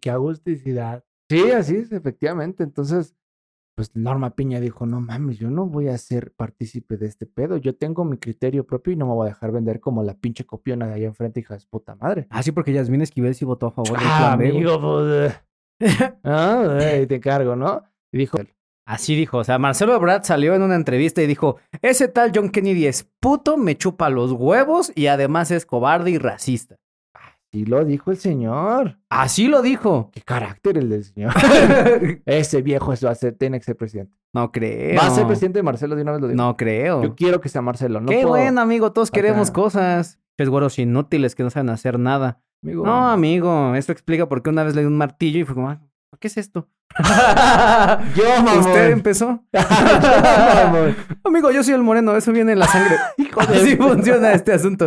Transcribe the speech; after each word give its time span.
qué 0.00 0.10
agusticidad. 0.10 1.04
Sí, 1.30 1.50
así 1.50 1.76
es, 1.76 1.92
efectivamente. 1.92 2.62
Entonces, 2.62 3.14
pues 3.76 3.94
Norma 3.94 4.34
Piña 4.34 4.60
dijo, 4.60 4.86
no 4.86 5.00
mames, 5.00 5.38
yo 5.38 5.50
no 5.50 5.66
voy 5.66 5.88
a 5.88 5.98
ser 5.98 6.32
partícipe 6.34 6.96
de 6.96 7.06
este 7.06 7.26
pedo. 7.26 7.56
Yo 7.58 7.76
tengo 7.76 8.04
mi 8.04 8.16
criterio 8.18 8.66
propio 8.66 8.92
y 8.92 8.96
no 8.96 9.06
me 9.06 9.12
voy 9.14 9.26
a 9.26 9.30
dejar 9.30 9.52
vender 9.52 9.78
como 9.80 10.02
la 10.02 10.14
pinche 10.14 10.44
copiona 10.44 10.86
de 10.88 10.94
allá 10.94 11.06
enfrente, 11.06 11.40
hija 11.40 11.56
de 11.56 11.64
puta 11.70 11.94
madre. 11.94 12.26
Ah, 12.30 12.42
sí, 12.42 12.50
porque 12.52 12.72
Yasmín 12.72 13.02
Esquivel 13.02 13.34
sí 13.34 13.44
votó 13.44 13.66
a 13.66 13.70
favor 13.72 13.98
del 13.98 14.08
Ah, 14.10 14.18
plan 14.18 14.38
B, 14.38 14.50
güey. 14.50 14.56
amigo, 14.64 14.80
pues, 14.80 15.40
ah, 16.24 16.78
eh, 16.80 17.06
te 17.06 17.20
cargo, 17.20 17.54
¿no? 17.56 17.82
Y 18.12 18.18
dijo, 18.18 18.38
Así 18.86 19.14
dijo, 19.14 19.36
o 19.36 19.44
sea, 19.44 19.58
Marcelo 19.58 19.94
Ebrard 19.94 20.24
salió 20.24 20.54
en 20.54 20.62
una 20.62 20.74
entrevista 20.74 21.22
y 21.22 21.26
dijo, 21.26 21.58
ese 21.82 22.08
tal 22.08 22.32
John 22.34 22.48
Kennedy 22.48 22.86
es 22.86 23.04
puto, 23.20 23.58
me 23.58 23.76
chupa 23.76 24.08
los 24.08 24.32
huevos 24.32 24.90
y 24.94 25.08
además 25.08 25.50
es 25.50 25.66
cobarde 25.66 26.10
y 26.10 26.16
racista. 26.16 26.76
Y 27.50 27.64
lo 27.64 27.84
dijo 27.84 28.10
el 28.10 28.16
señor. 28.18 28.98
Así 29.10 29.48
lo 29.48 29.62
dijo. 29.62 30.10
Qué 30.12 30.20
carácter 30.22 30.76
el 30.78 30.88
del 30.90 31.04
señor. 31.04 31.32
Ese 32.26 32.62
viejo 32.62 32.92
eso 32.92 33.06
va 33.06 33.12
a 33.12 33.16
ser, 33.16 33.34
tiene 33.34 33.58
que 33.58 33.64
ser 33.64 33.76
presidente. 33.76 34.12
no 34.34 34.52
creo. 34.52 34.98
Va 35.00 35.06
a 35.06 35.10
ser 35.10 35.26
presidente 35.26 35.62
Marcelo 35.62 35.96
de 35.96 36.02
una 36.02 36.12
vez 36.12 36.20
lo 36.20 36.28
digo. 36.28 36.36
No 36.36 36.56
creo. 36.56 37.02
Yo 37.02 37.14
quiero 37.14 37.40
que 37.40 37.48
sea 37.48 37.62
Marcelo. 37.62 38.00
No 38.00 38.08
Qué 38.08 38.16
puedo- 38.22 38.28
bueno, 38.28 38.60
amigo, 38.60 38.92
todos 38.92 39.10
queremos 39.10 39.50
cosas. 39.50 40.18
Es 40.36 40.48
güeros 40.48 40.78
inútiles 40.78 41.34
que 41.34 41.42
no 41.42 41.50
saben 41.50 41.70
hacer 41.70 41.98
nada. 41.98 42.40
Amigo. 42.62 42.84
No, 42.84 43.08
amigo, 43.10 43.74
esto 43.74 43.92
explica 43.92 44.28
por 44.28 44.42
qué 44.42 44.50
una 44.50 44.62
vez 44.64 44.74
le 44.74 44.82
di 44.82 44.86
un 44.86 44.96
martillo 44.96 45.40
y 45.40 45.44
fue 45.44 45.54
como, 45.54 45.70
"Ah, 45.70 45.80
¿qué 46.20 46.28
es 46.28 46.36
esto? 46.36 46.68
Yo, 48.16 48.24
mamón. 48.42 48.58
Usted 48.60 48.90
empezó. 48.90 49.42
Amigo, 51.24 51.50
yo 51.50 51.62
soy 51.62 51.74
el 51.74 51.82
moreno, 51.82 52.16
eso 52.16 52.32
viene 52.32 52.52
en 52.52 52.58
la 52.58 52.66
sangre. 52.66 52.96
De- 53.16 53.28
Así 53.38 53.76
funciona 53.76 54.32
este 54.32 54.52
asunto. 54.52 54.86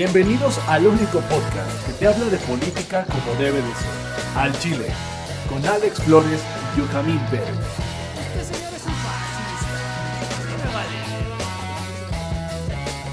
Bienvenidos 0.00 0.58
al 0.66 0.86
único 0.86 1.20
podcast 1.20 1.86
que 1.86 1.92
te 1.92 2.06
habla 2.06 2.24
de 2.30 2.38
política 2.38 3.04
como 3.04 3.38
debe 3.38 3.58
de 3.58 3.74
ser. 3.74 4.34
Al 4.34 4.58
Chile, 4.58 4.86
con 5.46 5.62
Alex 5.66 6.00
Flores 6.04 6.42
y 6.74 6.80
Yujamín 6.80 7.20
Pérez. 7.30 7.44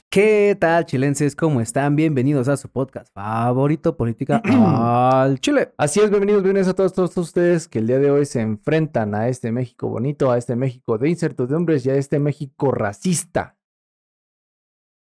¿Qué 0.09 0.55
tal, 0.57 0.85
chilenses? 0.85 1.35
¿Cómo 1.35 1.59
están? 1.59 1.97
Bienvenidos 1.97 2.47
a 2.47 2.55
su 2.55 2.69
podcast 2.69 3.13
favorito, 3.13 3.97
Política 3.97 4.41
al 4.45 5.41
Chile. 5.41 5.73
Así 5.77 5.99
es, 5.99 6.09
bienvenidos, 6.09 6.41
bienvenidos 6.41 6.71
a 6.71 6.73
todos, 6.73 6.93
todos 6.93 7.17
ustedes 7.17 7.67
que 7.67 7.79
el 7.79 7.87
día 7.87 7.99
de 7.99 8.11
hoy 8.11 8.25
se 8.25 8.39
enfrentan 8.39 9.13
a 9.13 9.27
este 9.27 9.51
México 9.51 9.89
bonito, 9.89 10.31
a 10.31 10.37
este 10.37 10.55
México 10.55 10.97
de 10.97 11.09
incertidumbres 11.09 11.85
y 11.85 11.89
a 11.89 11.95
este 11.95 12.17
México 12.19 12.71
racista. 12.71 13.56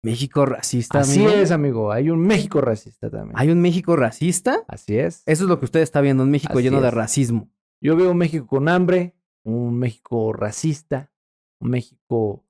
México 0.02 0.46
racista, 0.46 1.00
Así 1.00 1.24
amigo. 1.24 1.32
es, 1.32 1.50
amigo. 1.50 1.92
Hay 1.92 2.10
un 2.10 2.20
México 2.20 2.60
racista 2.60 3.10
también. 3.10 3.32
¿Hay 3.36 3.50
un 3.50 3.60
México 3.60 3.96
racista? 3.96 4.64
Así 4.68 4.96
es. 4.96 5.22
Eso 5.26 5.44
es 5.44 5.48
lo 5.48 5.58
que 5.58 5.64
usted 5.64 5.80
está 5.80 6.00
viendo, 6.00 6.22
un 6.22 6.30
México 6.30 6.54
Así 6.54 6.62
lleno 6.62 6.80
de 6.80 6.90
racismo. 6.90 7.50
Yo 7.80 7.96
veo 7.96 8.10
un 8.10 8.16
México 8.18 8.46
con 8.46 8.68
hambre, 8.68 9.16
un 9.44 9.78
México 9.78 10.32
racista, 10.32 11.12
un 11.60 11.70
México 11.70 12.44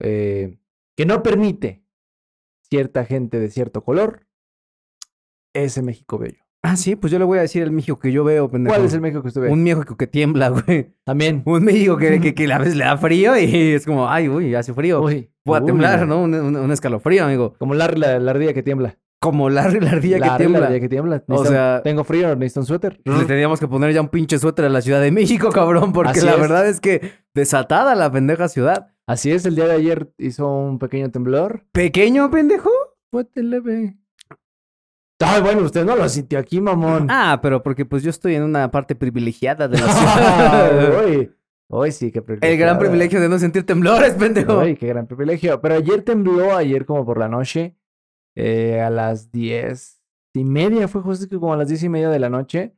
eh, 0.00 0.58
que 0.96 1.06
no 1.06 1.22
permite 1.22 1.84
cierta 2.68 3.04
gente 3.04 3.38
de 3.38 3.50
cierto 3.50 3.82
color. 3.82 4.26
Ese 5.54 5.82
México 5.82 6.18
bello. 6.18 6.43
Ah, 6.66 6.76
sí, 6.76 6.96
pues 6.96 7.12
yo 7.12 7.18
le 7.18 7.24
voy 7.26 7.38
a 7.38 7.42
decir 7.42 7.62
el 7.62 7.70
México 7.70 7.98
que 7.98 8.10
yo 8.10 8.24
veo, 8.24 8.50
pendejo. 8.50 8.74
¿Cuál 8.74 8.86
es 8.86 8.94
el 8.94 9.00
México 9.02 9.20
que 9.22 9.28
usted 9.28 9.42
ve? 9.42 9.48
Un 9.50 9.62
México 9.62 9.96
que 9.96 10.06
tiembla, 10.06 10.48
güey. 10.48 10.94
También. 11.04 11.42
Un 11.44 11.62
México 11.62 11.96
que, 11.98 12.20
que, 12.20 12.34
que 12.34 12.52
a 12.52 12.58
veces 12.58 12.74
le 12.76 12.84
da 12.84 12.96
frío 12.96 13.36
y 13.38 13.72
es 13.74 13.84
como, 13.84 14.08
ay, 14.08 14.28
uy, 14.28 14.54
hace 14.54 14.72
frío. 14.72 15.02
Uy, 15.02 15.30
Voy 15.44 15.58
a 15.58 15.60
uy, 15.60 15.66
temblar, 15.66 16.00
la- 16.00 16.06
¿no? 16.06 16.22
Un, 16.22 16.34
un- 16.34 16.56
un 16.56 16.72
escalofrío, 16.72 17.24
amigo. 17.24 17.54
Como 17.58 17.74
la, 17.74 17.88
la, 17.88 18.18
la 18.18 18.30
ardilla 18.30 18.54
que 18.54 18.62
tiembla. 18.62 18.98
Como 19.20 19.48
la, 19.50 19.68
la 19.68 19.90
ardilla 19.90 20.18
La 20.18 20.32
que 20.32 20.36
tiembla. 20.38 20.60
La 20.60 20.66
ardilla 20.66 20.80
que 20.80 20.88
tiembla. 20.88 21.24
O 21.28 21.44
sea- 21.44 21.82
Tengo 21.84 22.02
frío, 22.04 22.34
necesito 22.34 22.60
un 22.60 22.66
suéter. 22.66 23.00
Le 23.04 23.24
teníamos 23.26 23.60
que 23.60 23.68
poner 23.68 23.92
ya 23.92 24.00
un 24.00 24.08
pinche 24.08 24.38
suéter 24.38 24.64
a 24.64 24.68
la 24.70 24.80
Ciudad 24.80 25.00
de 25.02 25.10
México, 25.12 25.50
cabrón, 25.50 25.92
porque 25.92 26.12
Así 26.12 26.24
la 26.24 26.32
es. 26.34 26.40
verdad 26.40 26.66
es 26.66 26.80
que 26.80 27.12
desatada 27.34 27.94
la 27.94 28.10
pendeja 28.10 28.48
ciudad. 28.48 28.88
Así 29.06 29.30
es, 29.32 29.44
el 29.44 29.54
día 29.54 29.66
de 29.66 29.72
ayer 29.74 30.10
hizo 30.16 30.48
un 30.50 30.78
pequeño 30.78 31.10
temblor. 31.10 31.64
¿Pequeño, 31.72 32.30
pendejo? 32.30 32.70
Fuerte 33.10 33.42
leve. 33.42 33.96
Ay, 35.20 35.42
bueno, 35.42 35.62
usted 35.62 35.84
no 35.84 35.96
lo 35.96 36.08
sintió 36.08 36.38
aquí, 36.38 36.60
mamón. 36.60 37.06
Ah, 37.08 37.38
pero 37.40 37.62
porque 37.62 37.84
pues 37.84 38.02
yo 38.02 38.10
estoy 38.10 38.34
en 38.34 38.42
una 38.42 38.70
parte 38.70 38.94
privilegiada 38.94 39.68
de 39.68 39.78
la 39.78 39.86
ciudad. 39.92 41.04
Uy, 41.06 41.30
uy, 41.68 41.92
sí, 41.92 42.10
qué 42.10 42.20
privilegio. 42.20 42.52
El 42.52 42.58
gran 42.58 42.78
privilegio 42.78 43.20
de 43.20 43.28
no 43.28 43.38
sentir 43.38 43.64
temblores, 43.64 44.14
pendejo. 44.18 44.58
Ay, 44.58 44.76
qué 44.76 44.88
gran 44.88 45.06
privilegio. 45.06 45.60
Pero 45.60 45.76
ayer 45.76 46.02
tembló, 46.02 46.56
ayer 46.56 46.84
como 46.84 47.06
por 47.06 47.18
la 47.18 47.28
noche, 47.28 47.76
eh, 48.36 48.80
a 48.80 48.90
las 48.90 49.30
diez 49.30 50.02
y 50.34 50.44
media, 50.44 50.88
fue 50.88 51.00
justo 51.02 51.38
como 51.38 51.52
a 51.52 51.56
las 51.56 51.68
diez 51.68 51.82
y 51.84 51.88
media 51.88 52.10
de 52.10 52.18
la 52.18 52.28
noche. 52.28 52.74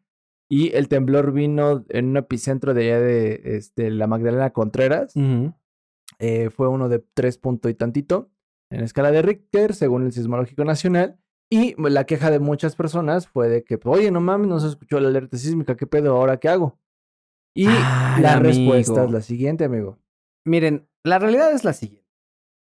Y 0.49 0.73
el 0.77 0.89
temblor 0.89 1.33
vino 1.33 1.85
en 1.89 2.11
un 2.11 2.17
epicentro 2.19 2.73
de 2.75 2.83
allá 2.85 3.01
de 3.01 3.41
este, 3.57 3.91
la 3.91 4.07
Magdalena 4.07 4.51
Contreras. 4.51 5.13
Eh, 6.19 6.51
fue 6.51 6.69
uno 6.69 6.89
de 6.89 7.01
tres 7.15 7.37
punto 7.37 7.69
y 7.69 7.75
tantito 7.75 8.31
en 8.71 8.83
escala 8.83 9.11
de 9.11 9.23
Richter, 9.23 9.75
según 9.75 10.05
el 10.05 10.13
Sismológico 10.13 10.65
Nacional. 10.65 11.19
Y 11.51 11.75
la 11.79 12.05
queja 12.05 12.31
de 12.31 12.41
muchas 12.41 12.75
personas 12.75 13.29
fue 13.29 13.49
de 13.49 13.62
que, 13.62 13.79
oye, 13.84 14.11
no 14.11 14.21
mames, 14.21 14.49
no 14.49 14.59
se 14.59 14.67
escuchó 14.69 14.99
la 14.99 15.09
alerta 15.09 15.37
sísmica, 15.37 15.77
¿qué 15.77 15.87
pedo? 15.87 16.17
¿Ahora 16.17 16.39
qué 16.39 16.49
hago? 16.49 16.79
Y 17.55 17.69
Ay, 17.69 18.23
la 18.23 18.34
amigo. 18.34 18.73
respuesta 18.73 19.05
es 19.05 19.11
la 19.11 19.21
siguiente, 19.23 19.65
amigo. 19.65 19.99
Miren, 20.45 20.89
la 21.05 21.19
realidad 21.19 21.53
es 21.53 21.65
la 21.65 21.73
siguiente. 21.73 22.06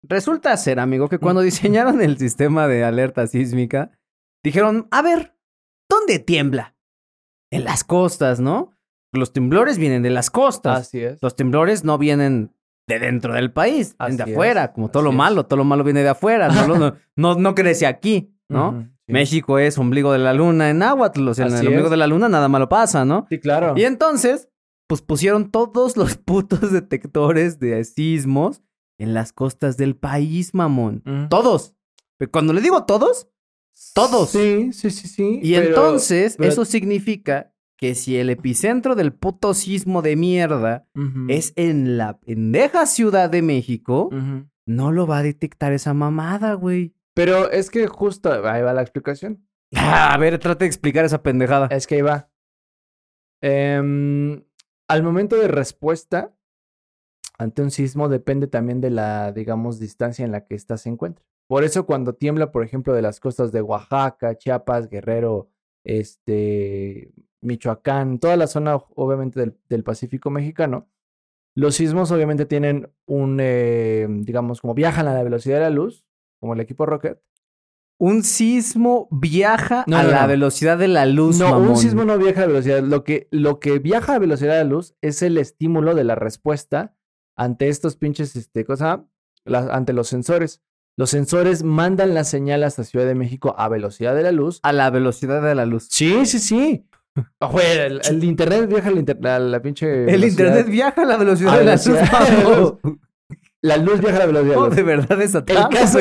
Resulta 0.03 0.55
ser, 0.57 0.79
amigo, 0.79 1.09
que 1.09 1.17
cuando 1.17 1.41
diseñaron 1.41 2.01
el 2.01 2.17
sistema 2.17 2.67
de 2.67 2.83
alerta 2.83 3.25
sísmica, 3.25 3.91
dijeron, 4.43 4.87
a 4.91 5.01
ver, 5.01 5.35
¿dónde 5.89 6.19
tiembla? 6.19 6.75
En 7.51 7.63
las 7.63 7.83
costas, 7.83 8.39
¿no? 8.39 8.73
Los 9.11 9.33
temblores 9.33 9.77
vienen 9.77 10.03
de 10.03 10.11
las 10.11 10.29
costas. 10.29 10.81
Así 10.81 11.01
es. 11.01 11.21
Los 11.21 11.35
temblores 11.35 11.83
no 11.83 11.97
vienen 11.97 12.53
de 12.87 12.99
dentro 12.99 13.33
del 13.33 13.51
país, 13.51 13.95
vienen 13.97 14.17
de 14.17 14.23
Así 14.23 14.31
es, 14.31 14.37
afuera, 14.37 14.73
como 14.73 14.91
todo 14.91 15.01
lo 15.03 15.09
así 15.09 15.17
malo, 15.17 15.45
todo 15.47 15.57
lo 15.57 15.63
malo 15.63 15.83
viene 15.83 16.03
de 16.03 16.09
afuera, 16.09 16.49
no, 16.49 16.95
no, 17.15 17.35
no 17.35 17.55
crece 17.55 17.87
aquí, 17.87 18.34
¿no? 18.49 18.81
Sí. 19.07 19.13
México 19.13 19.59
es 19.59 19.77
ombligo 19.77 20.11
de 20.11 20.19
la 20.19 20.33
luna 20.33 20.69
en 20.69 20.79
náhuatl, 20.79 21.27
o 21.27 21.33
sea, 21.33 21.47
en 21.47 21.53
el 21.55 21.67
ombligo 21.67 21.85
es. 21.85 21.91
de 21.91 21.97
la 21.97 22.07
luna 22.07 22.27
nada 22.29 22.47
malo 22.47 22.69
pasa, 22.69 23.05
¿no? 23.05 23.27
Sí, 23.29 23.39
claro. 23.39 23.73
Y 23.77 23.83
entonces, 23.83 24.49
pues 24.87 25.01
pusieron 25.01 25.51
todos 25.51 25.95
los 25.97 26.15
putos 26.17 26.71
detectores 26.71 27.59
de 27.59 27.83
sismos 27.83 28.61
en 28.97 29.13
las 29.13 29.31
costas 29.33 29.77
del 29.77 29.95
país, 29.95 30.53
mamón. 30.53 31.03
Todos. 31.29 31.75
Pero 32.17 32.31
Cuando 32.31 32.53
le 32.53 32.61
digo 32.61 32.85
todos, 32.85 33.27
todos. 33.93 34.29
Sí, 34.29 34.71
sí, 34.73 34.89
sí, 34.89 35.07
sí. 35.07 35.39
Y 35.43 35.53
pero- 35.53 35.67
entonces, 35.67 36.35
pero- 36.37 36.49
eso 36.49 36.65
significa 36.65 37.51
que 37.77 37.93
si 37.93 38.15
el 38.15 38.29
epicentro 38.29 38.95
del 38.95 39.11
puto 39.11 39.53
sismo 39.53 40.01
de 40.01 40.15
mierda 40.15 40.87
es 41.27 41.51
en 41.57 41.97
la 41.97 42.17
pendeja 42.19 42.85
Ciudad 42.85 43.29
de 43.29 43.41
México, 43.41 44.09
no 44.65 44.91
lo 44.93 45.05
va 45.05 45.17
a 45.19 45.23
detectar 45.23 45.73
esa 45.73 45.93
mamada, 45.93 46.53
güey. 46.53 46.94
Pero 47.15 47.49
es 47.49 47.71
que 47.71 47.87
justo, 47.87 48.29
ahí 48.47 48.61
va 48.61 48.73
la 48.73 48.81
explicación. 48.81 49.47
A 49.75 50.17
ver, 50.17 50.37
trate 50.37 50.65
de 50.65 50.67
explicar 50.67 51.05
esa 51.05 51.23
pendejada. 51.23 51.67
Es 51.71 51.87
que 51.87 51.95
ahí 51.95 52.01
va. 52.01 52.29
Em, 53.41 54.43
al 54.87 55.03
momento 55.03 55.35
de 55.35 55.47
respuesta 55.47 56.35
ante 57.37 57.61
un 57.61 57.71
sismo 57.71 58.07
depende 58.09 58.47
también 58.47 58.81
de 58.81 58.89
la, 58.89 59.31
digamos, 59.31 59.79
distancia 59.79 60.23
en 60.23 60.31
la 60.31 60.45
que 60.45 60.55
ésta 60.55 60.77
se 60.77 60.89
encuentra. 60.89 61.25
Por 61.47 61.63
eso 61.63 61.85
cuando 61.85 62.15
tiembla, 62.15 62.51
por 62.51 62.63
ejemplo, 62.63 62.93
de 62.93 63.01
las 63.01 63.19
costas 63.19 63.51
de 63.51 63.61
Oaxaca, 63.61 64.37
Chiapas, 64.37 64.89
Guerrero, 64.89 65.49
este, 65.83 67.13
Michoacán, 67.41 68.19
toda 68.19 68.37
la 68.37 68.47
zona, 68.47 68.75
obviamente, 68.95 69.39
del, 69.39 69.57
del 69.69 69.83
Pacífico 69.83 70.29
mexicano, 70.29 70.89
los 71.55 71.75
sismos 71.75 72.11
obviamente 72.11 72.45
tienen 72.45 72.91
un, 73.05 73.37
eh, 73.41 74.07
digamos, 74.09 74.59
como 74.61 74.73
viajan 74.73 75.07
a 75.07 75.13
la 75.13 75.23
velocidad 75.23 75.57
de 75.57 75.63
la 75.63 75.69
luz, 75.69 76.05
como 76.39 76.53
el 76.53 76.59
equipo 76.59 76.85
Rocket. 76.85 77.19
Un 77.97 78.23
sismo 78.23 79.07
viaja 79.09 79.85
No, 79.87 79.97
a 79.97 80.03
no, 80.03 80.09
la 80.11 80.23
no. 80.23 80.27
velocidad 80.27 80.77
de 80.77 80.89
la 80.89 81.05
luz, 81.05 81.39
No, 81.39 81.51
mamón. 81.51 81.69
un 81.69 81.77
sismo 81.77 82.03
no 82.03 82.17
viaja 82.17 82.43
a 82.43 82.47
velocidad. 82.47 82.83
Lo 82.83 83.03
que, 83.05 83.27
lo 83.31 83.59
que 83.61 83.79
viaja 83.79 84.15
a 84.15 84.19
velocidad 84.19 84.53
de 84.57 84.63
la 84.65 84.69
luz 84.69 84.95
es 85.01 85.21
el 85.21 85.37
estímulo 85.37 85.95
de 85.95 86.03
la 86.03 86.15
respuesta 86.15 86.93
ante 87.37 87.69
estos 87.69 87.95
pinches, 87.95 88.35
este, 88.35 88.65
cosa, 88.65 89.05
la- 89.45 89.69
ante 89.73 89.93
los 89.93 90.07
sensores. 90.09 90.61
Los 90.97 91.09
sensores 91.09 91.63
mandan 91.63 92.13
la 92.13 92.23
señal 92.25 92.63
hasta 92.63 92.83
Ciudad 92.83 93.05
de 93.05 93.15
México 93.15 93.55
a 93.57 93.67
velocidad 93.69 94.13
de 94.15 94.23
la 94.23 94.31
luz. 94.33 94.59
A 94.63 94.71
la 94.73 94.89
velocidad 94.89 95.41
de 95.41 95.55
la 95.55 95.65
luz. 95.65 95.87
Sí, 95.89 96.25
sí, 96.25 96.39
sí. 96.39 96.85
Güey, 97.49 97.77
el, 97.77 98.01
el 98.09 98.23
internet 98.25 98.67
viaja 98.67 98.89
a 98.89 98.91
la, 98.91 98.99
inter- 98.99 99.25
a 99.27 99.39
la 99.39 99.61
pinche. 99.61 99.87
El 100.01 100.05
velocidad. 100.05 100.29
internet 100.31 100.67
viaja 100.69 101.01
a 101.01 101.05
la 101.05 101.15
velocidad 101.17 101.53
A 101.55 101.57
de 101.59 101.65
la 101.65 101.75
luz. 101.75 102.77
La 103.65 103.77
luz 103.77 103.99
viaja 103.99 104.17
a 104.17 104.19
la 104.19 104.25
velocidad 104.27 104.55
No, 104.55 104.67
luz. 104.67 104.75
de 104.75 104.83
verdad 104.83 105.21
es 105.21 105.31
El 105.33 105.41
atrás. 105.41 105.67
caso, 105.69 105.99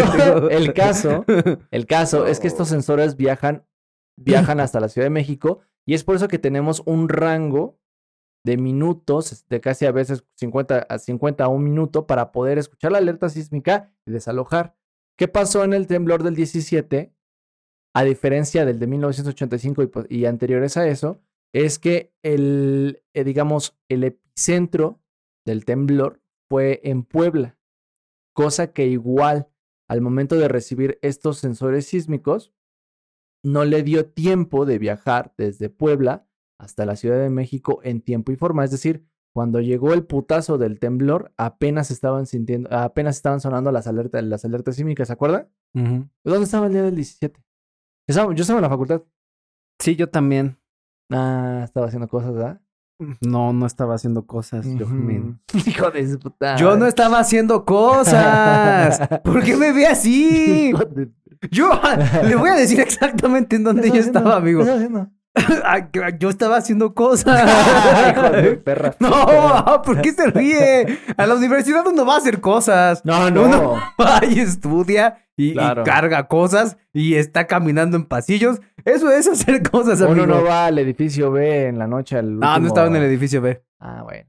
el 0.50 0.72
caso, 0.75 1.25
el 1.70 1.87
caso 1.87 2.26
es 2.26 2.40
que 2.40 2.46
estos 2.46 2.69
sensores 2.69 3.16
viajan, 3.16 3.66
viajan 4.16 4.61
hasta 4.61 4.81
la 4.81 4.88
Ciudad 4.88 5.06
de 5.06 5.11
México 5.11 5.61
y 5.87 5.94
es 5.94 6.05
por 6.05 6.16
eso 6.16 6.28
que 6.28 6.38
tenemos 6.38 6.82
un 6.87 7.08
rango 7.08 7.78
de 8.44 8.56
minutos, 8.58 9.46
de 9.49 9.61
casi 9.61 9.87
a 9.87 9.93
veces 9.93 10.25
50 10.37 10.78
a 10.88 10.99
50 10.99 11.44
a 11.44 11.49
un 11.49 11.64
minuto 11.64 12.06
para 12.06 12.31
poder 12.32 12.58
escuchar 12.58 12.93
la 12.93 12.99
alerta 12.99 13.28
sísmica 13.31 13.94
y 14.06 14.10
desalojar. 14.12 14.76
¿Qué 15.19 15.28
pasó 15.28 15.64
en 15.64 15.72
el 15.72 15.87
temblor 15.87 16.22
del 16.22 16.34
17? 16.34 17.14
A 17.94 18.02
diferencia 18.05 18.67
del 18.67 18.78
de 18.81 18.87
1985 18.88 19.82
y, 20.10 20.19
y 20.19 20.26
anteriores 20.26 20.76
a 20.76 20.87
eso, 20.88 21.22
es 21.55 21.78
que 21.78 22.12
el, 22.22 23.02
eh, 23.14 23.25
digamos, 23.25 23.78
el 23.88 24.05
epicentro 24.05 25.00
del 25.46 25.64
temblor 25.64 26.20
fue 26.49 26.81
en 26.85 27.05
Puebla 27.05 27.58
cosa 28.35 28.73
que 28.73 28.87
igual 28.87 29.49
al 29.88 30.00
momento 30.00 30.37
de 30.37 30.49
recibir 30.49 30.99
estos 31.02 31.38
sensores 31.38 31.87
sísmicos, 31.87 32.52
no 33.44 33.64
le 33.64 33.82
dio 33.82 34.06
tiempo 34.11 34.64
de 34.67 34.79
viajar 34.79 35.35
desde 35.37 35.69
Puebla 35.69 36.26
hasta 36.58 36.87
la 36.87 36.96
Ciudad 36.96 37.19
de 37.20 37.31
México 37.31 37.81
en 37.85 38.00
tiempo 38.00 38.32
y 38.32 38.37
forma. 38.37 38.64
Es 38.64 38.70
decir, 38.70 39.06
cuando 39.35 39.61
llegó 39.61 39.93
el 39.93 40.05
putazo 40.06 40.58
del 40.58 40.79
temblor, 40.81 41.32
apenas 41.37 41.91
estaban 41.91 42.26
sintiendo, 42.26 42.69
apenas 42.73 43.17
estaban 43.17 43.41
sonando 43.41 43.70
las 43.73 43.87
alertas, 43.87 44.25
las 44.25 44.44
alertas 44.44 44.76
sísmicas, 44.76 45.08
¿se 45.08 45.12
acuerdan? 45.12 45.49
¿Dónde 46.25 46.44
estaba 46.44 46.67
el 46.67 46.73
día 46.73 46.82
del 46.82 46.94
17? 46.96 47.41
Estaba- 48.08 48.35
yo 48.35 48.41
estaba 48.43 48.58
en 48.58 48.62
la 48.62 48.69
facultad. 48.70 49.02
Sí, 49.81 49.94
yo 49.96 50.08
también. 50.08 50.56
Ah, 51.11 51.62
estaba 51.64 51.87
haciendo 51.87 52.08
cosas, 52.08 52.32
¿verdad? 52.32 52.62
No, 53.20 53.52
no 53.52 53.67
estaba 53.67 53.94
haciendo 53.94 54.26
cosas. 54.26 54.67
Yo. 54.67 54.87
Ujú. 54.87 55.37
Hijo 55.67 55.91
de 55.91 56.12
su 56.12 56.19
puta. 56.19 56.56
Yo 56.56 56.76
no 56.76 56.87
estaba 56.87 57.19
haciendo 57.19 57.64
cosas. 57.64 59.00
¿Por 59.23 59.43
qué 59.43 59.56
me 59.56 59.73
ve 59.73 59.87
así? 59.87 60.73
Yo 61.50 61.70
le 62.23 62.37
voy 62.37 62.49
a 62.49 62.55
decir 62.55 62.81
exactamente 62.81 63.56
en 63.56 63.64
dónde 63.64 63.91
¿Qué 63.91 63.99
yo 63.99 64.00
estaba, 64.00 64.37
amigo. 64.37 64.64
Que 65.92 66.16
Yo 66.19 66.28
estaba 66.31 66.56
haciendo 66.56 66.94
cosas. 66.94 67.42
Hijo 68.12 68.31
de 68.31 68.56
perra. 68.56 68.94
No, 69.00 69.82
¿por 69.82 70.00
qué 70.00 70.12
se 70.12 70.26
ríe? 70.28 70.98
A 71.16 71.26
la 71.26 71.34
universidad 71.34 71.86
uno 71.86 72.06
va 72.06 72.14
a 72.14 72.19
hacer 72.19 72.40
cosas. 72.40 73.04
No, 73.04 73.31
no. 73.31 73.42
Uno 73.42 73.75
va 74.00 74.20
y 74.25 74.40
estudia 74.40 75.19
y, 75.36 75.54
carga 75.54 76.28
cosas 76.28 76.76
y 76.92 77.14
está 77.16 77.46
caminando 77.46 77.96
en 77.96 78.04
pasillos. 78.04 78.60
Eso 78.84 79.10
es 79.10 79.26
hacer 79.26 79.62
cosas, 79.69 80.00
amigo. 80.00 80.25
Uno 80.25 80.36
no 80.36 80.44
va 80.44 80.66
al 80.66 80.78
edificio 80.78 81.31
B 81.32 81.66
en 81.66 81.78
la 81.78 81.86
noche 81.86 82.16
al 82.19 82.38
No, 82.38 82.46
no 82.46 82.52
último- 82.52 82.69
estaba 82.69 82.86
en 82.86 82.96
el 82.96 83.02
edificio 83.02 83.40
B. 83.40 83.62
Ah, 83.81 84.02
bueno. 84.04 84.28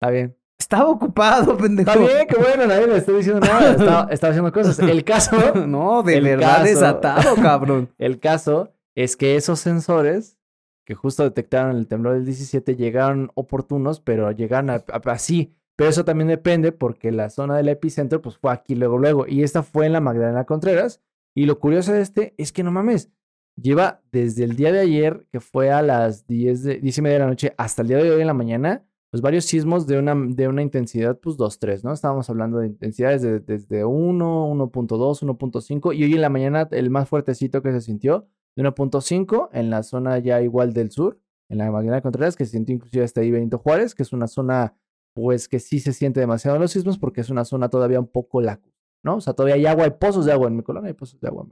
Está 0.00 0.10
bien. 0.10 0.36
Estaba 0.58 0.86
ocupado, 0.88 1.56
pendejo. 1.56 1.90
Está 1.90 2.00
bien, 2.02 2.26
qué 2.28 2.36
bueno, 2.36 2.66
nadie 2.66 2.86
le 2.86 2.96
estoy 2.96 3.16
diciendo 3.16 3.40
nada. 3.46 3.72
Estaba, 3.72 4.06
estaba 4.10 4.30
haciendo 4.30 4.52
cosas. 4.52 4.78
El 4.78 5.04
caso, 5.04 5.36
No, 5.66 6.02
de 6.02 6.20
verdad 6.20 6.52
caso. 6.58 6.64
desatado, 6.64 7.36
cabrón. 7.42 7.90
el 7.98 8.18
caso 8.20 8.72
es 8.94 9.16
que 9.16 9.36
esos 9.36 9.60
sensores 9.60 10.38
que 10.84 10.94
justo 10.94 11.22
detectaron 11.22 11.76
el 11.76 11.86
temblor 11.86 12.14
del 12.14 12.24
17 12.26 12.76
llegaron 12.76 13.30
oportunos, 13.34 14.00
pero 14.00 14.30
llegaron 14.32 14.70
así. 15.04 15.54
Pero 15.76 15.90
eso 15.90 16.04
también 16.04 16.28
depende 16.28 16.72
porque 16.72 17.12
la 17.12 17.30
zona 17.30 17.56
del 17.56 17.68
epicentro 17.68 18.20
pues 18.20 18.36
fue 18.36 18.52
aquí 18.52 18.74
luego 18.74 18.98
luego 18.98 19.26
y 19.26 19.42
esta 19.42 19.62
fue 19.62 19.86
en 19.86 19.92
la 19.92 20.00
Magdalena 20.00 20.44
Contreras 20.44 21.00
y 21.34 21.46
lo 21.46 21.58
curioso 21.58 21.92
de 21.92 22.02
este 22.02 22.34
es 22.36 22.52
que 22.52 22.62
no 22.62 22.70
mames, 22.70 23.10
lleva 23.56 24.02
desde 24.12 24.44
el 24.44 24.54
día 24.56 24.70
de 24.72 24.80
ayer 24.80 25.26
que 25.32 25.40
fue 25.40 25.70
a 25.70 25.80
las 25.82 26.26
10 26.26 26.62
de 26.62 26.78
10 26.78 26.98
y 26.98 27.02
media 27.02 27.14
de 27.14 27.24
la 27.24 27.28
noche 27.30 27.54
hasta 27.56 27.82
el 27.82 27.88
día 27.88 27.96
de 27.98 28.10
hoy 28.10 28.20
en 28.20 28.26
la 28.26 28.34
mañana 28.34 28.84
pues 29.10 29.22
varios 29.22 29.44
sismos 29.46 29.86
de 29.86 29.98
una, 29.98 30.14
de 30.14 30.48
una 30.48 30.62
intensidad 30.62 31.18
pues 31.18 31.36
2-3, 31.36 31.84
¿no? 31.84 31.92
Estábamos 31.92 32.28
hablando 32.30 32.58
de 32.58 32.66
intensidades 32.66 33.22
de- 33.22 33.40
desde 33.40 33.84
1, 33.84 34.46
1.2, 34.48 35.22
1.5 35.22 35.92
y 35.94 36.04
hoy 36.04 36.14
en 36.14 36.20
la 36.22 36.28
mañana 36.30 36.68
el 36.70 36.90
más 36.90 37.08
fuertecito 37.08 37.62
que 37.62 37.72
se 37.72 37.80
sintió 37.82 38.26
de 38.56 38.64
1.5 38.64 39.50
en 39.52 39.70
la 39.70 39.82
zona 39.82 40.18
ya 40.18 40.42
igual 40.42 40.72
del 40.72 40.90
sur, 40.90 41.20
en 41.48 41.58
la 41.58 41.70
Magdalena 41.70 42.00
Contreras, 42.00 42.36
que 42.36 42.44
se 42.44 42.52
sintió 42.52 42.74
inclusive 42.74 43.04
hasta 43.04 43.20
ahí 43.20 43.30
Benito 43.30 43.58
Juárez, 43.58 43.94
que 43.94 44.02
es 44.02 44.12
una 44.12 44.26
zona 44.26 44.76
pues 45.14 45.48
que 45.48 45.60
sí 45.60 45.78
se 45.80 45.92
siente 45.92 46.20
demasiado 46.20 46.56
en 46.56 46.62
los 46.62 46.70
sismos 46.70 46.98
porque 46.98 47.20
es 47.20 47.30
una 47.30 47.44
zona 47.44 47.68
todavía 47.68 48.00
un 48.00 48.06
poco 48.06 48.40
lacustre, 48.40 48.72
¿no? 49.04 49.16
O 49.16 49.20
sea, 49.20 49.34
todavía 49.34 49.56
hay 49.56 49.66
agua, 49.66 49.84
hay 49.84 49.90
pozos 49.90 50.24
de 50.24 50.32
agua 50.32 50.48
en 50.48 50.56
mi 50.56 50.62
colonia, 50.62 50.88
hay 50.88 50.94
pozos 50.94 51.20
de 51.20 51.28
agua. 51.28 51.46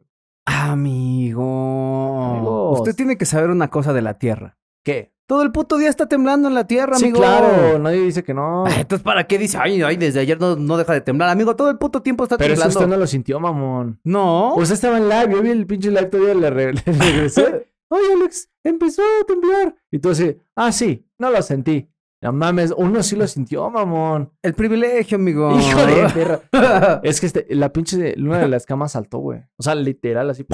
Amigo. 0.47 2.23
Amigos. 2.23 2.81
Usted 2.81 2.97
tiene 2.97 3.19
que 3.19 3.27
saber 3.27 3.51
una 3.51 3.69
cosa 3.69 3.93
de 3.93 4.03
la 4.03 4.19
Tierra. 4.19 4.59
¿Qué? 4.85 5.13
Todo 5.27 5.43
el 5.43 5.53
puto 5.53 5.79
día 5.79 5.89
está 5.89 6.07
temblando 6.09 6.49
en 6.49 6.55
la 6.55 6.67
Tierra, 6.67 6.97
Sí, 6.97 7.05
amigo. 7.05 7.21
claro, 7.21 7.79
nadie 7.79 8.01
dice 8.01 8.25
que 8.25 8.35
no. 8.35 8.65
Entonces, 8.77 9.03
¿para 9.05 9.25
qué 9.29 9.39
dice? 9.39 9.59
Ay, 9.61 9.81
ay, 9.83 9.97
desde 9.97 10.21
ayer 10.21 10.41
no, 10.41 10.57
no 10.57 10.77
deja 10.77 10.93
de 10.93 11.01
temblar. 11.03 11.29
Amigo, 11.29 11.55
todo 11.55 11.71
el 11.71 11.79
puto 11.79 12.03
tiempo 12.03 12.25
está 12.25 12.37
Pero 12.37 12.55
eso 12.55 12.63
temblando. 12.63 12.81
usted 12.81 12.91
no 12.91 12.97
lo 13.01 13.07
sintió, 13.07 13.39
mamón. 13.39 14.01
No. 14.03 14.55
Usted 14.57 14.75
estaba 14.75 14.99
en 14.99 15.09
live, 15.09 15.29
yo 15.33 15.43
vi 15.43 15.51
el 15.51 15.67
pinche 15.67 15.91
live 15.91 16.07
todavía, 16.07 16.35
le, 16.35 16.51
re- 16.51 16.73
le 16.87 16.93
regresé. 16.93 17.69
Oye, 17.93 18.13
Alex, 18.15 18.51
empezó 18.65 19.03
a 19.03 19.25
temblar. 19.27 19.77
Y 19.93 19.99
tú 20.01 20.11
así, 20.11 20.37
ah, 20.57 20.73
sí, 20.73 21.07
no 21.19 21.31
lo 21.31 21.41
sentí. 21.43 21.89
No 22.23 22.33
mames, 22.33 22.75
uno 22.77 23.03
sí 23.03 23.17
lo 23.17 23.27
sintió, 23.27 23.71
mamón. 23.71 24.31
El 24.43 24.55
privilegio, 24.55 25.17
amigo. 25.17 25.57
Hijo 25.59 25.87
de 25.87 26.09
perra. 26.51 27.01
Es 27.03 27.19
que 27.21 27.27
este, 27.27 27.47
la 27.55 27.73
pinche, 27.73 28.15
una 28.19 28.39
de 28.41 28.49
las 28.49 28.67
camas 28.67 28.93
saltó, 28.93 29.19
güey. 29.19 29.41
O 29.57 29.63
sea, 29.63 29.75
literal, 29.75 30.29
así, 30.29 30.45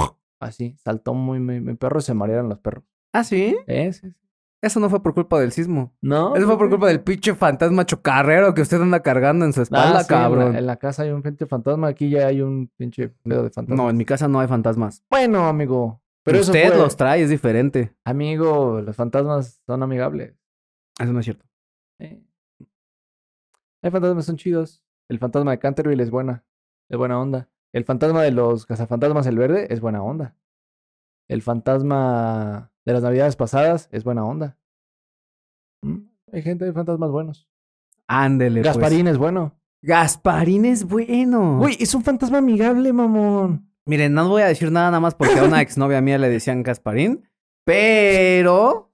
así, 0.40 0.76
saltó 0.84 1.12
muy, 1.14 1.40
mi, 1.40 1.60
mi 1.60 1.74
perro 1.74 2.00
se 2.00 2.14
marearon 2.14 2.48
los 2.48 2.58
perros. 2.60 2.84
¿Ah, 3.18 3.24
sí? 3.24 3.56
¿Eh? 3.66 3.92
Sí, 3.92 4.00
sí. 4.08 4.14
Eso 4.62 4.80
no 4.80 4.88
fue 4.90 5.02
por 5.02 5.14
culpa 5.14 5.38
del 5.38 5.52
sismo. 5.52 5.94
No. 6.00 6.34
Eso 6.34 6.46
fue 6.46 6.58
por 6.58 6.68
culpa 6.70 6.88
del 6.88 7.00
pinche 7.00 7.34
fantasma 7.34 7.84
chocarrero 7.86 8.52
que 8.54 8.62
usted 8.62 8.80
anda 8.80 9.00
cargando 9.00 9.44
en 9.44 9.52
su 9.52 9.60
Ah, 9.60 9.62
espalda, 9.64 9.86
sí, 10.02 10.12
en 10.12 10.18
la- 10.18 10.24
cabrón. 10.24 10.56
En 10.56 10.66
la, 10.66 10.76
casa 10.76 11.02
hay 11.02 11.10
un 11.10 11.22
pinche 11.22 11.46
fantasma, 11.46 11.88
aquí 11.88 12.10
ya 12.10 12.26
hay 12.26 12.40
un 12.40 12.68
pinche 12.76 13.10
pedo 13.22 13.42
de 13.44 13.50
fantasma. 13.50 13.76
No, 13.82 13.90
en 13.90 13.96
mi 13.96 14.04
casa 14.04 14.26
no 14.28 14.40
hay 14.40 14.48
fantasmas. 14.48 15.04
Bueno, 15.10 15.46
amigo. 15.46 16.00
Pero 16.24 16.38
eso 16.38 16.50
usted 16.50 16.68
fue- 16.68 16.78
los 16.78 16.96
trae, 16.96 17.22
es 17.22 17.30
diferente. 17.30 17.94
Amigo, 18.04 18.80
los 18.80 18.96
fantasmas 18.96 19.60
son 19.66 19.82
amigables. 19.82 20.34
Eso 20.98 21.12
no 21.12 21.20
es 21.20 21.26
cierto. 21.26 21.44
Eh. 22.00 22.20
Hay 23.82 23.90
fantasmas 23.90 24.24
son 24.24 24.36
chidos. 24.36 24.82
El 25.08 25.18
fantasma 25.18 25.52
de 25.52 25.58
Canterville 25.58 26.02
es 26.02 26.10
buena. 26.10 26.44
Es 26.88 26.98
buena 26.98 27.20
onda. 27.20 27.48
El 27.72 27.84
fantasma 27.84 28.22
de 28.22 28.32
los 28.32 28.66
cazafantasmas 28.66 29.26
el 29.26 29.38
verde 29.38 29.68
es 29.70 29.80
buena 29.80 30.02
onda. 30.02 30.34
El 31.28 31.42
fantasma 31.42 32.70
de 32.84 32.92
las 32.92 33.02
navidades 33.02 33.36
pasadas 33.36 33.88
es 33.92 34.04
buena 34.04 34.24
onda. 34.24 34.56
Mm, 35.82 35.98
Hay 36.32 36.42
gente 36.42 36.64
de 36.64 36.72
fantasmas 36.72 37.10
buenos. 37.10 37.48
Ándele, 38.06 38.62
pues. 38.62 38.74
Gasparín 38.76 39.08
es 39.08 39.18
bueno. 39.18 39.58
Gasparín 39.82 40.64
es 40.64 40.84
bueno. 40.84 41.58
Güey, 41.58 41.76
es 41.80 41.94
un 41.94 42.02
fantasma 42.02 42.38
amigable, 42.38 42.92
mamón. 42.92 43.70
Miren, 43.84 44.14
no 44.14 44.28
voy 44.28 44.42
a 44.42 44.46
decir 44.46 44.70
nada 44.72 44.86
nada 44.86 45.00
más 45.00 45.14
porque 45.14 45.38
a 45.38 45.44
una 45.44 45.60
exnovia 45.62 46.00
mía 46.00 46.18
le 46.18 46.28
decían 46.28 46.62
Gasparín. 46.62 47.28
Pero. 47.64 48.92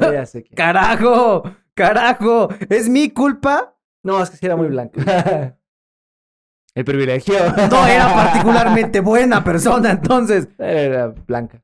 Ya 0.00 0.26
sé 0.26 0.42
quién. 0.44 0.56
¡Carajo! 0.56 1.44
¡Carajo! 1.74 2.48
¿Es 2.68 2.88
mi 2.88 3.10
culpa? 3.10 3.76
No, 4.02 4.20
es 4.22 4.30
que 4.30 4.36
sí 4.36 4.46
era 4.46 4.56
muy 4.56 4.66
blanco. 4.68 5.00
El 6.80 6.84
privilegio. 6.86 7.34
No 7.70 7.86
era 7.86 8.14
particularmente 8.14 9.00
buena 9.00 9.44
persona, 9.44 9.90
entonces. 10.00 10.48
Era 10.58 11.08
blanca. 11.08 11.62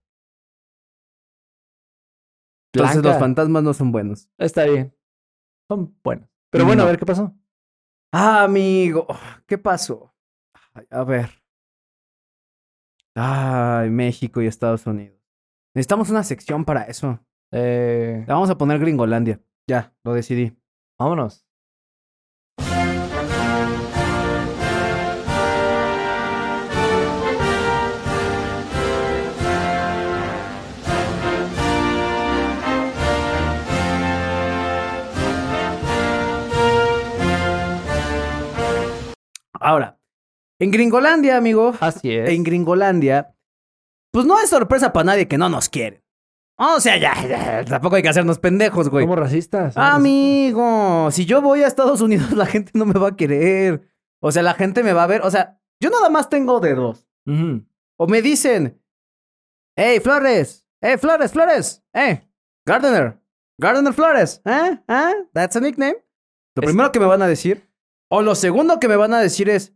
Entonces 2.74 3.00
Blanca. 3.00 3.08
los 3.08 3.18
fantasmas 3.18 3.62
no 3.62 3.72
son 3.72 3.92
buenos. 3.92 4.28
Está 4.36 4.64
bien. 4.64 4.94
Son 5.70 5.96
buenos. 6.04 6.28
Pero 6.50 6.66
bueno, 6.66 6.82
No. 6.82 6.88
a 6.88 6.90
ver 6.90 6.98
qué 6.98 7.06
pasó. 7.06 7.34
Ah, 8.12 8.44
amigo. 8.44 9.06
¿Qué 9.46 9.56
pasó? 9.56 10.14
A 10.90 11.04
ver. 11.04 11.30
Ay, 13.14 13.88
México 13.88 14.42
y 14.42 14.46
Estados 14.46 14.86
Unidos. 14.86 15.18
Necesitamos 15.74 16.10
una 16.10 16.22
sección 16.24 16.66
para 16.66 16.82
eso. 16.82 17.18
Eh, 17.52 18.22
vamos 18.28 18.50
a 18.50 18.58
poner 18.58 18.78
Gringolandia. 18.78 19.40
Ya, 19.66 19.94
lo 20.04 20.12
decidí. 20.12 20.54
vámonos. 20.98 21.45
Ahora, 39.60 39.98
en 40.60 40.70
Gringolandia, 40.70 41.36
amigo. 41.36 41.74
Así 41.80 42.10
es. 42.14 42.28
En 42.30 42.42
Gringolandia, 42.44 43.34
pues 44.12 44.26
no 44.26 44.38
es 44.40 44.48
sorpresa 44.50 44.92
para 44.92 45.04
nadie 45.04 45.28
que 45.28 45.38
no 45.38 45.48
nos 45.48 45.68
quieren. 45.68 46.02
O 46.58 46.80
sea, 46.80 46.96
ya, 46.96 47.12
ya, 47.28 47.64
tampoco 47.66 47.96
hay 47.96 48.02
que 48.02 48.08
hacernos 48.08 48.38
pendejos, 48.38 48.88
güey. 48.88 49.04
Somos 49.04 49.18
racistas. 49.18 49.76
Ah, 49.76 49.94
Amigo, 49.94 51.10
si 51.10 51.26
yo 51.26 51.42
voy 51.42 51.62
a 51.62 51.66
Estados 51.66 52.00
Unidos, 52.00 52.32
la 52.32 52.46
gente 52.46 52.72
no 52.74 52.86
me 52.86 52.98
va 52.98 53.08
a 53.08 53.16
querer. 53.16 53.86
O 54.22 54.32
sea, 54.32 54.42
la 54.42 54.54
gente 54.54 54.82
me 54.82 54.94
va 54.94 55.02
a 55.04 55.06
ver. 55.06 55.20
O 55.22 55.30
sea, 55.30 55.60
yo 55.82 55.90
nada 55.90 56.08
más 56.08 56.30
tengo 56.30 56.58
de 56.60 56.74
dos. 56.74 57.06
racistas. 57.26 57.42
Ujú. 57.58 57.66
O 57.98 58.06
me 58.06 58.22
dicen, 58.22 58.80
hey, 59.76 60.00
Flores, 60.00 60.66
¡Eh, 60.82 60.98
Flores, 60.98 61.32
Flores! 61.32 61.82
¡Eh! 61.94 62.22
Gardener. 62.66 63.18
Gardener 63.58 63.92
Flores. 63.94 64.40
¿Eh? 64.44 64.78
¿Eh? 64.88 65.12
That's 65.32 65.56
a 65.56 65.60
nickname. 65.60 65.96
Lo 66.54 66.62
Es- 66.62 66.66
primero 66.66 66.92
que 66.92 67.00
me 67.00 67.06
van 67.06 67.22
a 67.22 67.26
decir, 67.26 67.68
o 68.08 68.22
lo 68.22 68.34
segundo 68.34 68.78
que 68.80 68.88
me 68.88 68.96
van 68.96 69.12
a 69.14 69.20
decir 69.20 69.48
es, 69.48 69.72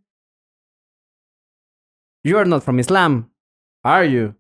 You 2.25 2.37
are 2.39 2.49
not 2.49 2.63
from 2.63 2.79
Islam, 2.79 3.33
are 3.83 4.11
you? 4.11 4.35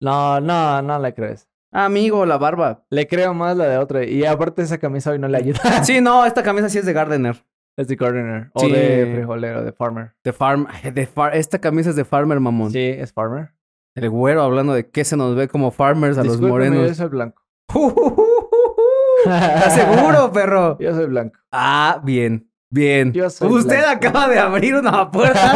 No, 0.00 0.40
no, 0.40 0.82
no 0.82 0.98
le 0.98 1.14
crees. 1.14 1.48
Amigo, 1.72 2.24
la 2.26 2.38
barba. 2.38 2.84
Le 2.90 3.06
creo 3.06 3.34
más 3.34 3.56
la 3.56 3.66
de 3.66 3.78
otra. 3.78 4.04
Y 4.04 4.24
aparte 4.24 4.62
esa 4.62 4.78
camisa 4.78 5.10
hoy 5.10 5.18
no 5.18 5.28
le 5.28 5.36
ayuda. 5.38 5.84
Sí, 5.84 6.00
no, 6.00 6.24
esta 6.24 6.42
camisa 6.42 6.68
sí 6.68 6.78
es 6.78 6.86
de 6.86 6.92
Gardener. 6.92 7.44
Es 7.76 7.86
de 7.86 7.94
gardener. 7.94 8.50
O 8.54 8.60
Sí. 8.60 8.72
de 8.72 9.12
frijolero, 9.14 9.62
de 9.62 9.70
farmer. 9.72 10.12
De 10.24 10.32
farm, 10.32 10.66
de 10.82 11.06
far- 11.06 11.36
esta 11.36 11.60
camisa 11.60 11.90
es 11.90 11.96
de 11.96 12.04
farmer, 12.04 12.40
mamón. 12.40 12.72
Sí, 12.72 12.80
es 12.80 13.12
farmer. 13.12 13.54
El 13.94 14.10
güero 14.10 14.42
hablando 14.42 14.72
de 14.72 14.90
que 14.90 15.04
se 15.04 15.16
nos 15.16 15.36
ve 15.36 15.46
como 15.46 15.70
farmers 15.70 16.18
a 16.18 16.24
los 16.24 16.40
morenos. 16.40 16.88
Yo 16.88 16.94
soy 16.94 17.08
blanco. 17.08 17.40
¿Estás 19.24 19.74
seguro, 19.74 20.32
perro? 20.32 20.76
Yo 20.80 20.92
soy 20.94 21.06
blanco. 21.06 21.38
Ah, 21.52 22.00
bien, 22.02 22.47
bien. 22.70 23.12
Soy 23.30 23.50
Usted 23.50 23.84
acaba 23.84 24.28
de 24.28 24.38
abrir 24.38 24.74
una 24.74 25.10
puerta. 25.10 25.52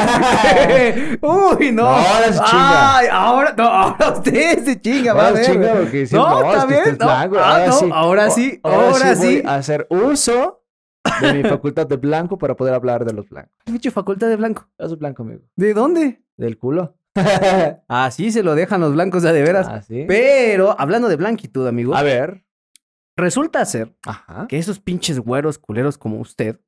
Uy, 1.23 1.73
no. 1.73 1.83
No, 1.83 1.89
ahora 1.89 2.33
se 2.33 2.39
chinga. 2.45 2.97
Ay, 2.99 3.07
ahora, 3.11 3.55
no, 3.57 3.65
ahora 3.65 4.11
usted 4.13 4.65
se 4.65 4.81
chinga, 4.81 5.13
va 5.15 5.23
a 5.25 5.29
Ahora 5.29 5.41
ver. 5.41 5.51
chinga 5.51 5.75
porque 5.75 6.07
sí, 6.07 6.15
No, 6.15 6.29
no, 6.41 6.53
está 6.53 6.63
es 6.63 6.69
bien, 6.69 6.83
es 6.95 6.99
no. 6.99 7.07
blanco. 7.07 7.37
Ah, 7.39 7.55
ahora 7.55 7.73
sí. 7.73 7.91
ahora 7.93 8.31
sí, 8.31 8.61
ahora 8.63 9.15
voy 9.15 9.27
sí. 9.27 9.43
a 9.45 9.55
hacer 9.57 9.87
uso 9.91 10.63
de 11.21 11.33
mi 11.35 11.43
facultad 11.43 11.87
de 11.87 11.97
blanco 11.97 12.39
para 12.39 12.57
poder 12.57 12.75
hablar 12.75 13.05
de 13.05 13.13
los 13.13 13.29
blancos. 13.29 13.53
Pinche 13.65 13.91
facultad 13.91 14.29
de 14.29 14.37
blanco. 14.37 14.69
Soy 14.79 14.97
blanco, 14.97 15.23
amigo. 15.23 15.43
¿De 15.57 15.75
dónde? 15.75 16.23
Del 16.37 16.57
culo. 16.59 16.97
Así 17.89 18.33
se 18.33 18.43
lo 18.43 18.55
dejan 18.55 18.81
los 18.81 18.95
blancos 18.95 19.23
ya 19.23 19.33
de 19.33 19.43
veras. 19.43 19.69
Así. 19.69 20.05
Pero, 20.09 20.75
hablando 20.79 21.09
de 21.09 21.17
blanquitud, 21.17 21.67
amigo, 21.67 21.95
A 21.95 22.03
ver. 22.03 22.45
Resulta 23.17 23.65
ser 23.65 23.95
Ajá. 24.07 24.47
que 24.49 24.59
esos 24.59 24.81
pinches 24.81 25.19
güeros 25.19 25.59
culeros 25.59 25.99
como 25.99 26.21
usted, 26.21 26.61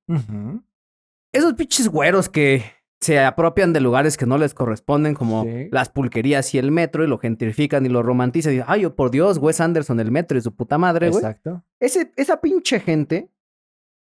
esos 1.33 1.55
pinches 1.55 1.89
güeros 1.89 2.29
que 2.29 2.63
se 3.01 3.19
apropian 3.21 3.73
de 3.75 3.81
lugares 3.81 4.17
que 4.17 4.25
no 4.25 4.39
les 4.39 4.55
corresponden, 4.55 5.15
como 5.15 5.45
Sí. 5.45 5.69
las 5.71 5.91
pulquerías 5.91 6.55
y 6.55 6.59
el 6.59 6.71
metro, 6.71 7.05
y 7.05 7.07
lo 7.07 7.19
gentrifican 7.19 7.85
y 7.85 7.91
lo 7.91 8.03
romantizan. 8.03 8.55
Y, 8.55 8.61
ay, 8.67 8.87
oh, 8.87 8.95
por 8.97 9.11
Dios, 9.11 9.37
Wes 9.39 9.61
Anderson, 9.61 10.01
el 10.01 10.11
metro 10.11 10.39
y 10.39 10.41
su 10.41 10.55
puta 10.55 10.79
madre, 10.79 11.11
güey. 11.11 11.19
Exacto. 11.23 11.63
Ese, 11.81 12.13
esa 12.17 12.41
pinche 12.41 12.81
gente 12.81 13.31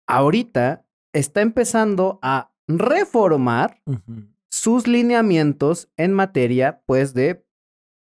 ahorita 0.08 0.86
está 1.14 1.42
empezando 1.42 2.20
a 2.22 2.52
reformar 2.68 3.82
sus 4.52 4.88
lineamientos 4.88 5.90
en 5.98 6.14
materia, 6.14 6.84
pues, 6.86 7.14
de 7.16 7.44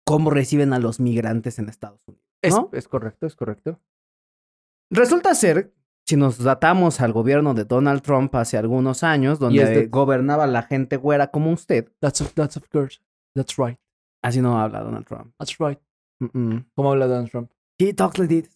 cómo 0.05 0.31
reciben 0.31 0.73
a 0.73 0.79
los 0.81 0.99
migrantes 0.99 1.59
en 1.61 1.69
Estados 1.69 2.00
Unidos. 2.09 2.26
Es, 2.43 2.55
¿no? 2.55 2.71
es 2.73 2.88
correcto, 2.88 3.26
es 3.26 3.37
correcto. 3.37 3.79
Resulta 4.92 5.34
ser, 5.34 5.72
si 6.06 6.16
nos 6.16 6.37
datamos 6.37 7.00
al 7.00 7.14
gobierno 7.14 7.54
de 7.54 7.64
Donald 7.64 8.02
Trump 8.02 8.34
hace 8.34 8.58
algunos 8.58 9.02
años, 9.02 9.38
donde 9.38 9.87
gobernaba 9.87 10.46
la 10.46 10.62
gente 10.64 10.99
güera 10.99 11.28
como 11.30 11.50
usted, 11.50 11.88
That's 12.00 12.20
of, 12.20 12.34
that's 12.34 12.58
of 12.58 12.68
course. 12.68 13.00
That's 13.34 13.56
right. 13.56 13.78
así 14.22 14.42
no 14.42 14.61
habla 14.61 14.82
Donald 14.82 15.06
Trump. 15.06 15.32
That's 15.38 15.58
right. 15.58 15.78
¿Cómo 16.20 16.92
habla 16.92 17.06
Donald 17.06 17.30
Trump? 17.30 17.50
He 17.78 17.94
talks 17.94 18.18
like 18.18 18.28
this. 18.28 18.50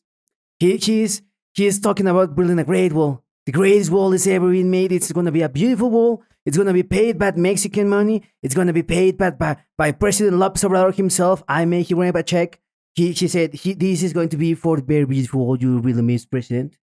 He, 0.61 0.77
he's, 0.77 1.23
he's 1.55 1.81
talking 1.81 2.07
about 2.07 2.37
building 2.37 2.59
a 2.59 2.65
great 2.65 2.93
wall. 2.93 3.23
The 3.47 3.53
greatest 3.53 3.91
wall 3.91 4.13
is 4.13 4.27
ever 4.27 4.51
been 4.51 4.71
made. 4.71 4.93
It's 4.93 5.13
going 5.13 5.27
to 5.27 5.33
be 5.33 5.43
a 5.43 5.49
beautiful 5.49 5.91
wall. 5.91 6.23
It's 6.45 6.59
going 6.59 6.69
to 6.69 6.75
be 6.75 6.83
paid 6.83 7.19
by 7.19 7.33
Mexican 7.33 7.89
money. 7.89 8.23
It's 8.43 8.55
going 8.55 8.67
to 8.67 8.75
be 8.75 8.83
paid 8.83 9.17
by, 9.17 9.31
by, 9.31 9.57
by 9.79 9.93
President 9.93 10.37
López 10.37 10.65
Obrador 10.65 10.95
himself. 10.95 11.43
I 11.49 11.65
may 11.65 11.83
he 11.83 11.95
write 11.95 12.15
a 12.15 12.23
check. 12.23 12.61
He, 12.97 13.13
he 13.13 13.29
said, 13.29 13.53
he, 13.53 13.75
this 13.75 14.03
is 14.03 14.15
going 14.15 14.31
to 14.31 14.39
be 14.39 14.55
for 14.55 14.79
the 14.79 14.83
very 14.83 15.05
beautiful 15.05 15.57
you 15.59 15.79
really 15.81 16.03
miss, 16.03 16.25
President. 16.25 16.79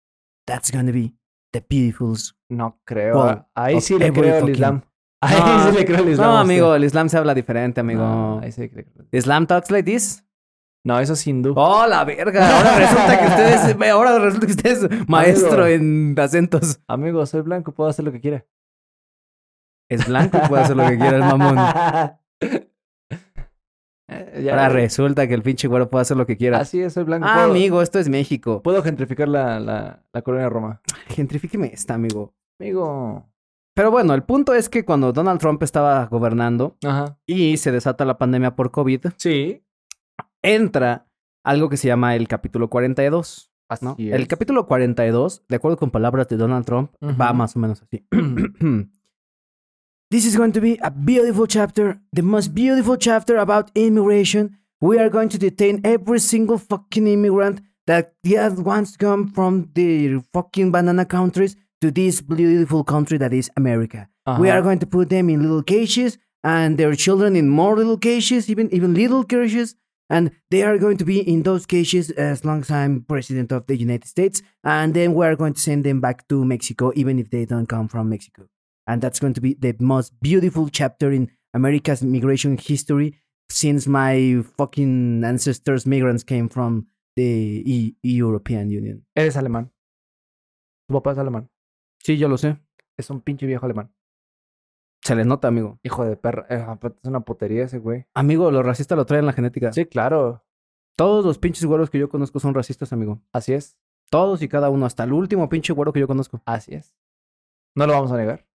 That's 0.47 0.71
going 0.71 0.87
to 0.87 0.92
be 0.92 1.14
the 1.52 1.62
beautiful. 1.62 2.16
No 2.50 2.76
creo. 2.87 3.16
Well, 3.16 3.47
Ahí 3.57 3.81
sí 3.81 3.99
le 3.99 4.12
creo 4.12 4.45
al 4.45 4.50
Islam. 4.50 4.83
Ahí 5.23 5.38
No, 5.38 5.71
sí 5.71 5.78
le 5.78 5.85
creo 5.87 5.99
al 6.00 6.09
Islam. 6.11 6.28
No, 6.28 6.38
amigo, 6.38 6.75
el 6.75 6.85
Islam 6.85 7.09
se 7.09 7.16
habla 7.16 7.33
diferente, 7.35 7.81
amigo. 7.81 8.02
No, 8.02 8.40
ahí 8.40 8.52
sí 8.52 8.69
creo. 8.69 8.85
Islam 9.11 9.47
talks 9.47 9.71
like 9.71 9.90
this. 9.90 10.23
No, 10.85 10.99
eso 10.99 11.12
es 11.14 11.26
hindú. 11.26 11.54
Oh, 11.57 11.87
la 11.87 12.04
verga. 12.04 12.59
Ahora 12.59 12.76
resulta 12.76 13.19
que 13.19 13.26
usted 13.28 13.71
es, 13.71 13.90
ahora 13.90 14.19
resulta 14.19 14.47
que 14.47 14.52
usted 14.52 14.71
es 14.71 15.09
maestro 15.09 15.66
en 15.66 16.14
acentos. 16.19 16.81
Amigo, 16.88 17.25
soy 17.25 17.40
blanco, 17.42 17.73
puedo 17.73 17.88
hacer 17.88 18.04
lo 18.04 18.12
que 18.12 18.21
quiera. 18.21 18.45
Es 19.88 20.07
blanco, 20.07 20.40
puede 20.49 20.64
hacer 20.64 20.76
lo 20.76 20.87
que 20.88 20.99
quiera 20.99 21.16
el 21.16 21.23
mamón. 21.23 21.57
Eh, 24.12 24.49
Ahora 24.50 24.69
resulta 24.69 25.26
que 25.26 25.35
el 25.35 25.42
pinche 25.42 25.69
güero 25.69 25.88
puede 25.90 26.02
hacer 26.02 26.16
lo 26.16 26.26
que 26.26 26.37
quiera. 26.37 26.59
Así 26.59 26.81
es, 26.81 26.92
soy 26.92 27.04
blanco. 27.04 27.26
Ah, 27.28 27.35
puedo, 27.35 27.50
amigo, 27.50 27.83
esto 27.83 27.99
es 27.99 28.09
México. 28.09 28.62
Puedo 28.62 28.83
gentrificar 28.83 29.28
la, 29.28 29.59
la, 29.61 30.02
la 30.12 30.23
colonia 30.23 30.45
de 30.45 30.50
Roma. 30.50 30.81
Gentrifíqueme 31.09 31.71
esta, 31.73 31.95
amigo. 31.95 32.35
Amigo. 32.61 33.28
Pero 33.75 33.90
bueno, 33.90 34.12
el 34.14 34.23
punto 34.23 34.54
es 34.54 34.69
que 34.69 34.85
cuando 34.85 35.12
Donald 35.12 35.40
Trump 35.40 35.62
estaba 35.62 36.04
gobernando 36.07 36.76
Ajá. 36.85 37.19
y 37.26 37.57
se 37.57 37.73
desata 37.73 38.04
la 38.04 38.19
pandemia 38.19 38.54
por 38.54 38.71
COVID, 38.71 39.07
Sí. 39.16 39.64
entra 40.42 41.07
algo 41.45 41.69
que 41.69 41.76
se 41.76 41.88
llama 41.88 42.14
el 42.14 42.28
capítulo 42.28 42.69
42. 42.69 43.50
Así 43.69 43.85
¿no? 43.85 43.97
es. 43.99 44.12
El 44.12 44.28
capítulo 44.28 44.66
42, 44.66 45.45
de 45.49 45.57
acuerdo 45.57 45.78
con 45.78 45.90
palabras 45.90 46.28
de 46.28 46.37
Donald 46.37 46.66
Trump, 46.66 46.90
va 47.02 47.33
más 47.33 47.57
o 47.57 47.59
menos 47.59 47.83
así. 47.83 48.07
This 50.12 50.26
is 50.26 50.37
going 50.37 50.52
to 50.52 50.61
be 50.61 50.76
a 50.83 50.90
beautiful 50.90 51.47
chapter, 51.47 51.99
the 52.12 52.21
most 52.21 52.54
beautiful 52.54 52.99
chapter 52.99 53.38
about 53.38 53.71
immigration. 53.75 54.59
We 54.78 54.99
are 54.99 55.09
going 55.09 55.31
to 55.31 55.38
detain 55.38 55.81
every 55.85 56.19
single 56.19 56.59
fucking 56.59 57.07
immigrant 57.07 57.62
that 57.87 58.12
just 58.23 58.59
wants 58.59 58.92
to 58.92 58.99
come 58.99 59.31
from 59.31 59.71
the 59.73 60.21
fucking 60.35 60.71
banana 60.71 61.07
countries 61.07 61.57
to 61.81 61.90
this 61.90 62.21
beautiful 62.21 62.85
country 62.85 63.16
that 63.16 63.33
is 63.33 63.50
America. 63.57 64.07
We 64.26 64.50
uh-huh. 64.50 64.59
are 64.59 64.61
going 64.61 64.81
to 64.81 64.87
put 64.87 65.09
them 65.09 65.31
in 65.31 65.40
little 65.40 65.62
cages 65.62 66.19
and 66.45 66.76
their 66.76 66.95
children 66.95 67.35
in 67.35 67.49
more 67.49 67.75
little 67.75 67.97
cages, 67.97 68.50
even 68.50 68.69
even 68.71 68.92
little 68.92 69.25
cages, 69.25 69.76
and 70.11 70.31
they 70.50 70.62
are 70.62 70.76
going 70.76 70.99
to 70.99 71.07
be 71.07 71.26
in 71.26 71.42
those 71.42 71.64
cages 71.64 72.11
as 72.11 72.45
long 72.45 72.61
as 72.61 72.71
I'm 72.71 73.07
president 73.09 73.50
of 73.50 73.66
the 73.66 73.78
United 73.78 74.09
States, 74.09 74.42
and 74.62 74.92
then 74.92 75.14
we 75.14 75.25
are 75.25 75.37
going 75.37 75.54
to 75.54 75.61
send 75.61 75.85
them 75.85 76.02
back 76.02 76.28
to 76.28 76.45
Mexico, 76.45 76.92
even 76.95 77.19
if 77.19 77.31
they 77.31 77.47
don't 77.47 77.66
come 77.66 77.88
from 77.88 78.11
Mexico. 78.11 78.49
And 78.87 79.01
that's 79.03 79.21
going 79.21 79.35
to 79.35 79.41
be 79.41 79.55
the 79.55 79.75
most 79.79 80.12
beautiful 80.21 80.69
chapter 80.71 81.12
in 81.12 81.31
America's 81.55 82.03
migration 82.03 82.57
history 82.59 83.21
since 83.51 83.89
my 83.89 84.43
fucking 84.57 85.23
ancestors 85.25 85.87
migrants 85.87 86.25
came 86.25 86.49
from 86.49 86.89
the 87.17 87.62
E- 87.65 87.97
European 88.03 88.71
Union. 88.71 89.07
Eres 89.15 89.37
alemán. 89.37 89.71
Tu 90.89 90.95
papá 90.95 91.12
es 91.12 91.19
alemán. 91.19 91.49
Sí, 91.99 92.19
yo 92.19 92.29
lo 92.29 92.39
sé. 92.39 92.59
Es 92.97 93.09
un 93.11 93.21
pinche 93.21 93.47
viejo 93.47 93.65
alemán. 93.67 93.95
Se 95.05 95.15
le 95.15 95.25
nota, 95.25 95.49
amigo. 95.49 95.79
Hijo 95.83 96.05
de 96.05 96.17
perra. 96.17 96.47
Eh, 96.49 96.65
aparte 96.67 96.99
es 97.03 97.09
una 97.09 97.21
putería 97.21 97.65
ese 97.65 97.79
güey. 97.79 98.07
Amigo, 98.15 98.51
los 98.51 98.65
racistas 98.65 98.97
lo 98.97 99.05
traen 99.07 99.21
en 99.21 99.27
la 99.27 99.33
genética. 99.33 99.73
Sí, 99.73 99.87
claro. 99.87 100.45
Todos 100.97 101.25
los 101.25 101.39
pinches 101.39 101.65
güeros 101.65 101.91
que 101.91 101.99
yo 101.99 102.09
conozco 102.09 102.39
son 102.41 102.55
racistas, 102.55 102.93
amigo. 102.93 103.23
Así 103.33 103.53
es. 103.53 103.77
Todos 104.11 104.43
y 104.43 104.49
cada 104.49 104.71
uno, 104.71 104.87
hasta 104.87 105.05
el 105.05 105.12
último 105.12 105.49
pinche 105.49 105.73
güero 105.73 105.93
que 105.93 106.01
yo 106.01 106.07
conozco. 106.07 106.43
Así 106.47 106.75
es. 106.75 106.95
No 107.75 107.87
lo 107.87 107.95
vamos 107.95 108.12
a 108.12 108.17
negar. 108.17 108.47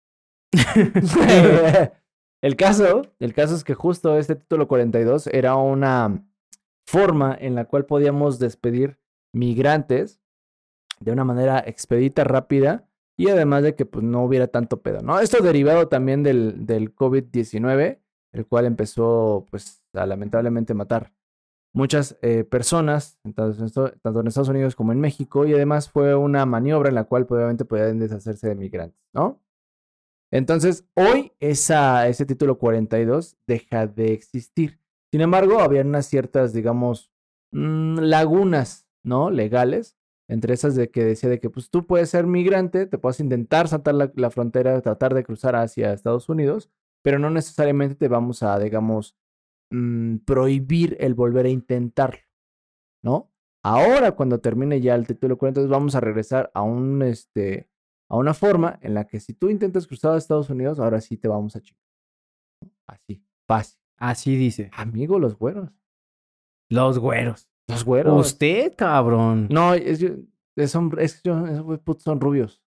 el 2.41 2.55
caso, 2.55 3.01
el 3.19 3.33
caso 3.33 3.55
es 3.55 3.63
que 3.63 3.73
justo 3.73 4.17
este 4.17 4.35
título 4.35 4.67
42 4.67 5.27
era 5.27 5.55
una 5.55 6.25
forma 6.85 7.37
en 7.39 7.55
la 7.55 7.65
cual 7.65 7.85
podíamos 7.85 8.39
despedir 8.39 8.97
migrantes 9.33 10.21
de 10.99 11.11
una 11.11 11.23
manera 11.23 11.63
expedita, 11.65 12.23
rápida 12.23 12.87
y 13.17 13.29
además 13.29 13.63
de 13.63 13.75
que 13.75 13.85
pues 13.85 14.03
no 14.03 14.23
hubiera 14.23 14.47
tanto 14.47 14.81
pedo, 14.81 15.01
¿no? 15.01 15.19
Esto 15.19 15.43
derivado 15.43 15.87
también 15.87 16.23
del, 16.23 16.65
del 16.65 16.95
COVID-19, 16.95 17.99
el 18.31 18.45
cual 18.45 18.65
empezó 18.65 19.45
pues 19.49 19.83
a 19.93 20.05
lamentablemente 20.05 20.73
matar 20.73 21.11
muchas 21.73 22.17
eh, 22.21 22.43
personas, 22.43 23.19
tanto 23.35 24.19
en, 24.19 24.27
Estados 24.27 24.49
Unidos 24.49 24.75
como 24.75 24.91
en 24.91 24.99
México, 24.99 25.45
y 25.45 25.53
además 25.53 25.89
fue 25.89 26.15
una 26.15 26.45
maniobra 26.45 26.89
en 26.89 26.95
la 26.95 27.05
cual 27.05 27.25
pues, 27.25 27.37
obviamente 27.37 27.65
podían 27.65 27.99
deshacerse 27.99 28.49
de 28.49 28.55
migrantes, 28.55 28.99
¿no? 29.13 29.39
Entonces, 30.31 30.85
hoy 30.95 31.31
ese 31.39 32.25
título 32.25 32.57
42 32.57 33.37
deja 33.47 33.87
de 33.87 34.13
existir. 34.13 34.79
Sin 35.11 35.21
embargo, 35.21 35.59
había 35.59 35.81
unas 35.81 36.05
ciertas, 36.05 36.53
digamos, 36.53 37.11
mm, 37.51 37.99
lagunas, 37.99 38.87
¿no? 39.03 39.31
Legales, 39.31 39.97
entre 40.29 40.53
esas 40.53 40.75
de 40.75 40.91
que 40.91 41.05
decía 41.05 41.29
de 41.29 41.39
que 41.39 41.49
pues 41.49 41.69
tú 41.69 41.87
puedes 41.87 42.09
ser 42.09 42.27
migrante, 42.27 42.85
te 42.85 42.97
puedes 42.97 43.21
intentar 43.21 43.69
saltar 43.69 43.95
la, 43.95 44.11
la 44.15 44.29
frontera, 44.29 44.81
tratar 44.81 45.13
de 45.13 45.23
cruzar 45.23 45.55
hacia 45.55 45.93
Estados 45.93 46.27
Unidos, 46.27 46.69
pero 47.03 47.19
no 47.19 47.29
necesariamente 47.29 47.95
te 47.95 48.09
vamos 48.09 48.43
a, 48.43 48.59
digamos, 48.59 49.15
mm, 49.71 50.17
prohibir 50.25 50.97
el 50.99 51.13
volver 51.13 51.45
a 51.45 51.49
intentarlo, 51.49 52.19
¿no? 53.01 53.31
Ahora, 53.63 54.13
cuando 54.13 54.39
termine 54.39 54.81
ya 54.81 54.95
el 54.95 55.07
título 55.07 55.37
42, 55.37 55.69
vamos 55.69 55.95
a 55.95 56.01
regresar 56.01 56.51
a 56.53 56.61
un, 56.63 57.01
este, 57.01 57.69
a 58.09 58.15
una 58.17 58.33
forma 58.33 58.79
en 58.81 58.93
la 58.93 59.05
que 59.05 59.19
si 59.19 59.33
tú 59.33 59.49
intentas 59.49 59.85
cruzar 59.87 60.13
a 60.13 60.17
Estados 60.17 60.49
Unidos, 60.49 60.79
ahora 60.79 61.01
sí 61.01 61.17
te 61.17 61.27
vamos 61.27 61.55
a 61.55 61.61
chingar. 61.61 61.83
Así, 62.87 63.21
fácil. 63.47 63.79
Así 63.97 64.35
dice. 64.35 64.69
Amigo, 64.73 65.19
los 65.19 65.37
güeros. 65.37 65.69
Los 66.69 66.99
güeros. 66.99 67.49
Los 67.69 67.83
güeros. 67.83 68.27
Usted, 68.27 68.73
cabrón. 68.75 69.47
No, 69.51 69.73
es, 69.73 70.01
es, 70.55 70.75
hombre- 70.75 71.03
es 71.03 71.15
esos 71.25 71.79
putos 71.81 72.03
son 72.03 72.21
rubios. 72.21 72.61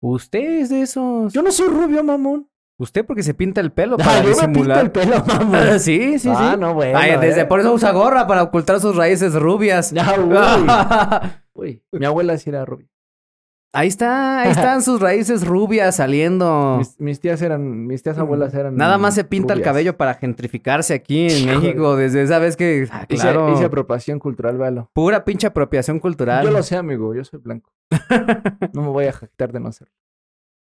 Usted 0.00 0.60
es 0.60 0.68
de 0.70 0.82
esos. 0.82 1.32
Yo 1.32 1.42
no 1.42 1.52
soy 1.52 1.68
rubio, 1.68 2.02
mamón. 2.02 2.48
Usted 2.78 3.06
porque 3.06 3.22
se 3.22 3.34
pinta 3.34 3.60
el 3.60 3.70
pelo 3.70 3.96
Ah, 4.00 4.04
para 4.04 4.22
yo 4.22 4.28
me 4.30 4.34
pinto 4.34 4.46
disimular. 4.48 4.84
el 4.84 4.90
pelo, 4.90 5.24
mamón. 5.26 5.78
sí, 5.78 6.18
sí, 6.18 6.28
Ah, 6.34 6.52
sí. 6.54 6.60
no, 6.60 6.74
bueno. 6.74 6.98
Ay, 6.98 7.12
desde 7.20 7.42
eh. 7.42 7.44
por 7.46 7.60
eso 7.60 7.72
usa 7.72 7.92
gorra 7.92 8.26
para 8.26 8.42
ocultar 8.42 8.80
sus 8.80 8.96
raíces 8.96 9.34
rubias. 9.34 9.92
Ya, 9.92 10.14
uy. 11.54 11.80
Uy, 11.92 11.98
mi 12.00 12.06
abuela 12.06 12.36
sí 12.38 12.50
era 12.50 12.64
rubia. 12.64 12.88
Ahí 13.72 13.88
está, 13.88 14.40
ahí 14.42 14.50
están 14.52 14.82
sus 14.82 15.00
raíces 15.00 15.46
rubias 15.46 15.96
saliendo. 15.96 16.76
Mis, 16.78 17.00
mis 17.00 17.20
tías 17.20 17.40
eran, 17.42 17.86
mis 17.86 18.02
tías 18.02 18.18
abuelas 18.18 18.54
eran. 18.54 18.76
Nada 18.76 18.98
más 18.98 19.14
se 19.14 19.24
pinta 19.24 19.54
el 19.54 19.62
cabello 19.62 19.96
para 19.96 20.14
gentrificarse 20.14 20.94
aquí 20.94 21.28
en. 21.30 21.46
México 21.46 21.96
desde 21.96 22.22
esa 22.22 22.38
vez 22.38 22.56
que, 22.56 22.88
ah, 22.90 23.06
Hice, 23.08 23.22
claro, 23.22 23.52
hice 23.52 23.64
apropiación 23.64 24.18
cultural, 24.18 24.58
véalo. 24.58 24.90
pura 24.92 25.24
pinche 25.24 25.46
apropiación 25.46 25.98
cultural. 25.98 26.44
Yo 26.44 26.50
lo 26.50 26.62
sé, 26.62 26.76
amigo, 26.76 27.14
yo 27.14 27.24
soy 27.24 27.40
blanco. 27.40 27.72
No 28.72 28.82
me 28.82 28.88
voy 28.88 29.06
a 29.06 29.12
jactar 29.12 29.52
de 29.52 29.60
no 29.60 29.72
ser. 29.72 29.88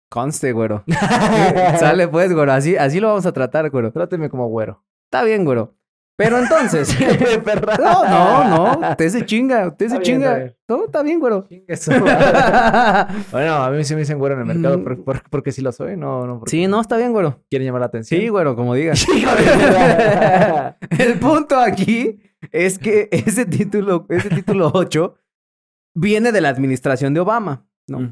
Conste, 0.10 0.54
güero. 0.54 0.84
Sale 1.80 2.08
pues, 2.08 2.34
güero, 2.34 2.52
así, 2.52 2.76
así 2.76 3.00
lo 3.00 3.10
vamos 3.10 3.26
a 3.28 3.32
tratar, 3.32 3.70
güero. 3.70 3.92
Tráteme 3.92 4.30
como 4.30 4.48
güero. 4.48 4.84
Está 5.06 5.24
bien, 5.24 5.46
güero. 5.46 5.76
Pero 6.20 6.38
entonces... 6.38 6.96
No, 7.80 8.06
no, 8.06 8.76
no, 8.76 8.90
usted 8.92 9.10
se 9.10 9.26
chinga, 9.26 9.68
usted 9.70 9.88
se 9.88 9.96
Está 9.96 10.00
bien, 10.04 10.22
está 10.22 10.36
chinga. 10.38 10.54
No, 10.68 10.86
está 10.86 11.02
bien, 11.02 11.20
güero. 11.20 11.48
Bueno, 13.32 13.54
a 13.56 13.70
mí 13.72 13.84
sí 13.86 13.94
me 13.96 14.02
dicen 14.02 14.20
güero 14.20 14.36
en 14.36 14.42
el 14.42 14.48
mercado 14.48 14.78
Mm. 14.80 14.84
por- 14.84 15.04
por- 15.04 15.30
porque 15.30 15.52
sí 15.54 15.62
lo 15.62 15.72
soy, 15.72 15.96
no, 15.98 16.28
no 16.28 16.40
porque 16.40 16.52
sí, 16.52 16.68
no, 16.68 16.82
está 16.82 16.98
bien, 16.98 17.14
güero. 17.14 17.42
quieren 17.50 17.66
llamar 17.68 17.80
la 17.82 17.88
atención. 17.88 18.20
Sí, 18.20 18.28
güero, 18.28 18.56
como 18.56 18.74
digas. 18.76 19.06
El 21.00 21.20
punto 21.20 21.58
aquí 21.58 22.20
es 22.52 22.78
que 22.80 23.08
ese 23.12 23.46
título, 23.46 24.06
ese 24.10 24.30
título 24.30 24.72
8 24.74 25.16
viene 25.96 26.32
de 26.32 26.42
la 26.42 26.50
administración 26.50 27.14
de 27.14 27.20
Obama. 27.22 27.66
¿no? 27.88 28.10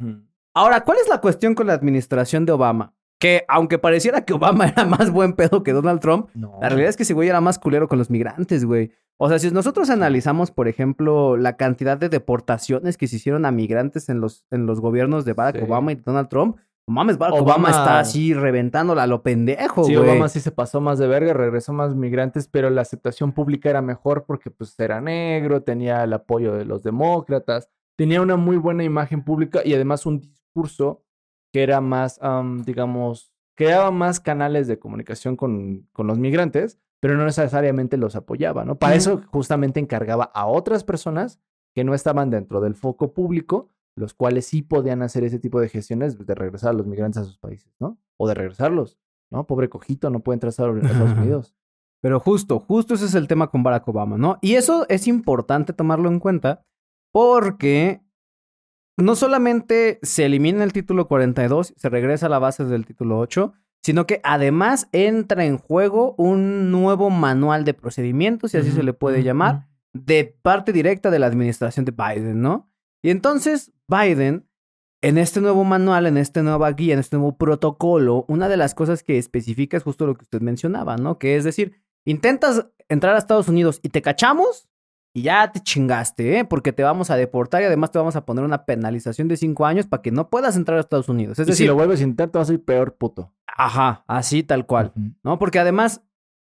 Ahora, 0.56 0.84
¿cuál 0.84 0.98
es 1.02 1.08
la 1.10 1.20
cuestión 1.22 1.54
con 1.56 1.68
la 1.68 1.74
administración 1.74 2.46
de 2.46 2.52
Obama? 2.54 2.94
Que 3.20 3.46
aunque 3.48 3.78
pareciera 3.80 4.22
que 4.26 4.34
Obama 4.34 4.68
era 4.68 4.86
más 4.86 5.12
buen 5.12 5.34
pedo 5.34 5.64
que 5.64 5.74
Donald 5.74 6.00
Trump, 6.00 6.30
No. 6.36 6.58
la 6.62 6.70
realidad 6.70 6.90
es 6.90 6.98
que 6.98 7.04
ese 7.04 7.14
güey 7.14 7.30
era 7.30 7.42
más 7.42 7.58
culero 7.60 7.88
con 7.88 7.98
los 7.98 8.10
migrantes, 8.10 8.64
güey. 8.66 8.92
O 9.20 9.28
sea, 9.30 9.40
si 9.40 9.50
nosotros 9.50 9.90
analizamos, 9.90 10.52
por 10.52 10.68
ejemplo, 10.68 11.38
la 11.38 11.58
cantidad 11.58 11.98
de 11.98 12.10
deportaciones 12.10 12.98
que 12.98 13.08
se 13.08 13.16
hicieron 13.16 13.46
a 13.46 13.52
migrantes 13.52 14.10
en 14.10 14.22
los, 14.22 14.46
en 14.52 14.68
los 14.68 14.80
gobiernos 14.80 15.26
de 15.26 15.34
Barack 15.34 15.58
Sí. 15.58 15.64
Obama 15.64 15.92
y 15.92 15.96
Donald 15.96 16.30
Trump, 16.30 16.58
mames, 16.88 17.18
Barack 17.18 17.42
Obama, 17.42 17.70
Obama- 17.70 17.70
está 17.72 18.00
así 18.00 18.36
reventándola 18.36 19.02
a 19.04 19.08
lo 19.08 19.24
pendejo, 19.24 19.86
Sí, 19.86 19.96
güey. 19.96 20.08
Obama 20.08 20.30
sí 20.30 20.40
se 20.40 20.52
pasó 20.52 20.82
más 20.82 21.00
de 21.00 21.08
verga, 21.08 21.34
regresó 21.34 21.74
más 21.74 21.96
migrantes, 21.96 22.48
pero 22.48 22.70
la 22.70 22.82
aceptación 22.82 23.32
pública 23.32 23.72
era 23.72 23.82
mejor 23.82 24.26
porque 24.28 24.52
pues 24.52 24.80
era 24.80 25.02
negro, 25.02 25.64
tenía 25.64 26.04
el 26.04 26.14
apoyo 26.14 26.54
de 26.54 26.66
los 26.66 26.84
demócratas, 26.84 27.70
tenía 27.98 28.22
una 28.22 28.36
muy 28.36 28.58
buena 28.58 28.84
imagen 28.84 29.24
pública 29.24 29.62
y 29.66 29.74
además 29.74 30.06
un 30.06 30.20
discurso 30.20 31.04
que 31.58 31.64
era 31.64 31.82
más, 31.82 32.20
am, 32.22 32.62
digamos, 32.62 33.34
creaba 33.56 33.90
más 33.90 34.20
canales 34.20 34.68
de 34.68 34.78
comunicación 34.78 35.36
con, 35.36 35.88
con 35.92 36.06
los 36.06 36.20
migrantes, 36.20 36.78
pero 37.00 37.18
no 37.18 37.26
necesariamente 37.26 37.98
los 37.98 38.16
apoyaba, 38.16 38.64
¿no? 38.64 38.78
Para 38.78 38.94
eso 38.94 39.24
justamente 39.32 39.80
encargaba 39.80 40.26
a 40.36 40.46
otras 40.46 40.84
personas 40.84 41.40
que 41.74 41.84
no 41.84 41.96
estaban 41.96 42.30
dentro 42.30 42.62
del 42.62 42.76
foco 42.76 43.12
público, 43.12 43.72
los 43.96 44.14
cuales 44.14 44.46
sí 44.46 44.62
podían 44.62 45.02
hacer 45.02 45.24
ese 45.24 45.40
tipo 45.40 45.60
de 45.60 45.68
gestiones 45.68 46.24
de 46.24 46.36
regresar 46.36 46.70
a 46.70 46.74
los 46.74 46.86
migrantes 46.86 47.24
a 47.24 47.26
sus 47.26 47.40
países, 47.40 47.74
¿no? 47.80 47.98
O 48.18 48.28
de 48.28 48.36
regresarlos. 48.36 49.00
¿no? 49.32 49.48
Pobre 49.48 49.68
cojito, 49.68 50.12
no 50.12 50.20
puede 50.20 50.36
entrar 50.36 50.50
a 50.50 50.52
Estados 50.52 51.18
Unidos. 51.18 51.56
Pero 52.04 52.20
justo, 52.20 52.60
justo 52.60 52.94
ese 52.94 53.06
es 53.06 53.16
el 53.16 53.28
tema 53.28 53.50
con 53.50 53.64
Barack 53.64 53.88
Obama, 53.88 54.16
¿no? 54.16 54.38
Y 54.44 54.54
eso 54.58 54.86
es 54.90 55.08
importante 55.08 55.74
tomarlo 55.74 56.08
en 56.08 56.20
cuenta 56.20 56.64
porque 57.12 58.04
no 58.98 59.16
solamente 59.16 60.00
se 60.02 60.26
elimina 60.26 60.64
el 60.64 60.74
título 60.74 61.08
42, 61.08 61.74
se 61.78 61.90
regresa 61.90 62.26
a 62.26 62.30
la 62.30 62.40
base 62.40 62.66
del 62.66 62.86
título 62.86 63.20
8, 63.20 63.54
sino 63.84 64.08
que 64.08 64.20
además 64.24 64.90
entra 64.92 65.46
en 65.46 65.58
juego 65.58 66.16
un 66.18 66.72
nuevo 66.72 67.10
manual 67.10 67.64
de 67.64 67.74
procedimientos, 67.74 68.52
si 68.52 68.58
así 68.58 68.72
se 68.72 68.84
le 68.84 68.94
puede 68.94 69.24
llamar, 69.24 69.68
de 69.94 70.38
parte 70.42 70.74
directa 70.74 71.12
de 71.12 71.20
la 71.20 71.28
administración 71.28 71.86
de 71.86 71.92
Biden, 71.94 72.42
¿no? 72.42 72.70
Y 73.04 73.12
entonces 73.12 73.72
Biden, 73.88 74.48
en 75.02 75.18
este 75.18 75.42
nuevo 75.42 75.64
manual, 75.64 76.08
en 76.08 76.18
esta 76.18 76.42
nueva 76.42 76.72
guía, 76.72 76.94
en 76.94 77.00
este 77.00 77.18
nuevo 77.18 77.38
protocolo, 77.38 78.26
una 78.28 78.50
de 78.50 78.58
las 78.58 78.74
cosas 78.74 79.04
que 79.04 79.18
especifica 79.18 79.78
es 79.78 79.84
justo 79.84 80.08
lo 80.08 80.16
que 80.16 80.24
usted 80.24 80.42
mencionaba, 80.42 80.98
¿no? 80.98 81.20
Que 81.20 81.38
es 81.38 81.44
decir, 81.44 81.80
intentas 82.04 82.68
entrar 82.90 83.16
a 83.16 83.20
Estados 83.20 83.48
Unidos 83.48 83.80
y 83.84 83.90
te 83.90 84.02
cachamos 84.02 84.68
y 85.18 85.24
ya 85.24 85.52
te 85.52 85.60
chingaste, 85.60 86.38
¿eh? 86.38 86.46
Porque 86.46 86.74
te 86.74 86.84
vamos 86.84 87.10
a 87.10 87.16
deportar 87.16 87.64
y 87.64 87.66
además 87.66 87.90
te 87.90 87.98
vamos 87.98 88.16
a 88.16 88.24
poner 88.24 88.46
una 88.46 88.66
penalización 88.66 89.28
de 89.28 89.36
cinco 89.36 89.66
años 89.66 89.88
para 89.88 90.04
que 90.04 90.12
no 90.12 90.30
puedas 90.30 90.56
entrar 90.56 90.78
a 90.78 90.82
Estados 90.82 91.10
Unidos. 91.10 91.40
Es 91.40 91.44
Y 91.44 91.46
si 91.46 91.52
decir, 91.54 91.68
lo 91.70 91.74
vuelves 91.74 92.02
a 92.02 92.04
intentar, 92.04 92.30
te 92.30 92.38
vas 92.38 92.52
a 92.52 92.54
ir 92.54 92.64
peor 92.64 92.98
puto. 92.98 93.34
ajá, 93.48 94.04
así 94.06 94.44
tal 94.44 94.68
cual. 94.68 94.94
¿no? 95.24 95.40
Porque 95.40 95.58
además, 95.58 96.04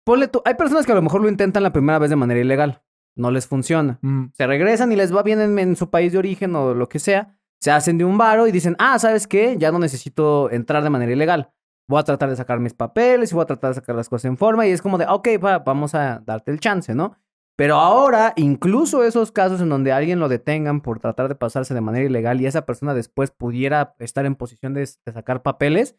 ponle 0.03 0.27
tú, 0.27 0.43
hay 0.45 0.55
personas 0.55 0.87
que 0.87 0.91
a 0.91 0.97
lo 0.97 1.03
mejor 1.03 1.21
lo 1.23 1.29
intentan 1.29 1.63
la 1.63 1.73
primera 1.73 2.01
vez 2.01 2.11
de 2.11 2.17
manera 2.17 2.41
ilegal, 2.41 2.83
no 3.15 3.31
les 3.31 3.47
funciona. 3.47 4.01
Mm. 4.03 4.33
Se 4.33 4.45
regresan 4.49 4.91
y 4.91 4.97
les 4.97 5.15
va 5.15 5.23
bien 5.23 5.41
en, 5.41 5.57
en 5.61 5.77
su 5.77 5.89
país 5.89 6.11
de 6.11 6.19
origen 6.19 6.57
o 6.57 6.75
lo 6.75 6.89
que 6.89 6.99
sea, 6.99 7.39
se 7.61 7.71
hacen 7.71 7.97
de 7.97 8.05
un 8.05 8.19
varo 8.19 8.49
y 8.49 8.51
dicen, 8.51 8.75
ah, 8.81 8.99
¿sabes 8.99 9.29
qué? 9.29 9.55
Ya 9.57 9.71
no 9.71 9.79
necesito 9.79 10.51
entrar 10.51 10.83
de 10.83 10.91
manera 10.91 11.13
ilegal. 11.13 11.53
Voy 11.87 12.01
a 12.01 12.03
tratar 12.03 12.29
de 12.29 12.35
sacar 12.35 12.59
mis 12.59 12.75
papeles 12.75 13.31
y 13.31 13.37
voy 13.37 13.45
a 13.45 13.47
tratar 13.47 13.71
de 13.71 13.75
sacar 13.77 13.95
las 13.95 14.09
cosas 14.09 14.25
en 14.25 14.37
forma 14.37 14.67
y 14.67 14.73
es 14.73 14.83
como 14.83 14.99
de, 14.99 15.07
ok, 15.09 15.29
va, 15.43 15.61
vamos 15.61 15.95
a 15.95 16.21
darte 16.27 16.51
el 16.51 16.59
chance, 16.59 16.93
¿no? 16.93 17.17
Pero 17.59 17.75
ahora, 17.75 18.35
incluso 18.37 19.03
esos 19.03 19.33
casos 19.33 19.61
en 19.61 19.69
donde 19.69 19.91
alguien 19.91 20.21
lo 20.21 20.29
detengan 20.29 20.81
por 20.81 21.01
tratar 21.01 21.27
de 21.27 21.35
pasarse 21.35 21.75
de 21.75 21.81
manera 21.81 22.07
ilegal 22.07 22.41
y 22.41 22.47
esa 22.47 22.65
persona 22.65 22.95
después 22.95 23.33
pudiera 23.33 23.97
estar 23.99 24.25
en 24.27 24.37
posición 24.37 24.75
de, 24.75 24.83
de 24.83 25.13
sacar 25.13 25.43
papeles, 25.43 25.97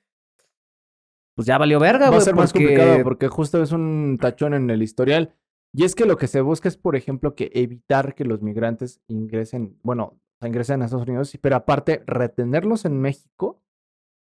pues 1.35 1.45
ya 1.47 1.57
valió 1.57 1.77
verga, 1.77 2.05
Va 2.05 2.05
a 2.05 2.09
güey, 2.11 2.21
ser 2.21 2.35
más 2.35 2.53
complicado 2.53 3.03
porque 3.03 3.27
justo 3.27 3.61
es 3.61 3.73
un 3.73 4.17
tachón 4.21 4.53
en 4.53 4.69
el 4.69 4.81
historial. 4.81 5.35
Y 5.73 5.83
es 5.83 5.95
que 5.95 6.05
lo 6.05 6.15
que 6.15 6.27
se 6.27 6.39
busca 6.39 6.69
es, 6.69 6.77
por 6.77 6.95
ejemplo, 6.95 7.35
que 7.35 7.51
evitar 7.53 8.15
que 8.15 8.23
los 8.23 8.41
migrantes 8.41 9.01
ingresen, 9.09 9.77
bueno, 9.83 10.17
ingresen 10.41 10.81
a 10.81 10.85
Estados 10.85 11.09
Unidos, 11.09 11.37
pero 11.41 11.57
aparte 11.57 12.03
retenerlos 12.07 12.85
en 12.85 13.01
México, 13.01 13.61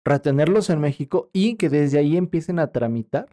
retenerlos 0.04 0.70
en 0.70 0.78
México 0.78 1.30
y 1.32 1.56
que 1.56 1.68
desde 1.68 1.98
ahí 1.98 2.16
empiecen 2.16 2.60
a 2.60 2.70
tramitar, 2.70 3.26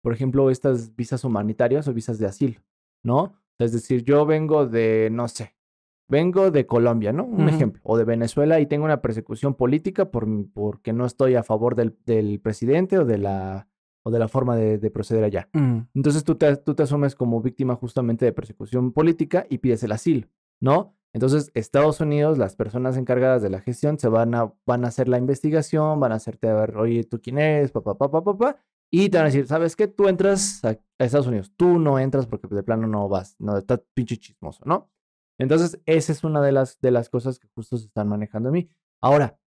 por 0.00 0.14
ejemplo, 0.14 0.48
estas 0.48 0.96
visas 0.96 1.22
humanitarias 1.22 1.86
o 1.86 1.92
visas 1.92 2.18
de 2.18 2.24
asilo, 2.24 2.62
¿no? 3.02 3.41
Es 3.62 3.72
decir, 3.72 4.04
yo 4.04 4.26
vengo 4.26 4.66
de, 4.66 5.08
no 5.10 5.28
sé, 5.28 5.54
vengo 6.08 6.50
de 6.50 6.66
Colombia, 6.66 7.12
¿no? 7.12 7.24
Un 7.24 7.48
ejemplo, 7.48 7.80
o 7.84 7.96
de 7.96 8.04
Venezuela 8.04 8.60
y 8.60 8.66
tengo 8.66 8.84
una 8.84 9.00
persecución 9.00 9.54
política 9.54 10.10
por, 10.10 10.26
porque 10.52 10.92
no 10.92 11.06
estoy 11.06 11.36
a 11.36 11.42
favor 11.42 11.74
del, 11.74 11.96
del 12.04 12.40
presidente 12.40 12.98
o 12.98 13.04
de 13.04 13.18
la, 13.18 13.68
o 14.02 14.10
de 14.10 14.18
la 14.18 14.28
forma 14.28 14.56
de, 14.56 14.78
de 14.78 14.90
proceder 14.90 15.24
allá. 15.24 15.48
Mm. 15.52 15.78
Entonces 15.94 16.24
tú 16.24 16.34
te, 16.34 16.54
tú 16.56 16.74
te 16.74 16.82
asumes 16.82 17.14
como 17.14 17.40
víctima 17.40 17.76
justamente 17.76 18.24
de 18.24 18.32
persecución 18.32 18.92
política 18.92 19.46
y 19.48 19.58
pides 19.58 19.82
el 19.84 19.92
asilo, 19.92 20.28
¿no? 20.60 20.94
Entonces 21.14 21.50
Estados 21.54 22.00
Unidos, 22.00 22.38
las 22.38 22.56
personas 22.56 22.96
encargadas 22.96 23.42
de 23.42 23.50
la 23.50 23.60
gestión, 23.60 23.98
se 23.98 24.08
van 24.08 24.34
a, 24.34 24.52
van 24.66 24.84
a 24.84 24.88
hacer 24.88 25.08
la 25.08 25.18
investigación, 25.18 26.00
van 26.00 26.12
a 26.12 26.16
hacerte 26.16 26.48
a 26.48 26.54
ver, 26.54 26.76
oye, 26.76 27.04
¿tú 27.04 27.20
quién 27.22 27.38
eres? 27.38 27.70
Papá, 27.70 27.96
papá, 27.96 28.24
papá. 28.24 28.56
Y 28.94 29.08
te 29.08 29.16
van 29.16 29.24
a 29.24 29.30
decir, 29.30 29.46
¿sabes 29.46 29.74
qué? 29.74 29.88
Tú 29.88 30.06
entras 30.06 30.62
a, 30.64 30.76
Estados 30.98 31.26
Unidos. 31.26 31.50
Tú 31.56 31.78
no 31.78 31.98
entras 31.98 32.26
porque 32.26 32.46
de 32.54 32.62
plano 32.62 32.86
no 32.86 33.08
vas. 33.08 33.34
No, 33.38 33.56
está 33.56 33.82
pinche 33.94 34.18
chismoso, 34.18 34.62
¿no? 34.66 34.90
Entonces, 35.38 35.80
esa 35.86 36.12
es 36.12 36.22
una 36.24 36.42
de 36.42 36.52
las, 36.52 36.78
de 36.80 36.90
las 36.90 37.08
cosas 37.08 37.38
que 37.38 37.48
justo 37.54 37.78
se 37.78 37.86
están 37.86 38.06
manejando 38.06 38.50
a 38.50 38.52
mí. 38.52 38.68
Ahora, 39.00 39.38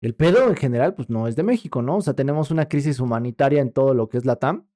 el 0.00 0.14
pedo 0.14 0.48
en 0.48 0.56
general, 0.56 0.94
pues 0.94 1.10
no 1.10 1.28
es 1.28 1.36
de 1.36 1.42
México, 1.42 1.82
¿no? 1.82 1.98
O 1.98 2.00
sea, 2.00 2.14
tenemos 2.14 2.50
una 2.50 2.68
crisis 2.68 2.98
humanitaria 2.98 3.60
en 3.60 3.70
todo 3.70 3.92
lo 3.92 4.08
que 4.08 4.16
es 4.16 4.24
la 4.24 4.36
TAM. 4.36 4.66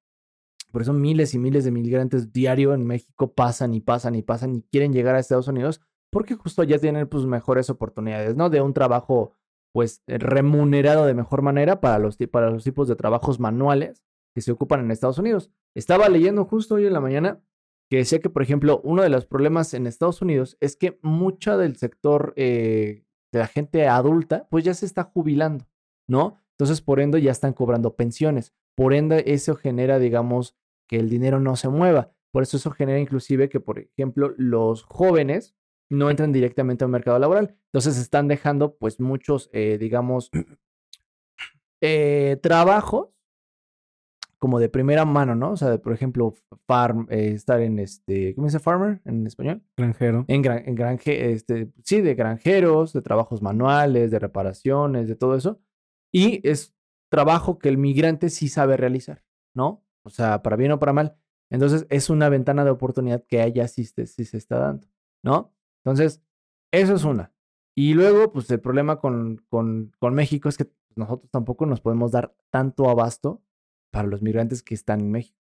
Por 0.71 0.83
eso 0.83 0.93
miles 0.93 1.33
y 1.33 1.39
miles 1.39 1.65
de 1.65 1.71
migrantes 1.71 2.31
diario 2.31 2.75
en 2.75 2.87
México 2.87 3.33
pasan 3.33 3.73
y 3.73 3.81
pasan 3.81 4.15
y 4.15 4.23
pasan 4.23 4.55
y 4.57 4.63
quieren 4.71 4.93
llegar 4.93 5.15
a 5.15 5.19
Estados 5.19 5.49
Unidos 5.49 5.81
porque 6.13 6.35
justo 6.35 6.63
ya 6.63 6.79
tienen 6.79 7.09
pues 7.09 7.25
mejores 7.25 7.71
oportunidades, 7.71 8.37
¿no? 8.37 8.51
De 8.51 8.61
un 8.61 8.75
trabajo 8.75 9.33
pues 9.73 10.03
remunerado 10.07 11.07
de 11.07 11.15
mejor 11.15 11.43
manera 11.43 11.81
para 11.81 11.99
los, 11.99 12.17
para 12.31 12.51
los 12.51 12.65
tipos 12.65 12.87
de 12.87 12.97
trabajos 12.97 13.41
manuales 13.41 14.05
se 14.41 14.53
ocupan 14.53 14.81
en 14.81 14.91
Estados 14.91 15.19
Unidos. 15.19 15.51
Estaba 15.75 16.09
leyendo 16.09 16.45
justo 16.45 16.77
hoy 16.77 16.87
en 16.87 16.93
la 16.93 17.01
mañana 17.01 17.43
que 17.91 17.99
decía 17.99 18.21
que, 18.21 18.31
por 18.31 18.43
ejemplo, 18.43 18.81
uno 18.85 19.03
de 19.03 19.09
los 19.09 19.27
problemas 19.27 19.75
en 19.75 19.87
Estados 19.87 20.23
Unidos 20.23 20.57
es 20.61 20.77
que 20.77 20.99
mucha 21.03 21.57
del 21.57 21.77
sector 21.77 22.33
eh, 22.37 23.05
de 23.33 23.39
la 23.39 23.49
gente 23.49 23.89
adulta, 23.89 24.47
pues 24.49 24.65
ya 24.65 24.75
se 24.75 24.87
está 24.87 25.05
jubilando, 25.05 25.67
¿no? 26.09 26.39
Entonces, 26.53 26.81
por 26.83 27.01
ende, 27.01 27.21
ya 27.21 27.33
están 27.33 27.53
cobrando 27.53 27.97
pensiones. 27.97 28.55
Por 28.77 28.95
ende, 28.95 29.25
eso 29.27 29.57
genera, 29.57 29.99
digamos, 29.99 30.57
que 30.89 30.97
el 30.99 31.11
dinero 31.11 31.41
no 31.41 31.57
se 31.57 31.69
mueva. 31.69 32.13
Por 32.33 32.45
eso 32.45 32.59
eso 32.59 32.71
genera 32.71 33.01
inclusive 33.01 33.49
que, 33.49 33.59
por 33.59 33.81
ejemplo, 33.81 34.35
los 34.37 34.85
jóvenes 34.85 35.57
no 35.91 36.11
entran 36.11 36.33
directamente 36.33 36.85
al 36.85 36.91
mercado 36.91 37.19
laboral. 37.19 37.57
Entonces, 37.73 37.99
están 37.99 38.29
dejando, 38.29 38.77
pues, 38.77 39.01
muchos, 39.01 39.51
eh, 39.53 39.79
digamos, 39.79 40.31
eh, 41.81 42.39
trabajos 42.41 43.09
como 44.41 44.59
de 44.59 44.69
primera 44.69 45.05
mano, 45.05 45.35
¿no? 45.37 45.53
O 45.53 45.57
sea, 45.57 45.71
de, 45.71 45.79
por 45.79 45.93
ejemplo, 45.93 46.35
farm, 46.67 47.07
eh, 47.11 47.33
estar 47.35 47.61
en 47.61 47.79
este, 47.79 48.35
¿cómo 48.35 48.47
dice 48.49 48.59
farmer 48.59 49.01
en 49.05 49.27
español? 49.27 49.63
Granjero. 49.77 50.25
En, 50.27 50.43
gran, 50.43 50.67
en 50.67 50.75
granje, 50.75 51.31
este, 51.33 51.71
sí, 51.85 52.01
de 52.01 52.15
granjeros, 52.15 52.93
de 52.93 53.03
trabajos 53.03 53.43
manuales, 53.43 54.11
de 54.11 54.19
reparaciones, 54.19 55.07
de 55.07 55.15
todo 55.15 55.37
eso. 55.37 55.61
Y 56.13 56.41
es 56.49 56.75
trabajo 57.11 57.59
que 57.59 57.69
el 57.69 57.79
migrante 57.79 58.31
sí 58.31 58.49
sabe 58.49 58.77
realizar, 58.77 59.23
¿no? 59.55 59.85
O 60.05 60.11
sea, 60.11 60.43
para 60.43 60.57
bien 60.57 60.73
o 60.73 60.79
para 60.79 60.93
mal. 60.95 61.17
Entonces, 61.51 61.87
es 61.91 62.09
una 62.11 62.29
ventana 62.29 62.65
de 62.65 62.71
oportunidad 62.71 63.25
que 63.27 63.43
allá 63.43 63.69
sí, 63.69 63.85
se- 63.85 64.07
sí 64.07 64.25
se 64.25 64.39
está 64.39 64.59
dando, 64.59 64.89
¿no? 65.23 65.53
Entonces, 65.85 66.23
eso 66.73 66.95
es 66.95 67.05
una. 67.05 67.33
Y 67.77 67.95
luego, 67.95 68.33
pues 68.33 68.51
el 68.51 68.61
problema 68.61 69.01
con, 69.01 69.45
con, 69.49 69.93
con 69.99 70.15
México 70.15 70.49
es 70.49 70.57
que 70.57 70.71
nosotros 70.97 71.31
tampoco 71.31 71.67
nos 71.67 71.81
podemos 71.81 72.11
dar 72.13 72.35
tanto 72.51 72.89
abasto 72.89 73.43
para 73.91 74.09
los 74.09 74.23
migrantes 74.23 74.63
que 74.63 74.75
están 74.75 75.01
en 75.01 75.11
México. 75.11 75.37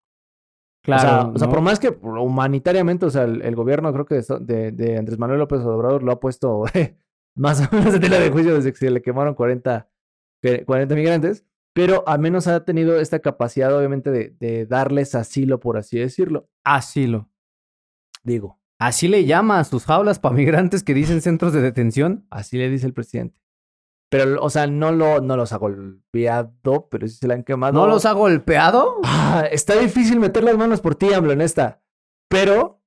Claro. 0.83 1.01
o 1.01 1.03
sea, 1.23 1.27
o 1.33 1.37
sea, 1.39 1.47
¿no? 1.47 1.53
por 1.53 1.61
más 1.61 1.79
que 1.79 1.89
humanitariamente, 1.89 3.05
o 3.05 3.09
sea, 3.09 3.23
el, 3.23 3.41
el 3.41 3.55
gobierno 3.55 3.91
creo 3.91 4.05
que 4.05 4.15
de, 4.15 4.39
de, 4.41 4.71
de 4.71 4.97
Andrés 4.97 5.19
Manuel 5.19 5.39
López 5.39 5.59
Obrador 5.61 6.03
lo 6.03 6.11
ha 6.13 6.19
puesto 6.19 6.63
más 7.35 7.61
o 7.67 7.75
menos 7.75 7.93
de 7.93 7.99
tela 7.99 8.17
de 8.19 8.29
juicio 8.31 8.55
desde 8.55 8.71
que 8.71 8.77
se 8.77 8.89
le 8.89 9.01
quemaron 9.01 9.33
40, 9.35 9.89
que- 10.41 10.65
40 10.65 10.95
migrantes, 10.95 11.45
pero 11.73 12.03
al 12.07 12.19
menos 12.19 12.47
ha 12.47 12.63
tenido 12.65 12.99
esta 12.99 13.19
capacidad, 13.19 13.75
obviamente, 13.77 14.09
de, 14.09 14.35
de 14.39 14.65
darles 14.65 15.15
asilo, 15.15 15.59
por 15.59 15.77
así 15.77 15.99
decirlo. 15.99 16.49
Asilo. 16.63 17.29
Digo, 18.23 18.57
Así 18.81 19.09
le 19.09 19.25
llama 19.25 19.59
a 19.59 19.65
sus 19.65 19.85
jaulas 19.85 20.19
para 20.19 20.33
migrantes 20.35 20.83
que 20.83 20.93
dicen 20.93 21.19
centros 21.21 21.51
de 21.51 21.61
detención. 21.61 22.25
así 22.29 22.57
le 22.57 22.69
dice 22.69 22.87
el 22.87 22.93
presidente. 22.93 23.37
Pero, 24.09 24.41
o 24.41 24.49
sea, 24.49 24.65
no, 24.65 24.91
lo, 24.91 25.21
no 25.21 25.37
los 25.37 25.53
ha 25.53 25.57
golpeado, 25.57 26.87
pero 26.89 27.07
sí 27.07 27.15
se 27.15 27.27
le 27.27 27.35
han 27.35 27.43
quemado. 27.43 27.73
¿No 27.73 27.85
los 27.85 28.05
ha 28.05 28.13
golpeado? 28.13 28.95
Ah, 29.03 29.45
está 29.51 29.75
difícil 29.75 30.19
meter 30.19 30.43
las 30.43 30.57
manos 30.57 30.81
por 30.81 30.95
ti, 30.95 31.13
AMLO, 31.13 31.31
en 31.31 31.41
esta. 31.41 31.83
Pero, 32.27 32.81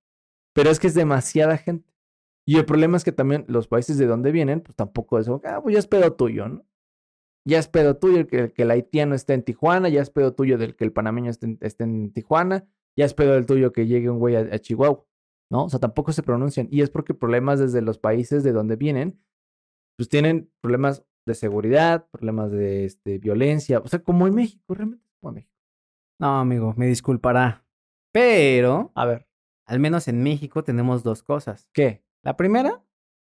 pero 0.52 0.70
es 0.70 0.80
que 0.80 0.88
es 0.88 0.94
demasiada 0.94 1.56
gente. 1.56 1.92
Y 2.44 2.56
el 2.56 2.64
problema 2.64 2.96
es 2.96 3.04
que 3.04 3.12
también 3.12 3.44
los 3.46 3.68
países 3.68 3.98
de 3.98 4.06
donde 4.06 4.32
vienen, 4.32 4.60
pues 4.60 4.74
tampoco 4.74 5.20
es, 5.20 5.28
ah, 5.28 5.60
pues 5.62 5.74
ya 5.74 5.78
es 5.78 5.86
pedo 5.86 6.12
tuyo, 6.14 6.48
¿no? 6.48 6.66
Ya 7.46 7.58
es 7.58 7.68
pedo 7.68 7.96
tuyo 7.96 8.18
el 8.18 8.26
que, 8.26 8.38
el 8.38 8.52
que 8.52 8.62
el 8.62 8.70
haitiano 8.70 9.14
esté 9.14 9.34
en 9.34 9.44
Tijuana, 9.44 9.88
ya 9.88 10.02
es 10.02 10.10
pedo 10.10 10.34
tuyo 10.34 10.58
del 10.58 10.74
que 10.74 10.84
el 10.84 10.92
panameño 10.92 11.30
esté 11.30 11.46
en, 11.46 11.58
esté 11.60 11.84
en 11.84 12.12
Tijuana, 12.12 12.66
ya 12.96 13.04
es 13.04 13.14
pedo 13.14 13.34
del 13.34 13.46
tuyo 13.46 13.72
que 13.72 13.86
llegue 13.86 14.10
un 14.10 14.18
güey 14.18 14.34
a, 14.34 14.40
a 14.40 14.58
Chihuahua, 14.58 15.04
¿no? 15.50 15.64
O 15.64 15.68
sea, 15.68 15.78
tampoco 15.78 16.12
se 16.12 16.22
pronuncian. 16.24 16.66
Y 16.70 16.82
es 16.82 16.90
porque 16.90 17.14
problemas 17.14 17.60
desde 17.60 17.80
los 17.80 17.98
países 17.98 18.42
de 18.42 18.52
donde 18.52 18.74
vienen, 18.74 19.20
pues 19.96 20.08
tienen 20.08 20.50
problemas 20.60 21.04
de 21.26 21.34
seguridad, 21.34 22.06
problemas 22.10 22.50
de 22.50 22.84
este, 22.84 23.18
violencia, 23.18 23.78
o 23.78 23.88
sea, 23.88 24.00
como 24.02 24.26
en 24.26 24.34
México, 24.34 24.74
realmente 24.74 25.04
como 25.20 25.30
en 25.30 25.34
México. 25.36 25.54
No, 26.18 26.38
amigo, 26.40 26.74
me 26.76 26.86
disculpará. 26.86 27.64
Pero, 28.12 28.92
A 28.94 29.06
ver, 29.06 29.26
al 29.66 29.80
menos 29.80 30.06
en 30.08 30.22
México 30.22 30.62
tenemos 30.64 31.02
dos 31.02 31.22
cosas. 31.22 31.68
¿qué? 31.72 32.04
La 32.22 32.36
primera 32.36 32.84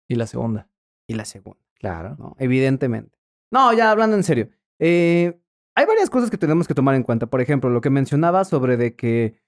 Y 0.09 0.15
la 0.17 0.27
segunda. 0.27 0.69
y 1.09 1.15
la 1.15 1.25
segunda, 1.25 1.61
Claro. 1.79 2.17
¿no? 2.19 2.37
Evidentemente. 2.39 3.19
No, 3.51 3.73
ya 3.73 3.91
hablando 3.91 4.17
en 4.17 4.23
serio. 4.25 4.49
eh, 4.79 5.41
hay 5.77 5.87
varias 5.87 6.09
cosas 6.11 6.31
que 6.31 6.39
tenemos 6.39 6.69
que 6.69 6.75
tomar 6.75 6.95
en 6.95 7.03
cuenta. 7.03 7.27
Por 7.27 7.41
ejemplo, 7.41 7.69
lo 7.71 7.81
que 7.81 7.91
mencionaba 7.91 8.45
sobre 8.45 8.77
de 8.77 8.95
que 8.95 9.41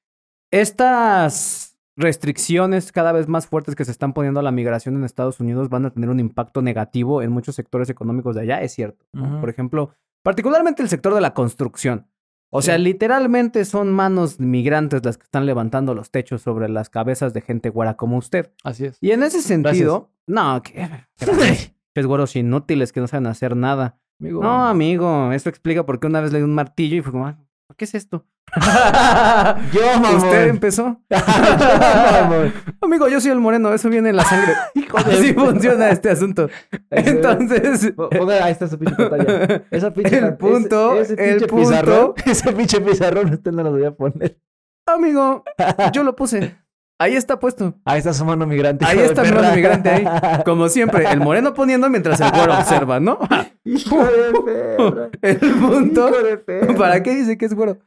estas 0.51 1.76
restricciones 1.97 2.93
cada 2.93 3.13
vez 3.13 3.27
más 3.29 3.47
fuertes 3.47 3.75
que 3.75 3.85
se 3.85 3.91
están 3.91 4.13
poniendo 4.13 4.41
a 4.41 4.43
la 4.43 4.53
migración 4.53 4.97
en 4.97 5.05
Estados 5.05 5.41
Unidos 5.41 5.69
van 5.69 5.87
a 5.87 5.91
tener 5.91 6.11
un 6.11 6.21
impacto 6.21 6.63
negativo 6.63 7.23
en 7.23 7.31
muchos 7.33 7.55
sectores 7.55 7.89
económicos 7.91 8.35
de 8.35 8.43
allá, 8.43 8.63
es 8.63 8.73
cierto. 8.73 9.07
Por 9.41 9.49
ejemplo, 9.49 9.91
particularmente 10.23 10.83
el 10.83 10.89
sector 10.89 11.15
de 11.15 11.21
la 11.21 11.35
construcción. 11.35 12.07
O 12.51 12.63
sea, 12.63 12.79
literalmente 12.79 13.65
son 13.65 13.93
manos 13.93 14.39
migrantes 14.39 15.05
las 15.05 15.19
que 15.19 15.25
están 15.25 15.47
levantando 15.47 15.95
los 15.95 16.11
techos 16.11 16.43
sobre 16.43 16.69
las 16.69 16.89
cabezas 16.91 17.35
de 17.35 17.41
gente 17.41 17.71
güera 17.71 17.97
como 17.97 18.17
usted. 18.17 18.53
Así 18.63 18.87
es. 18.87 18.99
Y 19.01 19.11
en 19.11 19.23
ese 19.25 19.43
sentido, 19.43 20.11
no, 20.27 20.63
que 20.63 20.89
es 21.95 22.07
güeros 22.07 22.37
inútiles 22.37 22.93
que 22.93 23.01
no 23.01 23.09
saben 23.09 23.27
hacer 23.27 23.57
nada. 23.57 23.99
Amigo. 24.21 24.43
No, 24.43 24.67
amigo, 24.69 25.33
eso 25.33 25.49
explica 25.51 25.85
por 25.85 25.99
qué 26.01 26.07
una 26.07 26.21
vez 26.21 26.33
le 26.33 26.39
di 26.39 26.45
un 26.45 26.55
martillo 26.55 26.97
y 26.97 27.03
fue 27.03 27.13
como, 27.13 27.27
"Ah, 27.27 27.39
¿qué 27.77 27.85
es 27.85 27.95
esto? 27.95 28.25
Yo, 29.73 29.83
mamón. 30.01 30.17
Usted 30.17 30.49
empezó. 30.49 31.01
Amigo, 32.81 33.09
yo 33.09 33.21
soy 33.21 33.31
el 33.33 33.41
moreno, 33.41 33.73
eso 33.75 33.89
viene 33.89 34.11
en 34.11 34.17
la 34.17 34.25
sangre. 34.25 34.53
Hijo 34.75 34.99
de- 35.03 35.13
Así 35.15 35.35
funciona 35.35 35.91
este 35.91 36.11
asunto. 36.11 36.49
Entonces, 36.91 37.93
Po- 37.97 38.09
ponga- 38.11 38.43
ahí 38.45 38.53
está 38.53 38.69
su 38.69 38.79
pinche 38.79 39.07
pantalla. 39.07 39.63
Esa 39.71 39.93
pinche 39.93 40.19
El 40.19 40.37
punto, 40.37 40.95
ese, 41.01 41.15
ese 41.15 41.25
el 41.25 41.31
pinche 41.39 41.47
punto. 41.49 41.69
pizarrón, 41.69 42.15
ese 42.25 42.53
pinche 42.53 42.81
pizarrón 42.81 43.33
usted 43.33 43.51
no 43.53 43.63
lo 43.65 43.71
voy 43.73 43.85
a 43.85 43.91
poner. 43.91 44.39
amigo, 44.87 45.45
yo 45.93 46.03
lo 46.05 46.15
puse. 46.15 46.57
Ahí 46.99 47.15
está 47.15 47.39
puesto. 47.39 47.75
Ahí 47.85 47.99
está 47.99 48.15
su 48.15 48.25
mano 48.25 48.47
migrante. 48.47 48.85
Ahí 48.87 48.99
está 49.01 49.23
mi 49.23 49.31
mano 49.31 49.55
migrante 49.55 49.91
ahí. 49.91 50.05
Como 50.47 50.69
siempre, 50.71 51.05
el 51.11 51.21
moreno 51.21 51.53
poniendo 51.53 51.91
mientras 51.91 52.19
el 52.21 52.31
güero 52.31 52.55
observa, 52.57 53.01
¿no? 53.01 53.19
Hijo 53.65 54.03
de. 54.03 55.11
El 55.23 55.39
punto. 55.39 56.09
Hijo 56.09 56.23
de. 56.47 56.75
¿Para 56.79 57.03
qué 57.03 57.15
dice 57.15 57.37
que 57.37 57.45
es 57.47 57.55
güero? 57.55 57.79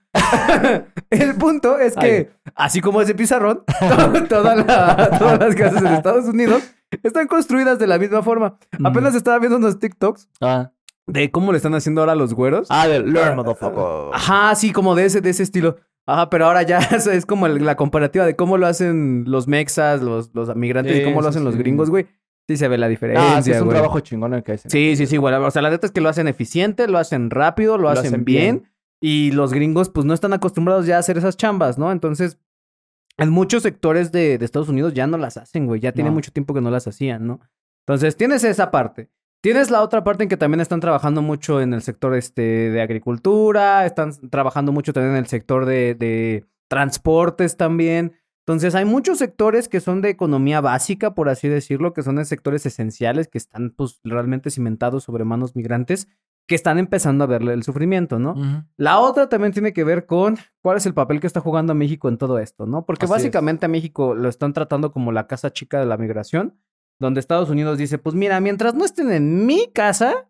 el 1.10 1.36
punto 1.36 1.80
es 1.80 1.96
que, 1.96 2.32
así 2.56 2.82
como 2.82 3.02
ese 3.02 3.16
pizarrón, 3.16 3.64
to- 3.66 4.24
toda 4.28 4.56
la- 4.56 5.10
todas 5.18 5.40
las 5.40 5.56
casas 5.56 5.82
en 5.82 5.88
Estados 5.88 6.26
Unidos 6.26 6.62
están 7.04 7.28
construidas 7.28 7.80
de 7.80 7.88
la 7.88 7.98
misma 7.98 8.22
forma. 8.22 8.58
Apenas 8.84 9.16
estaba 9.16 9.40
viendo 9.40 9.58
unos 9.58 9.80
TikToks 9.80 10.28
Ah, 10.42 10.72
de 11.08 11.32
cómo 11.32 11.52
le 11.52 11.58
están 11.58 11.74
haciendo 11.76 12.02
ahora 12.02 12.14
a 12.14 12.16
los 12.16 12.34
güeros. 12.34 12.68
ah 12.70 12.88
del 12.88 13.12
learn, 13.12 13.36
motherfucker. 13.36 14.14
Ajá, 14.14 14.54
sí, 14.56 14.72
como 14.72 14.94
de 14.96 15.06
ese, 15.06 15.22
de 15.22 15.30
ese 15.32 15.44
estilo. 15.44 15.78
Ajá, 16.10 16.30
pero 16.30 16.46
ahora 16.46 16.64
ya 16.64 16.80
es 17.14 17.26
como 17.26 17.46
el- 17.48 17.64
la 17.66 17.76
comparativa 17.76 18.26
de 18.26 18.36
cómo 18.36 18.58
lo 18.58 18.68
hacen 18.68 19.26
los 19.28 19.48
mexas, 19.48 20.02
los, 20.02 20.32
los 20.34 20.56
migrantes 20.56 20.98
y 21.00 21.04
cómo 21.04 21.18
lo 21.22 21.24
sí, 21.28 21.30
hacen 21.30 21.44
los 21.44 21.56
gringos, 21.56 21.90
güey. 21.90 22.08
Sí 22.48 22.58
se 22.58 22.68
ve 22.68 22.80
la 22.80 22.88
diferencia, 22.88 23.38
Ah, 23.38 23.42
sí, 23.44 23.52
es 23.52 23.60
un 23.60 23.66
güey. 23.68 23.78
trabajo 23.78 24.00
chingón 24.00 24.34
el 24.34 24.42
que 24.44 24.54
hacen. 24.54 24.72
Sí, 24.72 24.96
sí, 24.96 25.06
sí, 25.06 25.18
güey. 25.18 25.34
O 25.36 25.52
sea, 25.52 25.62
la 25.62 25.70
neta 25.70 25.86
es 25.86 25.92
que 25.92 26.02
lo 26.02 26.10
hacen 26.10 26.28
eficiente, 26.28 26.88
lo 26.88 26.98
hacen 26.98 27.30
rápido, 27.30 27.78
lo, 27.78 27.84
Lo 27.84 27.90
hacen, 27.92 28.08
hacen 28.08 28.26
bien, 28.26 28.58
bien. 28.62 28.72
Y 29.02 29.32
los 29.34 29.54
gringos, 29.54 29.90
pues, 29.90 30.06
no 30.08 30.14
están 30.16 30.34
acostumbrados 30.34 30.88
ya 30.88 30.96
a 30.96 31.00
hacer 31.00 31.18
esas 31.20 31.38
chambas, 31.38 31.78
¿no? 31.78 31.92
Entonces, 31.92 32.40
en 33.18 33.30
muchos 33.30 33.62
sectores 33.64 34.12
de, 34.12 34.38
de 34.40 34.46
Estados 34.46 34.68
Unidos 34.70 34.94
ya 34.96 35.06
no 35.06 35.18
las 35.20 35.38
hacen, 35.38 35.68
güey. 35.68 35.80
Ya 35.80 35.92
tiene 35.92 36.10
No. 36.10 36.16
mucho 36.16 36.32
tiempo 36.32 36.54
que 36.56 36.62
no 36.62 36.72
las 36.72 36.88
hacían, 36.88 37.28
¿no? 37.28 37.40
Entonces, 37.86 38.18
tienes 38.18 38.44
esa 38.44 38.72
parte. 38.72 39.12
Tienes 39.42 39.72
la 39.72 39.82
otra 39.82 40.04
parte 40.04 40.24
en 40.24 40.30
que 40.30 40.38
también 40.38 40.60
están 40.60 40.82
trabajando 40.82 41.22
mucho 41.22 41.62
en 41.62 41.74
el 41.74 41.82
sector 41.82 42.14
este, 42.16 42.42
de 42.42 42.82
agricultura, 42.82 43.86
están 43.86 44.12
trabajando 44.30 44.72
mucho 44.72 44.92
también 44.92 45.14
en 45.14 45.20
el 45.20 45.28
sector 45.28 45.66
de, 45.66 45.96
de 45.96 46.46
transportes 46.68 47.56
también. 47.56 48.14
Entonces, 48.46 48.74
hay 48.74 48.84
muchos 48.84 49.20
sectores 49.20 49.70
que 49.70 49.80
son 49.80 50.02
de 50.02 50.10
economía 50.10 50.60
básica, 50.60 51.14
por 51.14 51.30
así 51.30 51.48
decirlo, 51.48 51.94
que 51.94 52.02
son 52.02 52.16
de 52.16 52.26
sectores 52.26 52.66
esenciales, 52.66 53.28
que 53.28 53.38
están 53.38 53.70
pues 53.70 54.00
realmente 54.04 54.50
cimentados 54.50 55.04
sobre 55.04 55.24
manos 55.24 55.56
migrantes, 55.56 56.08
que 56.48 56.56
están 56.56 56.80
empezando 56.80 57.24
a 57.24 57.28
verle 57.28 57.54
el 57.54 57.62
sufrimiento, 57.62 58.18
¿no? 58.18 58.66
La 58.76 58.98
otra 59.00 59.30
también 59.30 59.54
tiene 59.54 59.72
que 59.72 59.84
ver 59.84 60.08
con 60.08 60.38
cuál 60.64 60.78
es 60.78 60.86
el 60.88 60.96
papel 60.96 61.20
que 61.20 61.28
está 61.28 61.42
jugando 61.42 61.76
México 61.76 62.10
en 62.10 62.18
todo 62.18 62.40
esto, 62.40 62.66
¿no? 62.66 62.86
Porque 62.86 63.06
Así 63.06 63.14
es. 63.14 63.18
básicamente 63.18 63.68
a 63.68 63.70
México 63.70 64.16
lo 64.16 64.28
están 64.28 64.52
tratando 64.52 64.92
como 64.92 65.12
la 65.12 65.28
casa 65.28 65.54
chica 65.54 65.80
de 65.80 65.86
la 65.86 65.98
migración, 65.98 66.58
donde 67.00 67.20
Estados 67.20 67.50
Unidos 67.50 67.78
dice, 67.78 67.98
pues 67.98 68.16
mira, 68.16 68.40
mientras 68.40 68.76
no 68.76 68.86
estén 68.86 69.12
en 69.12 69.46
mi 69.46 69.68
casa, 69.74 70.28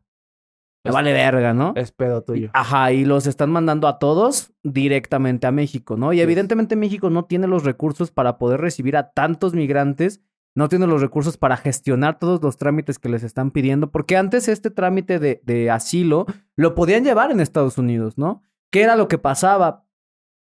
me 0.86 0.92
vale 0.92 1.12
verga, 1.12 1.54
¿no? 1.54 1.74
Es 1.76 1.92
pedo 1.92 2.24
tuyo. 2.24 2.52
Ajá, 2.54 2.92
y 2.94 3.04
los 3.04 3.28
están 3.28 3.52
mandando 3.52 3.88
a 3.88 4.00
todos 4.00 4.54
directamente 4.64 5.46
a 5.48 5.52
México, 5.52 5.98
¿no? 5.98 6.14
Y 6.14 6.18
Sí. 6.18 6.22
evidentemente 6.22 6.76
México 6.78 7.10
no 7.10 7.26
tiene 7.26 7.48
los 7.48 7.64
recursos 7.66 8.12
para 8.12 8.38
poder 8.38 8.62
recibir 8.62 8.96
a 8.96 9.12
tantos 9.12 9.54
migrantes, 9.54 10.22
no 10.56 10.70
tiene 10.70 10.88
los 10.88 11.02
recursos 11.02 11.38
para 11.38 11.58
gestionar 11.58 12.18
todos 12.18 12.42
los 12.42 12.58
trámites 12.58 12.98
que 12.98 13.10
les 13.10 13.24
están 13.24 13.52
pidiendo, 13.52 13.92
porque 13.92 14.16
antes 14.16 14.48
este 14.48 14.72
trámite 14.72 15.20
de, 15.20 15.42
de 15.44 15.70
asilo 15.70 16.26
lo 16.56 16.76
podían 16.76 17.04
llevar 17.04 17.32
en 17.32 17.40
Estados 17.42 17.78
Unidos, 17.78 18.18
¿no? 18.18 18.42
¿Qué 18.72 18.82
era 18.84 18.96
lo 18.96 19.08
que 19.08 19.18
pasaba? 19.18 19.86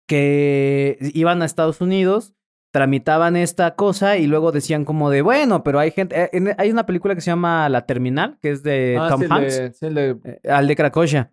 Que 0.06 0.98
iban 1.14 1.42
a 1.42 1.44
Estados 1.46 1.80
Unidos, 1.80 2.34
tramitaban 2.74 3.36
esta 3.36 3.76
cosa 3.76 4.16
y 4.16 4.26
luego 4.26 4.50
decían 4.50 4.84
como 4.84 5.08
de, 5.08 5.22
bueno, 5.22 5.62
pero 5.62 5.78
hay 5.78 5.92
gente, 5.92 6.28
eh, 6.32 6.54
hay 6.58 6.72
una 6.72 6.86
película 6.86 7.14
que 7.14 7.20
se 7.20 7.30
llama 7.30 7.68
La 7.68 7.86
Terminal, 7.86 8.36
que 8.42 8.50
es 8.50 8.64
de 8.64 8.98
Ah, 9.00 9.10
Tom 9.10 9.20
sí, 9.20 9.26
Hanks, 9.30 9.78
sí, 9.78 9.86
eh, 9.94 10.40
al 10.50 10.66
de 10.66 10.74
Cracovia. 10.74 11.32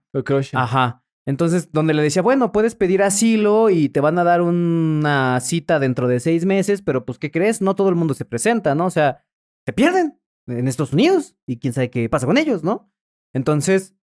Ajá. 0.54 1.04
Entonces, 1.26 1.72
donde 1.72 1.96
le 1.96 2.04
decía, 2.04 2.22
bueno, 2.22 2.52
puedes 2.52 2.76
pedir 2.76 3.02
asilo 3.02 3.72
y 3.72 3.90
te 3.90 4.02
van 4.02 4.20
a 4.20 4.24
dar 4.24 4.44
una 4.44 5.40
cita 5.40 5.80
dentro 5.80 6.08
de 6.08 6.20
seis 6.20 6.46
meses, 6.46 6.84
pero 6.84 7.06
pues, 7.06 7.18
¿qué 7.18 7.32
crees? 7.32 7.60
No 7.60 7.76
todo 7.76 7.90
el 7.90 7.96
mundo 7.96 8.14
se 8.14 8.24
presenta, 8.24 8.76
¿no? 8.76 8.86
O 8.86 8.92
sea, 8.92 9.26
se 9.66 9.74
pierden 9.74 10.20
en 10.46 10.68
Estados 10.68 10.94
Unidos 10.94 11.36
y 11.48 11.58
quién 11.58 11.74
sabe 11.74 11.90
qué 11.90 12.08
pasa 12.08 12.28
con 12.28 12.38
ellos, 12.38 12.64
¿no? 12.64 12.94
Entonces, 13.34 13.96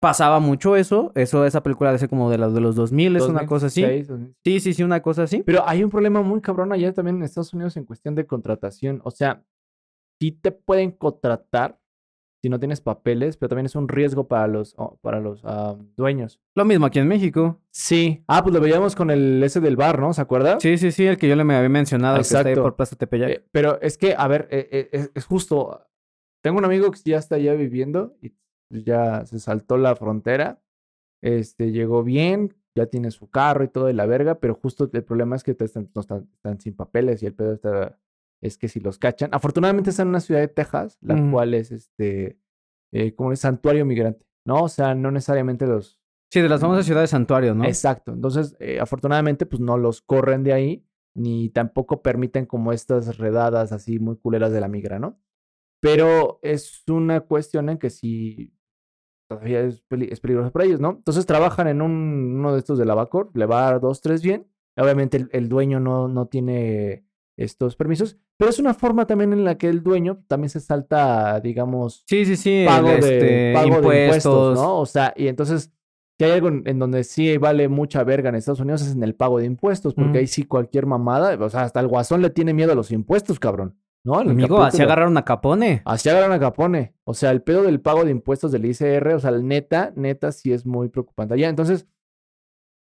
pasaba 0.00 0.40
mucho 0.40 0.74
eso. 0.76 1.12
Eso, 1.14 1.44
esa 1.44 1.62
película 1.62 1.92
de 1.92 1.98
ser 1.98 2.08
como 2.08 2.30
de 2.30 2.38
los, 2.38 2.54
de 2.54 2.60
los 2.60 2.74
2000, 2.74 3.16
es 3.16 3.22
una 3.24 3.46
cosa 3.46 3.66
así. 3.66 3.82
2006, 3.82 4.08
2006. 4.08 4.36
Sí, 4.44 4.60
sí, 4.60 4.74
sí, 4.74 4.82
una 4.82 5.00
cosa 5.02 5.24
así. 5.24 5.42
Pero 5.44 5.62
hay 5.66 5.84
un 5.84 5.90
problema 5.90 6.22
muy 6.22 6.40
cabrón 6.40 6.72
allá 6.72 6.92
también 6.92 7.16
en 7.16 7.22
Estados 7.22 7.52
Unidos 7.52 7.76
en 7.76 7.84
cuestión 7.84 8.14
de 8.14 8.26
contratación. 8.26 9.00
O 9.04 9.10
sea, 9.10 9.44
sí 10.20 10.32
te 10.32 10.50
pueden 10.50 10.90
contratar, 10.90 11.78
si 12.42 12.48
no 12.48 12.58
tienes 12.58 12.80
papeles, 12.80 13.36
pero 13.36 13.50
también 13.50 13.66
es 13.66 13.74
un 13.74 13.86
riesgo 13.86 14.26
para 14.26 14.46
los, 14.46 14.74
oh, 14.78 14.98
para 15.02 15.20
los 15.20 15.42
ah, 15.44 15.76
dueños. 15.96 16.40
Lo 16.54 16.64
mismo 16.64 16.86
aquí 16.86 16.98
en 16.98 17.06
México. 17.06 17.60
Sí. 17.70 18.24
Ah, 18.26 18.42
pues 18.42 18.54
lo 18.54 18.60
veíamos 18.62 18.96
con 18.96 19.10
el 19.10 19.42
ese 19.42 19.60
del 19.60 19.76
bar, 19.76 20.00
¿no? 20.00 20.14
¿Se 20.14 20.22
acuerda? 20.22 20.58
Sí, 20.58 20.78
sí, 20.78 20.90
sí, 20.90 21.06
el 21.06 21.18
que 21.18 21.28
yo 21.28 21.36
le 21.36 21.44
me 21.44 21.54
había 21.54 21.68
mencionado 21.68 22.16
que 22.16 22.22
está 22.22 22.38
ahí 22.38 22.44
Exacto. 22.44 22.62
por 22.62 22.76
Plaza 22.76 22.96
Tepeyac. 22.96 23.30
Eh, 23.30 23.46
pero 23.52 23.78
es 23.82 23.98
que, 23.98 24.14
a 24.16 24.26
ver, 24.26 24.48
eh, 24.50 24.68
eh, 24.72 24.88
es, 24.92 25.10
es 25.14 25.26
justo. 25.26 25.86
Tengo 26.42 26.56
un 26.56 26.64
amigo 26.64 26.90
que 26.90 26.98
ya 27.04 27.18
está 27.18 27.34
allá 27.34 27.52
viviendo 27.52 28.16
y 28.22 28.32
ya 28.70 29.26
se 29.26 29.38
saltó 29.38 29.76
la 29.76 29.94
frontera. 29.96 30.62
Este, 31.22 31.70
llegó 31.70 32.02
bien, 32.02 32.56
ya 32.74 32.86
tiene 32.86 33.10
su 33.10 33.28
carro 33.28 33.64
y 33.64 33.68
todo 33.68 33.86
de 33.86 33.92
la 33.92 34.06
verga, 34.06 34.40
pero 34.40 34.54
justo 34.54 34.88
el 34.92 35.04
problema 35.04 35.36
es 35.36 35.44
que 35.44 35.56
están, 35.58 35.90
no 35.94 36.00
están, 36.00 36.28
están 36.32 36.60
sin 36.60 36.74
papeles 36.74 37.22
y 37.22 37.26
el 37.26 37.34
pedo 37.34 37.52
está, 37.52 37.98
es 38.40 38.56
que 38.56 38.68
si 38.68 38.80
los 38.80 38.98
cachan. 38.98 39.30
Afortunadamente 39.32 39.90
está 39.90 40.02
en 40.02 40.08
una 40.08 40.20
ciudad 40.20 40.40
de 40.40 40.48
Texas, 40.48 40.98
la 41.02 41.30
cual 41.30 41.54
es 41.54 41.72
este, 41.72 42.38
eh, 42.92 43.14
como 43.14 43.30
un 43.30 43.36
santuario 43.36 43.84
migrante, 43.84 44.24
¿no? 44.46 44.64
O 44.64 44.68
sea, 44.68 44.94
no 44.94 45.10
necesariamente 45.10 45.66
los, 45.66 46.00
Sí, 46.32 46.40
de 46.40 46.48
las 46.48 46.60
famosas 46.60 46.86
ciudades 46.86 47.10
santuarios, 47.10 47.56
¿no? 47.56 47.64
Exacto. 47.64 48.12
Entonces, 48.12 48.56
eh, 48.60 48.78
afortunadamente, 48.78 49.46
pues 49.46 49.60
no 49.60 49.76
los 49.76 50.00
corren 50.00 50.44
de 50.44 50.52
ahí, 50.52 50.86
ni 51.12 51.48
tampoco 51.48 52.02
permiten 52.02 52.46
como 52.46 52.72
estas 52.72 53.18
redadas 53.18 53.72
así 53.72 53.98
muy 53.98 54.16
culeras 54.16 54.52
de 54.52 54.60
la 54.60 54.68
migra, 54.68 55.00
¿no? 55.00 55.20
Pero 55.80 56.38
es 56.42 56.84
una 56.88 57.22
cuestión 57.22 57.68
en 57.68 57.78
que 57.78 57.90
sí 57.90 58.54
todavía 59.30 59.60
es, 59.60 59.82
peli- 59.82 60.08
es 60.10 60.18
peligroso 60.20 60.50
para 60.50 60.64
ellos, 60.64 60.80
¿no? 60.80 60.90
Entonces 60.90 61.24
trabajan 61.24 61.68
en 61.68 61.80
un, 61.82 62.34
uno 62.38 62.52
de 62.52 62.58
estos 62.58 62.78
de 62.78 62.84
Lavacor, 62.84 63.30
le 63.34 63.46
va 63.46 63.60
a 63.68 63.70
dar 63.70 63.80
dos, 63.80 64.00
tres 64.00 64.22
bien. 64.22 64.46
Obviamente 64.76 65.16
el, 65.16 65.28
el 65.32 65.48
dueño 65.48 65.78
no, 65.78 66.08
no 66.08 66.26
tiene 66.26 67.04
estos 67.36 67.76
permisos, 67.76 68.18
pero 68.36 68.50
es 68.50 68.58
una 68.58 68.74
forma 68.74 69.06
también 69.06 69.32
en 69.32 69.44
la 69.44 69.56
que 69.56 69.68
el 69.68 69.82
dueño 69.82 70.22
también 70.26 70.50
se 70.50 70.60
salta, 70.60 71.40
digamos, 71.40 72.04
Sí, 72.06 72.24
sí, 72.26 72.36
sí. 72.36 72.64
pago, 72.66 72.88
de, 72.88 72.98
este, 72.98 73.52
pago 73.54 73.70
de 73.70 73.76
impuestos. 73.76 73.98
impuestos, 74.02 74.54
¿no? 74.58 74.78
O 74.78 74.86
sea, 74.86 75.14
y 75.16 75.28
entonces, 75.28 75.72
si 76.18 76.24
hay 76.24 76.32
algo 76.32 76.48
en, 76.48 76.78
donde 76.78 77.02
sí 77.04 77.38
vale 77.38 77.68
mucha 77.68 78.04
verga 78.04 78.28
en 78.28 78.34
Estados 78.34 78.60
Unidos 78.60 78.82
es 78.82 78.94
en 78.94 79.02
el 79.02 79.14
pago 79.14 79.38
de 79.38 79.46
impuestos, 79.46 79.94
porque 79.94 80.18
ahí 80.18 80.26
sí 80.26 80.42
cualquier 80.44 80.84
mamada, 80.86 81.34
o 81.42 81.48
sea, 81.48 81.62
hasta 81.62 81.80
el 81.80 81.88
guasón 81.88 82.20
le 82.20 82.30
tiene 82.30 82.52
miedo 82.52 82.72
a 82.72 82.74
los 82.74 82.90
impuestos, 82.90 83.38
cabrón, 83.40 83.76
¿no? 84.04 84.18
Amigo, 84.18 84.62
así 84.62 84.82
agarraron 84.82 85.16
a 85.16 85.24
Capone. 85.24 85.82
Así 85.84 86.08
agarran 86.08 86.32
a 86.32 86.40
Capone. 86.40 86.94
O 87.04 87.14
sea, 87.14 87.30
el 87.30 87.42
pedo 87.42 87.62
del 87.62 87.80
pago 87.80 88.04
de 88.04 88.10
impuestos 88.10 88.52
del 88.52 88.64
ICR, 88.64 89.14
o 89.14 89.20
sea, 89.20 89.30
el 89.30 89.46
neta, 89.46 89.92
neta 89.96 90.32
sí 90.32 90.52
es 90.52 90.66
muy 90.66 90.88
preocupante. 90.88 91.38
Ya, 91.38 91.48
entonces, 91.48 91.86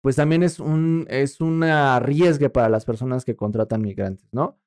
pues 0.02 0.16
también 0.16 0.44
es 0.44 0.60
un, 0.60 1.06
es 1.10 1.42
una 1.42 2.02
para 2.52 2.70
las 2.70 2.86
personas 2.86 3.26
que 3.26 3.36
contratan 3.36 3.82
migrantes, 3.82 4.28
¿no? 4.32 4.60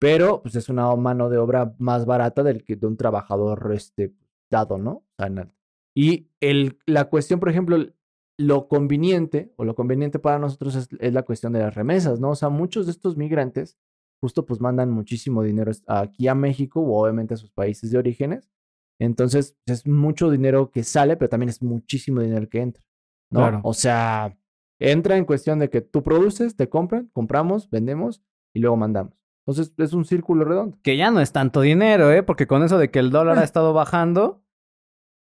Pero, 0.00 0.42
pues 0.42 0.56
es 0.56 0.68
una 0.68 0.94
mano 0.96 1.30
de 1.30 1.38
obra 1.38 1.74
más 1.78 2.04
barata 2.04 2.42
del 2.42 2.64
que 2.64 2.76
de 2.76 2.86
un 2.86 2.96
trabajador 2.96 3.70
este, 3.74 4.14
dado, 4.50 4.78
¿no? 4.78 5.04
Y 5.96 6.28
el, 6.40 6.78
la 6.86 7.04
cuestión, 7.04 7.38
por 7.40 7.48
ejemplo, 7.48 7.78
lo 8.36 8.68
conveniente, 8.68 9.52
o 9.56 9.64
lo 9.64 9.76
conveniente 9.76 10.18
para 10.18 10.40
nosotros 10.40 10.74
es, 10.74 10.88
es 10.98 11.12
la 11.12 11.22
cuestión 11.22 11.52
de 11.52 11.60
las 11.60 11.74
remesas, 11.74 12.18
¿no? 12.18 12.30
O 12.30 12.34
sea, 12.34 12.48
muchos 12.48 12.86
de 12.86 12.92
estos 12.92 13.16
migrantes 13.16 13.78
justo 14.20 14.46
pues 14.46 14.60
mandan 14.60 14.90
muchísimo 14.90 15.42
dinero 15.42 15.72
aquí 15.86 16.28
a 16.28 16.34
México 16.34 16.80
o 16.80 17.02
obviamente 17.02 17.34
a 17.34 17.36
sus 17.36 17.50
países 17.50 17.90
de 17.90 17.98
orígenes. 17.98 18.50
Entonces, 18.98 19.56
pues, 19.64 19.80
es 19.80 19.86
mucho 19.86 20.30
dinero 20.30 20.70
que 20.70 20.84
sale, 20.84 21.16
pero 21.16 21.28
también 21.28 21.48
es 21.48 21.62
muchísimo 21.62 22.20
dinero 22.20 22.48
que 22.48 22.60
entra, 22.60 22.84
¿no? 23.30 23.40
Claro. 23.40 23.60
O 23.64 23.74
sea, 23.74 24.36
entra 24.78 25.16
en 25.16 25.24
cuestión 25.24 25.58
de 25.58 25.68
que 25.68 25.80
tú 25.80 26.02
produces, 26.02 26.56
te 26.56 26.68
compran, 26.68 27.10
compramos, 27.12 27.68
vendemos 27.70 28.22
y 28.54 28.60
luego 28.60 28.76
mandamos. 28.76 29.14
Entonces, 29.46 29.74
es 29.76 29.92
un 29.92 30.04
círculo 30.04 30.44
redondo. 30.44 30.78
Que 30.82 30.96
ya 30.96 31.10
no 31.10 31.20
es 31.20 31.32
tanto 31.32 31.60
dinero, 31.60 32.10
¿eh? 32.10 32.22
Porque 32.22 32.46
con 32.46 32.62
eso 32.62 32.78
de 32.78 32.90
que 32.90 32.98
el 32.98 33.10
dólar 33.10 33.38
ha 33.38 33.44
estado 33.44 33.72
bajando. 33.72 34.42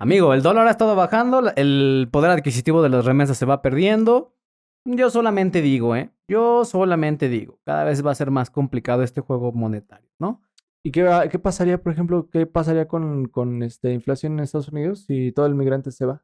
Amigo, 0.01 0.33
el 0.33 0.43
dólar 0.43 0.69
ha 0.69 0.71
estado 0.71 0.95
bajando, 0.95 1.53
el 1.57 2.09
poder 2.13 2.31
adquisitivo 2.31 2.83
de 2.83 2.89
las 2.89 3.05
remesas 3.05 3.37
se 3.37 3.47
va 3.47 3.61
perdiendo. 3.61 4.37
Yo 4.85 5.11
solamente 5.11 5.61
digo, 5.61 5.97
¿eh? 5.97 6.13
Yo 6.29 6.65
solamente 6.65 7.29
digo, 7.29 7.59
cada 7.65 7.85
vez 7.85 8.05
va 8.05 8.11
a 8.11 8.15
ser 8.15 8.31
más 8.31 8.51
complicado 8.51 9.03
este 9.03 9.23
juego 9.23 9.51
monetario, 9.53 10.11
¿no? 10.19 10.43
¿Y 10.83 10.91
qué, 10.91 11.29
qué 11.31 11.39
pasaría, 11.39 11.83
por 11.83 11.93
ejemplo, 11.93 12.29
qué 12.31 12.47
pasaría 12.47 12.87
con, 12.87 13.29
con 13.29 13.63
este, 13.63 13.93
inflación 13.93 14.35
en 14.35 14.41
Estados 14.41 14.69
Unidos 14.69 15.05
si 15.07 15.33
todo 15.33 15.47
el 15.47 15.55
migrante 15.55 15.91
se 15.91 16.07
va? 16.07 16.21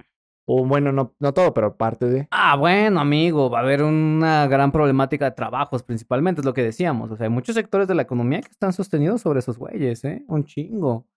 O 0.47 0.65
bueno, 0.65 0.93
no, 0.93 1.15
no 1.19 1.33
todo, 1.33 1.55
pero 1.55 1.77
parte 1.77 2.07
de... 2.07 2.29
Ah, 2.31 2.57
bueno, 2.57 3.01
amigo, 3.01 3.49
va 3.49 3.61
a 3.61 3.63
haber 3.63 3.83
una 3.83 4.47
gran 4.47 4.73
problemática 4.73 5.25
de 5.25 5.31
trabajos 5.31 5.83
principalmente, 5.83 6.43
es 6.43 6.45
lo 6.45 6.53
que 6.53 6.63
decíamos. 6.63 7.11
O 7.11 7.17
sea, 7.17 7.25
hay 7.25 7.31
muchos 7.31 7.55
sectores 7.55 7.89
de 7.89 7.95
la 7.95 8.03
economía 8.03 8.43
que 8.43 8.51
están 8.51 8.75
sostenidos 8.75 9.23
sobre 9.23 9.39
esos 9.39 9.57
güeyes, 9.57 10.05
¿eh? 10.05 10.23
Un 10.29 10.45
chingo. 10.45 11.09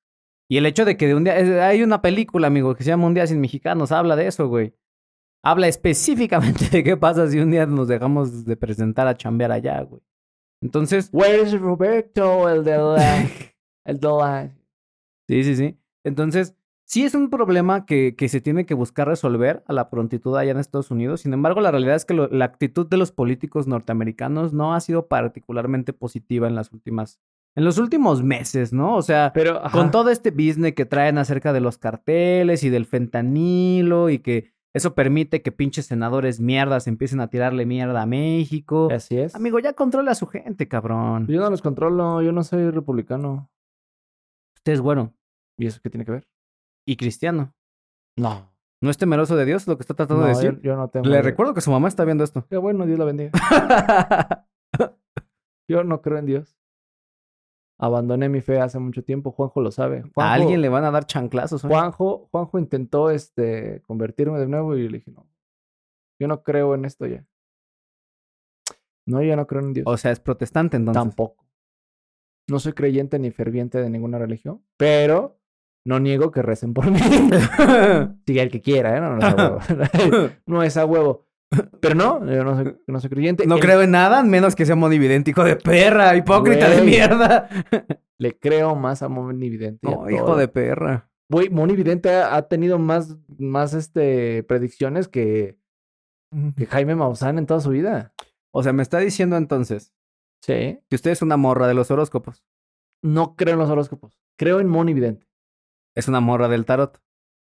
Y 0.49 0.57
el 0.57 0.65
hecho 0.65 0.85
de 0.85 0.95
que 0.95 1.07
de 1.07 1.15
un 1.15 1.25
día... 1.25 1.35
Hay 1.67 1.83
una 1.83 2.01
película, 2.01 2.47
amigo, 2.47 2.73
que 2.73 2.83
se 2.83 2.89
llama 2.89 3.05
Un 3.05 3.13
día 3.13 3.27
sin 3.27 3.41
mexicanos, 3.41 3.91
habla 3.91 4.15
de 4.15 4.27
eso, 4.27 4.47
güey. 4.47 4.73
Habla 5.47 5.67
específicamente 5.69 6.67
de 6.69 6.83
qué 6.83 6.97
pasa 6.97 7.29
si 7.29 7.39
un 7.39 7.51
día 7.51 7.65
nos 7.65 7.87
dejamos 7.87 8.43
de 8.43 8.57
presentar 8.57 9.07
a 9.07 9.15
chambear 9.15 9.51
allá, 9.53 9.81
güey. 9.83 10.01
Entonces, 10.61 11.09
Where 11.13 11.41
is 11.43 11.57
Roberto? 11.59 12.49
El 12.49 12.63
de 12.65 12.77
la... 12.77 13.25
el 13.85 13.99
de 13.99 14.07
la... 14.07 14.49
Sí, 15.29 15.43
sí, 15.45 15.55
sí. 15.55 15.77
Entonces, 16.03 16.53
sí 16.85 17.05
es 17.05 17.15
un 17.15 17.29
problema 17.29 17.85
que, 17.85 18.15
que 18.17 18.27
se 18.27 18.41
tiene 18.41 18.65
que 18.65 18.73
buscar 18.73 19.07
resolver 19.07 19.63
a 19.67 19.73
la 19.73 19.89
prontitud 19.89 20.35
allá 20.35 20.51
en 20.51 20.57
Estados 20.57 20.91
Unidos. 20.91 21.21
Sin 21.21 21.33
embargo, 21.33 21.61
la 21.61 21.71
realidad 21.71 21.95
es 21.95 22.03
que 22.03 22.13
lo- 22.13 22.27
la 22.27 22.43
actitud 22.45 22.85
de 22.87 22.97
los 22.97 23.13
políticos 23.13 23.67
norteamericanos 23.67 24.51
no 24.51 24.73
ha 24.73 24.81
sido 24.81 25.07
particularmente 25.07 25.93
positiva 25.93 26.47
en 26.47 26.55
las 26.55 26.73
últimas, 26.73 27.19
en 27.55 27.63
los 27.63 27.77
últimos 27.77 28.21
meses, 28.21 28.73
¿no? 28.73 28.95
O 28.95 29.01
sea, 29.01 29.31
Pero, 29.33 29.61
con 29.71 29.91
todo 29.91 30.09
este 30.09 30.31
business 30.31 30.73
que 30.73 30.85
traen 30.85 31.17
acerca 31.17 31.53
de 31.53 31.61
los 31.61 31.77
carteles 31.77 32.63
y 32.63 32.69
del 32.69 32.85
fentanilo 32.85 34.09
y 34.09 34.19
que 34.19 34.56
eso 34.77 34.95
permite 34.95 35.41
que 35.41 35.51
pinches 35.51 35.85
senadores 35.87 36.39
mierdas 36.39 36.87
empiecen 36.87 37.19
a 37.19 37.29
tirarle 37.29 37.65
mierda 37.65 38.01
a 38.01 38.05
México. 38.05 38.87
Así 38.91 39.17
es. 39.19 39.35
Amigo, 39.35 39.59
ya 39.59 39.73
controla 39.73 40.11
a 40.11 40.15
su 40.15 40.27
gente, 40.27 40.67
cabrón. 40.67 41.27
Yo 41.27 41.41
no 41.41 41.49
los 41.49 41.61
controlo, 41.61 42.21
yo 42.21 42.31
no 42.31 42.43
soy 42.43 42.69
republicano. 42.71 43.49
Usted 44.55 44.73
es 44.73 44.81
bueno 44.81 45.13
¿Y 45.57 45.65
eso 45.67 45.79
qué 45.83 45.89
tiene 45.89 46.05
que 46.05 46.11
ver? 46.11 46.27
y 46.85 46.95
cristiano. 46.95 47.53
No. 48.15 48.49
¿No 48.81 48.89
es 48.89 48.97
temeroso 48.97 49.35
de 49.35 49.45
Dios 49.45 49.67
lo 49.67 49.75
que 49.77 49.81
está 49.81 49.93
tratando 49.95 50.21
No, 50.23 50.27
de 50.27 50.33
yo, 50.35 50.39
decir? 50.39 50.61
yo 50.61 50.75
no 50.77 50.87
tengo... 50.87 51.07
Le 51.07 51.21
recuerdo 51.21 51.53
que 51.53 51.61
su 51.61 51.71
mamá 51.71 51.87
está 51.87 52.05
viendo 52.05 52.23
esto. 52.23 52.45
Qué 52.49 52.57
bueno, 52.57 52.85
Dios 52.85 52.99
la 52.99 53.05
bendiga. 53.05 53.31
Yo 55.69 55.83
no 55.83 56.01
creo 56.01 56.17
en 56.17 56.25
Dios. 56.25 56.55
Abandoné 57.79 58.27
mi 58.27 58.41
fe 58.41 58.59
hace 58.59 58.79
mucho 58.79 59.03
tiempo, 59.03 59.31
Juanjo 59.31 59.61
lo 59.61 59.71
sabe. 59.71 60.01
Juanjo, 60.01 60.21
a 60.21 60.33
alguien 60.33 60.61
le 60.61 60.69
van 60.69 60.83
a 60.83 60.91
dar 60.91 61.05
chanclazos. 61.05 61.61
Juanjo, 61.61 62.27
Juanjo 62.31 62.57
intentó 62.57 63.11
este, 63.11 63.81
convertirme 63.85 64.39
de 64.39 64.47
nuevo 64.47 64.75
y 64.75 64.89
le 64.89 64.97
dije, 64.97 65.11
no, 65.11 65.27
yo 66.19 66.27
no 66.27 66.41
creo 66.41 66.73
en 66.73 66.85
esto 66.85 67.05
ya. 67.05 67.23
No, 69.05 69.21
yo 69.21 69.35
no 69.35 69.45
creo 69.47 69.61
en 69.61 69.73
Dios. 69.73 69.85
O 69.87 69.95
sea, 69.95 70.11
es 70.11 70.19
protestante 70.19 70.75
entonces. 70.75 71.01
Tampoco. 71.01 71.45
No 72.49 72.59
soy 72.59 72.73
creyente 72.73 73.19
ni 73.19 73.31
ferviente 73.31 73.81
de 73.81 73.89
ninguna 73.89 74.17
religión, 74.17 74.63
pero 74.75 75.39
no 75.85 75.99
niego 75.99 76.31
que 76.31 76.41
recen 76.41 76.73
por 76.73 76.89
mí. 76.89 76.99
Siga 78.25 78.43
el 78.43 78.51
que 78.51 78.61
quiera, 78.61 78.97
¿eh? 78.97 79.01
No, 79.01 79.15
no 79.15 79.19
es 79.19 79.25
a 79.25 79.35
huevo. 79.35 80.31
no 80.45 80.63
es 80.63 80.77
a 80.77 80.85
huevo. 80.85 81.26
Pero 81.79 81.95
no, 81.95 82.25
yo 82.29 82.43
no 82.43 82.55
soy, 82.55 82.77
no 82.87 82.99
soy 82.99 83.09
creyente. 83.09 83.45
no 83.47 83.55
El- 83.55 83.61
creo 83.61 83.81
en 83.81 83.91
nada, 83.91 84.21
menos 84.23 84.55
que 84.55 84.65
sea 84.65 84.75
monividente, 84.75 85.31
hijo 85.31 85.43
de 85.43 85.55
perra, 85.55 86.15
hipócrita 86.15 86.69
de 86.69 86.81
mierda. 86.81 87.47
Le 88.19 88.37
creo 88.37 88.75
más 88.75 89.01
a 89.03 89.07
Moni 89.09 89.49
Vidente. 89.49 89.79
y 89.87 89.91
a 89.91 89.95
No, 89.95 90.09
hijo 90.09 90.25
todo. 90.25 90.37
de 90.37 90.47
perra. 90.47 91.09
Güey, 91.29 91.49
Moni 91.49 91.75
Vidente 91.75 92.09
ha, 92.13 92.35
ha 92.35 92.47
tenido 92.47 92.79
más, 92.79 93.15
más 93.37 93.73
este, 93.73 94.43
predicciones 94.43 95.07
que, 95.07 95.57
que 96.55 96.65
Jaime 96.65 96.95
Maussan 96.95 97.37
en 97.37 97.45
toda 97.45 97.59
su 97.59 97.69
vida. 97.69 98.13
O 98.51 98.63
sea, 98.63 98.73
me 98.73 98.81
está 98.83 98.97
diciendo 98.99 99.37
entonces 99.37 99.93
Sí. 100.43 100.79
que 100.89 100.95
usted 100.95 101.11
es 101.11 101.21
una 101.21 101.37
morra 101.37 101.67
de 101.67 101.73
los 101.73 101.91
horóscopos. 101.91 102.43
No 103.03 103.35
creo 103.35 103.53
en 103.53 103.59
los 103.59 103.69
horóscopos. 103.69 104.17
Creo 104.37 104.59
en 104.59 104.67
Moni 104.67 104.93
Vidente. 104.93 105.27
Es 105.95 106.07
una 106.07 106.19
morra 106.19 106.47
del 106.47 106.65
tarot. 106.65 106.99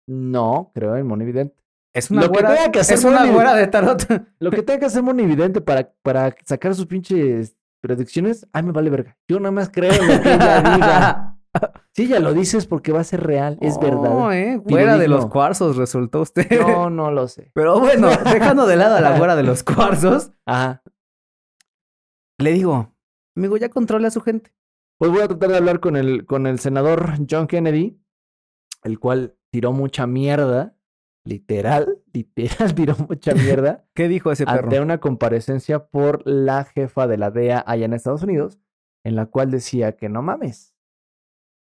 No, 0.07 0.71
creo 0.73 0.95
en 0.97 1.05
Moni 1.07 1.25
Vidente. 1.25 1.61
Es 1.97 2.11
una 2.11 2.21
Lo 2.21 2.31
que 2.31 2.43
tenga 2.43 2.71
que 2.71 2.79
hacer 2.79 2.97
es 2.99 3.03
una 3.03 3.25
güera 3.25 3.55
de 3.55 3.65
tarot. 3.67 4.05
Lo 4.39 4.51
que 4.51 4.61
tenga 4.61 4.79
que 4.81 4.85
hacer 4.85 5.01
Moni 5.01 5.25
Vidente 5.25 5.61
para, 5.61 5.91
para 6.03 6.35
sacar 6.45 6.75
sus 6.75 6.85
pinches 6.85 7.55
predicciones, 7.81 8.47
ay, 8.53 8.63
me 8.63 8.71
vale 8.71 8.91
verga. 8.91 9.17
Yo 9.27 9.39
nada 9.39 9.51
más 9.51 9.69
creo 9.69 9.91
en 9.93 10.07
lo 10.07 10.21
que 10.21 10.33
ella 10.33 10.61
diga. 10.61 11.33
Sí, 11.95 12.07
ya 12.07 12.19
lo 12.19 12.35
dices 12.35 12.67
porque 12.67 12.91
va 12.91 12.99
a 12.99 13.03
ser 13.03 13.23
real, 13.23 13.57
es 13.61 13.79
No, 13.81 13.81
verdad. 13.81 14.33
eh, 14.37 14.57
güera 14.57 14.99
de 14.99 15.07
los 15.07 15.25
cuarzos 15.25 15.75
resultó 15.75 16.21
usted. 16.21 16.47
Yo 16.51 16.91
no 16.91 17.09
lo 17.09 17.27
sé. 17.27 17.49
Pero 17.55 17.79
bueno, 17.79 18.09
dejando 18.31 18.67
de 18.67 18.75
lado 18.75 18.97
a 18.97 19.01
la 19.01 19.17
güera 19.17 19.35
de 19.35 19.41
los 19.41 19.63
cuarzos, 19.63 20.29
Ajá. 20.45 20.83
le 22.37 22.51
digo, 22.51 22.93
amigo, 23.35 23.57
ya 23.57 23.69
controla 23.69 24.09
a 24.09 24.11
su 24.11 24.21
gente. 24.21 24.53
Pues 24.99 25.09
voy 25.09 25.21
a 25.21 25.27
tratar 25.27 25.49
de 25.49 25.57
hablar 25.57 25.79
con 25.79 25.95
el, 25.95 26.27
con 26.27 26.45
el 26.45 26.59
senador 26.59 27.13
John 27.27 27.47
Kennedy, 27.47 27.99
el 28.83 28.99
cual 28.99 29.35
tiró 29.49 29.71
mucha 29.71 30.05
mierda, 30.05 30.75
literal, 31.27 32.01
literal 32.13 32.73
tiró 32.75 32.95
mucha 32.97 33.33
mierda, 33.33 33.85
¿Qué 33.93 34.07
dijo 34.07 34.31
ese 34.31 34.45
perro? 34.45 34.63
ante 34.65 34.79
una 34.79 34.99
comparecencia 34.99 35.87
por 35.87 36.25
la 36.27 36.63
jefa 36.65 37.07
de 37.07 37.17
la 37.17 37.31
DEA 37.31 37.63
allá 37.67 37.85
en 37.85 37.93
Estados 37.93 38.23
Unidos, 38.23 38.59
en 39.05 39.15
la 39.15 39.27
cual 39.27 39.51
decía 39.51 39.95
que 39.95 40.09
no 40.09 40.21
mames, 40.21 40.75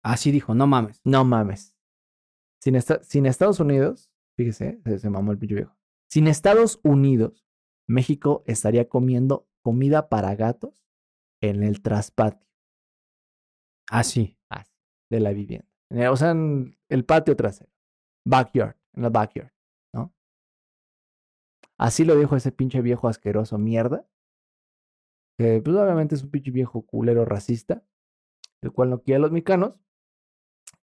Así 0.03 0.31
dijo, 0.33 0.55
no 0.55 0.67
mames. 0.67 1.01
no 1.05 1.25
mames. 1.25 1.77
sin, 2.63 2.75
esta- 2.77 3.03
sin 3.03 3.27
Estados 3.27 3.61
Unidos, 3.61 4.11
fíjese, 4.37 4.81
se, 4.85 4.99
se 4.99 5.11
mamó 5.11 5.33
el 5.33 5.39
pinche 5.39 5.55
viejo. 5.57 5.77
Sin 6.11 6.27
Estados 6.27 6.81
Unidos, 6.83 7.47
México 7.89 8.43
estaría 8.47 8.89
comiendo 8.89 9.49
comida 9.63 10.09
para 10.09 10.35
gatos 10.35 10.85
en 11.43 11.63
el 11.63 11.83
traspatio 11.83 12.47
Ah, 13.91 14.05
sí. 14.05 14.39
así, 14.49 14.73
de 15.11 15.21
la 15.21 15.33
vivienda. 15.33 15.67
Eh, 15.91 16.09
O 16.09 16.17
sea, 16.17 16.31
en 16.31 16.77
el 16.89 17.05
patio 17.05 17.35
trasero. 17.37 17.71
Backyard, 18.27 18.77
en 18.95 19.03
la 19.03 19.11
backyard, 19.11 19.53
¿no? 19.95 20.13
Así 21.79 22.05
lo 22.05 22.17
dijo 22.17 22.37
ese 22.37 22.53
pinche 22.53 22.81
viejo 22.81 23.09
asqueroso 23.09 23.59
mierda. 23.59 24.07
Que 25.39 25.63
pues 25.63 25.77
obviamente 25.77 26.15
es 26.15 26.23
un 26.23 26.31
pinche 26.31 26.51
viejo 26.51 26.83
culero 26.83 27.25
racista, 27.25 27.83
el 28.63 28.73
cual 28.73 28.91
no 28.91 29.03
quiere 29.03 29.17
a 29.17 29.21
los 29.21 29.33
mexicanos. 29.33 29.75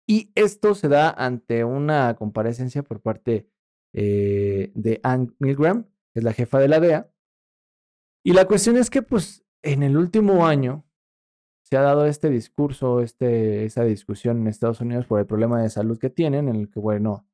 Y 0.06 0.30
esto 0.34 0.74
se 0.74 0.88
da 0.88 1.10
ante 1.10 1.64
una 1.64 2.14
comparecencia 2.14 2.82
por 2.82 3.00
parte 3.00 3.50
eh, 3.92 4.70
de 4.74 5.00
Ann 5.02 5.34
Milgram, 5.38 5.84
que 6.12 6.20
es 6.20 6.24
la 6.24 6.32
jefa 6.32 6.58
de 6.60 6.68
la 6.68 6.80
DEA. 6.80 7.10
Y 8.24 8.32
la 8.32 8.46
cuestión 8.46 8.76
es 8.76 8.88
que, 8.88 9.02
pues, 9.02 9.44
en 9.62 9.82
el 9.82 9.96
último 9.96 10.46
año 10.46 10.84
se 11.62 11.76
ha 11.76 11.80
dado 11.80 12.06
este 12.06 12.30
discurso, 12.30 13.00
este, 13.00 13.64
esa 13.64 13.84
discusión 13.84 14.38
en 14.38 14.46
Estados 14.46 14.80
Unidos 14.80 15.06
por 15.06 15.18
el 15.18 15.26
problema 15.26 15.60
de 15.60 15.70
salud 15.70 15.98
que 15.98 16.10
tienen, 16.10 16.48
en 16.48 16.56
el 16.56 16.70
que, 16.70 16.78
bueno, 16.78 17.26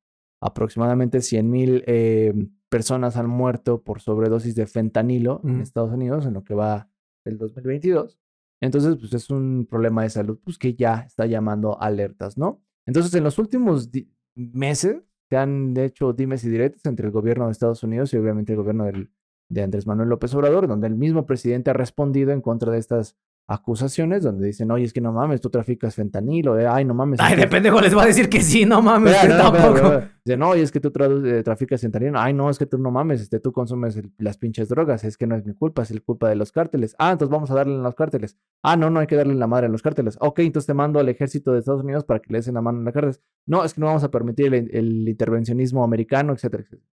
aproximadamente 0.42 1.20
100 1.22 1.50
mil 1.50 1.84
eh, 1.86 2.34
personas 2.68 3.16
han 3.16 3.28
muerto 3.28 3.82
por 3.82 4.00
sobredosis 4.00 4.54
de 4.54 4.66
fentanilo 4.66 5.40
en 5.44 5.52
Ujú. 5.54 5.62
Estados 5.62 5.92
Unidos, 5.92 6.26
en 6.26 6.34
lo 6.34 6.44
que 6.44 6.54
va 6.54 6.88
del 7.24 7.38
2022. 7.38 8.18
Entonces, 8.60 8.96
pues 8.96 9.12
es 9.14 9.30
un 9.30 9.66
problema 9.68 10.02
de 10.02 10.10
salud 10.10 10.38
pues, 10.44 10.58
que 10.58 10.74
ya 10.74 11.00
está 11.06 11.26
llamando 11.26 11.80
alertas, 11.80 12.36
¿no? 12.38 12.60
Entonces, 12.86 13.14
en 13.14 13.24
los 13.24 13.38
últimos 13.38 13.90
meses 14.34 15.02
se 15.30 15.36
han 15.36 15.76
hecho 15.76 16.12
dimes 16.12 16.44
y 16.44 16.50
diretes 16.50 16.84
entre 16.86 17.06
el 17.06 17.12
gobierno 17.12 17.46
de 17.46 17.52
Estados 17.52 17.82
Unidos 17.82 18.12
y 18.12 18.16
obviamente 18.18 18.52
el 18.52 18.58
gobierno 18.58 18.84
del- 18.84 19.10
de 19.48 19.62
Andrés 19.62 19.86
Manuel 19.86 20.08
López 20.08 20.34
Obrador, 20.34 20.66
donde 20.66 20.86
el 20.86 20.94
mismo 20.96 21.26
presidente 21.26 21.70
ha 21.70 21.74
respondido 21.74 22.32
en 22.32 22.40
contra 22.40 22.72
de 22.72 22.78
estas 22.78 23.16
acusaciones, 23.52 24.22
donde 24.22 24.46
dicen, 24.46 24.70
oye, 24.70 24.84
es 24.84 24.92
que 24.92 25.00
no 25.00 25.12
mames, 25.12 25.40
tú 25.40 25.50
traficas 25.50 25.94
fentanilo, 25.94 26.58
eh, 26.58 26.66
ay, 26.66 26.84
no 26.84 26.94
mames. 26.94 27.20
Ay, 27.22 27.36
de 27.36 27.46
pendejo 27.46 27.80
les 27.80 27.96
va 27.96 28.02
a 28.02 28.06
decir 28.06 28.28
que 28.28 28.40
sí, 28.40 28.64
no 28.64 28.80
mames, 28.82 29.14
espera, 29.14 29.36
tampoco. 29.42 29.76
espera. 29.76 30.12
Dice, 30.24 30.36
no, 30.36 30.54
y 30.56 30.60
es 30.60 30.70
que 30.72 30.80
tú 30.80 30.92
eh, 31.26 31.42
traficas 31.42 31.80
fentanilo. 31.80 32.18
Ay, 32.18 32.32
no, 32.32 32.48
es 32.50 32.58
que 32.58 32.66
tú 32.66 32.78
no 32.78 32.90
mames, 32.90 33.20
este, 33.20 33.40
tú 33.40 33.52
consumes 33.52 33.96
el- 33.96 34.12
las 34.18 34.38
pinches 34.38 34.68
drogas. 34.68 35.04
Es 35.04 35.16
que 35.16 35.26
no 35.26 35.34
es 35.36 35.44
mi 35.44 35.54
culpa, 35.54 35.82
es 35.82 35.90
el 35.90 36.02
culpa 36.02 36.28
de 36.28 36.36
los 36.36 36.52
cárteles. 36.52 36.94
Ah, 36.98 37.12
entonces 37.12 37.32
vamos 37.32 37.50
a 37.50 37.54
darle 37.54 37.74
en 37.74 37.82
los 37.82 37.94
cárteles. 37.94 38.36
Ah, 38.62 38.76
no, 38.76 38.88
no 38.90 39.00
hay 39.00 39.06
que 39.06 39.16
darle 39.16 39.34
la 39.34 39.46
madre 39.46 39.66
a 39.66 39.68
los 39.68 39.82
cárteles. 39.82 40.16
Ok, 40.20 40.38
entonces 40.40 40.66
te 40.66 40.74
mando 40.74 41.00
al 41.00 41.08
ejército 41.08 41.52
de 41.52 41.58
Estados 41.58 41.82
Unidos 41.82 42.04
para 42.04 42.20
que 42.20 42.32
le 42.32 42.40
den 42.40 42.54
la 42.54 42.62
mano 42.62 42.78
en 42.78 42.84
las 42.84 42.94
cárteles. 42.94 43.20
No, 43.46 43.64
es 43.64 43.74
que 43.74 43.80
no 43.80 43.88
vamos 43.88 44.04
a 44.04 44.10
permitir 44.10 44.54
el, 44.54 44.70
el 44.74 45.08
intervencionismo 45.08 45.82
americano, 45.84 46.32
etcétera, 46.32 46.62
etcétera. 46.62 46.86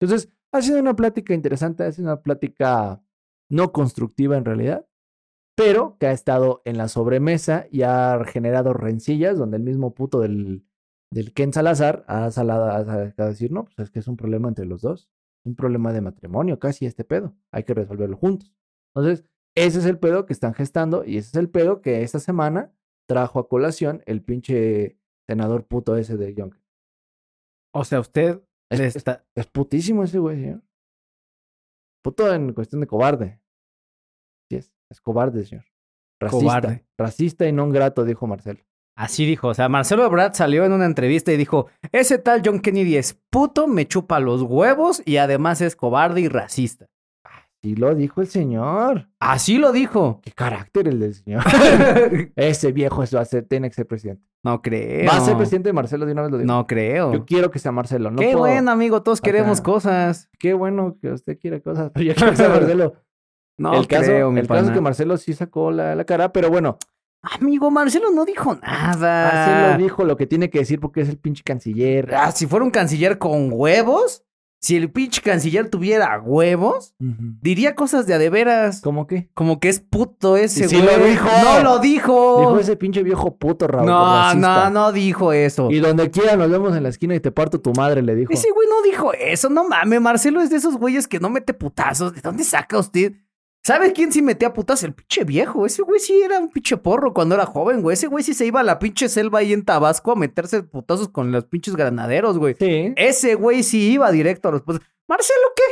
Entonces, 0.00 0.28
ha 0.52 0.60
sido 0.60 0.80
una 0.80 0.94
plática 0.96 1.32
interesante, 1.34 1.84
ha 1.84 1.92
sido 1.92 2.08
una 2.08 2.20
plática 2.22 3.00
no 3.48 3.72
constructiva 3.72 4.36
en 4.36 4.44
realidad, 4.44 4.84
pero 5.54 5.96
que 5.98 6.06
ha 6.06 6.12
estado 6.12 6.62
en 6.64 6.76
la 6.78 6.88
sobremesa 6.88 7.66
y 7.70 7.82
ha 7.82 8.22
generado 8.26 8.72
rencillas 8.72 9.38
donde 9.38 9.56
el 9.56 9.62
mismo 9.62 9.94
puto 9.94 10.20
del, 10.20 10.66
del 11.10 11.32
Ken 11.32 11.52
Salazar 11.52 12.04
ha 12.08 12.30
salado 12.30 12.70
a, 12.70 13.26
decir, 13.28 13.52
no, 13.52 13.64
pues 13.64 13.78
es 13.78 13.90
que 13.90 14.00
es 14.00 14.08
un 14.08 14.16
problema 14.16 14.48
entre 14.48 14.66
los 14.66 14.82
dos, 14.82 15.08
un 15.44 15.54
problema 15.54 15.92
de 15.92 16.00
matrimonio, 16.00 16.58
casi 16.58 16.86
este 16.86 17.04
pedo, 17.04 17.36
hay 17.52 17.64
que 17.64 17.74
resolverlo 17.74 18.16
juntos. 18.16 18.52
Entonces, 18.94 19.24
ese 19.56 19.78
es 19.78 19.86
el 19.86 19.98
pedo 19.98 20.26
que 20.26 20.32
están 20.32 20.54
gestando 20.54 21.04
y 21.04 21.18
ese 21.18 21.28
es 21.28 21.36
el 21.36 21.48
pedo 21.48 21.80
que 21.80 22.02
esta 22.02 22.18
semana 22.18 22.72
trajo 23.06 23.38
a 23.38 23.48
colación 23.48 24.02
el 24.06 24.22
pinche 24.22 24.98
senador 25.28 25.66
puto 25.66 25.96
ese 25.96 26.16
de 26.16 26.34
Young. 26.34 26.54
O 27.72 27.84
sea, 27.84 28.00
usted 28.00 28.42
Es, 28.70 28.96
está... 28.96 29.24
es 29.34 29.46
putísimo 29.46 30.02
ese 30.02 30.18
güey, 30.18 30.40
señor. 30.40 30.62
Puto 32.02 32.32
en 32.32 32.52
cuestión 32.52 32.80
de 32.80 32.86
cobarde. 32.86 33.40
Sí 34.50 34.56
es, 34.56 34.72
es 34.94 35.00
cobarde, 35.00 35.44
señor. 35.44 35.64
Racista. 36.20 36.44
Cobarde. 36.44 36.84
Racista 36.96 37.46
y 37.46 37.52
no 37.52 37.68
grato, 37.68 38.04
dijo 38.04 38.26
Marcelo. 38.26 38.60
Así 38.96 39.26
dijo, 39.26 39.48
o 39.48 39.54
sea, 39.54 39.68
Marcelo 39.68 40.06
Ebrard 40.06 40.34
salió 40.34 40.64
en 40.64 40.72
una 40.72 40.86
entrevista 40.86 41.32
y 41.32 41.36
dijo, 41.36 41.66
ese 41.90 42.18
tal 42.18 42.42
John 42.44 42.60
Kennedy 42.60 42.96
es 42.96 43.18
puto, 43.28 43.66
me 43.66 43.88
chupa 43.88 44.20
los 44.20 44.42
huevos 44.42 45.02
y 45.04 45.16
además 45.16 45.60
es 45.60 45.74
cobarde 45.74 46.20
y 46.20 46.28
racista. 46.28 46.86
Sí 47.64 47.74
lo 47.76 47.94
dijo 47.94 48.20
el 48.20 48.26
señor. 48.28 49.08
Así 49.18 49.56
lo 49.56 49.72
dijo. 49.72 50.20
Qué 50.22 50.32
carácter 50.32 50.86
el 50.86 51.00
del 51.00 51.14
señor. 51.14 51.42
Ese 52.36 52.72
viejo 52.72 53.02
eso 53.02 53.24
ser, 53.24 53.46
tiene 53.46 53.70
que 53.70 53.74
ser 53.74 53.86
presidente. 53.86 54.22
no 54.44 54.60
creo. 54.60 55.08
Va 55.10 55.16
a 55.16 55.20
ser 55.20 55.34
presidente 55.36 55.72
Marcelo 55.72 56.04
de 56.04 56.12
una 56.12 56.22
vez 56.22 56.30
lo 56.30 56.38
digo. 56.38 56.46
No 56.52 56.66
creo. 56.66 57.12
Yo 57.14 57.24
quiero 57.24 57.50
que 57.50 57.58
sea 57.58 57.72
Marcelo. 57.72 58.10
No 58.10 58.18
Qué 58.18 58.26
puedo- 58.32 58.40
bueno, 58.40 58.70
amigo, 58.70 59.02
todos 59.02 59.22
queremos 59.22 59.62
cosas. 59.62 60.28
Qué 60.38 60.52
bueno 60.52 60.98
que 61.00 61.10
usted 61.10 61.38
quiera 61.38 61.58
cosas, 61.60 61.90
pero 61.94 62.04
yo 62.04 62.14
quiero 62.14 62.30
que 62.32 62.36
sea 62.36 62.48
Marcelo. 62.50 62.96
No 63.56 63.74
el 63.74 63.86
caso, 63.86 64.06
creo, 64.06 64.30
mi 64.30 64.40
el 64.40 64.48
caso 64.48 64.66
es 64.66 64.70
que 64.72 64.80
Marcelo 64.80 65.16
sí 65.16 65.32
sacó 65.32 65.70
la, 65.70 65.94
la 65.94 66.04
cara, 66.04 66.32
pero 66.32 66.50
bueno, 66.50 66.78
Amigo, 67.24 67.70
Marcelo 67.70 68.10
no 68.10 68.24
dijo 68.24 68.54
nada. 68.56 69.32
Marcelo 69.32 69.82
dijo 69.82 70.04
lo 70.04 70.16
que 70.16 70.26
tiene 70.26 70.50
que 70.50 70.58
decir 70.58 70.78
porque 70.78 71.00
es 71.00 71.08
el 71.08 71.16
pinche 71.16 71.42
canciller. 71.42 72.14
Ah, 72.14 72.32
si 72.32 72.46
fuera 72.46 72.64
un 72.64 72.70
canciller 72.70 73.18
con 73.18 73.48
huevos, 73.50 74.24
si 74.60 74.76
el 74.76 74.90
pinche 74.90 75.22
canciller 75.22 75.68
tuviera 75.68 76.20
huevos, 76.20 76.94
diría 76.98 77.74
cosas 77.74 78.06
de 78.06 78.14
a 78.14 78.18
de 78.18 78.30
veras. 78.30 78.80
¿Cómo 78.82 79.06
qué? 79.06 79.30
Como 79.34 79.58
que 79.58 79.68
es 79.70 79.80
puto 79.80 80.36
ese 80.36 80.66
güey. 80.66 80.82
lo 80.82 81.04
dijo. 81.04 81.28
No 81.44 81.62
lo 81.62 81.78
dijo. 81.80 82.40
Dijo 82.40 82.58
ese 82.58 82.76
pinche 82.76 83.02
viejo 83.02 83.36
puto 83.36 83.66
Raúl. 83.66 83.86
no, 83.86 84.04
racista. 84.04 84.70
no, 84.70 84.86
no 84.86 84.92
dijo 84.92 85.32
eso. 85.32 85.70
Y 85.70 85.80
donde 85.80 86.10
quiera 86.10 86.36
nos 86.36 86.50
vemos 86.50 86.76
en 86.76 86.82
la 86.82 86.88
esquina 86.90 87.14
y 87.14 87.20
te 87.20 87.30
parto 87.30 87.60
tu 87.60 87.72
madre, 87.72 88.02
le 88.02 88.14
dijo. 88.14 88.32
Ese 88.32 88.50
güey 88.54 88.68
no 88.68 88.82
dijo 88.82 89.12
eso, 89.14 89.48
no 89.48 89.68
mames. 89.68 90.00
Marcelo 90.00 90.40
es 90.42 90.50
de 90.50 90.56
esos 90.56 90.76
güeyes 90.76 91.08
que 91.08 91.20
no 91.20 91.30
mete 91.30 91.54
putazos. 91.54 92.14
¿De 92.14 92.20
dónde 92.20 92.44
saca 92.44 92.78
usted? 92.78 93.12
¿Sabe 93.66 93.92
quién 93.94 94.12
sí 94.12 94.20
metía 94.20 94.52
putazos? 94.52 94.84
El 94.84 94.94
pinche 94.94 95.24
viejo. 95.24 95.64
Ese 95.64 95.82
güey 95.82 95.98
sí 95.98 96.20
era 96.22 96.38
un 96.38 96.50
pinche 96.50 96.76
porro 96.76 97.14
cuando 97.14 97.34
era 97.34 97.46
joven, 97.46 97.80
güey. 97.80 97.94
Ese 97.94 98.08
güey 98.08 98.22
sí 98.22 98.34
se 98.34 98.44
iba 98.44 98.60
a 98.60 98.64
la 98.64 98.78
pinche 98.78 99.08
selva 99.08 99.38
ahí 99.38 99.52
en 99.54 99.64
Tabasco 99.64 100.12
a 100.12 100.16
meterse 100.16 100.62
putazos 100.62 101.08
con 101.08 101.32
los 101.32 101.46
pinches 101.46 101.74
granaderos, 101.74 102.36
güey. 102.36 102.54
Sí. 102.58 102.92
Ese 102.96 103.36
güey 103.36 103.62
sí 103.62 103.92
iba 103.92 104.10
directo 104.10 104.48
a 104.48 104.52
los 104.52 104.62
putazos. 104.62 104.86
¿Marcelo 105.08 105.46
qué? 105.56 105.62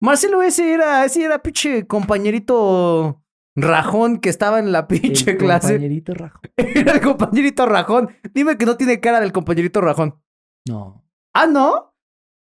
Marcelo 0.00 0.42
ese 0.42 0.72
era, 0.74 1.04
ese 1.04 1.22
era 1.22 1.40
pinche 1.40 1.86
compañerito 1.86 3.22
rajón 3.54 4.18
que 4.18 4.28
estaba 4.30 4.58
en 4.58 4.72
la 4.72 4.88
pinche 4.88 5.32
El 5.32 5.38
clase. 5.38 5.74
compañerito 5.74 6.14
rajo. 6.14 6.40
Era 6.56 6.92
el 6.94 7.00
compañerito 7.00 7.66
rajón. 7.66 8.10
Dime 8.34 8.56
que 8.58 8.66
no 8.66 8.76
tiene 8.76 8.98
cara 8.98 9.20
del 9.20 9.30
compañerito 9.30 9.80
rajón. 9.80 10.20
No. 10.66 11.04
Ah, 11.34 11.46
¿no? 11.46 11.94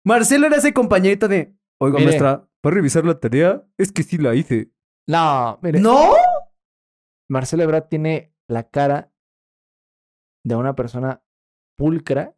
Marcelo 0.04 0.48
era 0.48 0.58
ese 0.58 0.74
compañerito 0.74 1.28
de. 1.28 1.56
Oiga, 1.80 1.98
Mire. 2.00 2.08
maestra, 2.12 2.48
¿para 2.66 2.76
revisar 2.78 3.06
la 3.06 3.20
tarea? 3.20 3.64
Es 3.78 3.92
que 3.92 4.02
sí 4.02 4.18
la 4.18 4.34
hice. 4.34 4.72
No, 5.08 5.60
mire. 5.62 5.80
¿No? 5.80 6.14
Marcelo 7.30 7.62
Ebrard 7.62 7.88
tiene 7.90 8.34
la 8.50 8.64
cara 8.70 9.12
de 10.44 10.56
una 10.56 10.76
persona 10.76 11.22
pulcra. 11.78 12.36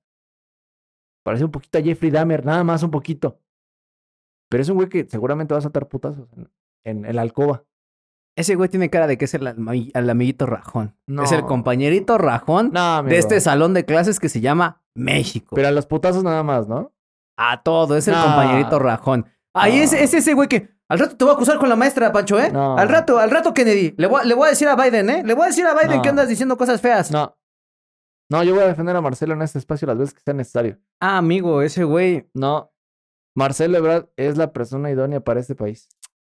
Parece 1.26 1.46
un 1.46 1.52
poquito 1.52 1.78
a 1.78 1.82
Jeffrey 1.82 2.12
Dahmer, 2.12 2.46
nada 2.46 2.64
más 2.66 2.84
un 2.84 2.92
poquito. 2.92 3.42
Pero 4.50 4.62
es 4.62 4.70
un 4.70 4.76
güey 4.76 4.90
que 4.90 5.08
seguramente 5.10 5.54
va 5.54 5.60
a 5.60 5.62
saltar 5.62 5.88
putazos 5.88 6.28
en, 6.34 6.52
en, 6.86 7.06
en 7.06 7.16
la 7.16 7.22
alcoba. 7.22 7.64
Ese 8.38 8.56
güey 8.56 8.68
tiene 8.70 8.90
cara 8.90 9.08
de 9.08 9.18
que 9.18 9.26
es 9.26 9.34
el, 9.34 9.48
ami- 9.48 9.92
el 9.94 10.10
amiguito 10.10 10.46
rajón. 10.46 10.96
No. 11.08 11.24
Es 11.24 11.32
el 11.32 11.44
compañerito 11.46 12.18
rajón 12.18 12.72
No, 12.74 13.02
de 13.04 13.18
este 13.18 13.40
salón 13.42 13.74
de 13.74 13.86
clases 13.86 14.20
que 14.20 14.30
se 14.30 14.42
llama 14.42 14.84
México. 14.94 15.56
Pero 15.56 15.70
a 15.70 15.72
los 15.72 15.86
putazos 15.86 16.24
nada 16.24 16.44
más, 16.44 16.68
¿no? 16.68 16.94
A 17.38 17.64
todo, 17.64 17.96
es 17.98 18.08
el 18.08 18.14
compañerito 18.16 18.78
rajón. 18.80 19.26
Ahí 19.60 19.78
No. 19.78 19.84
es, 19.84 19.94
es 19.94 20.14
ese 20.14 20.34
güey 20.34 20.48
que. 20.48 20.70
Al 20.90 21.00
rato 21.00 21.18
te 21.18 21.26
voy 21.26 21.32
a 21.34 21.36
acusar 21.36 21.58
con 21.58 21.68
la 21.68 21.76
maestra, 21.76 22.12
Pancho, 22.14 22.40
¿eh? 22.40 22.50
No. 22.52 22.78
Al 22.78 22.88
rato, 22.88 23.20
al 23.20 23.30
rato, 23.30 23.54
Kennedy. 23.54 23.94
Le 23.98 24.08
voy, 24.08 24.22
a- 24.22 24.24
le 24.24 24.34
voy 24.34 24.48
a 24.48 24.50
decir 24.52 24.68
a 24.70 24.76
Biden, 24.76 25.10
¿eh? 25.10 25.24
Le 25.26 25.34
voy 25.34 25.44
a 25.44 25.48
decir 25.48 25.66
a 25.66 25.74
Biden 25.74 25.98
No. 25.98 26.02
que 26.02 26.10
andas 26.10 26.30
diciendo 26.30 26.58
cosas 26.58 26.80
feas. 26.80 27.12
No. 27.12 27.38
No, 28.30 28.44
yo 28.44 28.54
voy 28.54 28.64
a 28.64 28.68
defender 28.68 28.96
a 28.96 29.02
Marcelo 29.02 29.34
en 29.34 29.42
este 29.42 29.60
espacio 29.60 29.86
las 29.88 29.98
veces 29.98 30.14
que 30.14 30.22
sea 30.22 30.34
necesario. 30.34 30.80
Ah, 31.02 31.18
amigo, 31.18 31.62
ese 31.62 31.84
güey 31.84 32.30
No. 32.34 32.72
Marcelo 33.36 33.78
Ebrard 33.78 34.08
es 34.16 34.38
la 34.38 34.52
persona 34.54 34.90
idónea 34.90 35.20
para 35.22 35.40
este 35.40 35.56
país. 35.56 35.90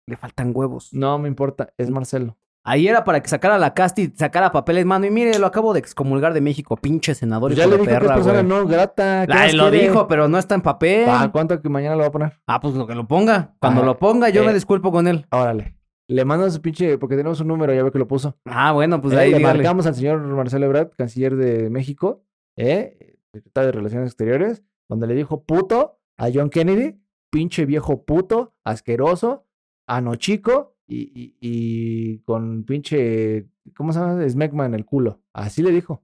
le 0.08 0.18
faltan 0.18 0.52
huevos. 0.54 0.89
No 0.93 1.18
me 1.20 1.30
importa, 1.30 1.74
es 1.78 1.89
Marcelo. 1.89 2.38
Ahí 2.64 2.88
era 2.88 3.03
para 3.03 3.22
que 3.24 3.28
sacara 3.30 3.57
la 3.57 3.74
casta 3.74 4.01
y 4.01 4.07
sacara 4.16 4.51
papel 4.51 4.78
en 4.78 4.88
mano. 4.88 5.05
Y 5.05 5.09
mire, 5.12 5.39
lo 5.39 5.47
acabo 5.47 5.74
de 5.74 5.80
excomulgar 5.80 6.34
de 6.34 6.41
México, 6.41 6.76
pinche 6.78 7.16
senador. 7.16 7.49
Pues 7.49 7.57
ya 7.57 7.66
le 7.66 7.74
dijo 7.74 7.86
que 7.86 7.89
perra, 7.91 8.14
persona 8.16 8.43
güey. 8.43 8.47
no 8.47 8.68
grata. 8.68 9.26
¿qué 9.26 9.34
Ay, 9.34 9.47
más 9.47 9.53
lo 9.55 9.70
quiere? 9.70 9.88
dijo, 9.88 10.07
pero 10.07 10.28
no 10.28 10.38
está 10.38 10.53
en 10.55 10.62
papel. 10.62 11.07
¿Cuánto 11.32 11.59
que 11.59 11.70
mañana 11.70 11.95
lo 11.95 12.01
va 12.01 12.07
a 12.07 12.12
poner? 12.12 12.39
Ah, 12.47 12.59
pues 12.59 12.76
lo 12.76 12.86
que 12.86 12.93
lo 12.93 13.07
ponga. 13.07 13.55
Cuando 13.59 13.82
Ah, 13.82 13.86
lo 13.86 13.97
ponga, 13.97 14.30
yo 14.30 14.43
eh. 14.43 14.45
me 14.45 14.53
disculpo 14.53 14.91
con 14.91 15.07
él. 15.07 15.26
Órale. 15.32 15.76
Le 16.07 16.26
mando 16.26 16.49
su 16.51 16.62
pinche, 16.62 16.97
porque 16.97 17.16
tenemos 17.16 17.39
un 17.39 17.47
número, 17.47 17.74
ya 17.74 17.84
ve 17.84 17.91
que 17.91 17.97
lo 17.97 18.07
puso. 18.07 18.38
Ah, 18.45 18.74
bueno, 18.74 19.01
pues 19.01 19.14
Eh, 19.16 19.20
ahí 19.20 19.32
le 19.32 19.38
dígale. 19.38 19.57
marcamos 19.59 19.88
al 19.88 19.95
señor 19.95 20.20
Marcelo 20.22 20.66
Ebrard, 20.66 20.91
canciller 20.97 21.36
de 21.38 21.70
México, 21.70 22.24
¿eh? 22.57 23.16
secretario 23.34 23.68
de 23.68 23.72
Relaciones 23.72 24.07
Exteriores, 24.09 24.62
donde 24.89 25.07
le 25.07 25.16
dijo 25.16 25.43
puto 25.45 25.99
a 26.20 26.28
John 26.34 26.49
Kennedy, 26.49 27.01
pinche 27.32 27.66
viejo 27.66 28.03
puto, 28.03 28.53
asqueroso, 28.66 29.45
anochico 29.88 30.76
y, 30.94 31.12
y, 31.16 31.36
y 31.42 32.18
con 32.20 32.64
pinche, 32.64 33.48
¿cómo 33.76 33.94
se 33.94 34.00
llama? 34.00 34.28
Smegma 34.30 34.66
en 34.66 34.74
el 34.76 34.86
culo. 34.86 35.20
Así 35.34 35.62
le 35.64 35.72
dijo. 35.72 36.04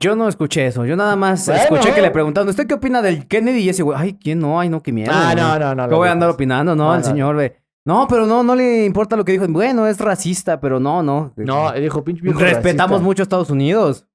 Yo 0.00 0.16
no 0.16 0.28
escuché 0.28 0.66
eso. 0.66 0.84
Yo 0.84 0.96
nada 0.96 1.16
más 1.16 1.46
Bueno, 1.46 1.62
escuché 1.62 1.94
que 1.94 2.02
le 2.02 2.10
preguntaron, 2.10 2.48
¿usted 2.48 2.66
qué 2.66 2.74
opina 2.74 3.00
del 3.02 3.26
Kennedy? 3.28 3.60
Y 3.60 3.68
ese 3.68 3.82
güey, 3.82 3.98
ay, 4.00 4.14
¿quién 4.20 4.38
no? 4.40 4.58
Ay, 4.58 4.68
no, 4.68 4.82
qué 4.82 4.92
miedo. 4.92 5.12
Ah, 5.14 5.34
no, 5.36 5.58
no, 5.58 5.74
no. 5.74 5.88
¿Qué 5.88 5.94
voy 5.94 6.08
a 6.08 6.12
andar 6.12 6.30
opinando? 6.30 6.74
No, 6.74 6.86
No, 6.88 6.94
el 6.94 7.00
no. 7.02 7.06
señor, 7.06 7.36
ve. 7.36 7.56
No, 7.86 8.06
pero 8.08 8.26
no, 8.26 8.42
no 8.42 8.54
le 8.56 8.84
importa 8.86 9.14
lo 9.16 9.24
que 9.24 9.32
dijo. 9.32 9.46
Bueno, 9.48 9.86
es 9.86 9.98
racista, 10.00 10.58
pero 10.60 10.80
no, 10.80 11.02
no. 11.02 11.32
No, 11.36 11.70
dijo, 11.72 12.02
pinche 12.02 12.22
viejo 12.22 12.38
Respetamos 12.40 12.92
racista. 12.92 13.04
mucho 13.04 13.22
a 13.22 13.24
Estados 13.24 13.50
Unidos. 13.50 14.06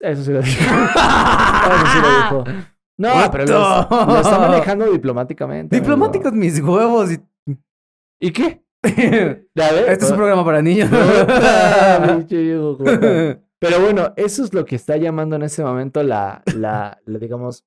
Eso 0.00 0.22
sí 0.24 0.32
lo 0.32 0.40
dijo. 0.40 0.58
Eso 0.64 1.86
sí 1.92 1.98
lo 2.00 2.16
dijo. 2.16 2.44
No, 2.98 3.08
What 3.14 3.30
pero 3.30 3.44
lo, 3.46 4.16
está 4.20 4.38
manejando 4.38 4.90
diplomáticamente. 4.90 5.76
Diplomáticos 5.76 6.32
mis 6.32 6.60
huevos. 6.60 7.12
y- 7.12 7.20
¿Y 8.20 8.30
qué? 8.32 8.62
Este 8.82 9.48
Ya 9.54 9.72
ves. 9.72 10.02
es 10.02 10.10
un 10.10 10.16
programa 10.16 10.44
para 10.44 10.62
niños. 10.62 10.90
Pero 13.60 13.80
bueno, 13.80 14.12
eso 14.16 14.42
es 14.42 14.54
lo 14.54 14.64
que 14.64 14.76
está 14.76 14.96
llamando 14.96 15.36
en 15.36 15.42
ese 15.42 15.62
momento 15.62 16.02
la, 16.02 16.42
la, 16.56 16.98
la, 17.04 17.18
digamos, 17.18 17.66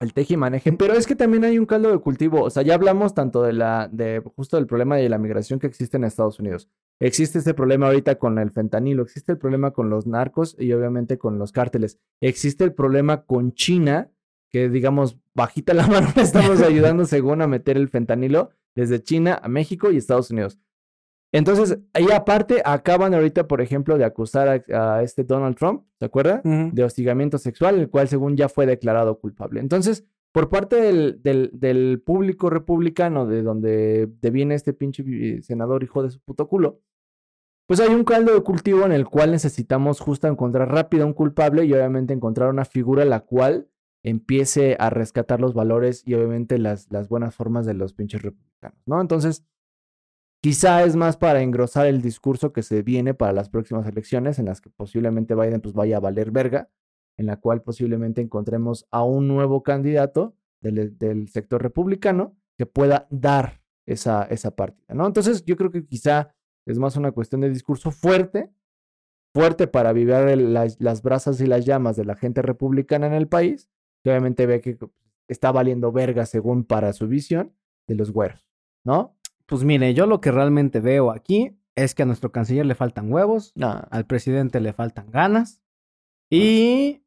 el 0.00 0.12
teje 0.12 0.34
y 0.34 0.36
maneje. 0.36 0.72
Pero 0.72 0.94
es 0.94 1.06
que 1.06 1.14
también 1.14 1.44
hay 1.44 1.60
un 1.60 1.66
caldo 1.66 1.90
de 1.90 1.98
cultivo. 1.98 2.42
O 2.42 2.50
sea, 2.50 2.64
ya 2.64 2.74
hablamos 2.74 3.14
tanto 3.14 3.42
de 3.42 3.52
la, 3.52 3.88
de 3.90 4.20
justo 4.34 4.56
del 4.56 4.66
problema 4.66 4.96
de 4.96 5.08
la 5.08 5.18
migración 5.18 5.60
que 5.60 5.68
existe 5.68 5.96
en 5.96 6.04
Estados 6.04 6.40
Unidos. 6.40 6.68
Existe 6.98 7.38
este 7.38 7.54
problema 7.54 7.86
ahorita 7.86 8.16
con 8.16 8.38
el 8.38 8.50
fentanilo, 8.50 9.02
existe 9.02 9.30
el 9.30 9.38
problema 9.38 9.72
con 9.72 9.90
los 9.90 10.06
narcos 10.06 10.56
y 10.58 10.72
obviamente 10.72 11.18
con 11.18 11.38
los 11.38 11.52
cárteles. 11.52 12.00
Existe 12.20 12.64
el 12.64 12.72
problema 12.72 13.24
con 13.24 13.52
China, 13.52 14.10
que 14.50 14.70
digamos, 14.70 15.18
bajita 15.34 15.74
la 15.74 15.86
mano 15.86 16.08
le 16.16 16.22
estamos 16.22 16.62
ayudando 16.62 17.04
según 17.04 17.42
a 17.42 17.46
meter 17.46 17.76
el 17.76 17.88
fentanilo 17.88 18.50
desde 18.76 19.02
China 19.02 19.40
a 19.42 19.48
México 19.48 19.90
y 19.90 19.96
Estados 19.96 20.30
Unidos. 20.30 20.60
Entonces, 21.32 21.78
ahí 21.92 22.06
aparte, 22.14 22.62
acaban 22.64 23.12
ahorita, 23.12 23.48
por 23.48 23.60
ejemplo, 23.60 23.98
de 23.98 24.04
acusar 24.04 24.64
a, 24.72 24.96
a 24.96 25.02
este 25.02 25.24
Donald 25.24 25.56
Trump, 25.56 25.84
¿se 25.98 26.04
acuerda? 26.04 26.40
Ujú. 26.44 26.70
De 26.72 26.84
hostigamiento 26.84 27.38
sexual, 27.38 27.78
el 27.80 27.90
cual 27.90 28.06
según 28.06 28.36
ya 28.36 28.48
fue 28.48 28.64
declarado 28.64 29.18
culpable. 29.18 29.58
Entonces, 29.58 30.04
por 30.32 30.48
parte 30.48 30.76
del, 30.76 31.22
del, 31.22 31.50
del 31.52 32.00
público 32.04 32.48
republicano, 32.48 33.26
de 33.26 33.42
donde 33.42 34.08
viene 34.30 34.54
este 34.54 34.72
pinche 34.72 35.42
senador 35.42 35.82
hijo 35.82 36.02
de 36.02 36.10
su 36.10 36.20
puto 36.20 36.46
culo, 36.46 36.80
pues 37.66 37.80
hay 37.80 37.92
un 37.92 38.04
caldo 38.04 38.32
de 38.32 38.42
cultivo 38.42 38.84
en 38.84 38.92
el 38.92 39.06
cual 39.06 39.32
necesitamos 39.32 39.98
justo 39.98 40.28
encontrar 40.28 40.70
rápido 40.70 41.04
un 41.06 41.14
culpable 41.14 41.64
y 41.64 41.72
obviamente 41.72 42.14
encontrar 42.14 42.50
una 42.50 42.64
figura 42.64 43.04
la 43.04 43.20
cual 43.20 43.68
empiece 44.06 44.76
a 44.78 44.88
rescatar 44.88 45.40
los 45.40 45.52
valores 45.52 46.02
y 46.06 46.14
obviamente 46.14 46.58
las, 46.58 46.90
las 46.92 47.08
buenas 47.08 47.34
formas 47.34 47.66
de 47.66 47.74
los 47.74 47.92
pinches 47.92 48.22
republicanos, 48.22 48.78
¿no? 48.86 49.00
Entonces, 49.00 49.44
quizá 50.42 50.84
es 50.84 50.94
más 50.94 51.16
para 51.16 51.42
engrosar 51.42 51.86
el 51.86 52.02
discurso 52.02 52.52
que 52.52 52.62
se 52.62 52.82
viene 52.82 53.14
para 53.14 53.32
las 53.32 53.48
próximas 53.48 53.86
elecciones, 53.86 54.38
en 54.38 54.44
las 54.46 54.60
que 54.60 54.70
posiblemente 54.70 55.34
Biden 55.34 55.60
pues 55.60 55.74
vaya 55.74 55.96
a 55.96 56.00
valer 56.00 56.30
verga, 56.30 56.70
en 57.18 57.26
la 57.26 57.40
cual 57.40 57.62
posiblemente 57.62 58.20
encontremos 58.20 58.86
a 58.92 59.02
un 59.02 59.26
nuevo 59.26 59.62
candidato 59.62 60.36
del, 60.62 60.96
del 60.98 61.28
sector 61.28 61.60
republicano 61.62 62.36
que 62.56 62.66
pueda 62.66 63.08
dar 63.10 63.60
esa, 63.86 64.22
esa 64.24 64.52
partida, 64.54 64.94
¿no? 64.94 65.06
Entonces, 65.06 65.44
yo 65.44 65.56
creo 65.56 65.70
que 65.70 65.84
quizá 65.84 66.34
es 66.66 66.78
más 66.78 66.96
una 66.96 67.12
cuestión 67.12 67.40
de 67.40 67.50
discurso 67.50 67.90
fuerte, 67.90 68.50
fuerte 69.34 69.66
para 69.66 69.90
el- 69.90 70.54
las, 70.54 70.80
las 70.80 71.02
brasas 71.02 71.40
y 71.40 71.46
las 71.46 71.64
llamas 71.64 71.96
de 71.96 72.04
la 72.04 72.14
gente 72.16 72.40
republicana 72.42 73.06
en 73.08 73.12
el 73.14 73.28
país, 73.28 73.68
que 74.06 74.10
obviamente 74.12 74.46
ve 74.46 74.60
que 74.60 74.78
está 75.26 75.50
valiendo 75.50 75.90
verga 75.90 76.26
según 76.26 76.62
para 76.62 76.92
su 76.92 77.08
visión 77.08 77.52
de 77.88 77.96
los 77.96 78.12
güeros, 78.12 78.46
¿no? 78.84 79.16
Pues 79.46 79.64
mire, 79.64 79.94
yo 79.94 80.06
lo 80.06 80.20
que 80.20 80.30
realmente 80.30 80.78
veo 80.78 81.10
aquí 81.10 81.58
es 81.74 81.92
que 81.96 82.04
a 82.04 82.06
nuestro 82.06 82.30
canciller 82.30 82.64
le 82.66 82.76
faltan 82.76 83.12
huevos, 83.12 83.50
No. 83.56 83.82
al 83.90 84.06
presidente 84.06 84.60
le 84.60 84.72
faltan 84.72 85.10
ganas 85.10 85.60
y 86.30 87.02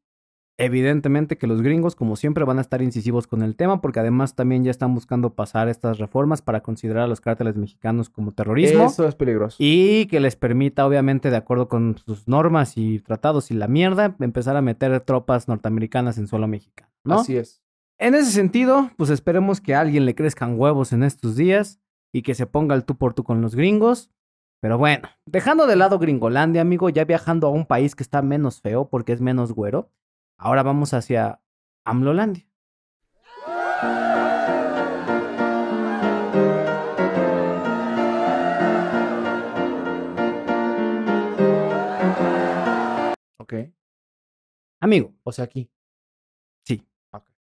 evidentemente 0.60 1.36
que 1.38 1.46
los 1.46 1.62
gringos 1.62 1.96
como 1.96 2.16
siempre 2.16 2.44
van 2.44 2.58
a 2.58 2.60
estar 2.60 2.82
incisivos 2.82 3.26
con 3.26 3.42
el 3.42 3.56
tema 3.56 3.80
porque 3.80 4.00
además 4.00 4.34
también 4.34 4.62
ya 4.64 4.70
están 4.70 4.94
buscando 4.94 5.34
pasar 5.34 5.68
estas 5.68 5.98
reformas 5.98 6.42
para 6.42 6.62
considerar 6.62 7.04
a 7.04 7.06
los 7.08 7.20
cárteles 7.20 7.56
mexicanos 7.56 8.08
como 8.10 8.32
terrorismo 8.32 8.84
Eso 8.86 9.06
es 9.08 9.14
peligroso. 9.14 9.56
y 9.58 10.06
que 10.06 10.20
les 10.20 10.36
permita 10.36 10.86
obviamente 10.86 11.30
de 11.30 11.36
acuerdo 11.36 11.68
con 11.68 11.96
sus 12.04 12.28
normas 12.28 12.76
y 12.76 13.00
tratados 13.00 13.50
y 13.50 13.54
la 13.54 13.68
mierda 13.68 14.14
empezar 14.20 14.56
a 14.56 14.62
meter 14.62 14.98
tropas 15.00 15.48
norteamericanas 15.48 16.18
en 16.18 16.26
suelo 16.26 16.46
mexicano, 16.46 16.90
¿no? 17.04 17.20
Así 17.20 17.36
es. 17.36 17.62
En 17.98 18.14
ese 18.14 18.30
sentido, 18.30 18.90
pues 18.96 19.10
esperemos 19.10 19.60
que 19.60 19.74
a 19.74 19.80
alguien 19.80 20.06
le 20.06 20.14
crezcan 20.14 20.58
huevos 20.58 20.92
en 20.92 21.02
estos 21.02 21.36
días 21.36 21.80
y 22.12 22.22
que 22.22 22.34
se 22.34 22.46
ponga 22.46 22.74
el 22.74 22.84
tú 22.84 22.96
por 22.96 23.12
tú 23.14 23.24
con 23.24 23.42
los 23.42 23.54
gringos. 23.54 24.10
Pero 24.62 24.78
bueno, 24.78 25.08
dejando 25.26 25.66
de 25.66 25.76
lado 25.76 25.98
Gringolandia, 25.98 26.60
amigo, 26.62 26.88
ya 26.90 27.04
viajando 27.04 27.46
a 27.46 27.50
un 27.50 27.66
país 27.66 27.94
que 27.94 28.02
está 28.02 28.20
menos 28.22 28.60
feo 28.60 28.88
porque 28.88 29.12
es 29.12 29.20
menos 29.20 29.52
güero, 29.52 29.90
ahora 30.40 30.62
vamos 30.62 30.92
hacia 30.94 31.40
Amlolandia. 31.84 32.46
Ok. 43.38 43.54
Amigo, 44.80 45.14
O 45.24 45.32
sea, 45.32 45.44
aquí. 45.44 45.70
sí. 46.66 46.86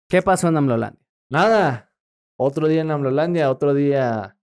¿Qué 0.08 0.22
pasó 0.22 0.48
en 0.48 0.56
Amlolandia? 0.56 1.00
Nada. 1.30 1.94
Otro 2.36 2.66
día 2.66 2.80
en 2.80 2.90
Amlolandia, 2.90 3.50
otro 3.50 3.74
día 3.74 4.36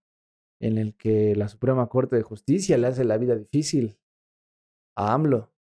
en 0.62 0.78
el 0.78 0.96
que 0.96 1.36
la 1.36 1.48
Suprema 1.50 1.88
Corte 1.88 2.16
de 2.16 2.22
Justicia 2.22 2.78
le 2.78 2.88
hace 2.88 3.04
la 3.04 3.18
vida 3.18 3.36
difícil 3.36 4.00
a 4.96 5.14
AMLO, 5.14 5.52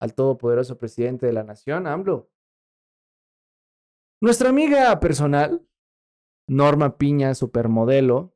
al 0.00 0.14
todopoderoso 0.14 0.78
presidente 0.78 1.26
de 1.26 1.32
la 1.32 1.44
nación, 1.44 1.86
AMLO. 1.86 2.30
Nuestra 4.22 4.48
amiga 4.48 4.98
personal, 4.98 5.66
Norma 6.48 6.96
Piña, 6.98 7.34
supermodelo, 7.34 8.34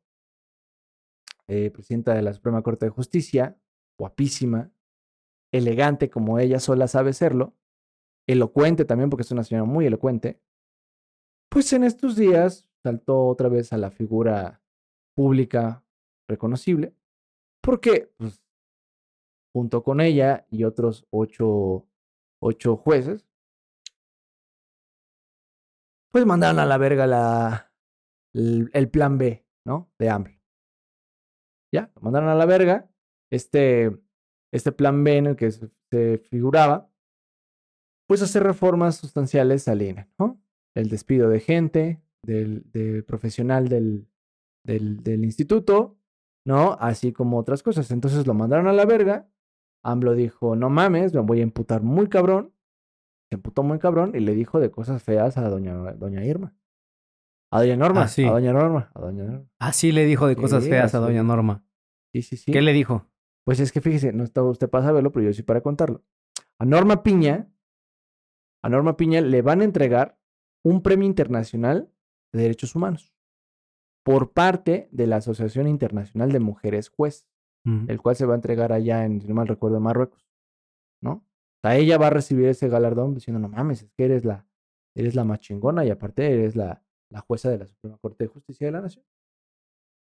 eh, 1.49 1.71
presidenta 1.71 2.15
de 2.15 2.23
la 2.23 2.33
Suprema 2.33 2.63
Corte 2.63 2.87
de 2.87 2.91
Justicia, 2.91 3.59
guapísima, 3.99 4.73
elegante 5.53 6.11
como 6.11 6.39
ella 6.39 6.61
sola 6.61 6.89
sabe 6.89 7.13
serlo, 7.13 7.55
elocuente 8.27 8.85
también 8.85 9.11
porque 9.11 9.23
es 9.23 9.31
una 9.31 9.45
señora 9.45 9.65
muy 9.65 9.87
elocuente, 9.87 10.41
pues 11.51 11.73
en 11.73 11.85
estos 11.85 12.17
días 12.17 12.69
saltó 12.83 13.27
otra 13.27 13.49
vez 13.49 13.73
a 13.73 13.79
la 13.79 13.91
figura 13.91 14.63
pública 15.15 15.85
reconocible, 16.29 16.95
porque 17.63 18.13
pues, 18.17 18.44
junto 19.55 19.85
con 19.85 20.01
ella 20.01 20.47
y 20.51 20.65
otros 20.65 21.07
ocho, 21.11 21.87
ocho 22.43 22.77
jueces, 22.77 23.29
pues 26.13 26.27
mandaron 26.27 26.59
a 26.59 26.67
la 26.67 26.77
verga 26.77 27.07
la, 27.07 27.73
el, 28.33 28.91
plan 28.91 29.17
B, 29.17 29.47
¿no? 29.65 29.93
De 29.99 30.11
AMLO. 30.11 30.35
Ya, 31.73 31.93
lo 31.95 32.03
mandaron 32.03 32.29
a 32.29 32.35
la 32.35 32.47
verga. 32.47 32.91
Este, 33.31 33.97
este 34.53 34.73
plan 34.73 35.03
B 35.05 35.17
en 35.17 35.27
el 35.27 35.37
que 35.37 35.51
se, 35.51 36.19
figuraba, 36.19 36.91
pues 38.09 38.23
hacer 38.23 38.43
reformas 38.43 38.97
sustanciales 38.97 39.69
al 39.69 39.83
INE, 39.83 40.09
¿no? 40.19 40.41
El 40.75 40.89
despido 40.89 41.29
de 41.29 41.39
gente, 41.39 42.03
del, 42.23 42.69
del 42.73 43.05
profesional 43.05 43.69
del, 43.69 44.09
del, 44.65 45.03
del 45.05 45.25
instituto, 45.25 45.97
¿no? 46.45 46.73
Así 46.81 47.13
como 47.13 47.39
otras 47.39 47.63
cosas. 47.63 47.93
Entonces 47.93 48.27
lo 48.27 48.35
mandaron 48.35 48.67
a 48.67 48.73
la 48.73 48.85
verga. 48.85 49.29
AMLO 49.85 50.15
dijo, 50.15 50.57
no 50.57 50.71
mames, 50.71 51.15
me 51.15 51.21
voy 51.21 51.41
a 51.41 51.43
emputar 51.43 51.83
muy 51.83 52.09
cabrón. 52.09 52.53
Se 53.31 53.37
emputó 53.37 53.63
muy 53.63 53.79
cabrón 53.79 54.13
y 54.15 54.21
le 54.21 54.35
dijo 54.35 54.59
de 54.59 54.71
cosas 54.71 55.03
feas 55.03 55.39
a 55.39 55.49
doña, 55.49 55.75
doña 55.75 56.25
Irma. 56.25 56.57
A 57.53 57.61
doña 57.61 57.77
Norma. 57.77 58.03
Ah, 58.03 58.09
sí. 58.09 58.25
A 58.25 58.33
doña 58.33 58.53
Norma. 58.53 58.91
A 58.95 59.01
doña 59.01 59.25
Norma. 59.25 59.47
Así 59.59 59.93
le 59.93 60.07
dijo 60.07 60.27
de 60.27 60.37
cosas 60.37 60.65
Sí, 60.65 60.71
feas 60.71 60.95
a 60.95 60.99
doña 60.99 61.23
Norma. 61.23 61.65
Sí, 62.13 62.23
sí, 62.23 62.37
sí. 62.37 62.51
¿Qué 62.51 62.63
le 62.63 62.73
dijo? 62.73 63.07
Pues 63.45 63.61
es 63.61 63.73
que 63.73 63.81
fíjese, 63.81 64.13
no 64.13 64.25
está 64.25 64.43
usted 64.43 64.69
para 64.69 64.85
saberlo, 64.85 65.13
pero 65.13 65.27
yo 65.27 65.33
sí 65.33 65.43
para 65.43 65.61
contarlo. 65.61 66.03
A 66.59 66.65
Norma 66.65 67.03
Piña, 67.03 67.53
a 68.63 68.69
Norma 68.69 68.97
Piña 68.97 69.21
le 69.21 69.43
van 69.43 69.61
a 69.61 69.65
entregar 69.65 70.19
un 70.65 70.83
premio 70.83 71.07
internacional 71.07 71.93
de 72.33 72.43
derechos 72.43 72.75
humanos 72.75 73.15
por 74.03 74.33
parte 74.33 74.89
de 74.93 75.07
la 75.07 75.17
Asociación 75.17 75.69
Internacional 75.69 76.33
de 76.33 76.41
Mujeres 76.41 76.89
Juez, 76.89 77.27
El 77.65 78.01
cual 78.03 78.15
se 78.15 78.27
va 78.27 78.35
a 78.35 78.37
entregar 78.37 78.73
allá 78.73 79.07
en, 79.07 79.23
si 79.23 79.29
no 79.29 79.35
mal 79.35 79.49
recuerdo, 79.49 79.81
Marruecos, 79.81 80.29
¿no? 81.01 81.13
O 81.13 81.61
sea, 81.63 81.77
ella 81.77 81.97
va 81.97 82.09
a 82.09 82.11
recibir 82.11 82.47
ese 82.47 82.69
galardón 82.69 83.15
diciendo, 83.15 83.41
no 83.41 83.49
mames, 83.49 83.83
es 83.85 83.93
que 83.93 84.05
eres 84.05 84.25
la, 84.27 84.47
eres 84.95 85.15
la 85.15 85.25
más 85.25 85.41
chingona 85.41 85.83
y 85.85 85.91
aparte 85.91 86.31
eres 86.31 86.57
la, 86.57 86.83
la 87.09 87.21
jueza 87.21 87.49
de 87.49 87.59
la 87.59 87.67
Suprema 87.67 87.97
Corte 87.97 88.25
de 88.25 88.29
Justicia 88.29 88.67
de 88.67 88.73
la 88.73 88.83
Nación. 88.83 89.05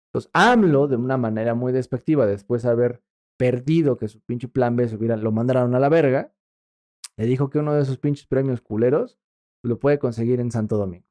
Entonces, 0.09 0.29
AMLO, 0.33 0.87
de 0.87 0.97
una 0.97 1.17
manera 1.17 1.55
muy 1.55 1.73
despectiva, 1.73 2.27
después 2.27 2.61
de 2.61 2.69
haber 2.69 3.01
perdido 3.37 3.97
que 3.97 4.07
su 4.07 4.21
pinche 4.21 4.47
plan 4.47 4.75
B 4.75 4.87
se 4.87 4.95
hubiera, 4.95 5.17
lo 5.17 5.31
mandaron 5.31 5.73
a 5.73 5.79
la 5.79 5.89
verga, 5.89 6.33
le 7.17 7.25
dijo 7.25 7.49
que 7.49 7.59
uno 7.59 7.73
de 7.73 7.81
esos 7.81 7.97
pinches 7.97 8.27
premios 8.27 8.61
culeros 8.61 9.19
lo 9.63 9.79
puede 9.79 9.99
conseguir 9.99 10.39
en 10.39 10.51
Santo 10.51 10.77
Domingo. 10.77 11.07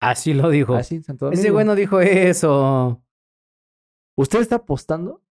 Así 0.00 0.34
lo 0.34 0.48
dijo. 0.50 0.74
Así 0.74 0.96
en 0.96 1.02
Santo 1.02 1.26
Domingo. 1.26 1.40
Ese 1.40 1.50
güey 1.50 1.66
no 1.66 1.74
dijo 1.74 2.00
eso. 2.00 3.02
¿Usted 4.16 4.40
está 4.40 4.56
apostando? 4.56 5.22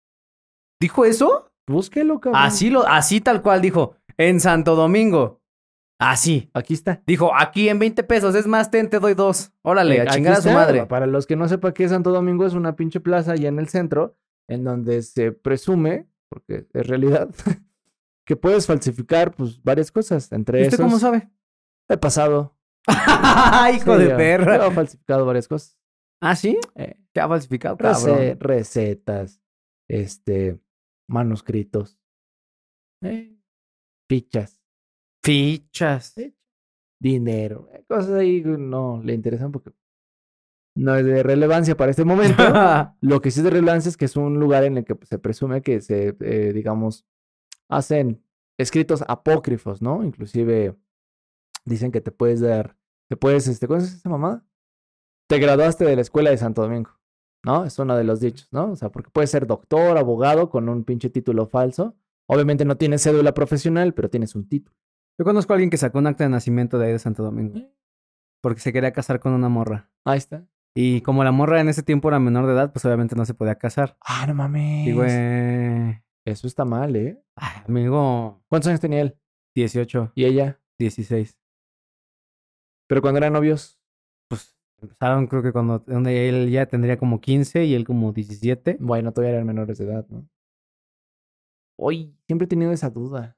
¿Dijo 0.79 1.05
eso? 1.05 1.51
Búsquelo, 1.67 2.19
cabrón. 2.19 2.41
Así 2.41 2.69
lo, 2.69 2.87
así 2.87 3.21
tal 3.21 3.41
cual 3.41 3.61
dijo. 3.61 3.95
En 4.17 4.39
Santo 4.39 4.75
Domingo. 4.75 5.41
Ah, 5.99 6.15
sí. 6.15 6.49
Aquí 6.53 6.73
está. 6.73 7.01
Dijo, 7.05 7.31
aquí 7.35 7.67
en 7.69 7.79
20 7.79 8.03
pesos, 8.03 8.33
es 8.35 8.47
más, 8.47 8.71
ten, 8.71 8.89
te 8.89 8.99
doy 8.99 9.13
dos. 9.13 9.51
Órale, 9.61 9.99
a 9.99 10.03
Aquí 10.03 10.13
chingar 10.15 10.33
a 10.35 10.41
su 10.41 10.49
madre. 10.51 10.85
Para 10.85 11.05
los 11.05 11.27
que 11.27 11.35
no 11.35 11.47
sepan 11.47 11.73
qué 11.73 11.83
es 11.83 11.91
Santo 11.91 12.11
Domingo, 12.11 12.45
es 12.45 12.53
una 12.53 12.75
pinche 12.75 12.99
plaza 13.01 13.33
allá 13.33 13.49
en 13.49 13.59
el 13.59 13.67
centro, 13.67 14.17
en 14.47 14.63
donde 14.63 15.01
se 15.01 15.31
presume, 15.33 16.07
porque 16.29 16.65
es 16.73 16.87
realidad, 16.87 17.29
que 18.25 18.35
puedes 18.37 18.65
falsificar 18.65 19.33
pues 19.35 19.61
varias 19.61 19.91
cosas. 19.91 20.31
Entre 20.31 20.59
¿Y 20.59 20.63
usted 20.63 20.75
esos, 20.75 20.85
cómo 20.85 20.99
sabe? 20.99 21.29
he 21.89 21.97
pasado. 21.97 22.55
Hijo 23.75 23.95
Sí, 23.97 24.03
de 24.03 24.09
yo- 24.09 24.17
perra. 24.17 24.57
Yo 24.57 24.65
he 24.67 24.71
falsificado 24.71 25.25
varias 25.25 25.47
cosas. 25.49 25.77
¿Ah, 26.21 26.35
sí? 26.35 26.57
Eh, 26.75 26.97
¿Qué 27.13 27.19
ha 27.19 27.27
falsificado, 27.27 27.77
cabrón? 27.77 28.37
recetas, 28.39 29.41
este, 29.89 30.59
manuscritos, 31.09 31.99
eh, 33.03 33.37
fichas, 34.09 34.61
Fichas. 35.23 36.13
Sí. 36.15 36.35
dinero, 37.01 37.69
eh, 37.73 37.83
cosas 37.87 38.11
ahí 38.11 38.41
no 38.43 39.01
le 39.03 39.13
interesan 39.13 39.51
porque 39.51 39.73
no 40.75 40.95
es 40.95 41.05
de 41.05 41.23
relevancia 41.23 41.75
para 41.75 41.91
este 41.91 42.05
momento. 42.05 42.41
Lo 43.01 43.21
que 43.21 43.31
sí 43.31 43.41
es 43.41 43.43
de 43.43 43.49
relevancia 43.49 43.89
es 43.89 43.97
que 43.97 44.05
es 44.05 44.15
un 44.15 44.39
lugar 44.39 44.63
en 44.63 44.77
el 44.77 44.85
que 44.85 44.95
pues, 44.95 45.09
se 45.09 45.19
presume 45.19 45.61
que 45.61 45.81
se, 45.81 46.15
eh, 46.21 46.53
digamos, 46.53 47.05
hacen 47.69 48.23
escritos 48.57 49.03
apócrifos, 49.07 49.81
¿no? 49.81 50.03
Inclusive 50.03 50.77
dicen 51.65 51.91
que 51.91 52.01
te 52.01 52.11
puedes 52.11 52.41
dar, 52.41 52.77
te 53.09 53.17
puedes, 53.17 53.47
este, 53.47 53.67
¿cómo 53.67 53.79
es 53.79 53.93
esta 53.93 54.09
mamada? 54.09 54.45
Te 55.27 55.39
graduaste 55.39 55.85
de 55.85 55.95
la 55.95 56.01
escuela 56.01 56.29
de 56.29 56.37
Santo 56.37 56.61
Domingo, 56.61 56.98
¿no? 57.43 57.65
Es 57.65 57.77
uno 57.79 57.95
de 57.95 58.03
los 58.03 58.19
dichos, 58.19 58.47
¿no? 58.51 58.71
O 58.71 58.75
sea, 58.75 58.89
porque 58.89 59.09
puedes 59.11 59.31
ser 59.31 59.47
doctor, 59.47 59.97
abogado 59.97 60.49
con 60.49 60.69
un 60.69 60.83
pinche 60.83 61.09
título 61.09 61.47
falso. 61.47 61.95
Obviamente 62.27 62.65
no 62.65 62.77
tienes 62.77 63.03
cédula 63.03 63.33
profesional, 63.33 63.93
pero 63.93 64.09
tienes 64.09 64.35
un 64.35 64.47
título. 64.47 64.75
Yo 65.17 65.25
conozco 65.25 65.53
a 65.53 65.55
alguien 65.55 65.69
que 65.69 65.77
sacó 65.77 65.99
un 65.99 66.07
acta 66.07 66.23
de 66.23 66.29
nacimiento 66.29 66.77
de 66.77 66.87
ahí 66.87 66.91
de 66.93 66.99
Santo 66.99 67.23
Domingo. 67.23 67.59
Porque 68.41 68.61
se 68.61 68.71
quería 68.71 68.93
casar 68.93 69.19
con 69.19 69.33
una 69.33 69.49
morra. 69.49 69.89
Ahí 70.05 70.17
está. 70.17 70.47
Y 70.75 71.01
como 71.01 71.23
la 71.23 71.31
morra 71.31 71.59
en 71.59 71.67
ese 71.67 71.83
tiempo 71.83 72.07
era 72.07 72.19
menor 72.19 72.45
de 72.45 72.53
edad, 72.53 72.71
pues 72.71 72.85
obviamente 72.85 73.15
no 73.15 73.25
se 73.25 73.33
podía 73.33 73.55
casar. 73.55 73.97
Ah, 73.99 74.25
no 74.27 74.33
mames. 74.33 74.87
Y 74.87 74.93
güey. 74.93 76.01
Eso 76.25 76.47
está 76.47 76.63
mal, 76.63 76.95
¿eh? 76.95 77.21
ay, 77.35 77.63
amigo, 77.67 78.43
¿Cuántos 78.47 78.67
años 78.67 78.79
tenía 78.79 79.01
él? 79.01 79.17
18, 79.55 80.11
¿Y 80.15 80.25
ella? 80.25 80.61
16. 80.77 81.37
Pero 82.87 83.01
cuando 83.01 83.17
eran 83.17 83.33
novios. 83.33 83.78
Empezaron, 84.81 85.27
creo 85.27 85.43
que 85.43 85.51
cuando 85.51 85.79
donde 85.79 86.29
él 86.29 86.49
ya 86.49 86.65
tendría 86.65 86.97
como 86.97 87.19
15 87.19 87.65
y 87.65 87.75
él 87.75 87.85
como 87.85 88.13
17. 88.13 88.77
Bueno, 88.79 89.11
todavía 89.11 89.35
eran 89.35 89.47
menores 89.47 89.77
de 89.77 89.85
edad, 89.85 90.05
¿no? 90.09 90.25
Hoy 91.77 92.13
siempre 92.27 92.45
he 92.45 92.47
tenido 92.47 92.71
esa 92.71 92.89
duda. 92.89 93.35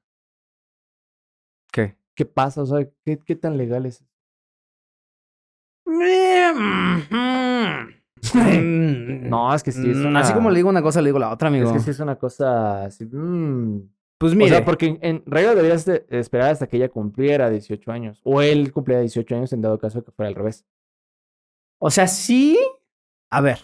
¿Qué? 1.72 1.96
¿Qué 2.14 2.24
pasa? 2.24 2.62
O 2.62 2.66
sea, 2.66 2.86
¿qué, 3.04 3.18
qué 3.18 3.36
tan 3.36 3.56
legal 3.56 3.86
es? 3.86 4.04
No, 8.34 9.54
es 9.54 9.62
que 9.62 9.72
sí 9.72 9.90
es 9.90 9.96
Mm, 9.96 10.06
una... 10.06 10.20
Así 10.20 10.34
como 10.34 10.50
le 10.50 10.56
digo 10.56 10.68
una 10.68 10.82
cosa, 10.82 11.00
le 11.00 11.08
digo 11.08 11.18
la 11.18 11.30
otra, 11.30 11.48
amigo. 11.48 11.68
Es 11.68 11.72
que 11.72 11.80
sí 11.80 11.90
es 11.90 12.00
una 12.00 12.16
cosa 12.16 12.84
así... 12.84 13.06
mm. 13.06 13.88
Pues 14.18 14.36
O 14.36 14.46
sea, 14.46 14.64
porque 14.64 14.98
en 15.02 15.24
regla 15.26 15.56
deberías 15.56 15.84
de 15.84 16.06
esperar 16.10 16.50
hasta 16.50 16.68
que 16.68 16.76
ella 16.76 16.88
cumpliera 16.88 17.50
18 17.50 17.90
años. 17.90 18.20
O 18.22 18.40
él 18.40 18.70
cumpliera 18.70 19.00
18 19.00 19.34
años 19.34 19.52
en 19.52 19.62
dado 19.62 19.80
caso 19.80 20.04
que 20.04 20.12
fuera 20.12 20.28
al 20.28 20.36
revés. 20.36 20.64
O 21.82 21.90
sea, 21.90 22.06
sí. 22.06 22.56
A 23.30 23.40
ver, 23.40 23.58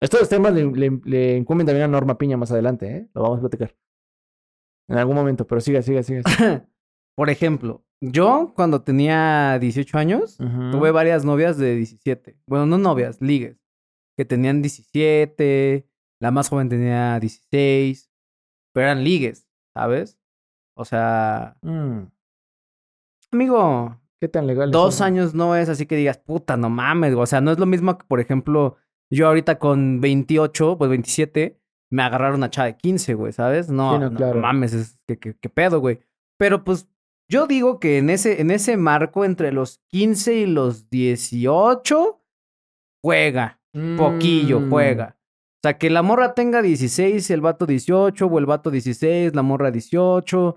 Estos 0.00 0.28
temas 0.28 0.54
le, 0.54 0.64
le, 0.66 1.00
le 1.04 1.36
incumben 1.36 1.66
también 1.66 1.84
a 1.84 1.88
Norma 1.88 2.18
Piña 2.18 2.36
más 2.36 2.50
adelante, 2.50 2.96
¿eh? 2.96 3.08
Lo 3.14 3.22
vamos 3.22 3.38
a 3.38 3.40
platicar. 3.42 3.76
En 4.88 4.96
algún 4.96 5.14
momento, 5.16 5.46
pero 5.46 5.60
siga, 5.60 5.82
siga, 5.82 6.02
siga. 6.02 6.22
por 7.16 7.30
ejemplo, 7.30 7.84
yo 8.00 8.52
cuando 8.56 8.82
tenía 8.82 9.58
18 9.58 9.98
años, 9.98 10.36
tuve 10.38 10.90
varias 10.90 11.24
novias 11.24 11.58
de 11.58 11.74
17. 11.76 12.38
Bueno, 12.46 12.64
no 12.66 12.78
novias, 12.78 13.20
ligues. 13.20 13.58
Que 14.16 14.24
tenían 14.24 14.62
17, 14.62 15.86
la 16.20 16.30
más 16.30 16.48
joven 16.48 16.68
tenía 16.68 17.18
16, 17.20 18.10
pero 18.72 18.86
eran 18.86 19.04
ligues, 19.04 19.46
¿sabes? 19.74 20.18
O 20.76 20.84
sea, 20.84 21.56
Mm, 21.62 22.04
amigo, 23.32 24.00
¿Qué 24.20 24.28
tan 24.28 24.46
legal 24.46 24.70
dos 24.70 25.00
años 25.00 25.34
no 25.34 25.54
es 25.56 25.68
así 25.68 25.86
que 25.86 25.96
digas, 25.96 26.18
puta, 26.18 26.56
no 26.56 26.68
mames, 26.70 27.14
güey. 27.14 27.22
o 27.22 27.26
sea, 27.26 27.40
no 27.40 27.50
es 27.52 27.58
lo 27.58 27.66
mismo 27.66 27.96
que, 27.98 28.04
por 28.06 28.20
ejemplo, 28.20 28.76
yo 29.10 29.28
ahorita 29.28 29.58
con 29.58 30.00
28, 30.00 30.76
pues 30.76 30.90
27, 30.90 31.60
me 31.90 32.02
agarraron 32.02 32.36
una 32.36 32.50
chava 32.50 32.66
de 32.66 32.76
15, 32.76 33.14
güey, 33.14 33.32
¿sabes? 33.32 33.70
No, 33.70 33.94
Sí, 33.94 33.98
no, 34.00 34.10
no, 34.10 34.16
claro. 34.16 34.40
mames, 34.40 34.72
es 34.74 34.98
que, 35.06 35.18
que, 35.18 35.34
que 35.34 35.48
pedo, 35.48 35.80
güey. 35.80 36.00
Pero 36.36 36.64
pues 36.64 36.88
yo 37.30 37.46
digo 37.46 37.78
que 37.78 37.98
en 37.98 38.10
ese, 38.10 38.40
en 38.40 38.50
ese 38.50 38.76
marco 38.76 39.24
entre 39.24 39.52
los 39.52 39.78
15 39.88 40.34
y 40.34 40.46
los 40.46 40.90
18, 40.90 42.20
juega, 43.02 43.60
poquillo, 43.96 44.60
Mm, 44.60 44.70
juega. 44.70 45.16
O 45.58 45.60
sea, 45.62 45.76
que 45.78 45.90
la 45.90 46.02
morra 46.02 46.34
tenga 46.34 46.62
16 46.62 47.30
y 47.30 47.32
el 47.32 47.40
vato 47.40 47.66
18, 47.66 48.26
o 48.26 48.38
el 48.38 48.46
vato 48.46 48.70
16, 48.70 49.34
la 49.34 49.42
morra 49.42 49.70
18. 49.70 50.56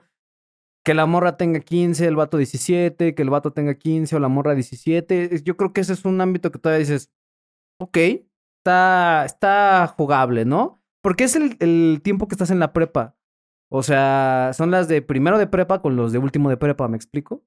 Que 0.83 0.93
la 0.93 1.05
morra 1.05 1.37
tenga 1.37 1.59
15, 1.59 2.07
el 2.07 2.15
vato 2.15 2.37
17, 2.37 3.13
que 3.13 3.21
el 3.21 3.29
vato 3.29 3.53
tenga 3.53 3.75
15 3.75 4.15
o 4.15 4.19
la 4.19 4.27
morra 4.29 4.55
17. 4.55 5.35
Es- 5.35 5.43
Yo 5.43 5.55
creo 5.57 5.73
que 5.73 5.81
ese 5.81 5.93
es 5.93 6.05
un 6.05 6.19
ámbito 6.21 6.51
que 6.51 6.59
todavía 6.59 6.79
dices, 6.79 7.11
ok, 7.79 7.97
está, 8.59 9.23
está 9.25 9.87
jugable, 9.97 10.45
¿no? 10.45 10.81
Porque 11.03 11.23
es 11.25 11.35
el, 11.35 11.55
el 11.59 12.01
tiempo 12.03 12.27
que 12.27 12.35
estás 12.35 12.51
en 12.51 12.59
la 12.59 12.73
prepa. 12.73 13.15
O 13.71 13.83
sea, 13.83 14.51
son 14.53 14.71
las 14.71 14.87
de 14.87 15.01
primero 15.01 15.37
de 15.37 15.47
prepa 15.47 15.81
con 15.81 15.95
los 15.95 16.11
de 16.11 16.17
último 16.19 16.49
de 16.49 16.57
prepa, 16.57 16.87
¿me 16.87 16.97
explico? 16.97 17.43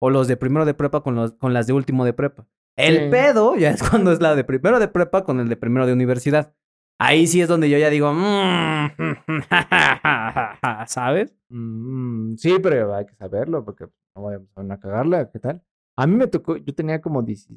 O 0.00 0.10
los 0.10 0.28
de 0.28 0.36
primero 0.36 0.64
de 0.66 0.74
prepa 0.74 1.02
con, 1.02 1.14
los, 1.14 1.32
con 1.34 1.54
las 1.54 1.66
de 1.66 1.72
último 1.72 2.04
de 2.04 2.12
prepa. 2.12 2.46
El 2.76 3.04
Sí. 3.04 3.10
pedo 3.10 3.56
ya 3.56 3.70
es 3.70 3.82
cuando 3.88 4.12
es 4.12 4.20
la 4.20 4.34
de 4.34 4.44
primero 4.44 4.78
de 4.80 4.88
prepa 4.88 5.24
con 5.24 5.40
el 5.40 5.48
de 5.48 5.56
primero 5.56 5.86
de 5.86 5.92
universidad. 5.92 6.54
Ahí 7.00 7.26
sí 7.26 7.40
es 7.40 7.48
donde 7.48 7.68
yo 7.68 7.76
ya 7.78 7.90
digo, 7.90 8.12
mm, 8.12 8.88
¿sabes? 10.86 11.34
Mm, 11.50 12.34
sí, 12.36 12.56
pero 12.62 12.94
hay 12.94 13.06
que 13.06 13.14
saberlo 13.16 13.64
porque 13.64 13.86
no 14.16 14.22
vayamos 14.22 14.48
a 14.56 14.78
cagarla. 14.78 15.30
¿Qué 15.30 15.38
tal? 15.38 15.62
A 15.98 16.06
mí 16.06 16.14
me 16.16 16.26
tocó, 16.28 16.56
yo 16.56 16.74
tenía 16.74 17.00
como 17.00 17.22
10, 17.22 17.48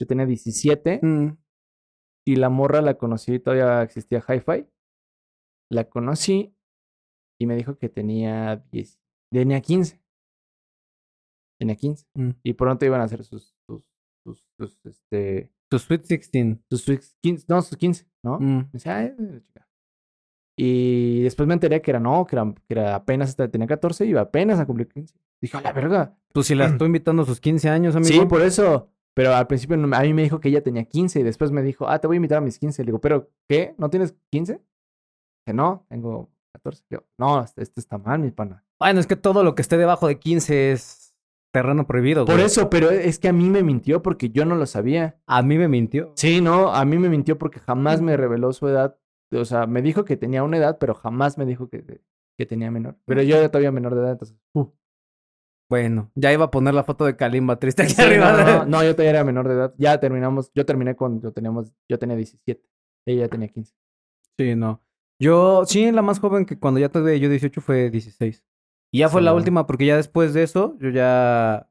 yo 0.00 0.06
tenía 0.06 0.26
17 0.26 1.00
Mm. 1.02 1.36
y 2.26 2.36
la 2.36 2.48
morra 2.48 2.80
la 2.82 2.94
conocí, 2.94 3.38
todavía 3.38 3.82
existía 3.82 4.20
Hi-Fi. 4.26 4.66
La 5.72 5.84
conocí 5.88 6.54
y 7.40 7.46
me 7.46 7.54
dijo 7.56 7.78
que 7.78 7.88
tenía 7.88 8.56
10, 8.72 8.98
tenía 9.32 9.60
15. 9.60 10.00
Tenía 11.60 11.76
15. 11.76 12.06
Mm. 12.14 12.30
Y 12.42 12.54
pronto 12.54 12.84
iban 12.86 13.00
a 13.00 13.04
hacer 13.04 13.22
sus, 13.22 13.54
sus, 13.68 13.84
sus, 14.24 14.44
sus, 14.58 14.86
este, 14.86 15.52
Tu 15.70 15.78
Sweet 15.78 16.06
16. 16.06 16.58
sus, 16.68 16.82
sus 16.82 17.16
15, 17.22 17.46
no, 17.48 17.62
sus 17.62 17.76
15, 17.76 18.06
¿no? 18.24 18.38
Mm. 18.40 18.70
Y 20.56 21.22
después 21.22 21.46
me 21.46 21.54
enteré 21.54 21.80
que 21.80 21.90
era 21.92 22.00
no, 22.00 22.26
que 22.26 22.36
era, 22.36 22.52
que 22.52 22.74
era 22.74 22.94
apenas 22.96 23.30
hasta 23.30 23.48
tenía 23.48 23.66
14 23.66 24.04
y 24.04 24.10
iba 24.10 24.20
apenas 24.20 24.58
a 24.58 24.66
cumplir 24.66 24.88
15. 24.88 25.14
Dije, 25.40 25.56
a 25.56 25.60
la 25.60 25.72
verga. 25.72 26.16
Pues 26.32 26.48
si 26.48 26.54
la 26.54 26.66
estoy 26.66 26.86
invitando 26.86 27.22
a 27.22 27.26
sus 27.26 27.40
15 27.40 27.68
años, 27.70 27.96
amigo. 27.96 28.12
Sí, 28.12 28.26
por 28.26 28.42
eso. 28.42 28.90
Pero 29.14 29.34
al 29.34 29.46
principio 29.46 29.76
a 29.76 30.02
mí 30.02 30.14
me 30.14 30.22
dijo 30.22 30.40
que 30.40 30.48
ella 30.48 30.62
tenía 30.62 30.84
15 30.84 31.20
y 31.20 31.22
después 31.22 31.50
me 31.50 31.62
dijo, 31.62 31.88
ah, 31.88 31.98
te 31.98 32.06
voy 32.06 32.16
a 32.16 32.18
invitar 32.18 32.38
a 32.38 32.42
mis 32.42 32.58
15. 32.58 32.82
Le 32.82 32.86
digo, 32.86 33.00
¿pero 33.00 33.30
qué? 33.48 33.74
¿No 33.78 33.90
tienes 33.90 34.14
15? 34.30 34.54
Dije, 34.54 35.54
no, 35.54 35.86
tengo 35.88 36.28
14. 36.52 36.84
Le 36.90 36.96
digo, 36.96 37.08
no, 37.16 37.42
esto 37.42 37.60
esto 37.60 37.80
está 37.80 37.98
mal, 37.98 38.18
mi 38.18 38.30
pana. 38.30 38.64
Bueno, 38.78 39.00
es 39.00 39.06
que 39.06 39.16
todo 39.16 39.44
lo 39.44 39.54
que 39.54 39.62
esté 39.62 39.76
debajo 39.76 40.08
de 40.08 40.18
15 40.18 40.72
es 40.72 41.09
terreno 41.52 41.86
prohibido, 41.86 42.24
Por 42.24 42.40
eso, 42.40 42.70
pero 42.70 42.90
es 42.90 43.18
que 43.18 43.28
a 43.28 43.32
mí 43.32 43.50
me 43.50 43.62
mintió 43.62 44.02
porque 44.02 44.30
yo 44.30 44.44
no 44.44 44.54
lo 44.56 44.66
sabía. 44.66 45.18
A 45.26 45.42
mí 45.42 45.58
me 45.58 45.68
mintió. 45.68 46.12
Sí, 46.16 46.40
no, 46.40 46.72
a 46.72 46.84
mí 46.84 46.98
me 46.98 47.08
mintió 47.08 47.38
porque 47.38 47.60
jamás 47.60 48.00
me 48.00 48.16
reveló 48.16 48.52
su 48.52 48.68
edad. 48.68 48.96
O 49.32 49.44
sea, 49.44 49.66
me 49.66 49.82
dijo 49.82 50.04
que 50.04 50.16
tenía 50.16 50.42
una 50.42 50.56
edad, 50.58 50.78
pero 50.78 50.94
jamás 50.94 51.38
me 51.38 51.46
dijo 51.46 51.68
que, 51.68 52.00
que 52.36 52.46
tenía 52.46 52.70
menor. 52.70 52.96
Pero 53.04 53.22
yo 53.22 53.36
era 53.36 53.48
todavía 53.48 53.72
menor 53.72 53.94
de 53.94 54.00
edad, 54.02 54.12
entonces. 54.12 54.36
uh. 54.54 54.66
Bueno, 55.68 56.10
ya 56.16 56.32
iba 56.32 56.46
a 56.46 56.50
poner 56.50 56.74
la 56.74 56.82
foto 56.82 57.04
de 57.04 57.14
Kalimba 57.16 57.56
triste 57.60 57.82
aquí 57.84 57.92
Sí, 57.94 58.02
arriba. 58.02 58.32
no, 58.32 58.44
no, 58.44 58.64
no, 58.66 58.82
yo 58.82 58.92
todavía 58.94 59.10
era 59.10 59.24
menor 59.24 59.46
de 59.46 59.54
edad. 59.54 59.74
Ya 59.78 60.00
terminamos, 60.00 60.50
yo 60.52 60.66
terminé 60.66 60.96
cuando 60.96 61.32
teníamos, 61.32 61.72
yo 61.88 61.96
tenía 61.98 62.16
17. 62.16 62.60
Ella 63.06 63.20
ya 63.22 63.28
tenía 63.28 63.48
15. 63.48 63.72
Sí, 64.36 64.54
no. 64.56 64.82
Yo, 65.20 65.64
sí, 65.66 65.92
la 65.92 66.02
más 66.02 66.18
joven 66.18 66.44
que 66.44 66.58
cuando 66.58 66.80
ya 66.80 66.88
tuve 66.88 67.20
yo 67.20 67.28
18 67.28 67.60
fue 67.60 67.88
16. 67.90 68.44
Y 68.92 68.98
ya 69.00 69.08
fue 69.08 69.20
Sí, 69.20 69.24
la 69.24 69.34
última 69.34 69.66
porque 69.66 69.86
ya 69.86 69.96
después 69.96 70.34
de 70.34 70.42
eso, 70.42 70.76
yo 70.80 70.90
ya, 70.90 71.68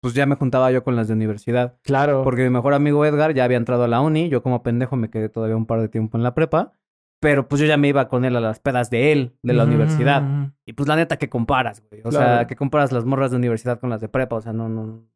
pues 0.00 0.14
ya 0.14 0.26
me 0.26 0.34
juntaba 0.34 0.70
yo 0.72 0.82
con 0.82 0.96
las 0.96 1.08
de 1.08 1.14
universidad. 1.14 1.78
Claro. 1.82 2.22
Porque 2.24 2.42
mi 2.42 2.50
mejor 2.50 2.74
amigo 2.74 3.04
Edgar 3.04 3.34
ya 3.34 3.44
había 3.44 3.56
entrado 3.56 3.84
a 3.84 3.88
la 3.88 4.00
uni, 4.00 4.28
yo 4.28 4.42
como 4.42 4.62
pendejo 4.62 4.96
me 4.96 5.10
quedé 5.10 5.28
todavía 5.28 5.56
un 5.56 5.66
par 5.66 5.80
de 5.80 5.88
tiempo 5.88 6.16
en 6.16 6.22
la 6.22 6.34
prepa, 6.34 6.72
pero 7.20 7.48
pues 7.48 7.60
yo 7.60 7.66
ya 7.66 7.76
me 7.76 7.88
iba 7.88 8.08
con 8.08 8.24
él 8.24 8.36
a 8.36 8.40
las 8.40 8.60
pedas 8.60 8.90
de 8.90 9.12
él, 9.12 9.36
de 9.42 9.52
la 9.54 9.64
universidad. 9.64 10.22
Mm. 10.22 10.52
Y 10.66 10.72
pues 10.72 10.88
la 10.88 10.96
neta, 10.96 11.16
¿qué 11.16 11.28
comparas, 11.28 11.82
güey? 11.88 12.02
O 12.04 12.12
sea. 12.12 12.46
¿qué 12.46 12.56
comparas 12.56 12.92
las 12.92 13.04
morras 13.04 13.30
de 13.30 13.36
universidad 13.36 13.80
con 13.80 13.90
las 13.90 14.00
de 14.00 14.08
prepa? 14.08 14.36
O 14.36 14.40
sea, 14.40 14.52
no, 14.52 14.68
no. 14.68 15.08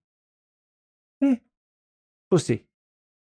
Pues 2.28 2.44
sí. 2.44 2.66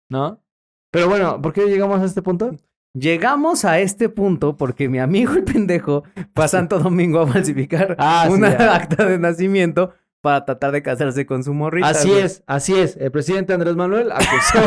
¿No? 0.10 0.43
Pero 0.91 1.07
bueno, 1.07 1.41
¿por 1.41 1.53
qué 1.53 1.68
llegamos 1.68 2.01
a 2.01 2.05
este 2.05 2.22
punto? 2.22 2.51
Llegamos 2.94 3.66
a 3.66 3.80
este 3.80 4.10
punto 4.10 4.58
porque 4.58 4.90
mi 4.90 5.00
amigo 5.00 5.34
el 5.34 5.44
pendejo 5.44 6.04
fue 6.36 6.46
a 6.46 6.48
Santo 6.48 6.80
Domingo 6.80 7.22
a 7.22 7.28
falsificar 7.28 7.96
Ah, 8.00 8.28
una 8.32 8.48
acta 8.76 9.06
de 9.06 9.20
nacimiento 9.20 9.94
para 10.22 10.44
tratar 10.44 10.72
de 10.72 10.82
casarse 10.82 11.26
con 11.26 11.44
su 11.44 11.54
morrita. 11.54 11.88
Así 11.88 12.10
güey. 12.10 12.22
es, 12.24 12.44
así 12.48 12.76
es. 12.78 12.98
El 12.98 13.12
presidente 13.12 13.54
Andrés 13.54 13.76
Manuel 13.76 14.12
acusó, 14.12 14.60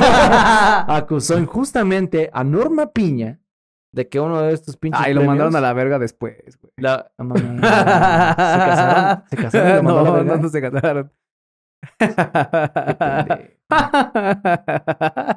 acusó 0.88 1.38
injustamente 1.38 2.30
a 2.32 2.44
Norma 2.44 2.92
Piña 2.92 3.40
de 3.92 4.08
que 4.08 4.18
uno 4.20 4.40
de 4.40 4.54
estos 4.54 4.76
pinches 4.78 5.02
Ay, 5.04 5.12
lo 5.12 5.20
premios- 5.20 5.26
mandaron 5.28 5.56
a 5.56 5.60
la 5.60 5.72
verga 5.74 5.98
después, 5.98 6.58
güey. 6.60 6.72
La... 6.78 7.10
no. 7.18 7.34
¿Se 7.36 7.60
casaron? 7.60 9.24
¿Se 9.28 9.36
casaron 9.36 9.66
a 9.68 9.74
la 9.74 9.82
no, 9.82 10.12
verga? 10.12 10.36
no, 10.36 10.42
no 10.42 10.48
se 10.48 10.60
casaron. 10.62 11.12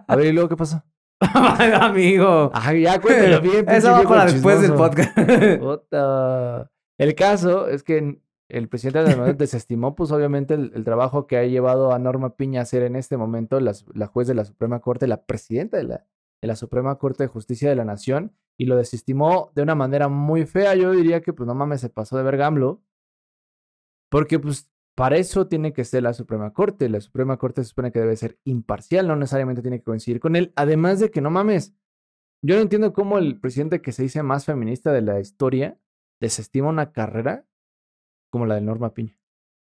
A 0.08 0.16
ver, 0.16 0.26
¿y 0.28 0.32
luego 0.32 0.50
qué 0.50 0.56
pasó? 0.56 0.84
Amigo. 1.20 2.51
Ay, 2.53 2.84
ya 2.84 2.99
cuéntelo 2.99 3.41
bien. 3.41 3.66
Eso 3.70 3.91
va 3.91 4.03
para 4.03 4.32
después 4.32 4.61
del 4.61 4.74
podcast. 4.74 5.18
Puta. 5.59 6.72
El 6.97 7.16
caso 7.16 7.68
es 7.68 7.84
que 7.84 8.20
el 8.49 8.70
presidente 8.70 8.99
Andrés 8.99 9.18
Manuel 9.18 9.38
desestimó, 9.38 9.95
pues 9.95 10.11
obviamente, 10.11 10.53
el, 10.53 10.72
el 10.76 10.84
trabajo 10.84 11.28
que 11.28 11.38
ha 11.38 11.45
llevado 11.45 11.93
a 11.93 11.99
Norma 11.99 12.36
Piña 12.36 12.59
a 12.59 12.63
hacer 12.63 12.84
en 12.84 12.95
este 12.95 13.18
momento 13.18 13.59
la, 13.59 13.74
la 13.93 14.07
juez 14.07 14.28
de 14.28 14.36
la 14.36 14.45
Suprema 14.45 14.80
Corte, 14.80 15.07
la 15.07 15.26
presidenta 15.26 15.78
de 15.78 15.84
la, 15.84 16.05
de 16.41 16.47
la 16.47 16.55
Suprema 16.55 16.97
Corte 16.97 17.24
de 17.24 17.28
Justicia 17.28 17.70
de 17.70 17.76
la 17.76 17.86
Nación, 17.86 18.34
y 18.57 18.66
lo 18.66 18.78
desestimó 18.78 19.51
de 19.55 19.63
una 19.63 19.76
manera 19.76 20.07
muy 20.07 20.45
fea. 20.45 20.76
Yo 20.76 20.91
diría 20.91 21.22
que, 21.22 21.34
pues 21.34 21.47
no 21.47 21.55
mames, 21.55 21.82
se 21.82 21.89
pasó 21.89 22.18
de 22.18 22.24
vergamlo. 22.24 22.82
Porque, 24.09 24.39
pues, 24.39 24.70
para 24.96 25.18
eso 25.18 25.48
tiene 25.48 25.74
que 25.74 25.84
ser 25.84 26.04
la 26.04 26.14
Suprema 26.14 26.54
Corte. 26.54 26.89
La 26.89 27.02
Suprema 27.02 27.38
Corte 27.38 27.64
se 27.64 27.70
supone 27.70 27.91
que 27.91 28.00
debe 28.00 28.16
ser 28.16 28.39
imparcial, 28.46 29.08
no 29.08 29.16
necesariamente 29.16 29.62
tiene 29.62 29.80
que 29.80 29.84
coincidir 29.84 30.20
con 30.20 30.36
él. 30.36 30.54
Además 30.56 31.00
de 31.00 31.12
que, 31.12 31.22
no 31.22 31.30
mames, 31.30 31.76
yo 32.41 32.56
no 32.56 32.62
entiendo 32.62 32.93
cómo 32.93 33.18
el 33.18 33.39
presidente 33.39 33.82
que 33.82 33.91
se 33.91 34.04
dice 34.04 34.24
más 34.24 34.46
feminista 34.46 34.91
de 34.93 35.02
la 35.02 35.20
historia 35.20 35.78
desestima 36.22 36.70
una 36.70 36.91
carrera 36.93 37.46
como 38.32 38.46
la 38.46 38.56
de 38.56 38.62
Norma 38.62 38.93
Piña. 38.93 39.18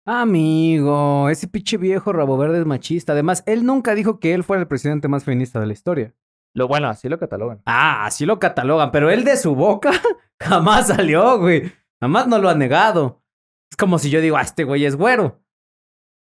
Amigo, 0.04 1.28
ese 1.28 1.48
pinche 1.48 1.76
viejo 1.76 2.12
rabo 2.12 2.38
verde 2.38 2.60
es 2.60 2.66
machista. 2.66 3.12
Además, 3.12 3.42
él 3.46 3.66
nunca 3.66 3.94
dijo 3.94 4.20
que 4.20 4.34
él 4.34 4.44
fuera 4.44 4.62
el 4.62 4.68
presidente 4.68 5.08
más 5.08 5.24
feminista 5.24 5.60
de 5.60 5.66
la 5.66 5.72
historia. 5.72 6.14
Lo 6.54 6.66
bueno, 6.66 6.88
así 6.88 7.08
lo 7.08 7.18
catalogan. 7.18 7.60
Ah, 7.66 8.06
así 8.06 8.24
lo 8.24 8.38
catalogan, 8.38 8.90
pero 8.90 9.10
él 9.10 9.24
de 9.24 9.36
su 9.36 9.54
boca 9.54 9.90
jamás 10.40 10.86
salió, 10.88 11.38
güey. 11.38 11.72
Jamás 12.00 12.26
no 12.26 12.38
lo 12.38 12.48
ha 12.48 12.54
negado. 12.54 13.22
Es 13.70 13.76
como 13.76 13.98
si 13.98 14.10
yo 14.10 14.20
digo, 14.20 14.36
ah, 14.36 14.42
este 14.42 14.64
güey 14.64 14.84
es 14.84 14.96
güero. 14.96 15.42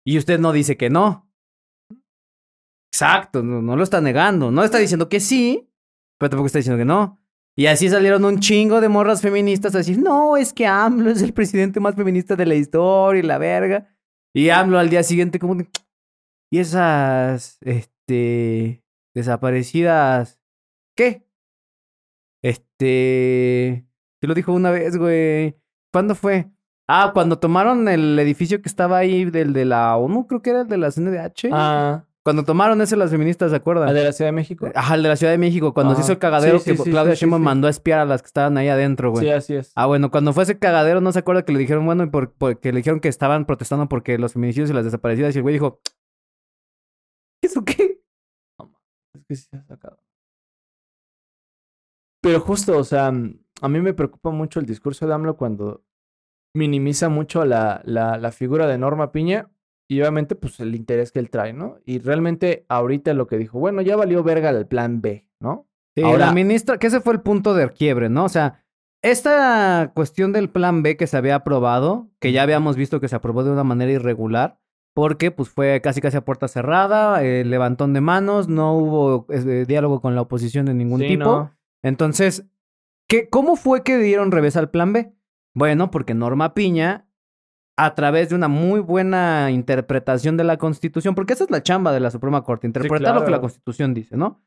Y 0.06 0.18
usted 0.18 0.38
no 0.38 0.52
dice 0.52 0.76
que 0.76 0.90
no. 0.90 1.30
Exacto, 2.92 3.42
no, 3.42 3.76
lo 3.76 3.82
está 3.82 4.00
negando. 4.00 4.50
No 4.50 4.62
está 4.62 4.78
diciendo 4.78 5.08
que 5.08 5.18
sí, 5.18 5.68
pero 6.18 6.30
tampoco 6.30 6.46
está 6.46 6.58
diciendo 6.58 6.78
que 6.78 6.84
no. 6.84 7.20
Y 7.56 7.66
así 7.66 7.88
salieron 7.88 8.24
un 8.24 8.40
chingo 8.40 8.80
de 8.80 8.88
morras 8.88 9.20
feministas 9.20 9.74
a 9.74 9.78
decir, 9.78 9.98
no, 9.98 10.36
es 10.36 10.52
que 10.52 10.66
AMLO 10.66 11.10
es 11.10 11.22
el 11.22 11.32
presidente 11.32 11.80
más 11.80 11.94
feminista 11.94 12.36
de 12.36 12.46
la 12.46 12.54
historia 12.54 13.20
y 13.20 13.26
la 13.26 13.38
verga. 13.38 13.96
Y 14.34 14.50
AMLO 14.50 14.78
al 14.78 14.90
día 14.90 15.02
siguiente 15.02 15.38
como 15.38 15.56
y 16.52 16.58
esas, 16.60 17.58
este, 17.62 18.84
desaparecidas, 19.12 20.40
¿qué? 20.96 21.26
Este, 22.42 23.88
se 24.20 24.26
lo 24.28 24.34
dijo 24.34 24.52
una 24.52 24.70
vez, 24.70 24.96
güey. 24.96 25.56
¿Cuándo 25.92 26.14
fue? 26.14 26.53
Ah, 26.88 27.10
cuando 27.14 27.38
tomaron 27.38 27.88
el 27.88 28.18
edificio 28.18 28.60
que 28.60 28.68
estaba 28.68 28.98
ahí 28.98 29.24
del 29.24 29.52
de 29.52 29.64
la 29.64 29.96
ONU, 29.96 30.26
creo 30.26 30.42
que 30.42 30.50
era 30.50 30.60
el 30.62 30.68
de 30.68 30.76
la 30.76 30.90
CNDH. 30.90 31.48
Ah, 31.50 32.04
Cuando 32.22 32.44
tomaron 32.44 32.80
ese 32.82 32.96
las 32.96 33.10
feministas, 33.10 33.50
¿se 33.50 33.56
acuerdan? 33.56 33.86
¿la 33.86 33.92
de 33.92 34.04
la 34.04 34.12
Ciudad 34.12 34.28
de 34.28 34.32
México? 34.32 34.68
Ajá, 34.74 34.94
el 34.94 35.02
de 35.02 35.08
la 35.08 35.16
Ciudad 35.16 35.32
de 35.32 35.38
México, 35.38 35.72
cuando 35.72 35.94
se 35.94 36.00
Ajá. 36.00 36.06
hizo 36.06 36.12
el 36.12 36.18
cagadero 36.18 36.58
Sí, 36.58 36.70
sí, 36.72 36.76
que 36.76 36.82
sí, 36.84 36.90
Claudia 36.90 37.14
Sheinbaum 37.14 37.42
mandó 37.42 37.66
a 37.66 37.70
espiar 37.70 38.00
a 38.00 38.04
las 38.04 38.20
que 38.22 38.26
estaban 38.26 38.56
ahí 38.58 38.68
adentro, 38.68 39.10
güey. 39.10 39.24
Sí, 39.26 39.30
así 39.30 39.54
es. 39.54 39.72
Ah, 39.74 39.86
bueno, 39.86 40.10
cuando 40.10 40.32
fue 40.32 40.42
ese 40.44 40.58
cagadero, 40.58 41.00
no 41.00 41.12
se 41.12 41.18
acuerda 41.20 41.44
que 41.44 41.52
le 41.52 41.58
dijeron, 41.58 41.86
bueno, 41.86 42.04
y 42.04 42.10
por, 42.10 42.32
porque 42.32 42.72
le 42.72 42.78
dijeron 42.78 43.00
que 43.00 43.08
estaban 43.08 43.46
protestando 43.46 43.88
porque 43.88 44.18
los 44.18 44.34
feminicidios 44.34 44.70
y 44.70 44.74
las 44.74 44.84
desaparecidas, 44.84 45.34
y 45.34 45.38
el 45.38 45.42
güey 45.42 45.54
dijo, 45.54 45.80
¿eso 47.42 47.64
qué? 47.64 48.00
Es 49.14 49.24
que 49.26 49.36
sí 49.36 49.46
se 49.50 49.56
ha 49.56 49.62
sacado. 49.64 49.98
Pero 52.22 52.40
justo, 52.40 52.76
o 52.78 52.84
sea, 52.84 53.06
a 53.08 53.68
mí 53.68 53.80
me 53.80 53.92
preocupa 53.94 54.30
mucho 54.30 54.60
el 54.60 54.66
discurso 54.66 55.06
de 55.06 55.12
AMLO 55.14 55.36
cuando 55.36 55.82
minimiza 56.54 57.08
mucho 57.08 57.44
la, 57.44 57.82
la, 57.84 58.16
la 58.16 58.32
figura 58.32 58.66
de 58.66 58.78
Norma 58.78 59.12
Piña 59.12 59.50
y 59.88 60.00
obviamente 60.00 60.34
pues 60.34 60.60
el 60.60 60.74
interés 60.74 61.12
que 61.12 61.18
él 61.18 61.28
trae, 61.28 61.52
¿no? 61.52 61.76
Y 61.84 61.98
realmente 61.98 62.64
ahorita 62.68 63.12
lo 63.12 63.26
que 63.26 63.36
dijo, 63.36 63.58
bueno, 63.58 63.82
ya 63.82 63.96
valió 63.96 64.22
verga 64.22 64.50
el 64.50 64.66
plan 64.66 65.00
B, 65.02 65.26
¿no? 65.40 65.66
Sí, 65.96 66.02
Ahora- 66.02 66.26
la 66.26 66.32
ministra, 66.32 66.78
que 66.78 66.86
ese 66.86 67.00
fue 67.00 67.12
el 67.14 67.20
punto 67.20 67.54
de 67.54 67.68
quiebre, 67.70 68.08
¿no? 68.08 68.24
O 68.24 68.28
sea, 68.28 68.64
esta 69.02 69.92
cuestión 69.94 70.32
del 70.32 70.48
plan 70.48 70.82
B 70.82 70.96
que 70.96 71.06
se 71.06 71.16
había 71.16 71.34
aprobado, 71.34 72.08
que 72.20 72.32
ya 72.32 72.42
habíamos 72.42 72.76
visto 72.76 73.00
que 73.00 73.08
se 73.08 73.16
aprobó 73.16 73.44
de 73.44 73.50
una 73.50 73.64
manera 73.64 73.92
irregular, 73.92 74.58
porque 74.94 75.30
pues 75.30 75.50
fue 75.50 75.80
casi 75.82 76.00
casi 76.00 76.16
a 76.16 76.24
puerta 76.24 76.48
cerrada, 76.48 77.22
eh, 77.22 77.44
levantón 77.44 77.92
de 77.92 78.00
manos, 78.00 78.48
no 78.48 78.76
hubo 78.78 79.26
eh, 79.28 79.64
diálogo 79.66 80.00
con 80.00 80.14
la 80.14 80.22
oposición 80.22 80.66
de 80.66 80.74
ningún 80.74 81.00
Sí, 81.00 81.08
tipo. 81.08 81.24
¿no? 81.24 81.54
Entonces, 81.82 82.46
¿qué, 83.08 83.28
¿cómo 83.28 83.56
fue 83.56 83.82
que 83.82 83.98
dieron 83.98 84.30
revés 84.30 84.56
al 84.56 84.70
plan 84.70 84.92
B? 84.92 85.12
Bueno, 85.54 85.90
porque 85.90 86.14
Norma 86.14 86.52
Piña, 86.54 87.08
a 87.76 87.94
través 87.94 88.28
de 88.28 88.34
una 88.34 88.48
muy 88.48 88.80
buena 88.80 89.50
interpretación 89.50 90.36
de 90.36 90.44
la 90.44 90.56
Constitución, 90.58 91.14
porque 91.14 91.32
esa 91.32 91.44
es 91.44 91.50
la 91.50 91.62
chamba 91.62 91.92
de 91.92 92.00
la 92.00 92.10
Suprema 92.10 92.42
Corte, 92.42 92.66
interpretar 92.66 93.14
lo 93.14 93.24
que 93.24 93.30
la. 93.30 93.40
Constitución 93.40 93.94
dice, 93.94 94.16
¿no? 94.16 94.42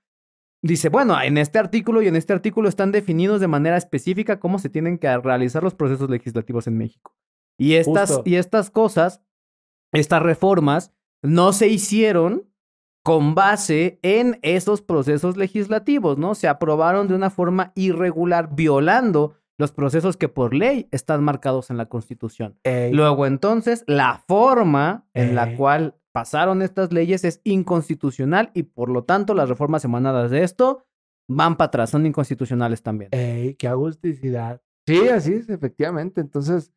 Dice, 0.62 0.90
bueno, 0.90 1.20
en 1.22 1.38
este 1.38 1.60
artículo 1.60 2.02
y 2.02 2.08
en 2.08 2.16
este 2.16 2.34
artículo 2.34 2.68
están 2.68 2.92
definidos 2.92 3.40
de 3.40 3.48
manera 3.48 3.78
específica 3.78 4.40
cómo 4.40 4.60
se 4.60 4.70
tienen 4.70 4.98
que 4.98 5.16
realizar 5.18 5.64
los 5.64 5.76
procesos 5.76 6.10
legislativos 6.10 6.68
en 6.68 6.78
México. 6.78 7.16
Y 7.60 7.76
estas, 7.76 8.10
Justo. 8.10 8.30
y 8.30 8.36
estas 8.36 8.72
cosas, 8.72 9.22
estas 9.94 10.22
reformas, 10.22 10.94
no 11.22 11.54
se 11.54 11.68
hicieron 11.68 12.50
con 13.04 13.36
base 13.36 14.00
en 14.02 14.40
esos 14.42 14.82
procesos 14.82 15.38
legislativos, 15.38 16.18
¿no? 16.18 16.36
Se 16.36 16.48
aprobaron 16.48 17.08
de 17.08 17.16
una 17.16 17.30
forma 17.30 17.72
irregular, 17.76 18.54
violando 18.54 19.36
los 19.58 19.72
procesos 19.72 20.18
que 20.18 20.30
por 20.30 20.54
ley 20.54 20.88
están 20.92 21.24
marcados 21.24 21.70
en 21.70 21.78
la 21.78 21.88
Constitución. 21.88 22.60
Ey, 22.64 22.94
Luego 22.94 23.26
entonces, 23.26 23.84
la 23.88 24.24
forma 24.28 25.08
en 25.14 25.34
la 25.36 25.56
cual 25.56 25.96
pasaron 26.12 26.62
estas 26.62 26.92
leyes 26.94 27.24
es 27.24 27.42
inconstitucional 27.44 28.52
y 28.54 28.64
por 28.64 28.90
lo 28.90 29.04
tanto 29.04 29.34
las 29.34 29.50
reformas 29.50 29.84
emanadas 29.86 30.32
de 30.32 30.44
esto 30.44 30.86
van 31.30 31.58
para 31.58 31.68
atrás, 31.68 31.90
son 31.90 32.06
inconstitucionales 32.06 32.82
también. 32.84 33.10
ey, 33.14 33.56
qué 33.56 33.68
agusticidad. 33.68 34.62
Sí, 34.88 35.08
así 35.10 35.34
es, 35.34 35.50
efectivamente. 35.50 36.22
Entonces, 36.22 36.72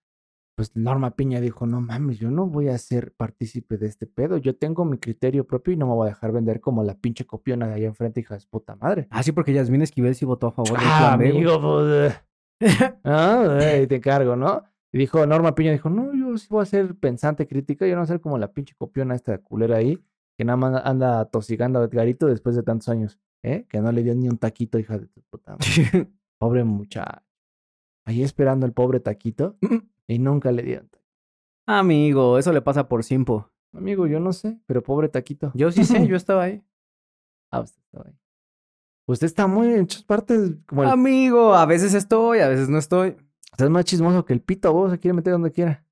pues 0.57 0.75
Norma 0.75 1.15
Piña 1.15 1.41
dijo, 1.41 1.67
no 1.67 1.81
mames, 1.81 2.19
yo 2.19 2.31
no 2.31 2.47
voy 2.47 2.69
a 2.69 2.77
ser 2.77 3.15
partícipe 3.17 3.77
de 3.79 3.87
este 3.87 4.07
pedo. 4.07 4.37
Yo 4.37 4.57
tengo 4.57 4.85
mi 4.85 4.99
criterio 4.99 5.47
propio 5.47 5.73
y 5.73 5.77
no 5.77 5.87
me 5.87 5.95
voy 5.95 6.07
a 6.09 6.11
dejar 6.11 6.33
vender 6.33 6.61
como 6.61 6.83
la 6.83 6.95
pinche 6.99 7.25
copiona 7.25 7.69
de 7.69 7.75
allá 7.75 7.87
enfrente, 7.87 8.21
hija 8.21 8.37
de 8.37 8.45
puta 8.51 8.75
madre. 8.77 9.07
Ah, 9.11 9.23
sí, 9.23 9.31
porque 9.33 9.53
Yasmín 9.53 9.83
Esquivel 9.83 10.15
sí 10.17 10.25
votó 10.25 10.49
a 10.49 10.53
favor 10.53 10.73
del 10.79 10.89
Ah, 10.91 10.99
plan 10.99 11.19
B, 11.21 11.31
amigo, 11.31 11.61
pues. 11.61 12.21
ah, 13.05 13.59
eh, 13.63 13.87
te 13.87 13.97
encargo, 13.97 14.37
¿no? 14.37 14.65
Y 14.93 14.99
dijo, 14.99 15.25
Norma 15.27 15.55
Piña 15.55 15.73
dijo, 15.73 15.89
no, 15.89 16.13
yo 16.15 16.37
sí 16.37 16.49
voy 16.51 16.63
a 16.63 16.67
ser 16.67 16.95
pensante 16.97 17.47
crítica, 17.47 17.87
yo 17.87 17.93
no 17.95 18.01
voy 18.01 18.05
a 18.05 18.09
ser 18.09 18.21
como 18.21 18.39
la 18.39 18.53
pinche 18.53 18.75
copiona 18.77 19.15
esta 19.15 19.39
culera 19.39 19.77
ahí, 19.77 20.03
que 20.37 20.45
nada 20.45 20.57
más 20.57 20.83
anda 20.85 21.25
tosigando 21.27 21.81
a 21.81 21.85
Edgarito 21.85 22.27
después 22.27 22.57
de 22.57 22.63
tantos 22.63 22.89
años, 22.89 23.19
¿eh? 23.43 23.67
Que 23.69 23.81
no 23.81 23.93
le 23.93 24.03
dio 24.03 24.15
ni 24.15 24.29
un 24.29 24.39
taquito, 24.39 24.79
hija 24.79 24.99
de 24.99 25.07
tu 25.07 25.23
puta 25.23 25.53
madre. 25.53 26.11
Pobre 26.39 26.65
muchacho. 26.65 27.23
Ahí 28.07 28.23
esperando 28.23 28.67
el 28.67 28.73
pobre 28.73 28.99
taquito 28.99 29.57
y 30.09 30.19
nunca 30.19 30.51
le 30.51 30.63
dieron. 30.63 30.89
taquito. 30.89 31.07
Amigo, 31.67 32.39
eso 32.39 32.53
le 32.53 32.63
pasa 32.63 32.89
por 32.89 33.05
simpo. 33.05 33.51
Amigo, 33.73 34.07
yo 34.07 34.19
no 34.19 34.33
sé, 34.33 34.59
pero 34.67 34.83
pobre 34.83 35.09
taquito. 35.09 35.53
Yo 35.55 35.71
sí 35.71 35.85
sé, 35.85 36.07
yo 36.09 36.17
estaba 36.17 36.45
ahí. 36.45 36.65
Ah, 37.53 37.61
usted 37.61 37.81
estaba 37.83 38.07
ahí. 38.09 38.19
Usted 39.13 39.27
está 39.27 39.47
muy 39.47 39.69
en 39.69 39.81
muchas 39.81 40.03
partes, 40.03 40.53
como 40.67 40.83
el... 40.83 40.91
Amigo, 40.91 41.55
a 41.55 41.67
veces 41.67 41.95
estoy, 41.95 42.41
a 42.41 42.49
veces 42.49 42.69
no 42.69 42.79
estoy. 42.79 43.17
Usted 43.53 43.65
es 43.65 43.71
más 43.71 43.85
chismoso 43.85 44.25
que 44.25 44.33
el 44.33 44.41
pito, 44.41 44.73
vos 44.73 44.93
se 44.93 44.99
quiere 44.99 45.15
meter 45.15 45.33
donde 45.33 45.51
quiera. 45.51 45.85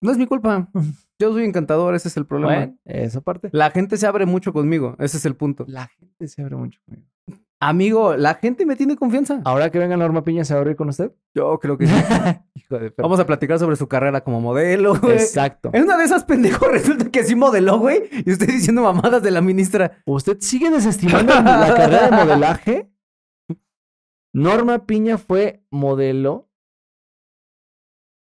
No 0.00 0.10
es 0.10 0.18
mi 0.18 0.26
culpa. 0.26 0.70
Yo 1.18 1.32
soy 1.32 1.44
encantador, 1.44 1.94
ese 1.94 2.08
es 2.08 2.16
el 2.16 2.26
problema. 2.26 2.54
Bueno, 2.54 2.78
esa 2.84 3.20
parte. 3.20 3.50
La 3.52 3.70
gente 3.70 3.98
se 3.98 4.06
abre 4.06 4.24
mucho 4.24 4.52
conmigo, 4.54 4.96
ese 4.98 5.18
es 5.18 5.26
el 5.26 5.36
punto. 5.36 5.66
La 5.68 5.88
gente 5.88 6.28
se 6.28 6.40
abre 6.40 6.56
mucho 6.56 6.80
conmigo. 6.86 7.06
Amigo, 7.62 8.16
la 8.16 8.36
gente 8.36 8.64
me 8.64 8.74
tiene 8.74 8.96
confianza. 8.96 9.42
Ahora 9.44 9.70
que 9.70 9.78
venga 9.78 9.94
Norma 9.94 10.24
Piña, 10.24 10.46
¿se 10.46 10.54
va 10.54 10.58
a 10.58 10.62
abrir 10.62 10.76
con 10.76 10.88
usted? 10.88 11.12
Yo 11.34 11.58
creo 11.60 11.76
que 11.76 11.86
sí. 11.86 11.92
Hijo 12.54 12.78
de. 12.78 12.94
Vamos 12.96 13.20
a 13.20 13.26
platicar 13.26 13.58
sobre 13.58 13.76
su 13.76 13.86
carrera 13.86 14.22
como 14.22 14.40
modelo, 14.40 14.98
güey. 14.98 15.12
Exacto. 15.12 15.68
En 15.74 15.82
una 15.82 15.98
de 15.98 16.04
esas 16.04 16.24
pendejos 16.24 16.68
resulta 16.72 17.10
que 17.10 17.22
sí 17.22 17.34
modeló, 17.34 17.78
güey. 17.78 18.08
Y 18.24 18.32
usted 18.32 18.46
diciendo 18.46 18.82
mamadas 18.82 19.22
de 19.22 19.30
la 19.30 19.42
ministra. 19.42 20.02
¿Usted 20.06 20.38
sigue 20.40 20.70
desestimando 20.70 21.34
la 21.34 21.74
carrera 21.74 22.08
de 22.08 22.16
modelaje? 22.16 22.90
Norma 24.32 24.86
Piña 24.86 25.18
fue 25.18 25.62
modelo 25.70 26.48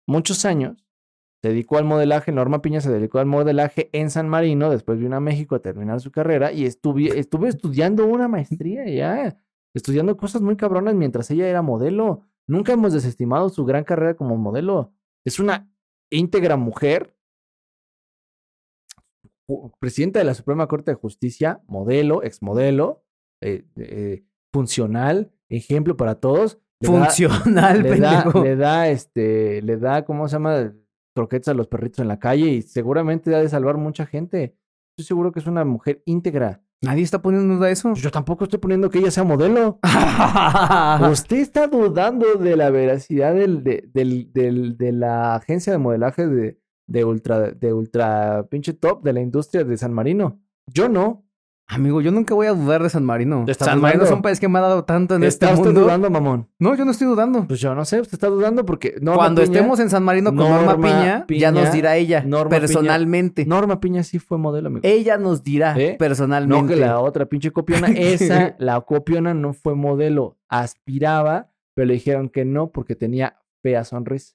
muchos 0.07 0.45
años. 0.45 0.84
Se 1.45 1.51
dedicó 1.51 1.77
al 1.77 1.85
modelaje. 1.85 2.33
Norma 2.33 2.63
Piña 2.63 2.81
se 2.81 2.91
dedicó 2.91 3.19
al 3.19 3.27
modelaje 3.27 3.91
en 3.93 4.09
San 4.09 4.31
Marino. 4.31 4.71
Después 4.71 4.99
vino 4.99 5.15
a 5.15 5.21
México 5.21 5.55
a 5.55 5.59
terminar 5.59 6.01
su 6.01 6.11
carrera 6.11 6.53
y 6.53 6.65
estuve, 6.65 7.19
estuve 7.19 7.51
estudiando 7.51 8.07
una 8.07 8.29
maestría 8.29 8.89
ya. 8.89 9.37
estudiando 9.75 10.17
cosas 10.17 10.41
muy 10.41 10.57
cabronas 10.57 10.95
mientras 10.95 11.31
ella 11.31 11.47
era 11.47 11.61
modelo. 11.61 12.23
Nunca 12.49 12.73
hemos 12.73 12.95
desestimado 12.95 13.51
su 13.51 13.67
gran 13.67 13.85
carrera 13.85 14.15
como 14.15 14.39
modelo. 14.39 14.95
Es 15.23 15.39
una 15.39 15.71
íntegra 16.11 16.57
mujer, 16.57 17.15
presidenta 19.81 20.19
de 20.21 20.25
la 20.25 20.33
Suprema 20.33 20.67
Corte 20.67 20.93
de 20.93 20.97
Justicia, 20.97 21.61
modelo, 21.67 22.23
exmodelo, 22.23 23.05
eh, 23.43 23.67
eh, 23.77 24.25
funcional, 24.51 25.31
ejemplo 25.51 25.95
para 25.99 26.15
todos. 26.21 26.59
Le 26.81 26.89
da- 26.89 27.05
Funcional, 27.05 27.83
le 27.83 27.99
da, 28.01 28.25
le 28.43 28.57
da, 28.57 28.89
este, 28.89 29.61
le 29.61 29.77
da, 29.77 30.07
¿cómo 30.07 30.27
se 30.27 30.37
llama? 30.37 30.73
Croquetas 31.15 31.49
a 31.49 31.55
los 31.55 31.69
perritos 31.69 32.01
en 32.01 32.09
la 32.09 32.19
calle 32.19 32.47
y 32.51 32.63
seguramente 32.63 33.35
ha 33.35 33.39
de 33.41 33.49
salvar 33.49 33.77
mucha 33.77 34.05
gente. 34.07 34.57
Estoy 34.97 35.07
seguro 35.07 35.33
que 35.33 35.41
es 35.41 35.47
una 35.47 35.65
mujer 35.65 36.03
íntegra. 36.07 36.63
Nadie 36.83 37.03
está 37.03 37.23
poniendo 37.23 37.55
duda 37.55 37.67
de 37.69 37.73
eso. 37.73 37.95
Yo 37.95 38.11
tampoco 38.11 38.45
estoy 38.45 38.59
poniendo 38.59 38.91
que 38.91 38.99
ella 38.99 39.11
sea 39.11 39.25
modelo. 39.25 39.79
Usted 41.11 41.39
está 41.39 41.67
dudando 41.67 42.35
de 42.35 42.57
la 42.57 42.71
veracidad 42.71 43.35
del, 43.35 43.63
de, 43.65 43.89
del- 43.93 44.33
del- 44.33 44.77
de 44.77 44.93
la 44.93 45.35
agencia 45.37 45.73
de 45.73 45.79
modelaje 45.79 46.27
de, 46.27 46.59
de 46.87 47.05
ultra, 47.05 47.51
de 47.53 47.73
ultra 47.73 48.47
pinche 48.51 48.75
top 48.75 49.03
de 49.03 49.13
la 49.15 49.21
industria 49.21 49.65
de 49.65 49.77
San 49.77 49.93
Marino. 49.95 50.41
Yo 50.67 50.89
no. 50.89 51.24
Amigo, 51.67 52.03
yo 52.03 52.13
nunca 52.13 52.35
voy 52.35 52.47
a 52.47 52.53
dudar 52.53 52.83
de 52.83 52.91
San 52.91 53.05
Marino. 53.05 53.45
¿Te 53.47 53.53
estás 53.53 53.69
San 53.69 53.81
Marino 53.81 54.05
es 54.05 54.11
un 54.11 54.21
país 54.21 54.39
que 54.39 54.49
me 54.49 54.59
ha 54.59 54.63
dado 54.63 54.85
tanto 54.85 55.15
en 55.15 55.25
¿Está 55.25 55.47
este 55.47 55.57
usted 55.61 55.67
mundo. 55.71 55.81
dudando, 55.81 56.11
mamón? 56.11 56.47
No, 56.59 56.75
yo 56.75 56.85
no 56.85 56.91
estoy 56.91 57.07
dudando. 57.07 57.47
Pues 57.49 57.59
yo 57.59 57.75
no 57.75 57.87
sé, 57.87 58.01
usted 58.03 58.15
está 58.15 58.27
dudando 58.29 58.67
porque 58.67 58.97
Norma 59.01 59.17
Cuando 59.23 59.41
Piña- 59.43 59.45
estemos 59.57 59.81
en 59.81 59.89
San 59.89 60.03
Marino 60.03 60.29
con 60.31 60.37
Norma, 60.49 60.73
Norma 60.73 60.87
Piña, 60.87 61.25
Piña, 61.27 61.41
ya 61.41 61.53
nos 61.53 61.73
dirá 61.73 61.97
ella 61.97 62.23
Norma 62.23 62.51
Piña- 62.51 62.61
personalmente. 62.61 63.47
Norma 63.47 63.81
Piña 63.81 64.03
sí 64.03 64.19
fue 64.19 64.37
modelo, 64.37 64.69
amigo. 64.69 64.83
Ella 64.85 65.17
nos 65.17 65.43
dirá 65.43 65.75
¿Eh? 65.79 65.97
personalmente. 65.99 66.63
No 66.63 66.69
que 66.69 66.77
la 66.77 67.01
otra 67.01 67.25
pinche 67.27 67.51
copiona. 67.51 67.89
Esa, 67.97 68.55
la 68.59 68.79
copiona 68.83 69.33
no 69.33 69.55
fue 69.55 69.75
modelo. 69.75 70.37
Aspiraba, 70.51 71.51
pero 71.75 71.87
le 71.87 71.95
dijeron 71.95 72.29
que 72.29 72.45
no 72.45 72.71
porque 72.73 72.95
tenía 72.95 73.41
fea 73.63 73.85
sonrisa. 73.85 74.35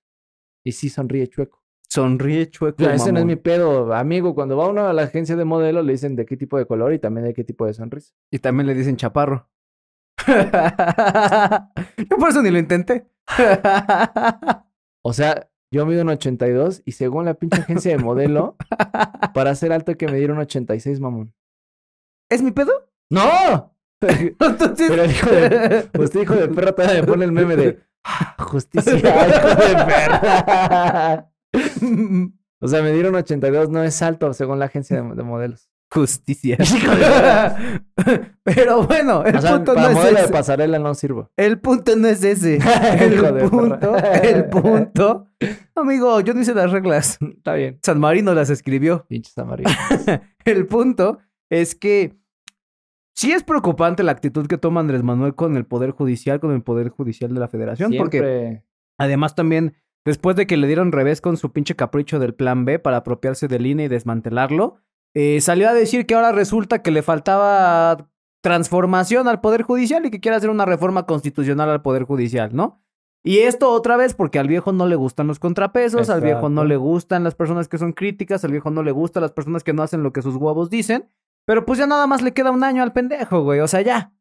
Y 0.66 0.72
sí 0.72 0.90
sonríe 0.90 1.28
chueco. 1.28 1.59
Sonríe 1.92 2.50
chueco, 2.52 2.84
O 2.84 2.86
sea, 2.86 2.94
ese 2.96 3.12
no 3.12 3.20
es 3.20 3.26
mi 3.26 3.36
pedo, 3.36 3.94
amigo. 3.94 4.36
Cuando 4.36 4.56
va 4.56 4.68
uno 4.70 4.88
a 4.88 4.94
la 4.94 5.04
agencia 5.04 5.36
de 5.36 5.44
modelo, 5.46 5.82
le 5.82 5.94
dicen 5.94 6.16
de 6.16 6.26
qué 6.26 6.38
tipo 6.38 6.58
de 6.58 6.66
color 6.68 6.94
y 6.94 7.00
también 7.00 7.26
de 7.26 7.34
qué 7.34 7.44
tipo 7.44 7.66
de 7.66 7.74
sonrisa. 7.74 8.14
Y 8.32 8.40
también 8.40 8.68
le 8.68 8.76
dicen 8.76 8.96
chaparro. 8.96 9.50
Yo 10.28 12.18
por 12.18 12.30
eso 12.30 12.42
ni 12.44 12.52
lo 12.52 12.60
intenté. 12.60 13.08
O 15.02 15.14
sea, 15.14 15.50
yo 15.72 15.86
mido 15.86 16.02
un 16.02 16.10
82 16.10 16.82
y 16.86 16.92
según 16.94 17.26
la 17.26 17.36
pinche 17.36 17.62
agencia 17.62 17.96
de 17.96 18.04
modelo, 18.04 18.56
para 19.34 19.56
ser 19.56 19.72
alto 19.72 19.92
hay 19.92 19.98
que 19.98 20.08
medir 20.08 20.32
un 20.32 20.40
86, 20.40 21.00
mamón. 21.00 21.34
¿Es 22.30 22.42
mi 22.42 22.52
pedo? 22.52 22.72
¡No! 23.10 23.76
Entonces... 24.02 24.90
Pero 24.90 25.06
hijo 25.06 25.30
de, 25.30 25.90
usted 26.00 26.22
hijo 26.22 26.36
de 26.36 26.48
perra 26.50 26.74
todavía 26.74 27.02
me 27.02 27.08
pone 27.08 27.26
el 27.26 27.32
meme 27.32 27.56
de 27.56 27.80
"Ah, 28.04 28.36
justicia, 28.40 28.94
hijo 28.96 29.08
de 29.08 29.86
perra. 29.86 31.29
O 32.62 32.68
sea, 32.68 32.82
medir 32.84 33.08
un 33.08 33.16
82 33.16 33.70
no 33.70 33.82
es 33.84 34.02
alto 34.02 34.34
según 34.34 34.60
la 34.60 34.66
agencia 34.66 35.02
de, 35.02 35.16
de 35.16 35.24
modelos. 35.24 35.70
Justicia. 35.92 36.58
De 36.60 38.22
Pero 38.44 38.84
bueno, 38.86 39.24
el 39.26 39.38
O 39.38 39.42
sea, 39.42 39.56
punto 39.56 39.72
no 39.74 39.76
para 39.76 39.90
es 39.92 39.96
modelo 39.96 40.18
de 40.18 40.24
ese. 40.26 40.34
pasarela 40.34 40.78
no 40.78 40.94
sirvo. 40.94 41.32
El 41.38 41.60
punto 41.60 41.96
no 41.96 42.08
es 42.10 42.24
ese. 42.24 42.60
De 42.60 43.06
El 43.06 43.50
punto, 43.50 43.96
el 43.98 44.46
punto. 44.50 45.28
Amigo, 45.74 46.20
yo 46.20 46.34
no 46.34 46.42
hice 46.42 46.54
las 46.54 46.72
reglas. 46.72 47.18
Está 47.22 47.54
bien. 47.54 47.80
San 47.82 48.00
Marino 48.00 48.34
las 48.36 48.50
escribió. 48.50 49.06
Pinches 49.08 49.38
amarillos. 49.38 49.72
El 50.46 50.68
punto 50.68 51.20
es 51.50 51.76
que 51.76 52.18
sí 53.16 53.32
es 53.32 53.44
preocupante 53.44 54.04
la 54.04 54.12
actitud 54.12 54.48
que 54.48 54.58
toma 54.58 54.82
Andrés 54.82 55.02
Manuel 55.04 55.34
con 55.34 55.56
el 55.58 55.66
Poder 55.66 55.92
Judicial, 55.92 56.40
con 56.40 56.52
el 56.52 56.62
Poder 56.62 56.90
Judicial 56.90 57.34
de 57.34 57.40
la 57.40 57.48
Federación, 57.48 57.94
porque 57.98 58.64
además 58.98 59.34
también, 59.34 59.76
después 60.10 60.36
de 60.36 60.48
que 60.48 60.58
le 60.58 60.66
dieron 60.66 60.92
revés 60.92 61.22
con 61.22 61.38
su 61.38 61.52
pinche 61.52 61.76
capricho 61.76 62.18
del 62.18 62.34
Plan 62.34 62.66
B 62.66 62.80
para 62.80 62.98
apropiarse 62.98 63.48
del 63.48 63.68
INE 63.68 63.84
y 63.84 63.88
desmantelarlo, 63.88 64.78
eh, 65.14 65.40
salió 65.40 65.70
a 65.70 65.74
decir 65.74 66.08
que 66.08 66.16
ahora 66.16 66.32
resulta 66.32 66.82
que 66.82 66.90
le 66.90 67.04
faltaba 67.04 68.10
transformación 68.42 69.28
al 69.28 69.40
Poder 69.40 69.62
Judicial 69.62 70.06
y 70.06 70.12
que 70.12 70.20
quiere 70.20 70.38
hacer 70.38 70.50
una 70.50 70.66
reforma 70.66 71.06
constitucional 71.06 71.70
al 71.70 71.84
Poder 71.84 72.04
Judicial, 72.04 72.56
¿no? 72.56 72.82
Y 73.24 73.40
esto 73.40 73.70
otra 73.70 73.98
vez 73.98 74.16
porque 74.16 74.40
al 74.40 74.48
viejo 74.48 74.72
no 74.72 74.88
le 74.88 74.96
gustan 74.96 75.28
los 75.28 75.38
contrapesos, 75.38 76.10
al 76.10 76.22
viejo 76.22 76.50
no 76.50 76.64
le 76.64 76.78
gustan 76.78 77.24
las 77.24 77.36
personas 77.36 77.68
que 77.68 77.78
son 77.78 77.94
críticas, 77.94 78.44
al 78.44 78.52
viejo 78.52 78.72
no 78.72 78.82
le 78.82 78.92
gustan 78.92 79.22
las 79.22 79.34
personas 79.34 79.64
que 79.64 79.74
no 79.74 79.84
hacen 79.84 80.02
lo 80.02 80.12
que 80.12 80.24
sus 80.24 80.36
huevos 80.36 80.72
dicen. 80.72 81.08
Pero 81.46 81.66
pues 81.66 81.78
ya 81.78 81.86
nada 81.86 82.08
más 82.08 82.24
le 82.24 82.34
queda 82.34 82.50
un 82.50 82.64
año 82.64 82.82
al 82.82 82.94
pendejo, 82.94 83.44
güey. 83.44 83.60
O 83.60 83.68
sea, 83.68 83.82
ya. 83.82 84.14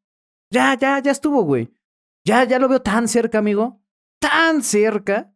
Ya, 0.51 0.77
ya, 0.77 0.99
ya 0.99 1.13
estuvo, 1.13 1.43
güey. 1.43 1.73
Ya, 2.25 2.45
ya 2.45 2.59
lo 2.59 2.69
veo 2.69 2.83
tan 2.83 3.09
cerca, 3.09 3.39
amigo. 3.39 3.81
Tan 4.19 4.63
cerca 4.63 5.33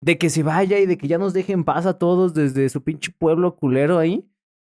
de 0.00 0.18
que 0.18 0.30
se 0.30 0.42
vaya 0.42 0.78
y 0.78 0.86
de 0.86 0.96
que 0.98 1.08
ya 1.08 1.18
nos 1.18 1.32
deje 1.32 1.52
en 1.52 1.64
paz 1.64 1.86
a 1.86 1.98
todos 1.98 2.34
desde 2.34 2.68
su 2.68 2.82
pinche 2.82 3.12
pueblo 3.18 3.56
culero 3.56 3.98
ahí. 3.98 4.28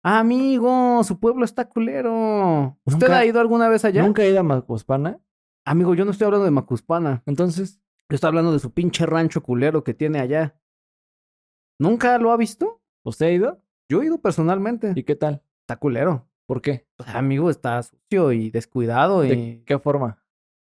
Amigo, 0.02 1.04
su 1.04 1.20
pueblo 1.20 1.44
está 1.44 1.68
culero. 1.68 2.78
¿Usted 2.84 3.06
Nunca- 3.08 3.18
ha 3.18 3.26
ido 3.26 3.38
alguna 3.40 3.68
vez 3.68 3.84
allá? 3.84 4.02
Nunca 4.02 4.22
he 4.22 4.30
ido 4.30 4.40
a 4.40 4.42
Macuspana. 4.42 5.20
Amigo, 5.66 5.94
yo 5.94 6.04
no 6.06 6.10
estoy 6.10 6.24
hablando 6.26 6.46
de 6.46 6.50
Macuspana. 6.50 7.22
Entonces, 7.26 7.78
Yo 8.08 8.16
estoy 8.16 8.26
hablando 8.28 8.52
de 8.52 8.58
su 8.58 8.72
pinche 8.72 9.06
rancho 9.06 9.40
culero 9.40 9.84
que 9.84 9.94
tiene 9.94 10.18
allá. 10.18 10.58
¿Nunca 11.78 12.18
lo 12.18 12.32
ha 12.32 12.36
visto? 12.36 12.82
¿usted 13.04 13.26
ha 13.26 13.30
ido? 13.30 13.62
Yo 13.88 14.02
he 14.02 14.06
ido 14.06 14.20
personalmente. 14.20 14.92
¿Y 14.96 15.04
qué 15.04 15.14
tal? 15.16 15.42
Está 15.60 15.76
culero. 15.76 16.28
¿Por 16.46 16.60
qué? 16.60 16.88
Sea, 17.04 17.18
amigo, 17.18 17.50
está 17.50 17.80
sucio 17.82 18.32
y 18.32 18.50
descuidado 18.50 19.20
¿De 19.20 19.34
y... 19.34 19.64
qué 19.64 19.78
forma? 19.78 20.19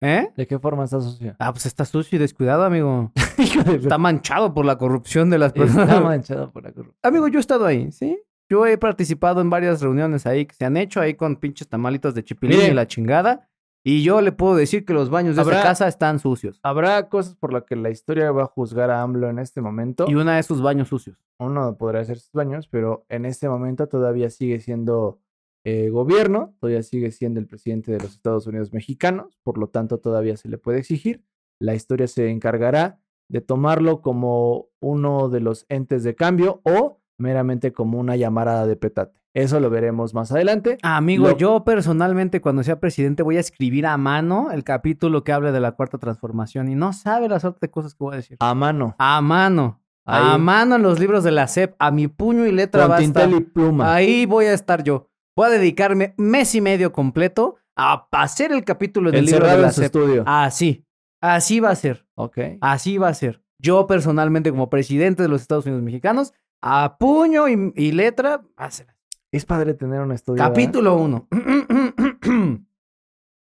¿Eh? 0.02 0.30
¿De 0.36 0.46
qué 0.46 0.58
forma 0.58 0.84
está 0.84 1.00
sucia? 1.00 1.36
Ah, 1.38 1.52
pues 1.52 1.66
está 1.66 1.84
sucio 1.84 2.16
y 2.16 2.18
descuidado, 2.18 2.64
amigo. 2.64 3.12
Está 3.38 3.98
manchado 3.98 4.52
por 4.54 4.64
la 4.66 4.76
corrupción 4.76 5.30
de 5.30 5.38
las 5.38 5.52
personas. 5.52 5.88
Está 5.88 6.00
manchado 6.00 6.50
por 6.52 6.62
la 6.62 6.72
corrupción. 6.72 6.98
Amigo, 7.02 7.28
yo 7.28 7.38
he 7.38 7.40
estado 7.40 7.64
ahí, 7.66 7.90
¿sí? 7.92 8.18
Yo 8.50 8.66
he 8.66 8.76
participado 8.78 9.40
en 9.40 9.48
varias 9.50 9.80
reuniones 9.80 10.26
ahí 10.26 10.44
que 10.46 10.54
se 10.54 10.64
han 10.64 10.76
hecho 10.76 11.00
ahí 11.00 11.14
con 11.14 11.36
pinches 11.36 11.68
tamalitos 11.68 12.14
de 12.14 12.24
chipilín 12.24 12.60
y 12.60 12.74
la 12.74 12.86
chingada. 12.86 13.48
Y 13.82 14.02
yo 14.02 14.20
le 14.20 14.32
puedo 14.32 14.56
decir 14.56 14.84
que 14.84 14.92
los 14.92 15.08
baños 15.08 15.36
de 15.36 15.42
Habrá- 15.42 15.60
esa 15.60 15.62
casa 15.68 15.88
están 15.88 16.18
sucios. 16.18 16.60
Habrá 16.62 17.08
cosas 17.08 17.34
por 17.36 17.52
las 17.52 17.64
que 17.64 17.76
la 17.76 17.88
historia 17.88 18.30
va 18.30 18.42
a 18.42 18.46
juzgar 18.46 18.90
a 18.90 19.00
AMLO 19.00 19.30
en 19.30 19.38
este 19.38 19.62
momento. 19.62 20.04
Y 20.08 20.14
una 20.16 20.36
de 20.36 20.42
sus 20.42 20.60
baños 20.60 20.88
sucios. 20.88 21.16
Uno 21.38 21.76
podrá 21.78 22.00
hacer 22.00 22.18
sus 22.18 22.32
baños, 22.32 22.68
pero 22.68 23.06
en 23.08 23.24
este 23.24 23.48
momento 23.48 23.86
todavía 23.86 24.28
sigue 24.28 24.60
siendo 24.60 25.18
eh, 25.64 25.90
gobierno, 25.90 26.54
todavía 26.60 26.82
sigue 26.82 27.10
siendo 27.10 27.38
el 27.40 27.46
presidente 27.46 27.92
de 27.92 27.98
los 28.00 28.12
Estados 28.12 28.46
Unidos 28.46 28.72
mexicanos, 28.72 29.38
por 29.42 29.58
lo 29.58 29.68
tanto 29.68 29.98
todavía 29.98 30.36
se 30.36 30.48
le 30.48 30.58
puede 30.58 30.78
exigir. 30.78 31.24
La 31.60 31.74
historia 31.74 32.06
se 32.06 32.30
encargará 32.30 32.98
de 33.28 33.40
tomarlo 33.40 34.00
como 34.00 34.68
uno 34.80 35.28
de 35.28 35.40
los 35.40 35.66
entes 35.68 36.02
de 36.02 36.14
cambio 36.14 36.60
o 36.64 37.00
meramente 37.18 37.72
como 37.72 37.98
una 37.98 38.16
llamarada 38.16 38.66
de 38.66 38.76
petate. 38.76 39.20
Eso 39.34 39.60
lo 39.60 39.70
veremos 39.70 40.14
más 40.14 40.32
adelante. 40.32 40.78
Amigo, 40.82 41.28
Lo- 41.28 41.36
yo 41.36 41.62
personalmente 41.64 42.40
cuando 42.40 42.62
sea 42.64 42.80
presidente 42.80 43.22
voy 43.22 43.36
a 43.36 43.40
escribir 43.40 43.86
a 43.86 43.96
mano 43.96 44.50
el 44.50 44.64
capítulo 44.64 45.22
que 45.22 45.32
hable 45.32 45.52
de 45.52 45.60
la 45.60 45.72
cuarta 45.72 45.98
transformación 45.98 46.68
y 46.68 46.74
no 46.74 46.92
sabe 46.92 47.28
la 47.28 47.38
suerte 47.38 47.58
de 47.66 47.70
cosas 47.70 47.94
que 47.94 48.02
voy 48.02 48.14
a 48.14 48.16
decir. 48.16 48.36
A 48.40 48.54
mano. 48.54 48.96
A 48.98 49.20
mano. 49.20 49.76
A 50.06 50.38
mano 50.38 50.74
en 50.76 50.82
los 50.82 50.98
libros 50.98 51.22
de 51.22 51.30
la 51.30 51.46
SEP, 51.46 51.76
a 51.78 51.92
mi 51.92 52.08
puño 52.08 52.44
y 52.46 52.50
letra 52.52 52.82
Con 52.82 52.90
va 52.92 52.96
a 52.96 53.00
estar. 53.02 53.28
tintel 53.28 53.42
y 53.42 53.44
pluma. 53.44 53.94
Ahí 53.94 54.26
voy 54.26 54.46
a 54.46 54.54
estar 54.54 54.82
yo. 54.82 55.09
Voy 55.40 55.46
a 55.46 55.52
dedicarme 55.52 56.12
mes 56.18 56.54
y 56.54 56.60
medio 56.60 56.92
completo 56.92 57.56
a 57.74 58.06
hacer 58.12 58.52
el 58.52 58.62
capítulo 58.62 59.10
del 59.10 59.24
libro 59.24 59.46
de 59.46 59.56
la 59.56 59.68
en 59.68 59.72
su 59.72 59.82
estudio. 59.82 60.22
Así. 60.26 60.84
Así 61.22 61.60
va 61.60 61.70
a 61.70 61.76
ser. 61.76 62.06
Ok. 62.14 62.36
Así 62.60 62.98
va 62.98 63.08
a 63.08 63.14
ser. 63.14 63.42
Yo 63.58 63.86
personalmente 63.86 64.50
como 64.50 64.68
presidente 64.68 65.22
de 65.22 65.30
los 65.30 65.40
Estados 65.40 65.64
Unidos 65.64 65.82
mexicanos, 65.82 66.34
a 66.60 66.98
puño 66.98 67.48
y, 67.48 67.72
y 67.74 67.92
letra, 67.92 68.46
hacer. 68.54 68.94
Es 69.32 69.46
padre 69.46 69.72
tener 69.72 70.02
un 70.02 70.12
estudio. 70.12 70.42
¿eh? 70.42 70.46
Capítulo 70.46 70.96
1. 70.98 71.28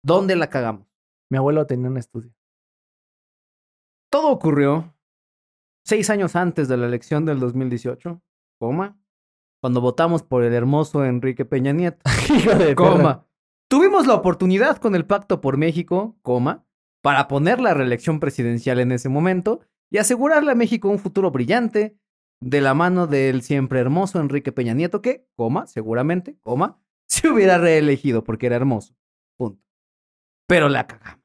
¿Dónde 0.02 0.36
la 0.36 0.48
cagamos? 0.48 0.88
Mi 1.30 1.36
abuelo 1.36 1.66
tenía 1.66 1.90
un 1.90 1.98
estudio. 1.98 2.32
Todo 4.10 4.30
ocurrió 4.30 4.96
seis 5.84 6.08
años 6.08 6.34
antes 6.34 6.66
de 6.66 6.78
la 6.78 6.86
elección 6.86 7.26
del 7.26 7.40
2018, 7.40 8.22
coma, 8.58 8.98
cuando 9.64 9.80
votamos 9.80 10.22
por 10.22 10.44
el 10.44 10.52
hermoso 10.52 11.06
Enrique 11.06 11.46
Peña 11.46 11.72
Nieto, 11.72 12.02
Hijo 12.36 12.54
de 12.54 12.74
coma. 12.74 13.24
Tuvimos 13.66 14.06
la 14.06 14.12
oportunidad 14.12 14.76
con 14.76 14.94
el 14.94 15.06
Pacto 15.06 15.40
por 15.40 15.56
México, 15.56 16.18
coma, 16.20 16.66
para 17.02 17.28
poner 17.28 17.62
la 17.62 17.72
reelección 17.72 18.20
presidencial 18.20 18.78
en 18.78 18.92
ese 18.92 19.08
momento 19.08 19.60
y 19.90 19.96
asegurarle 19.96 20.52
a 20.52 20.54
México 20.54 20.90
un 20.90 20.98
futuro 20.98 21.30
brillante 21.30 21.96
de 22.42 22.60
la 22.60 22.74
mano 22.74 23.06
del 23.06 23.40
siempre 23.40 23.80
hermoso 23.80 24.20
Enrique 24.20 24.52
Peña 24.52 24.74
Nieto 24.74 25.00
que, 25.00 25.26
coma, 25.34 25.66
seguramente, 25.66 26.36
coma, 26.42 26.78
se 27.08 27.30
hubiera 27.30 27.56
reelegido 27.56 28.22
porque 28.22 28.44
era 28.44 28.56
hermoso. 28.56 28.94
Punto. 29.38 29.64
Pero 30.46 30.68
la 30.68 30.86
cagamos. 30.86 31.23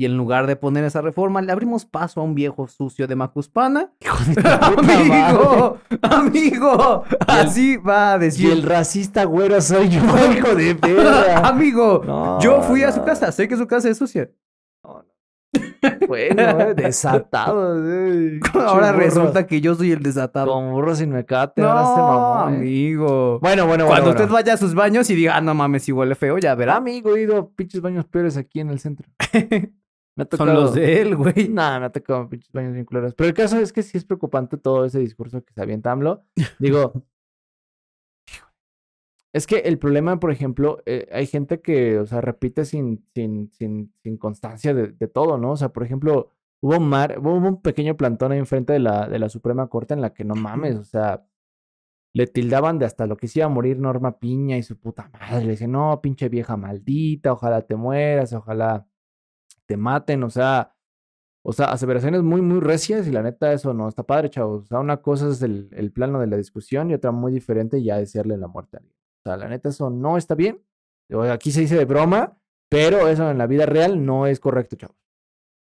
Y 0.00 0.04
en 0.04 0.16
lugar 0.16 0.46
de 0.46 0.54
poner 0.54 0.84
esa 0.84 1.00
reforma, 1.02 1.42
le 1.42 1.50
abrimos 1.50 1.84
paso 1.84 2.20
a 2.20 2.22
un 2.24 2.36
viejo 2.36 2.68
sucio 2.68 3.08
de 3.08 3.16
Macuspana. 3.16 3.90
Hijo 4.00 4.16
de 4.32 4.48
amigo, 4.94 5.78
amigo, 6.02 7.04
así 7.26 7.76
va 7.78 8.12
a 8.12 8.16
Y 8.16 8.20
decir. 8.20 8.52
el 8.52 8.62
racista 8.62 9.24
güero 9.24 9.60
soy 9.60 9.88
yo, 9.88 10.00
hijo 10.32 10.54
de 10.54 10.76
perra. 10.76 11.38
amigo, 11.48 12.02
No, 12.06 12.40
yo 12.40 12.62
fui 12.62 12.84
a 12.84 12.92
su 12.92 13.00
no. 13.00 13.06
casa, 13.06 13.32
sé 13.32 13.48
que 13.48 13.56
su 13.56 13.66
casa 13.66 13.88
es 13.88 13.98
sucia. 13.98 14.30
Bueno, 16.06 16.42
eh, 16.60 16.74
desatado. 16.74 17.76
eh, 17.88 18.40
Ahora 18.54 18.92
resulta 18.92 19.46
que 19.46 19.60
yo 19.60 19.74
soy 19.74 19.92
el 19.92 20.02
desatado. 20.02 20.52
Con 20.52 20.70
burro 20.72 20.94
sin 20.94 21.10
mecate, 21.10 21.62
No, 21.62 21.70
ahora 21.70 21.82
se 21.86 22.00
mamó. 22.00 22.50
eh. 22.50 22.56
amigo. 22.58 23.38
Bueno, 23.40 23.66
bueno, 23.66 23.84
bueno. 23.84 23.86
Cuando 23.86 24.04
bueno. 24.10 24.20
usted 24.20 24.32
vaya 24.32 24.52
a 24.54 24.56
sus 24.56 24.74
baños 24.74 25.08
y 25.10 25.14
diga, 25.14 25.36
ah, 25.36 25.40
no 25.40 25.54
mames, 25.54 25.82
si 25.84 25.92
huele 25.92 26.14
feo, 26.14 26.38
ya 26.38 26.54
verá. 26.54 26.76
Amigo, 26.76 27.16
he 27.16 27.22
ido 27.22 27.36
a 27.38 27.48
pinches 27.48 27.80
baños 27.80 28.06
peores 28.06 28.36
aquí 28.36 28.60
en 28.60 28.70
el 28.70 28.78
centro. 28.80 29.08
Me 30.18 30.24
ha 30.24 30.36
Son 30.36 30.52
los 30.52 30.74
de 30.74 31.00
él, 31.00 31.14
güey. 31.14 31.48
Nah, 31.48 31.78
me 31.78 31.86
ha 31.86 31.92
tocado 31.92 32.28
pinches 32.28 32.50
baños 32.50 32.72
bien 32.72 32.84
culeros. 32.84 33.14
Pero 33.14 33.28
el 33.28 33.34
caso 33.34 33.56
es 33.60 33.72
que 33.72 33.84
sí 33.84 33.96
es 33.96 34.04
preocupante 34.04 34.56
todo 34.56 34.84
ese 34.84 34.98
discurso 34.98 35.44
que 35.44 35.52
se 35.54 35.62
avienta 35.62 35.92
AMLO. 35.92 36.24
Digo, 36.58 37.04
es 39.32 39.46
que 39.46 39.58
el 39.58 39.78
problema, 39.78 40.18
por 40.18 40.32
ejemplo, 40.32 40.82
eh, 40.86 41.06
hay 41.12 41.28
gente 41.28 41.60
que, 41.60 42.00
o 42.00 42.06
sea, 42.06 42.20
repite 42.20 42.64
sin, 42.64 43.06
sin, 43.14 43.52
sin, 43.52 43.94
sin 44.02 44.16
constancia 44.16 44.74
de, 44.74 44.88
de 44.88 45.06
todo, 45.06 45.38
¿no? 45.38 45.52
O 45.52 45.56
sea, 45.56 45.68
por 45.68 45.84
ejemplo, 45.84 46.30
hubo, 46.60 46.78
un 46.78 46.88
mar, 46.88 47.16
hubo 47.20 47.34
un 47.34 47.62
pequeño 47.62 47.96
plantón 47.96 48.32
ahí 48.32 48.38
enfrente 48.40 48.72
de 48.72 48.80
la, 48.80 49.08
de 49.08 49.20
la 49.20 49.28
Suprema 49.28 49.68
Corte 49.68 49.94
en 49.94 50.00
la 50.00 50.12
que 50.12 50.24
no 50.24 50.34
mames, 50.34 50.74
o 50.78 50.84
sea, 50.84 51.24
le 52.12 52.26
tildaban 52.26 52.80
de 52.80 52.86
hasta 52.86 53.06
lo 53.06 53.16
que 53.16 53.28
se 53.28 53.38
iba 53.38 53.46
a 53.46 53.50
morir 53.50 53.78
Norma 53.78 54.18
Piña 54.18 54.56
y 54.56 54.64
su 54.64 54.80
puta 54.80 55.08
madre. 55.12 55.44
Le 55.44 55.50
decían, 55.52 55.70
no, 55.70 56.00
pinche 56.00 56.28
vieja 56.28 56.56
maldita, 56.56 57.32
ojalá 57.32 57.62
te 57.62 57.76
mueras, 57.76 58.32
ojalá 58.32 58.87
te 59.68 59.76
maten, 59.76 60.24
o 60.24 60.30
sea, 60.30 60.74
o 61.44 61.52
sea, 61.52 61.66
aseveraciones 61.66 62.22
muy, 62.22 62.42
muy 62.42 62.60
recias 62.60 63.06
y 63.06 63.12
la 63.12 63.22
neta 63.22 63.52
eso 63.52 63.72
no 63.74 63.88
está 63.88 64.02
padre, 64.02 64.30
chavos. 64.30 64.64
O 64.64 64.66
sea, 64.66 64.80
una 64.80 64.98
cosa 64.98 65.28
es 65.28 65.42
el, 65.42 65.92
plano 65.92 66.20
de 66.20 66.26
la 66.26 66.36
discusión 66.36 66.90
y 66.90 66.94
otra 66.94 67.12
muy 67.12 67.32
diferente 67.32 67.82
ya 67.82 67.98
desearle 67.98 68.36
la 68.36 68.48
muerte 68.48 68.76
a 68.76 68.80
alguien. 68.80 68.96
O 68.96 69.22
sea, 69.24 69.36
la 69.36 69.48
neta 69.48 69.68
eso 69.68 69.90
no 69.90 70.16
está 70.16 70.34
bien. 70.34 70.62
Aquí 71.32 71.52
se 71.52 71.60
dice 71.62 71.76
de 71.76 71.84
broma, 71.84 72.38
pero 72.68 73.08
eso 73.08 73.30
en 73.30 73.38
la 73.38 73.46
vida 73.46 73.66
real 73.66 74.04
no 74.04 74.26
es 74.26 74.40
correcto, 74.40 74.76
chavos. 74.76 74.96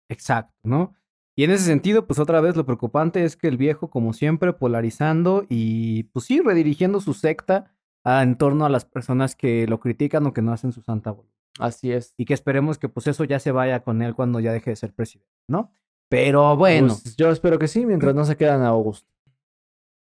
Exacto, 0.09 0.53
¿no? 0.63 0.93
Y 1.35 1.45
en 1.45 1.51
ese 1.51 1.63
sentido, 1.65 2.05
pues 2.05 2.19
otra 2.19 2.41
vez 2.41 2.55
lo 2.55 2.65
preocupante 2.65 3.23
es 3.23 3.37
que 3.37 3.47
el 3.47 3.57
viejo, 3.57 3.89
como 3.89 4.13
siempre, 4.13 4.53
polarizando 4.53 5.45
y, 5.49 6.03
pues 6.13 6.25
sí, 6.25 6.41
redirigiendo 6.41 6.99
su 6.99 7.13
secta 7.13 7.73
a- 8.03 8.21
en 8.23 8.37
torno 8.37 8.65
a 8.65 8.69
las 8.69 8.85
personas 8.85 9.35
que 9.35 9.65
lo 9.67 9.79
critican 9.79 10.25
o 10.27 10.33
que 10.33 10.41
no 10.41 10.51
hacen 10.51 10.73
su 10.73 10.81
santa 10.81 11.11
voluntad. 11.11 11.30
Así 11.59 11.91
es. 11.91 12.13
Y 12.17 12.25
que 12.25 12.33
esperemos 12.33 12.77
que 12.77 12.89
pues 12.89 13.07
eso 13.07 13.23
ya 13.23 13.39
se 13.39 13.51
vaya 13.51 13.81
con 13.81 14.01
él 14.01 14.15
cuando 14.15 14.39
ya 14.39 14.51
deje 14.53 14.69
de 14.71 14.75
ser 14.75 14.93
presidente, 14.93 15.31
¿no? 15.47 15.71
Pero 16.09 16.55
bueno, 16.57 16.87
Pues, 17.01 17.15
yo 17.15 17.29
espero 17.29 17.57
que 17.59 17.67
sí, 17.67 17.85
mientras 17.85 18.13
no 18.15 18.25
se 18.25 18.35
quedan 18.37 18.61
a 18.61 18.67
Augusto. 18.69 19.09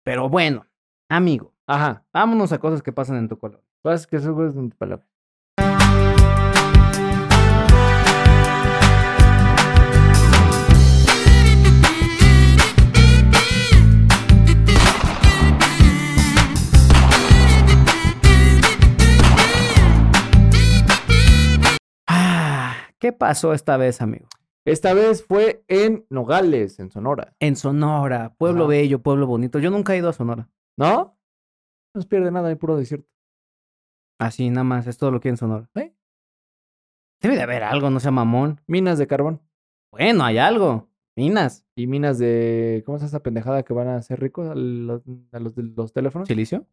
pero 0.04 0.28
bueno, 0.28 0.66
amigo, 1.08 1.52
Ajá. 1.66 2.04
vámonos 2.12 2.52
a 2.52 2.58
cosas 2.58 2.82
que 2.82 2.92
pasan 2.92 3.16
en 3.16 3.28
tu 3.28 3.38
colonia. 3.38 3.64
Pues 3.82 4.06
que 4.06 4.16
eso 4.16 4.46
es 4.46 4.54
tu 4.54 4.68
palabra. 4.70 5.06
¿Qué 23.02 23.12
pasó 23.12 23.52
esta 23.52 23.76
vez, 23.76 24.00
amigo? 24.00 24.28
Esta 24.64 24.94
vez 24.94 25.24
fue 25.24 25.64
en 25.66 26.06
Nogales, 26.08 26.78
en 26.78 26.92
Sonora. 26.92 27.34
En 27.40 27.56
Sonora, 27.56 28.36
pueblo 28.38 28.62
Ajá. 28.62 28.68
bello, 28.68 29.02
pueblo 29.02 29.26
bonito. 29.26 29.58
Yo 29.58 29.72
nunca 29.72 29.92
he 29.92 29.98
ido 29.98 30.08
a 30.08 30.12
Sonora. 30.12 30.48
¿No? 30.78 31.18
No 31.92 32.00
se 32.00 32.06
pierde 32.06 32.30
nada, 32.30 32.48
hay 32.48 32.54
puro 32.54 32.76
desierto. 32.76 33.10
Así 34.20 34.48
nada 34.50 34.62
más, 34.62 34.86
es 34.86 34.98
todo 34.98 35.10
lo 35.10 35.18
que 35.18 35.28
hay 35.28 35.30
en 35.30 35.36
Sonora. 35.36 35.68
¿Eh? 35.74 35.96
Debe 37.20 37.34
de 37.34 37.42
haber 37.42 37.64
algo, 37.64 37.90
no 37.90 37.98
sea 37.98 38.12
mamón. 38.12 38.60
Minas 38.68 38.98
de 38.98 39.08
carbón. 39.08 39.42
Bueno, 39.90 40.24
hay 40.24 40.38
algo. 40.38 40.88
Minas. 41.16 41.66
Y 41.74 41.88
minas 41.88 42.20
de. 42.20 42.84
¿Cómo 42.86 42.98
es 42.98 43.02
esa 43.02 43.20
pendejada 43.20 43.64
que 43.64 43.74
van 43.74 43.88
a 43.88 43.96
hacer 43.96 44.20
ricos 44.20 44.48
a 44.48 44.54
los, 44.54 45.02
a 45.32 45.40
los 45.40 45.56
de 45.56 45.64
los 45.64 45.92
teléfonos? 45.92 46.28
¿Silicio? 46.28 46.68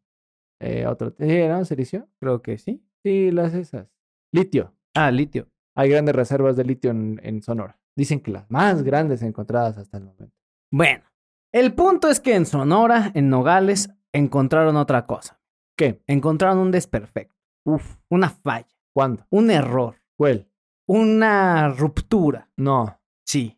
Eh, 0.59 0.85
otro. 0.85 1.11
¿Sí, 1.17 1.47
no? 1.47 1.65
¿Silicio? 1.65 2.07
Creo 2.19 2.43
que 2.43 2.59
sí. 2.59 2.85
Sí, 3.01 3.31
las 3.31 3.55
esas. 3.55 3.87
Litio. 4.31 4.75
Ah, 4.93 5.09
litio. 5.09 5.49
Hay 5.79 5.89
grandes 5.89 6.13
reservas 6.13 6.57
de 6.57 6.65
litio 6.65 6.91
en, 6.91 7.21
en 7.23 7.41
Sonora. 7.41 7.79
Dicen 7.95 8.19
que 8.19 8.31
las 8.31 8.51
más 8.51 8.83
grandes 8.83 9.21
encontradas 9.21 9.77
hasta 9.77 9.97
el 9.97 10.03
momento. 10.03 10.35
Bueno, 10.71 11.05
el 11.53 11.73
punto 11.73 12.09
es 12.09 12.19
que 12.19 12.35
en 12.35 12.45
Sonora, 12.45 13.11
en 13.15 13.29
Nogales, 13.29 13.89
encontraron 14.11 14.75
otra 14.75 15.05
cosa. 15.05 15.39
¿Qué? 15.77 16.03
Encontraron 16.07 16.57
un 16.57 16.71
desperfecto, 16.71 17.33
Uf. 17.63 17.95
una 18.09 18.29
falla, 18.29 18.67
¿Cuándo? 18.93 19.25
un 19.29 19.49
error, 19.51 19.95
¿Cuál? 20.17 20.49
una 20.85 21.69
ruptura. 21.69 22.49
No. 22.57 22.99
Sí, 23.25 23.57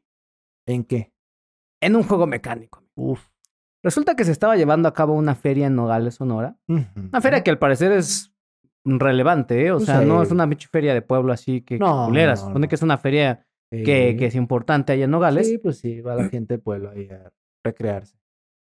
¿En 0.68 0.84
qué? 0.84 1.12
en 1.82 1.96
un 1.96 2.04
juego 2.04 2.28
mecánico. 2.28 2.84
Uf. 2.94 3.26
Resulta 3.84 4.16
que 4.16 4.26
se 4.26 4.32
estaba 4.32 4.56
llevando 4.58 4.88
a 4.88 4.94
cabo 4.94 5.14
una 5.16 5.34
feria 5.34 5.66
en 5.66 5.76
Nogales, 5.76 6.14
Sonora. 6.14 6.56
Una 6.68 7.20
feria 7.20 7.44
que 7.44 7.50
al 7.50 7.58
parecer 7.58 7.92
es 7.92 8.31
relevante, 8.86 9.66
¿eh? 9.66 9.72
O 9.72 9.80
sea, 9.80 10.02
no 10.02 10.22
es 10.24 10.32
una 10.32 10.48
pinche 10.48 10.68
feria 10.68 10.94
de 10.94 11.02
pueblo 11.02 11.32
así 11.34 11.62
que 11.62 11.78
No, 11.78 12.06
culera. 12.08 12.32
no, 12.32 12.36
Se 12.38 12.44
supone 12.46 12.66
no. 12.66 12.70
que 12.70 12.76
es 12.76 12.82
una 12.82 12.98
feria 12.98 13.46
que, 13.72 14.16
que 14.18 14.26
es 14.26 14.36
importante 14.36 14.94
allá 14.94 15.06
en 15.06 15.12
Nogales. 15.12 15.48
Sí, 15.48 15.58
pues 15.58 15.78
sí, 15.80 16.02
va 16.02 16.16
la 16.16 16.30
gente 16.30 16.56
del 16.56 16.62
pueblo 16.62 16.90
ahí 16.90 17.08
a 17.10 17.32
recrearse. 17.64 18.18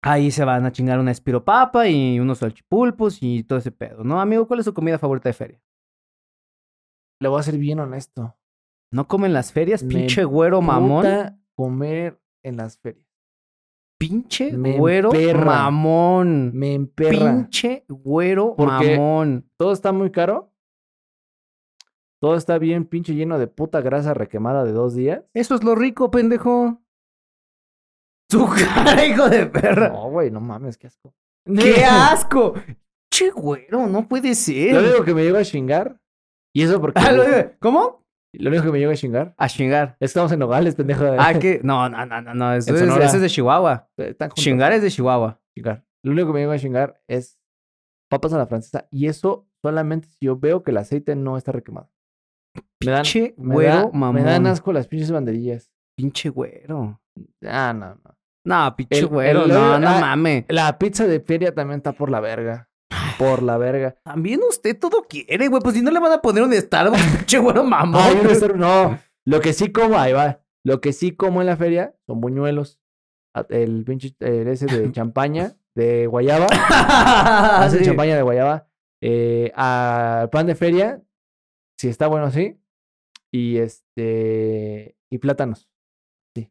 Ahí 0.02 0.30
se 0.30 0.44
van 0.44 0.64
a 0.64 0.72
chingar 0.72 1.00
una 1.00 1.10
espiropapa 1.10 1.88
y 1.88 2.20
unos 2.20 2.38
salchipulpos 2.38 3.18
y 3.22 3.42
todo 3.42 3.58
ese 3.58 3.72
pedo, 3.72 4.04
¿no? 4.04 4.20
Amigo, 4.20 4.46
¿cuál 4.46 4.60
es 4.60 4.64
su 4.66 4.72
comida 4.74 4.98
favorita 4.98 5.28
de 5.28 5.32
feria? 5.32 5.60
Le 7.20 7.28
voy 7.28 7.40
a 7.40 7.42
ser 7.42 7.56
bien 7.58 7.80
honesto. 7.80 8.36
¿No 8.92 9.08
comen 9.08 9.32
las 9.32 9.52
ferias? 9.52 9.82
Me 9.82 9.88
Pinche 9.94 10.24
güero 10.24 10.62
mamón. 10.62 11.02
Puta 11.02 11.38
comer 11.56 12.20
en 12.44 12.56
las 12.58 12.78
ferias. 12.78 13.05
Pinche 13.98 14.52
Me 14.52 14.76
güero 14.78 15.12
emperra. 15.14 15.44
mamón. 15.44 16.50
Me 16.54 16.74
emperra. 16.74 17.10
Pinche 17.10 17.84
güero 17.88 18.54
Porque- 18.56 18.96
mamón. 18.98 19.50
Todo 19.58 19.72
está 19.72 19.92
muy 19.92 20.10
caro. 20.10 20.52
Todo 22.20 22.34
está 22.36 22.58
bien 22.58 22.86
pinche 22.86 23.14
lleno 23.14 23.38
de 23.38 23.46
puta 23.46 23.80
grasa 23.80 24.14
requemada 24.14 24.64
de 24.64 24.72
dos 24.72 24.94
días. 24.94 25.22
Eso 25.34 25.54
es 25.54 25.62
lo 25.64 25.74
rico, 25.74 26.10
pendejo. 26.10 26.82
Su 28.30 28.46
cara, 28.74 29.04
hijo 29.06 29.28
de 29.28 29.46
perra. 29.46 29.90
No, 29.90 30.10
güey, 30.10 30.30
no 30.30 30.40
mames, 30.40 30.76
qué 30.78 30.86
asco. 30.88 31.14
¡Qué 31.46 31.84
asco! 31.84 32.54
Che 33.12 33.30
güero, 33.30 33.86
no 33.86 34.08
puede 34.08 34.34
ser. 34.34 34.76
único 34.82 35.04
que 35.04 35.14
me 35.14 35.22
llega 35.22 35.38
a 35.38 35.44
chingar. 35.44 36.00
Y 36.54 36.62
eso 36.62 36.80
porque. 36.80 37.00
Ah, 37.04 37.12
lo- 37.12 37.24
¿Cómo? 37.60 38.05
Lo 38.38 38.50
único 38.50 38.64
que 38.64 38.72
me 38.72 38.78
llega 38.78 38.92
a 38.92 38.96
chingar. 38.96 39.34
A 39.36 39.48
chingar. 39.48 39.88
Es 39.92 39.96
que 39.98 40.04
estamos 40.06 40.32
en 40.32 40.38
Nogales, 40.40 40.74
pendejo. 40.74 41.04
Ah, 41.18 41.34
que. 41.34 41.60
No, 41.62 41.88
no, 41.88 42.04
no, 42.06 42.20
no, 42.22 42.34
no. 42.34 42.52
Eso, 42.54 42.74
es, 42.74 42.80
Sonora. 42.80 43.04
eso 43.04 43.16
es 43.16 43.22
de 43.22 43.28
Chihuahua. 43.28 43.88
Juntos. 43.96 44.34
Chingar 44.34 44.72
es 44.72 44.82
de 44.82 44.90
Chihuahua. 44.90 45.40
Chingar. 45.56 45.84
Lo 46.04 46.12
único 46.12 46.28
que 46.28 46.32
me 46.34 46.40
llega 46.40 46.52
a 46.52 46.58
chingar 46.58 47.00
es 47.08 47.38
papas 48.10 48.32
a 48.32 48.38
la 48.38 48.46
francesa. 48.46 48.86
Y 48.90 49.06
eso 49.08 49.48
solamente 49.62 50.08
si 50.08 50.26
yo 50.26 50.38
veo 50.38 50.62
que 50.62 50.70
el 50.70 50.76
aceite 50.76 51.16
no 51.16 51.36
está 51.36 51.52
requemado. 51.52 51.90
Me 52.84 52.92
dan, 52.92 53.02
Pinche 53.02 53.34
me 53.38 53.54
güero 53.54 53.74
da- 53.74 53.90
mamón. 53.92 54.14
Me 54.14 54.22
dan 54.22 54.46
asco 54.46 54.72
las 54.72 54.86
pinches 54.86 55.10
banderillas. 55.10 55.72
Pinche 55.96 56.28
güero. 56.28 57.00
Ah, 57.44 57.72
no, 57.76 57.94
no. 58.04 58.16
No, 58.44 58.76
pinche 58.76 58.98
El- 59.00 59.06
güero. 59.08 59.42
el- 59.44 59.48
no, 59.48 59.78
no 59.78 59.88
ah, 59.88 60.00
mames. 60.00 60.44
La 60.48 60.78
pizza 60.78 61.06
de 61.06 61.20
feria 61.20 61.54
también 61.54 61.78
está 61.78 61.92
por 61.92 62.10
la 62.10 62.20
verga. 62.20 62.68
Por 63.18 63.42
la 63.42 63.56
verga. 63.56 63.96
También 64.02 64.40
usted 64.48 64.78
todo 64.78 65.02
quiere, 65.08 65.48
güey. 65.48 65.62
Pues 65.62 65.74
si 65.74 65.82
no 65.82 65.90
le 65.90 65.98
van 66.00 66.12
a 66.12 66.20
poner 66.22 66.42
un 66.44 66.52
Starbucks, 66.52 67.00
pinche 67.18 67.38
güero 67.38 67.64
mamón. 67.64 68.00
Ay, 68.02 68.18
un 68.22 68.26
Star- 68.30 68.56
no, 68.56 68.98
lo 69.24 69.40
que 69.40 69.52
sí 69.52 69.72
como, 69.72 69.98
ahí 69.98 70.12
va. 70.12 70.42
Lo 70.64 70.80
que 70.80 70.92
sí 70.92 71.12
como 71.16 71.40
en 71.40 71.46
la 71.46 71.56
feria 71.56 71.94
son 72.06 72.20
buñuelos. 72.20 72.80
A- 73.34 73.46
El 73.50 73.84
pinche 73.84 74.14
el 74.20 74.48
ese 74.48 74.66
de 74.66 74.90
champaña, 74.92 75.56
de 75.74 76.06
guayaba. 76.06 76.46
Ah, 76.68 77.68
Sí. 77.70 77.82
champaña 77.84 78.16
de 78.16 78.22
guayaba. 78.22 78.68
Eh, 79.02 79.52
a 79.54 80.28
pan 80.32 80.46
de 80.46 80.54
feria, 80.54 81.02
si 81.78 81.88
está 81.88 82.06
bueno, 82.08 82.30
sí. 82.30 82.58
Y 83.32 83.58
este. 83.58 84.96
Y 85.10 85.18
plátanos. 85.18 85.68
Sí. 86.34 86.50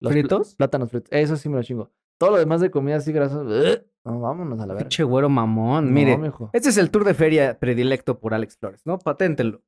pl- 0.00 0.10
¿Fritos? 0.12 0.54
plátanos 0.56 0.90
fritos. 0.90 1.08
Eso 1.12 1.36
sí 1.36 1.48
me 1.48 1.56
lo 1.56 1.62
chingo. 1.62 1.90
Todo 2.18 2.30
lo 2.32 2.36
demás 2.38 2.60
de 2.60 2.70
comida 2.70 2.96
así 2.96 3.12
grasosa. 3.12 3.42
ugh, 3.44 3.82
No, 4.04 4.20
vámonos 4.20 4.58
a 4.60 4.66
la 4.66 4.74
verga. 4.74 4.88
Pinche 4.88 5.04
güero 5.04 5.28
mamón. 5.28 5.86
No, 5.86 5.90
Mire, 5.92 6.18
mijo. 6.18 6.50
este 6.52 6.68
es 6.70 6.76
el 6.78 6.90
tour 6.90 7.04
de 7.04 7.14
feria 7.14 7.58
predilecto 7.58 8.18
por 8.18 8.34
Alex 8.34 8.56
Flores, 8.58 8.82
¿no? 8.84 8.98
Paténtenlo. 8.98 9.62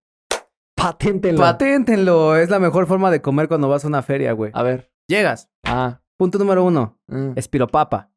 Paténtelo. 0.75 1.39
Paténtenlo. 1.39 2.37
Es 2.37 2.49
la 2.51 2.59
mejor 2.59 2.87
forma 2.87 3.11
de 3.11 3.21
comer 3.21 3.49
cuando 3.49 3.69
vas 3.69 3.85
a 3.85 3.89
una 3.89 4.03
feria, 4.03 4.33
güey. 4.33 4.51
A 4.55 4.63
ver. 4.63 4.91
Llegas. 5.09 5.51
Ah. 5.65 6.01
Punto 6.17 6.39
número 6.39 6.65
uno. 6.65 6.99
mm. 7.09 7.33
Espiropapa. 7.37 8.11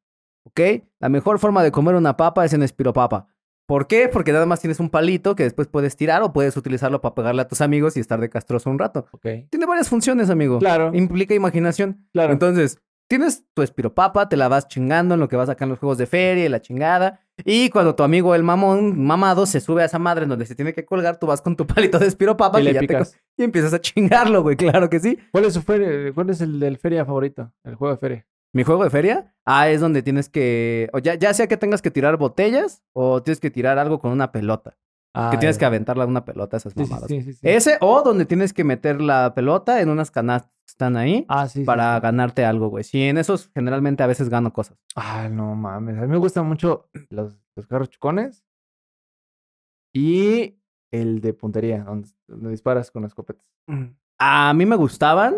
¿Ok? 0.46 0.60
La 1.00 1.10
mejor 1.10 1.40
forma 1.40 1.64
de 1.64 1.72
comer 1.72 1.96
una 1.96 2.16
papa 2.18 2.46
es 2.46 2.54
en 2.54 2.64
espiropapa. 2.64 3.28
¿Por 3.66 3.88
qué? 3.88 4.10
Porque 4.10 4.34
nada 4.34 4.46
más 4.46 4.60
tienes 4.60 4.80
un 4.82 4.90
palito 4.90 5.36
que 5.36 5.44
después 5.44 5.70
puedes 5.70 5.96
tirar 5.96 6.22
o 6.22 6.34
puedes 6.34 6.56
utilizarlo 6.58 7.00
para 7.02 7.16
pegarle 7.16 7.42
a 7.42 7.48
tus 7.48 7.62
amigos 7.62 7.96
y 7.96 8.02
estar 8.02 8.20
de 8.20 8.30
castroso 8.30 8.70
un 8.70 8.78
rato. 8.78 9.06
Ok. 9.12 9.26
Tiene 9.50 9.66
varias 9.66 9.88
funciones, 9.90 10.30
amigo. 10.30 10.60
Claro. 10.60 10.92
Implica 10.94 11.34
imaginación. 11.34 12.06
Claro. 12.12 12.34
Entonces, 12.34 12.82
tienes 13.14 13.46
tu 13.54 13.62
espiropapa, 13.62 14.28
te 14.28 14.36
la 14.36 14.48
vas 14.48 14.68
chingando 14.68 15.14
en 15.14 15.20
lo 15.20 15.30
que 15.30 15.36
vas 15.36 15.48
acá 15.48 15.66
en 15.66 15.70
los 15.70 15.78
juegos 15.78 16.00
de 16.00 16.08
feria 16.08 16.46
y 16.46 16.50
la 16.50 16.62
chingada. 16.62 17.20
Y 17.46 17.70
cuando 17.70 17.94
tu 17.94 18.02
amigo 18.02 18.34
el 18.34 18.42
mamón 18.42 19.00
mamado 19.00 19.46
se 19.46 19.60
sube 19.60 19.84
a 19.84 19.86
esa 19.86 20.00
madre 20.00 20.24
en 20.24 20.30
donde 20.30 20.48
se 20.48 20.56
tiene 20.56 20.74
que 20.74 20.84
colgar, 20.84 21.20
tú 21.20 21.28
vas 21.28 21.40
con 21.40 21.56
tu 21.56 21.68
palito 21.68 22.00
de 22.00 22.08
espiropapa 22.08 22.60
Y 22.60 22.66
que 22.66 22.74
ya 22.74 22.80
te 22.80 22.98
y 23.38 23.44
empiezas 23.44 23.72
a 23.72 23.80
chingarlo, 23.80 24.42
güey. 24.42 24.56
Claro 24.56 24.90
que 24.90 25.00
sí. 25.00 25.20
¿Cuál 25.32 25.46
es 25.46 25.54
su 25.54 25.62
feria? 25.62 26.12
¿Cuál 26.12 26.32
es 26.32 26.42
el 26.42 26.60
del 26.60 26.80
feria 26.80 27.06
favorito? 27.06 27.52
El 27.64 27.76
juego 27.76 27.94
de 27.94 28.00
feria. 28.00 28.28
Mi 28.52 28.64
juego 28.64 28.84
de 28.84 28.90
feria, 28.90 29.36
ah, 29.46 29.70
es 29.70 29.80
donde 29.80 30.02
tienes 30.02 30.28
que, 30.28 30.90
o 30.92 30.98
ya, 30.98 31.14
ya 31.14 31.36
sea 31.36 31.46
que 31.46 31.58
tengas 31.58 31.84
que 31.84 31.92
tirar 31.92 32.18
botellas 32.18 32.82
o 32.94 33.22
tienes 33.22 33.40
que 33.40 33.52
tirar 33.52 33.78
algo 33.78 34.00
con 34.00 34.12
una 34.12 34.32
pelota. 34.32 34.76
que 35.32 35.38
tienes 35.38 35.60
que 35.60 35.66
aventarla 35.66 36.08
una 36.08 36.26
pelota, 36.26 36.58
esas 36.58 36.76
mamadas. 36.76 37.08
sí, 37.08 37.22
sí, 37.22 37.34
sí. 37.34 37.40
Ese, 37.44 37.78
o 37.80 38.02
donde 38.02 38.26
tienes 38.26 38.54
que 38.54 38.64
meter 38.64 39.02
la 39.02 39.36
pelota 39.36 39.82
en 39.82 39.90
unas 39.90 40.10
canastas 40.10 40.53
están 40.68 40.98
ahí 40.98 41.26
Ah, 41.30 41.48
sí. 41.48 41.64
para 41.64 41.96
sí. 41.98 42.02
ganarte 42.02 42.46
algo, 42.46 42.68
güey. 42.70 42.84
Sí, 42.84 43.02
en 43.04 43.18
esos 43.18 43.50
generalmente 43.54 44.04
a 44.04 44.08
veces 44.08 44.30
gano 44.30 44.54
cosas. 44.54 44.78
Ah, 44.96 45.28
no 45.30 45.56
mames. 45.56 45.98
A 45.98 46.02
mí 46.02 46.08
me 46.08 46.18
gustan 46.18 46.46
mucho 46.48 46.90
los, 47.10 47.38
los 47.56 47.68
carros 47.68 47.90
chocones. 47.90 48.44
Y 49.94 50.58
el 50.92 51.22
de 51.22 51.34
puntería, 51.34 51.84
donde, 51.84 52.10
donde 52.28 52.50
disparas 52.50 52.92
con 52.92 53.06
escopetas. 53.06 53.48
A 54.20 54.54
mí 54.54 54.66
me 54.66 54.76
gustaban. 54.76 55.36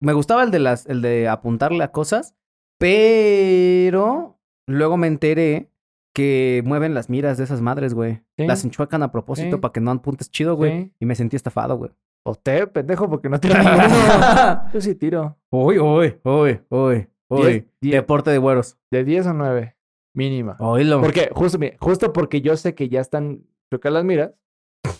Me 0.00 0.12
gustaba 0.14 0.42
el 0.44 0.50
de 0.50 0.58
las, 0.60 0.86
el 0.86 1.02
de 1.02 1.28
apuntarle 1.28 1.84
a 1.84 1.92
cosas, 1.92 2.34
pero 2.78 4.40
luego 4.66 4.96
me 4.96 5.06
enteré 5.06 5.70
que 6.14 6.62
mueven 6.64 6.94
las 6.94 7.10
miras 7.10 7.36
de 7.38 7.44
esas 7.44 7.60
madres, 7.60 7.92
güey. 7.92 8.22
Sí. 8.38 8.46
Las 8.46 8.64
enchuecan 8.64 9.02
a 9.02 9.12
propósito 9.12 9.60
para 9.60 9.72
que 9.72 9.80
no 9.80 9.90
apuntes 9.90 10.30
chido, 10.30 10.56
güey. 10.56 10.92
Y 10.98 11.04
me 11.06 11.14
sentí 11.14 11.36
estafado, 11.36 11.76
güey. 11.76 11.90
O 12.22 12.34
te, 12.34 12.66
pendejo, 12.66 13.08
porque 13.08 13.28
no 13.28 13.40
tiro 13.40 13.56
ninguno. 13.58 14.72
Yo 14.72 14.80
sí 14.80 14.94
tiro. 14.94 15.38
Uy, 15.50 15.78
uy, 15.78 16.20
uy, 16.24 16.60
uy, 16.68 17.08
uy. 17.28 17.68
Deporte 17.80 18.30
de 18.30 18.38
güeros. 18.38 18.78
De 18.90 19.04
10 19.04 19.28
a 19.28 19.32
9. 19.32 19.76
Mínima. 20.14 20.56
Oílo. 20.60 21.00
Porque, 21.00 21.30
justo, 21.32 21.58
justo 21.78 22.12
porque 22.12 22.40
yo 22.40 22.56
sé 22.56 22.74
que 22.74 22.88
ya 22.88 23.00
están 23.00 23.46
chocadas 23.72 23.94
las 23.94 24.04
miras, 24.04 24.34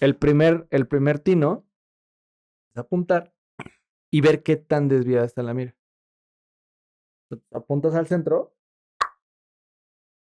el 0.01 0.17
primer, 0.17 0.67
el 0.71 0.87
primer 0.87 1.19
tino 1.19 1.67
es 2.71 2.79
apuntar 2.79 3.35
y 4.11 4.21
ver 4.21 4.43
qué 4.43 4.57
tan 4.57 4.89
desviada 4.89 5.27
está 5.27 5.43
la 5.43 5.55
mira. 5.55 5.77
Apuntas 7.53 7.95
al 7.95 8.07
centro 8.07 8.55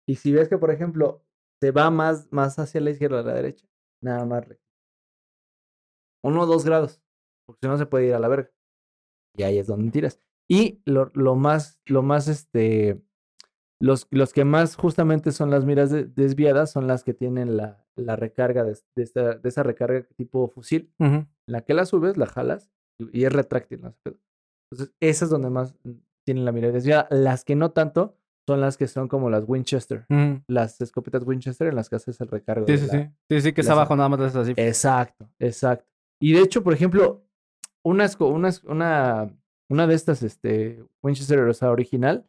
y 0.07 0.17
si 0.17 0.33
ves 0.33 0.49
que, 0.49 0.59
por 0.59 0.71
ejemplo, 0.71 1.23
se 1.61 1.71
va 1.71 1.91
más, 1.91 2.33
más 2.33 2.59
hacia 2.59 2.81
la 2.81 2.91
izquierda 2.91 3.19
o 3.19 3.21
a 3.21 3.25
la 3.25 3.35
derecha, 3.35 3.67
nada 4.01 4.25
más 4.25 4.47
recto. 4.47 4.68
Uno 6.23 6.43
o 6.43 6.47
dos 6.47 6.64
grados, 6.64 7.01
porque 7.47 7.61
si 7.62 7.69
no 7.69 7.79
se 7.79 7.87
puede 7.87 8.07
ir 8.07 8.14
a 8.14 8.19
la 8.19 8.29
verga. 8.29 8.51
Y 9.37 9.43
ahí 9.45 9.59
es 9.59 9.66
donde 9.66 9.91
tiras. 9.91 10.19
Y 10.51 10.81
lo, 10.85 11.11
lo 11.14 11.37
más, 11.37 11.81
lo 11.87 12.03
más, 12.03 12.27
este, 12.29 13.01
los, 13.81 14.07
los 14.11 14.33
que 14.33 14.45
más 14.45 14.77
justamente 14.77 15.31
son 15.33 15.51
las 15.51 15.64
miras 15.64 15.91
de- 15.91 16.07
desviadas 16.07 16.71
son 16.73 16.87
las 16.87 17.05
que 17.05 17.14
tienen 17.14 17.57
la, 17.57 17.85
la 17.97 18.16
recarga 18.16 18.64
de, 18.64 18.77
de 18.97 19.03
esta, 19.03 19.35
de 19.37 19.49
esa 19.49 19.62
recarga 19.62 20.03
tipo 20.16 20.49
fusil, 20.49 20.93
la 21.47 21.61
que 21.62 21.75
la 21.75 21.85
subes, 21.87 22.16
la 22.16 22.27
jalas 22.27 22.71
y 22.99 23.21
y 23.21 23.25
es 23.25 23.33
retráctil. 23.33 23.83
¿no? 23.83 23.95
Entonces, 24.73 24.95
esas 25.01 25.27
es 25.27 25.31
donde 25.31 25.51
más 25.51 25.75
mm, 25.85 25.91
tienen 26.27 26.45
la 26.45 26.53
mira 26.53 26.71
desviada. 26.73 27.07
Las 27.11 27.45
que 27.45 27.55
no 27.55 27.71
tanto 27.71 28.16
son 28.49 28.61
las 28.61 28.77
que 28.77 28.89
son 28.89 29.07
como 29.09 29.31
las 29.31 29.45
Winchester. 29.47 30.07
Las 30.49 30.81
escopetas 30.81 31.23
Winchester 31.25 31.69
en 31.69 31.77
las 31.77 31.89
que 31.91 31.97
haces 31.97 32.21
el 32.21 32.29
recargo. 32.29 32.66
Sí, 32.66 32.73
de 32.73 32.79
sí, 32.79 32.87
la- 32.87 32.93
sí. 32.93 33.11
Sí, 33.31 33.41
sí, 33.43 33.53
que 33.53 33.61
es 33.61 33.69
abajo 33.69 33.95
nada 33.95 34.09
más 34.09 34.19
las 34.21 34.35
así. 34.37 34.55
Exacto, 34.57 35.29
exacto. 35.39 35.87
Y 36.21 36.33
de 36.33 36.41
hecho, 36.41 36.62
por 36.62 36.73
ejemplo, 36.73 37.25
una, 37.83 38.05
esco- 38.05 38.33
una, 38.33 39.31
una, 39.69 39.87
de 39.87 39.95
estas 39.95 40.23
este, 40.23 40.85
Winchester, 41.03 41.39
o 41.41 41.55
sea, 41.55 41.71
original, 41.71 42.27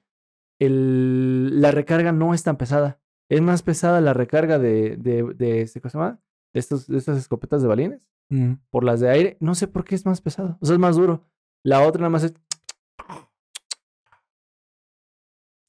el, 0.59 1.59
la 1.61 1.71
recarga 1.71 2.11
no 2.11 2.33
es 2.33 2.43
tan 2.43 2.57
pesada. 2.57 2.99
Es 3.29 3.41
más 3.41 3.61
pesada 3.63 4.01
la 4.01 4.13
recarga 4.13 4.59
de, 4.59 4.97
de, 4.97 5.23
de, 5.35 5.61
este, 5.61 5.81
¿cómo 5.81 5.89
se 5.91 5.97
llama? 5.97 6.19
De, 6.53 6.59
estos, 6.59 6.87
de 6.87 6.97
estas 6.97 7.17
escopetas 7.17 7.61
de 7.61 7.67
balines 7.67 8.07
Ujú. 8.29 8.57
por 8.69 8.83
las 8.83 8.99
de 8.99 9.09
aire. 9.09 9.37
No 9.39 9.55
sé 9.55 9.67
por 9.67 9.83
qué 9.85 9.95
es 9.95 10.05
más 10.05 10.21
pesado. 10.21 10.57
O 10.61 10.65
sea, 10.65 10.73
es 10.75 10.79
más 10.79 10.95
duro. 10.95 11.25
La 11.63 11.81
otra 11.85 11.99
nada 12.01 12.09
más 12.09 12.23
es... 12.23 12.33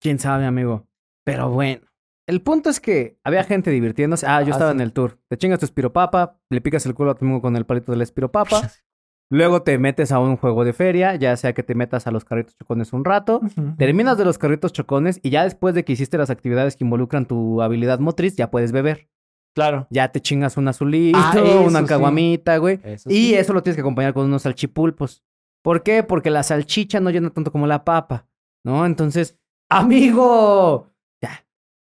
Quién 0.00 0.18
sabe, 0.18 0.46
amigo. 0.46 0.86
Pero 1.24 1.50
bueno. 1.50 1.86
El 2.30 2.42
punto 2.42 2.70
es 2.70 2.78
que 2.80 3.18
había 3.24 3.42
gente 3.44 3.70
divirtiéndose. 3.70 4.24
Ah, 4.26 4.40
yo 4.42 4.48
Ah, 4.48 4.56
estaba 4.56 4.70
sí. 4.70 4.76
en 4.76 4.80
el 4.82 4.92
tour. 4.92 5.18
Te 5.28 5.36
chingas 5.36 5.58
tu 5.58 5.64
espiropapa, 5.66 6.38
le 6.48 6.60
picas 6.60 6.86
el 6.86 6.94
culo 6.94 7.10
a 7.10 7.14
tu 7.16 7.24
amigo 7.24 7.42
con 7.42 7.56
el 7.56 7.66
palito 7.66 7.90
de 7.90 7.98
la 7.98 8.04
espiropapa. 8.04 8.60
Luego 9.32 9.62
te 9.62 9.78
metes 9.78 10.10
a 10.12 10.18
un 10.20 10.36
juego 10.36 10.64
de 10.64 10.72
feria, 10.72 11.14
ya 11.16 11.36
sea 11.36 11.52
que 11.52 11.62
te 11.62 11.74
metas 11.74 12.06
a 12.06 12.10
los 12.10 12.24
carritos 12.24 12.56
chocones 12.56 12.92
un 12.92 13.04
rato. 13.04 13.40
Terminas 13.78 14.16
de 14.18 14.24
los 14.24 14.38
carritos 14.38 14.72
chocones 14.72 15.20
y 15.22 15.30
ya 15.30 15.44
después 15.44 15.74
de 15.74 15.84
que 15.84 15.92
hiciste 15.92 16.18
las 16.18 16.30
actividades 16.30 16.74
que 16.76 16.84
involucran 16.84 17.26
tu 17.26 17.62
habilidad 17.62 17.98
motriz, 18.00 18.34
ya 18.36 18.50
puedes 18.50 18.72
beber. 18.72 19.08
Claro. 19.54 19.86
Ya 19.90 20.10
te 20.12 20.20
chingas 20.20 20.56
un 20.56 20.68
azulito, 20.68 21.18
Ah, 21.20 21.32
eso 21.34 21.62
una 21.62 21.84
caguamita, 21.84 22.56
güey. 22.58 22.80
Eso 22.84 23.10
Y 23.10 23.14
sí. 23.30 23.34
eso 23.34 23.52
lo 23.52 23.62
tienes 23.62 23.76
que 23.76 23.80
acompañar 23.82 24.14
con 24.14 24.26
unos 24.26 24.42
salchipulpos. 24.42 25.24
¿Por 25.62 25.82
qué? 25.82 26.02
Porque 26.04 26.30
la 26.30 26.42
salchicha 26.42 27.00
no 27.00 27.10
llena 27.10 27.30
tanto 27.30 27.52
como 27.52 27.66
la 27.68 27.84
papa, 27.84 28.26
¿no? 28.64 28.84
Entonces, 28.86 29.36
amigo, 29.68 30.88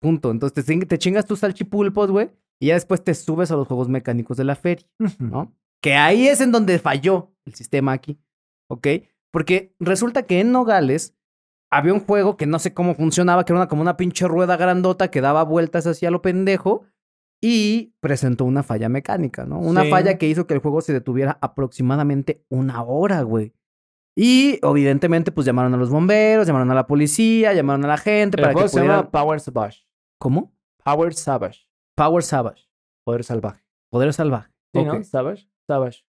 punto. 0.06 0.30
Entonces 0.30 0.64
te, 0.88 0.98
chingas 1.00 1.26
tus 1.26 1.40
salchipulpos, 1.40 2.12
güey, 2.12 2.30
y 2.60 2.68
ya 2.68 2.76
después 2.76 3.04
te 3.04 3.14
subes 3.16 3.50
a 3.50 3.56
los 3.56 3.68
juegos 3.68 3.90
mecánicos 3.90 4.38
de 4.38 4.44
la 4.44 4.56
feria, 4.56 4.86
¿no? 5.18 5.52
Que 5.82 5.96
ahí 5.96 6.28
es 6.28 6.42
en 6.42 6.52
donde 6.52 6.78
falló 6.78 7.34
el 7.46 7.56
sistema 7.56 7.92
aquí, 7.94 8.20
¿ok? 8.70 8.88
Porque 9.32 9.74
resulta 9.80 10.24
que 10.24 10.40
en 10.40 10.52
Nogales 10.52 11.16
había 11.72 11.94
un 11.94 12.00
juego 12.02 12.38
que 12.38 12.46
no 12.46 12.60
sé 12.60 12.74
cómo 12.74 12.94
funcionaba, 12.94 13.44
que 13.46 13.52
era 13.54 13.62
una, 13.62 13.68
como 13.68 13.82
una 13.82 13.98
pinche 13.98 14.28
rueda 14.28 14.58
grandota 14.58 15.10
que 15.10 15.22
daba 15.22 15.44
vueltas 15.44 15.88
hacia 15.88 16.12
lo 16.12 16.22
pendejo 16.22 16.84
y 17.42 17.94
presentó 18.00 18.46
una 18.46 18.62
falla 18.64 18.90
mecánica, 18.90 19.46
¿no? 19.46 19.60
Una 19.60 19.84
Sí. 19.84 19.90
falla 19.90 20.18
que 20.20 20.28
hizo 20.28 20.46
que 20.46 20.54
el 20.54 20.60
juego 20.62 20.82
se 20.82 20.94
detuviera 20.94 21.38
aproximadamente 21.42 22.46
una 22.50 22.84
hora, 22.84 23.24
güey. 23.24 23.54
Y 24.18 24.60
evidentemente, 24.66 25.34
pues 25.34 25.46
llamaron 25.46 25.74
a 25.74 25.78
los 25.78 25.90
bomberos, 25.90 26.48
llamaron 26.48 26.72
a 26.72 26.76
la 26.76 26.88
policía, 26.88 27.54
llamaron 27.54 27.84
a 27.84 27.90
la 27.90 27.98
gente 27.98 28.38
El 28.38 28.44
para 28.44 28.54
juego 28.54 28.66
que 28.68 28.70
se 28.70 28.78
pudieran... 28.78 28.98
llama 29.00 29.12
Power 29.12 29.40
Savage. 29.42 29.85
¿Cómo? 30.20 30.54
Power 30.84 31.14
Savage. 31.14 31.68
Power 31.96 32.24
Savage. 32.24 32.70
Poder 33.06 33.24
salvaje. 33.24 33.64
Poder 33.92 34.14
salvaje. 34.14 34.52
Sí. 34.74 34.84
¿no? 34.84 35.04
Savage. 35.04 35.48
Savage. 35.68 36.06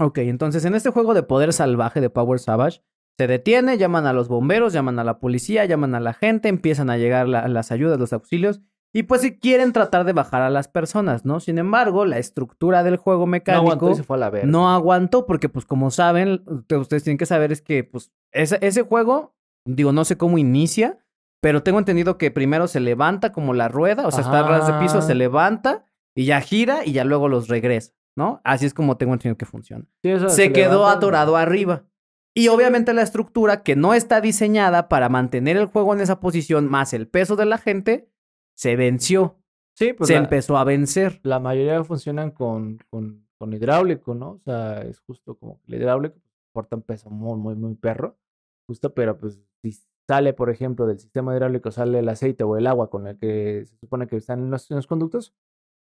Ok, 0.00 0.18
entonces 0.18 0.64
en 0.64 0.74
este 0.74 0.90
juego 0.90 1.14
de 1.14 1.22
poder 1.22 1.52
salvaje 1.52 2.00
de 2.00 2.10
Power 2.10 2.38
Savage, 2.38 2.82
se 3.18 3.26
detiene, 3.26 3.78
llaman 3.78 4.06
a 4.06 4.12
los 4.12 4.28
bomberos, 4.28 4.72
llaman 4.74 4.98
a 4.98 5.04
la 5.04 5.18
policía, 5.18 5.64
llaman 5.64 5.94
a 5.94 6.00
la 6.00 6.12
gente, 6.12 6.48
empiezan 6.48 6.90
a 6.90 6.98
llegar 6.98 7.28
la- 7.28 7.48
las 7.48 7.72
ayudas, 7.72 7.98
los 7.98 8.12
auxilios, 8.12 8.60
y 8.94 9.04
pues 9.04 9.22
si 9.22 9.38
quieren 9.38 9.72
tratar 9.72 10.04
de 10.04 10.12
bajar 10.12 10.42
a 10.42 10.50
las 10.50 10.68
personas, 10.68 11.24
¿no? 11.24 11.40
Sin 11.40 11.56
embargo, 11.58 12.04
la 12.04 12.18
estructura 12.18 12.82
del 12.82 12.96
juego 12.98 13.22
No 13.22 13.26
mecánico 13.28 13.62
aguantó 13.62 13.90
y 13.90 13.94
se 13.94 14.02
fue 14.02 14.16
a 14.16 14.20
la 14.20 14.30
verga. 14.30 14.46
no 14.46 14.70
aguantó 14.70 15.24
porque 15.26 15.48
pues 15.48 15.64
como 15.64 15.90
saben, 15.90 16.44
te- 16.66 16.76
ustedes 16.76 17.04
tienen 17.04 17.16
que 17.18 17.26
saber 17.26 17.52
es 17.52 17.62
que 17.62 17.84
pues 17.84 18.12
ese, 18.32 18.58
ese 18.60 18.82
juego, 18.82 19.34
digo, 19.66 19.92
no 19.92 20.04
sé 20.04 20.18
cómo 20.18 20.36
inicia, 20.36 20.98
pero 21.40 21.62
tengo 21.62 21.78
entendido 21.78 22.18
que 22.18 22.30
primero 22.30 22.66
se 22.68 22.80
levanta 22.80 23.32
como 23.32 23.54
la 23.54 23.68
rueda, 23.68 24.06
o 24.06 24.10
sea, 24.10 24.20
está 24.22 24.40
a 24.40 24.48
ras 24.48 24.66
de 24.66 24.74
piso, 24.74 25.02
se 25.02 25.12
Ah. 25.12 25.16
levanta 25.16 25.84
y 26.14 26.24
ya 26.24 26.40
gira 26.40 26.84
y 26.84 26.92
ya 26.92 27.04
luego 27.04 27.28
los 27.28 27.48
regresa, 27.48 27.92
¿no? 28.16 28.40
Así 28.44 28.66
es 28.66 28.74
como 28.74 28.96
tengo 28.96 29.12
entendido 29.12 29.36
que 29.36 29.46
funciona 29.46 29.84
Sí, 30.02 30.10
se 30.28 30.52
quedó 30.52 30.78
levanta, 30.80 30.96
atorado 30.98 31.36
arriba. 31.36 31.84
Y 32.34 32.48
obviamente 32.48 32.92
la 32.92 33.02
estructura 33.02 33.62
que 33.62 33.76
no 33.76 33.94
está 33.94 34.20
diseñada 34.20 34.88
para 34.88 35.08
mantener 35.08 35.56
el 35.56 35.66
juego 35.66 35.94
en 35.94 36.00
esa 36.00 36.20
posición 36.20 36.68
más 36.68 36.92
el 36.92 37.08
peso 37.08 37.34
de 37.36 37.46
la 37.46 37.56
gente, 37.58 38.10
se 38.54 38.76
venció. 38.76 39.38
Sí, 39.74 39.92
pues 39.92 40.08
se 40.08 40.14
la, 40.14 40.20
empezó 40.20 40.56
a 40.56 40.64
vencer. 40.64 41.20
la 41.22 41.38
mayoría 41.38 41.82
funcionan 41.84 42.30
con, 42.30 42.78
con, 42.90 43.26
con 43.38 43.52
hidráulico, 43.52 44.14
¿no? 44.14 44.32
O 44.32 44.40
sea, 44.44 44.82
es 44.82 45.00
justo 45.00 45.36
como 45.38 45.60
el 45.66 45.74
hidráulico 45.74 46.16
porta 46.52 46.76
un 46.76 46.82
peso 46.82 47.10
muy, 47.10 47.38
muy, 47.38 47.54
muy 47.54 47.74
perro. 47.74 48.18
Justo, 48.66 48.92
pero 48.94 49.16
pues 49.18 49.38
sale, 50.08 50.32
por 50.32 50.50
ejemplo, 50.50 50.86
del 50.86 50.98
sistema 50.98 51.34
hidráulico, 51.34 51.70
sale 51.70 51.98
el 51.98 52.08
aceite 52.08 52.44
o 52.44 52.56
el 52.56 52.66
agua 52.66 52.90
con 52.90 53.06
el 53.06 53.18
que 53.18 53.64
se 53.66 53.76
supone 53.78 54.06
que 54.06 54.16
están 54.16 54.40
en 54.40 54.50
los, 54.50 54.70
los 54.70 54.86
conductos, 54.86 55.34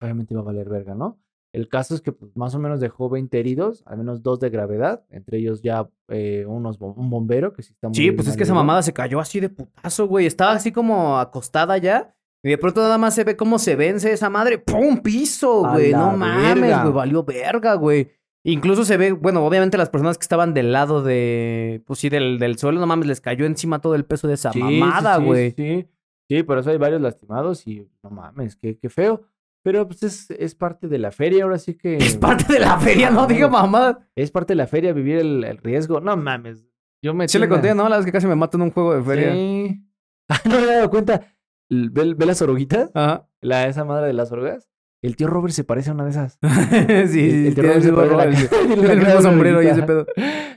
obviamente 0.01 0.35
iba 0.35 0.41
a 0.41 0.45
valer 0.45 0.69
verga, 0.69 0.95
¿no? 0.95 1.19
El 1.53 1.69
caso 1.69 1.95
es 1.95 2.03
que 2.03 2.13
pues, 2.13 2.37
más 2.37 2.55
o 2.55 2.59
menos 2.59 2.79
dejó 2.79 3.09
20 3.09 3.39
heridos, 3.41 3.83
al 3.87 3.97
menos 3.99 4.23
dos 4.23 4.39
de 4.39 4.51
gravedad, 4.51 5.05
entre 5.09 5.39
ellos 5.39 5.63
ya 5.63 5.89
eh, 6.09 6.45
unos, 6.47 6.79
bom- 6.79 6.95
un 6.97 7.09
bombero 7.09 7.55
que 7.55 7.63
sí 7.63 7.73
está 7.73 7.89
muy 7.89 7.95
Sí, 7.95 8.13
pues 8.13 8.29
es 8.29 8.37
que 8.37 8.43
esa 8.43 8.53
mamada 8.55 8.83
se 8.83 8.93
cayó 8.93 9.19
así 9.19 9.41
de 9.41 9.49
putazo, 9.49 10.07
güey. 10.07 10.27
Estaba 10.27 10.53
así 10.53 10.73
como 10.73 11.19
acostada 11.19 11.79
ya. 11.79 12.15
Y 12.43 12.51
de 12.51 12.59
pronto 12.59 12.83
nada 12.83 12.99
más 12.99 13.15
se 13.15 13.25
ve 13.25 13.35
cómo 13.37 13.59
se 13.59 13.77
vence 13.77 14.13
esa 14.13 14.29
madre. 14.29 14.59
¡Pum! 14.59 14.99
Piso, 14.99 15.63
güey. 15.73 15.93
No 15.93 16.17
mames, 16.19 16.83
güey. 16.83 16.93
Valió 16.93 17.25
verga, 17.25 17.75
güey. 17.75 18.11
Incluso 18.45 18.85
se 18.85 18.97
ve, 18.97 19.13
bueno, 19.13 19.45
obviamente 19.45 19.77
las 19.77 19.91
personas 19.91 20.17
que 20.17 20.23
estaban 20.23 20.55
del 20.55 20.73
lado 20.73 21.03
de, 21.03 21.83
pues 21.87 21.99
sí, 21.99 22.09
del, 22.09 22.39
del 22.39 22.59
suelo, 22.59 22.81
no 22.81 22.87
mames, 22.87 23.07
les 23.07 23.21
cayó 23.21 23.45
encima 23.47 23.81
todo 23.81 23.95
el 23.95 24.05
peso 24.05 24.29
de 24.29 24.35
esa 24.35 24.53
Sí, 24.53 24.61
sí, 24.61 24.81
mamada, 24.81 25.19
sí, 25.19 25.25
güey. 25.25 25.51
Sí, 25.53 25.89
sí, 26.31 26.43
por 26.45 26.59
eso 26.59 26.71
hay 26.71 26.79
varios 26.79 27.01
lastimados 27.01 27.67
y 27.67 27.89
no 28.03 28.11
mames, 28.11 28.57
qué, 28.57 28.79
qué 28.79 28.89
feo. 28.89 29.25
Pero 29.63 29.87
pues 29.87 30.03
es, 30.05 30.31
es 30.31 30.55
parte 30.55 30.89
de 30.89 30.99
la 30.99 31.11
feria, 31.11 31.45
ahora 31.45 31.59
sí 31.59 31.75
que. 31.75 31.97
Es 31.97 32.17
parte 32.17 32.53
de 32.53 32.61
la 32.61 32.79
feria, 32.79 33.11
no 33.11 33.27
diga 33.27 33.49
mamá. 33.49 33.99
Es 34.15 34.31
parte 34.31 34.53
de 34.53 34.57
la 34.57 34.67
feria 34.67 34.93
vivir 34.93 35.19
el, 35.19 35.45
el 35.45 35.59
riesgo. 35.59 36.01
No 36.01 36.17
mames. 36.17 36.65
Yo 37.03 37.13
me. 37.13 37.29
Sí 37.29 37.39
le 37.39 37.49
conté, 37.49 37.75
¿no? 37.75 37.89
La 37.89 37.97
vez 37.97 38.07
que 38.07 38.13
casi 38.13 38.27
me 38.27 38.37
mato 38.37 38.57
en 38.57 38.63
un 38.63 38.71
juego 38.71 38.95
de 38.95 39.03
feria. 39.03 39.33
Sí. 39.33 39.85
Ah, 40.31 40.41
no 40.45 40.51
me 40.57 40.59
había 40.59 40.77
dado 40.77 40.91
cuenta. 40.91 41.35
¿Ve, 41.71 42.13
ve 42.15 42.27
las 42.27 42.43
oruguitas? 42.43 42.91
Ajá. 42.93 43.27
La, 43.41 43.67
esa 43.67 43.87
madre 43.87 44.09
de 44.09 44.13
las 44.13 44.31
orugas. 44.31 44.69
El 45.03 45.17
tío 45.17 45.29
Robert 45.29 45.53
se 45.55 45.65
parece 45.65 45.91
a 45.91 45.95
una 45.95 46.05
de 46.05 46.11
esas. 46.11 46.39
sí, 47.11 47.21
El- 47.31 47.47
el 47.47 47.55
tío 47.55 47.63
Robert 47.65 47.83
se 47.83 47.93
parece 47.93 48.15
a 48.15 48.17
la- 48.17 48.25
el- 48.75 48.83
la 48.87 48.93
el 48.93 48.99
mismo 48.99 49.23
sombrero 49.23 49.63
y 49.63 49.67
ese 49.67 49.83
pedo. 49.83 50.07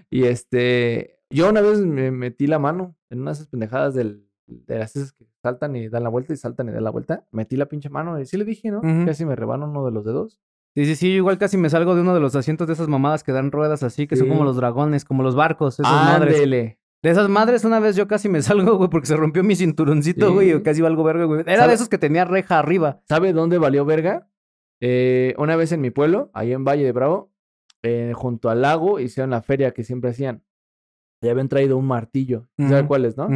Y 0.10 0.24
este. 0.26 1.18
Yo 1.30 1.50
una 1.50 1.62
vez 1.62 1.80
me 1.80 2.12
metí 2.12 2.48
la 2.48 2.60
mano 2.60 2.96
en 3.10 3.22
unas 3.22 3.48
pendejadas 3.48 3.94
del, 3.94 4.26
de 4.48 4.80
las 4.80 4.96
esas 4.98 5.14
que 5.14 5.26
saltan 5.42 5.76
y 5.78 5.88
dan 5.88 6.04
la 6.04 6.10
vuelta 6.10 6.34
y 6.34 6.36
saltan 6.38 6.68
y 6.68 6.72
dan 6.74 6.84
la 6.84 6.90
vuelta. 6.90 7.26
Metí 7.32 7.56
la 7.56 7.68
pinche 7.68 7.90
mano 7.90 8.20
y 8.20 8.26
sí 8.26 8.36
le 8.38 8.44
dije, 8.44 8.70
¿no? 8.72 8.82
Casi 9.06 9.24
me 9.26 9.36
rebano 9.36 9.70
uno 9.70 9.86
de 9.86 9.92
los 9.92 10.04
dedos. 10.04 10.42
Sí, 10.76 10.86
sí, 10.86 10.96
sí, 10.96 11.10
yo 11.12 11.16
igual 11.18 11.38
casi 11.38 11.58
me 11.58 11.70
salgo 11.70 11.96
de 11.96 12.02
uno 12.02 12.14
de 12.14 12.20
los 12.22 12.36
asientos 12.36 12.66
de 12.68 12.74
esas 12.74 12.88
mamadas 12.88 13.24
que 13.24 13.32
dan 13.34 13.52
ruedas 13.52 13.84
así, 13.84 14.08
que 14.08 14.16
son 14.16 14.28
como 14.30 14.44
los 14.46 14.56
dragones, 14.56 15.04
como 15.06 15.22
los 15.24 15.36
barcos, 15.36 15.80
esas 15.80 15.92
madres. 15.92 16.36
Ándele. 16.36 16.80
De 17.04 17.10
esas 17.10 17.28
madres, 17.30 17.66
una 17.66 17.80
vez 17.80 17.96
yo 17.96 18.08
casi 18.08 18.30
me 18.30 18.42
salgo, 18.42 18.78
güey, 18.78 18.90
porque 18.90 19.08
se 19.08 19.16
rompió 19.16 19.44
mi 19.44 19.56
cinturoncito, 19.56 20.28
Sí. 20.28 20.34
güey, 20.34 20.52
y 20.54 20.62
casi 20.62 20.82
valgo 20.82 21.04
verga, 21.04 21.26
güey. 21.26 21.42
Era 21.42 21.58
¿Sabe? 21.58 21.68
de 21.70 21.74
esos 21.76 21.90
que 21.90 21.98
tenía 21.98 22.26
reja 22.26 22.60
arriba. 22.60 23.02
¿Sabe 23.10 23.34
dónde 23.34 23.58
valió 23.58 23.84
verga? 23.86 24.28
Eh, 24.82 25.36
una 25.38 25.56
vez 25.56 25.72
en 25.72 25.82
mi 25.82 25.92
pueblo, 25.92 26.32
ahí 26.34 26.52
en 26.54 26.64
Valle 26.66 26.84
de 26.84 26.92
Bravo, 26.92 27.32
eh, 27.84 28.14
junto 28.16 28.50
al 28.50 28.62
lago, 28.62 29.00
hicieron 29.00 29.30
la 29.30 29.42
feria 29.42 29.72
que 29.72 29.84
siempre 29.84 30.10
hacían. 30.10 30.44
Y 31.22 31.30
habían 31.30 31.50
traído 31.50 31.78
un 31.78 31.86
martillo. 31.86 32.48
¿Sabe 32.58 32.80
Ujú. 32.80 32.88
cuáles, 32.88 33.16
no? 33.16 33.30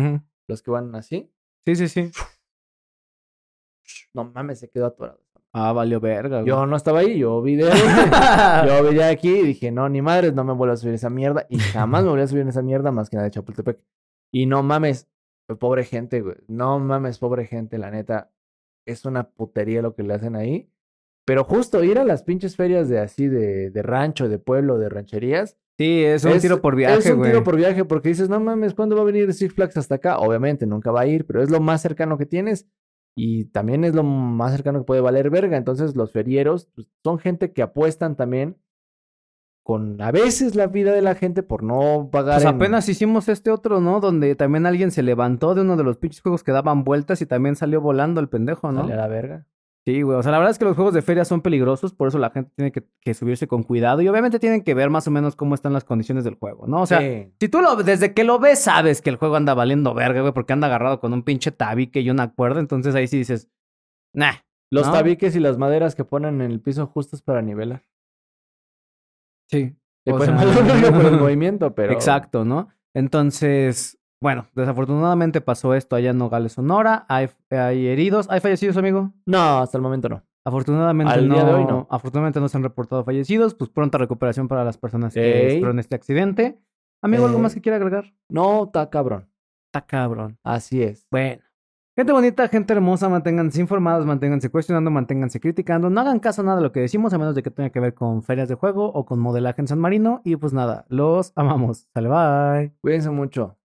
Los 0.47 0.61
que 0.63 0.71
van 0.71 0.93
así. 0.95 1.31
Sí, 1.65 1.75
sí, 1.75 1.87
sí. 1.87 2.11
No 4.13 4.25
mames, 4.25 4.59
se 4.59 4.69
quedó 4.69 4.87
atorado. 4.87 5.21
Ah, 5.53 5.71
valió 5.71 5.99
verga, 6.01 6.41
güey. 6.41 6.47
Yo 6.49 6.65
no 6.65 6.75
estaba 6.75 6.99
ahí, 6.99 7.17
yo 7.19 7.41
vi 7.41 7.55
de 7.55 7.63
Yo 8.67 8.89
vi 8.89 8.95
de 8.95 9.03
aquí 9.05 9.29
y 9.39 9.43
dije, 9.43 9.71
no, 9.71 9.87
ni 9.87 10.01
madres, 10.01 10.33
no 10.33 10.43
me 10.43 10.53
vuelvo 10.53 10.73
a 10.73 10.77
subir 10.77 10.95
esa 10.95 11.09
mierda. 11.09 11.45
Y 11.49 11.59
jamás 11.59 12.03
me 12.03 12.09
volví 12.09 12.23
a 12.23 12.27
subir 12.27 12.41
en 12.41 12.49
esa 12.49 12.61
mierda 12.61 12.91
más 12.91 13.09
que 13.09 13.15
nada 13.15 13.25
de 13.25 13.31
Chapultepec. 13.31 13.79
Y 14.33 14.47
no 14.47 14.63
mames, 14.63 15.07
pobre 15.59 15.85
gente, 15.85 16.21
güey. 16.21 16.35
No 16.47 16.79
mames, 16.79 17.19
pobre 17.19 17.45
gente, 17.45 17.77
la 17.77 17.89
neta. 17.89 18.31
Es 18.85 19.05
una 19.05 19.29
putería 19.29 19.81
lo 19.81 19.95
que 19.95 20.03
le 20.03 20.13
hacen 20.15 20.35
ahí. 20.35 20.69
Pero 21.25 21.43
justo 21.43 21.83
ir 21.83 21.97
a 21.97 22.03
las 22.03 22.23
pinches 22.23 22.55
ferias 22.55 22.87
de 22.87 22.99
así, 22.99 23.27
de, 23.27 23.71
de 23.71 23.81
rancho, 23.81 24.29
de 24.29 24.37
pueblo, 24.39 24.77
de 24.77 24.89
rancherías. 24.89 25.57
Sí, 25.77 26.03
es 26.03 26.23
un 26.23 26.31
tiro 26.43 26.61
por 26.61 26.75
viaje, 26.75 26.99
Es 26.99 27.05
un 27.07 27.21
tiro 27.31 27.43
por 27.43 27.55
viaje 27.57 27.83
porque 27.83 28.09
dices, 28.09 28.29
no 28.29 28.39
mames, 28.39 28.73
¿cuándo 28.75 28.95
va 28.95 29.01
a 29.01 29.05
venir 29.05 29.33
Six 29.33 29.53
Flags 29.53 29.75
hasta 29.77 29.95
acá? 29.95 30.19
Obviamente 30.19 30.65
nunca 30.65 30.91
va 30.91 31.01
a 31.01 31.07
ir, 31.07 31.25
pero 31.25 31.41
es 31.41 31.49
lo 31.49 31.59
más 31.59 31.81
cercano 31.81 32.17
que 32.17 32.25
tienes. 32.25 32.67
Y 33.17 33.45
también 33.45 33.83
es 33.85 33.95
lo 33.95 34.03
más 34.03 34.51
cercano 34.51 34.79
que 34.79 34.85
puede 34.85 35.01
valer 35.01 35.29
verga. 35.29 35.57
Entonces 35.57 35.95
los 35.95 36.11
ferieros 36.11 36.67
pues, 36.75 36.87
son 37.03 37.17
gente 37.17 37.51
que 37.53 37.61
apuestan 37.61 38.15
también 38.15 38.57
con 39.63 39.99
a 40.01 40.11
veces 40.11 40.53
la 40.55 40.67
vida 40.67 40.93
de 40.93 41.01
la 41.01 41.15
gente 41.15 41.41
por 41.41 41.63
no 41.63 42.09
pagar. 42.11 42.35
Pues 42.35 42.43
en- 42.45 42.55
apenas 42.55 42.87
hicimos 42.87 43.27
este 43.29 43.49
otro, 43.49 43.81
¿no? 43.81 43.99
Donde 43.99 44.35
también 44.35 44.65
alguien 44.67 44.91
se 44.91 45.01
levantó 45.01 45.55
de 45.55 45.61
uno 45.61 45.75
de 45.75 45.83
los 45.83 45.97
pinches 45.97 46.21
juegos 46.21 46.43
que 46.43 46.51
daban 46.51 46.83
vueltas 46.83 47.21
y 47.21 47.25
también 47.25 47.55
salió 47.55 47.81
volando 47.81 48.21
el 48.21 48.29
pendejo, 48.29 48.71
¿no? 48.71 48.81
Sale 48.81 48.93
a 48.93 48.97
la 48.97 49.07
verga. 49.07 49.47
Sí, 49.87 50.01
güey. 50.01 50.17
O 50.17 50.23
sea, 50.23 50.31
la 50.31 50.39
verdad 50.39 50.51
es 50.51 50.57
que 50.57 50.65
los 50.65 50.75
juegos 50.75 50.95
de 50.95 51.03
feria 51.03 51.25
son 51.25 51.41
peligrosos, 51.41 51.93
por 51.93 52.07
eso 52.07 52.17
la 52.17 52.31
gente 52.31 52.51
tiene 52.55 52.71
que, 52.71 52.83
que 53.01 53.13
subirse 53.13 53.47
con 53.47 53.61
cuidado 53.61 54.01
y 54.01 54.07
obviamente 54.07 54.39
tienen 54.39 54.63
que 54.63 54.73
ver 54.73 54.89
más 54.89 55.07
o 55.07 55.11
menos 55.11 55.35
cómo 55.35 55.53
están 55.53 55.73
las 55.73 55.83
condiciones 55.83 56.23
del 56.23 56.33
juego, 56.35 56.65
¿no? 56.65 56.81
O 56.81 56.85
sea, 56.87 56.99
Sí. 57.01 57.31
si 57.39 57.49
tú 57.49 57.61
lo, 57.61 57.75
desde 57.75 58.13
que 58.15 58.23
lo 58.23 58.39
ves 58.39 58.59
sabes 58.63 59.01
que 59.03 59.11
el 59.11 59.17
juego 59.17 59.35
anda 59.35 59.53
valiendo 59.53 59.93
verga, 59.93 60.21
güey, 60.21 60.33
porque 60.33 60.53
anda 60.53 60.65
agarrado 60.67 60.99
con 60.99 61.13
un 61.13 61.21
pinche 61.21 61.51
tabique 61.51 61.99
y 62.01 62.09
una 62.09 62.33
cuerda, 62.33 62.59
entonces 62.61 62.95
ahí 62.95 63.07
sí 63.07 63.17
dices, 63.19 63.47
nah. 64.11 64.33
los 64.71 64.87
¿no? 64.87 64.93
tabiques 64.93 65.35
y 65.35 65.39
las 65.39 65.59
maderas 65.59 65.93
que 65.93 66.03
ponen 66.03 66.41
en 66.41 66.49
el 66.51 66.61
piso 66.61 66.87
justos 66.87 67.21
para 67.21 67.43
nivelar. 67.43 67.83
Sí. 69.49 69.75
Le 70.05 70.13
O 70.13 70.17
ponen 70.17 70.35
sea- 70.37 70.45
mal 70.55 70.67
rollo 70.67 70.91
por 70.93 71.05
el 71.13 71.19
movimiento, 71.19 71.75
pero. 71.75 71.93
Exacto, 71.93 72.43
¿no? 72.43 72.69
Entonces, 72.95 73.99
bueno, 74.21 74.47
desafortunadamente 74.55 75.41
pasó 75.41 75.73
esto 75.75 75.95
allá 75.95 76.11
en 76.11 76.17
Nogales, 76.17 76.53
Sonora. 76.53 77.05
Hay, 77.09 77.29
hay 77.51 77.87
heridos. 77.87 78.27
¿Hay 78.29 78.39
fallecidos, 78.39 78.77
amigo? 78.77 79.13
No, 79.25 79.59
hasta 79.59 79.77
el 79.77 79.81
momento 79.81 80.09
no. 80.09 80.23
Afortunadamente 80.45 81.13
Al 81.13 81.27
no, 81.27 81.33
día 81.35 81.43
de 81.43 81.53
hoy, 81.53 81.65
no. 81.65 81.87
Afortunadamente 81.89 82.39
no 82.39 82.47
se 82.47 82.57
han 82.57 82.63
reportado 82.63 83.03
fallecidos. 83.03 83.55
Pues 83.55 83.69
pronta 83.69 83.97
recuperación 83.97 84.47
para 84.47 84.63
las 84.63 84.77
personas 84.77 85.13
que 85.13 85.49
sufrieron 85.51 85.79
este 85.79 85.95
accidente. 85.95 86.59
Amigo, 87.01 87.25
¿algo 87.25 87.39
Eh. 87.39 87.41
más 87.41 87.53
que 87.53 87.61
quiera 87.61 87.77
agregar? 87.77 88.13
No, 88.29 88.65
está 88.65 88.89
cabrón. 88.89 89.27
Está 89.67 89.85
cabrón. 89.85 90.37
Así 90.43 90.81
es. 90.81 91.07
Bueno. 91.11 91.41
Gente 91.97 92.11
bonita, 92.11 92.47
gente 92.49 92.73
hermosa, 92.73 93.07
manténganse 93.07 93.61
informados, 93.61 94.05
manténganse 94.05 94.49
cuestionando, 94.49 94.91
manténganse 94.91 95.39
criticando. 95.39 95.89
No 95.89 96.01
hagan 96.01 96.19
caso 96.19 96.41
a 96.41 96.43
nada 96.43 96.57
de 96.57 96.63
lo 96.63 96.73
que 96.73 96.81
decimos, 96.81 97.13
a 97.13 97.17
menos 97.17 97.35
de 97.35 97.41
que 97.41 97.51
tenga 97.51 97.69
que 97.69 97.79
ver 97.79 97.93
con 97.93 98.21
ferias 98.21 98.49
de 98.49 98.55
juego 98.55 98.87
o 98.91 99.05
con 99.05 99.17
modelaje 99.19 99.61
en 99.61 99.67
San 99.69 99.79
Marino. 99.79 100.21
Y 100.25 100.35
pues 100.35 100.51
nada, 100.51 100.85
los 100.89 101.31
amamos. 101.37 101.87
Sale, 101.93 102.09
bye. 102.09 102.73
Cuídense 102.81 103.09
mucho. 103.11 103.57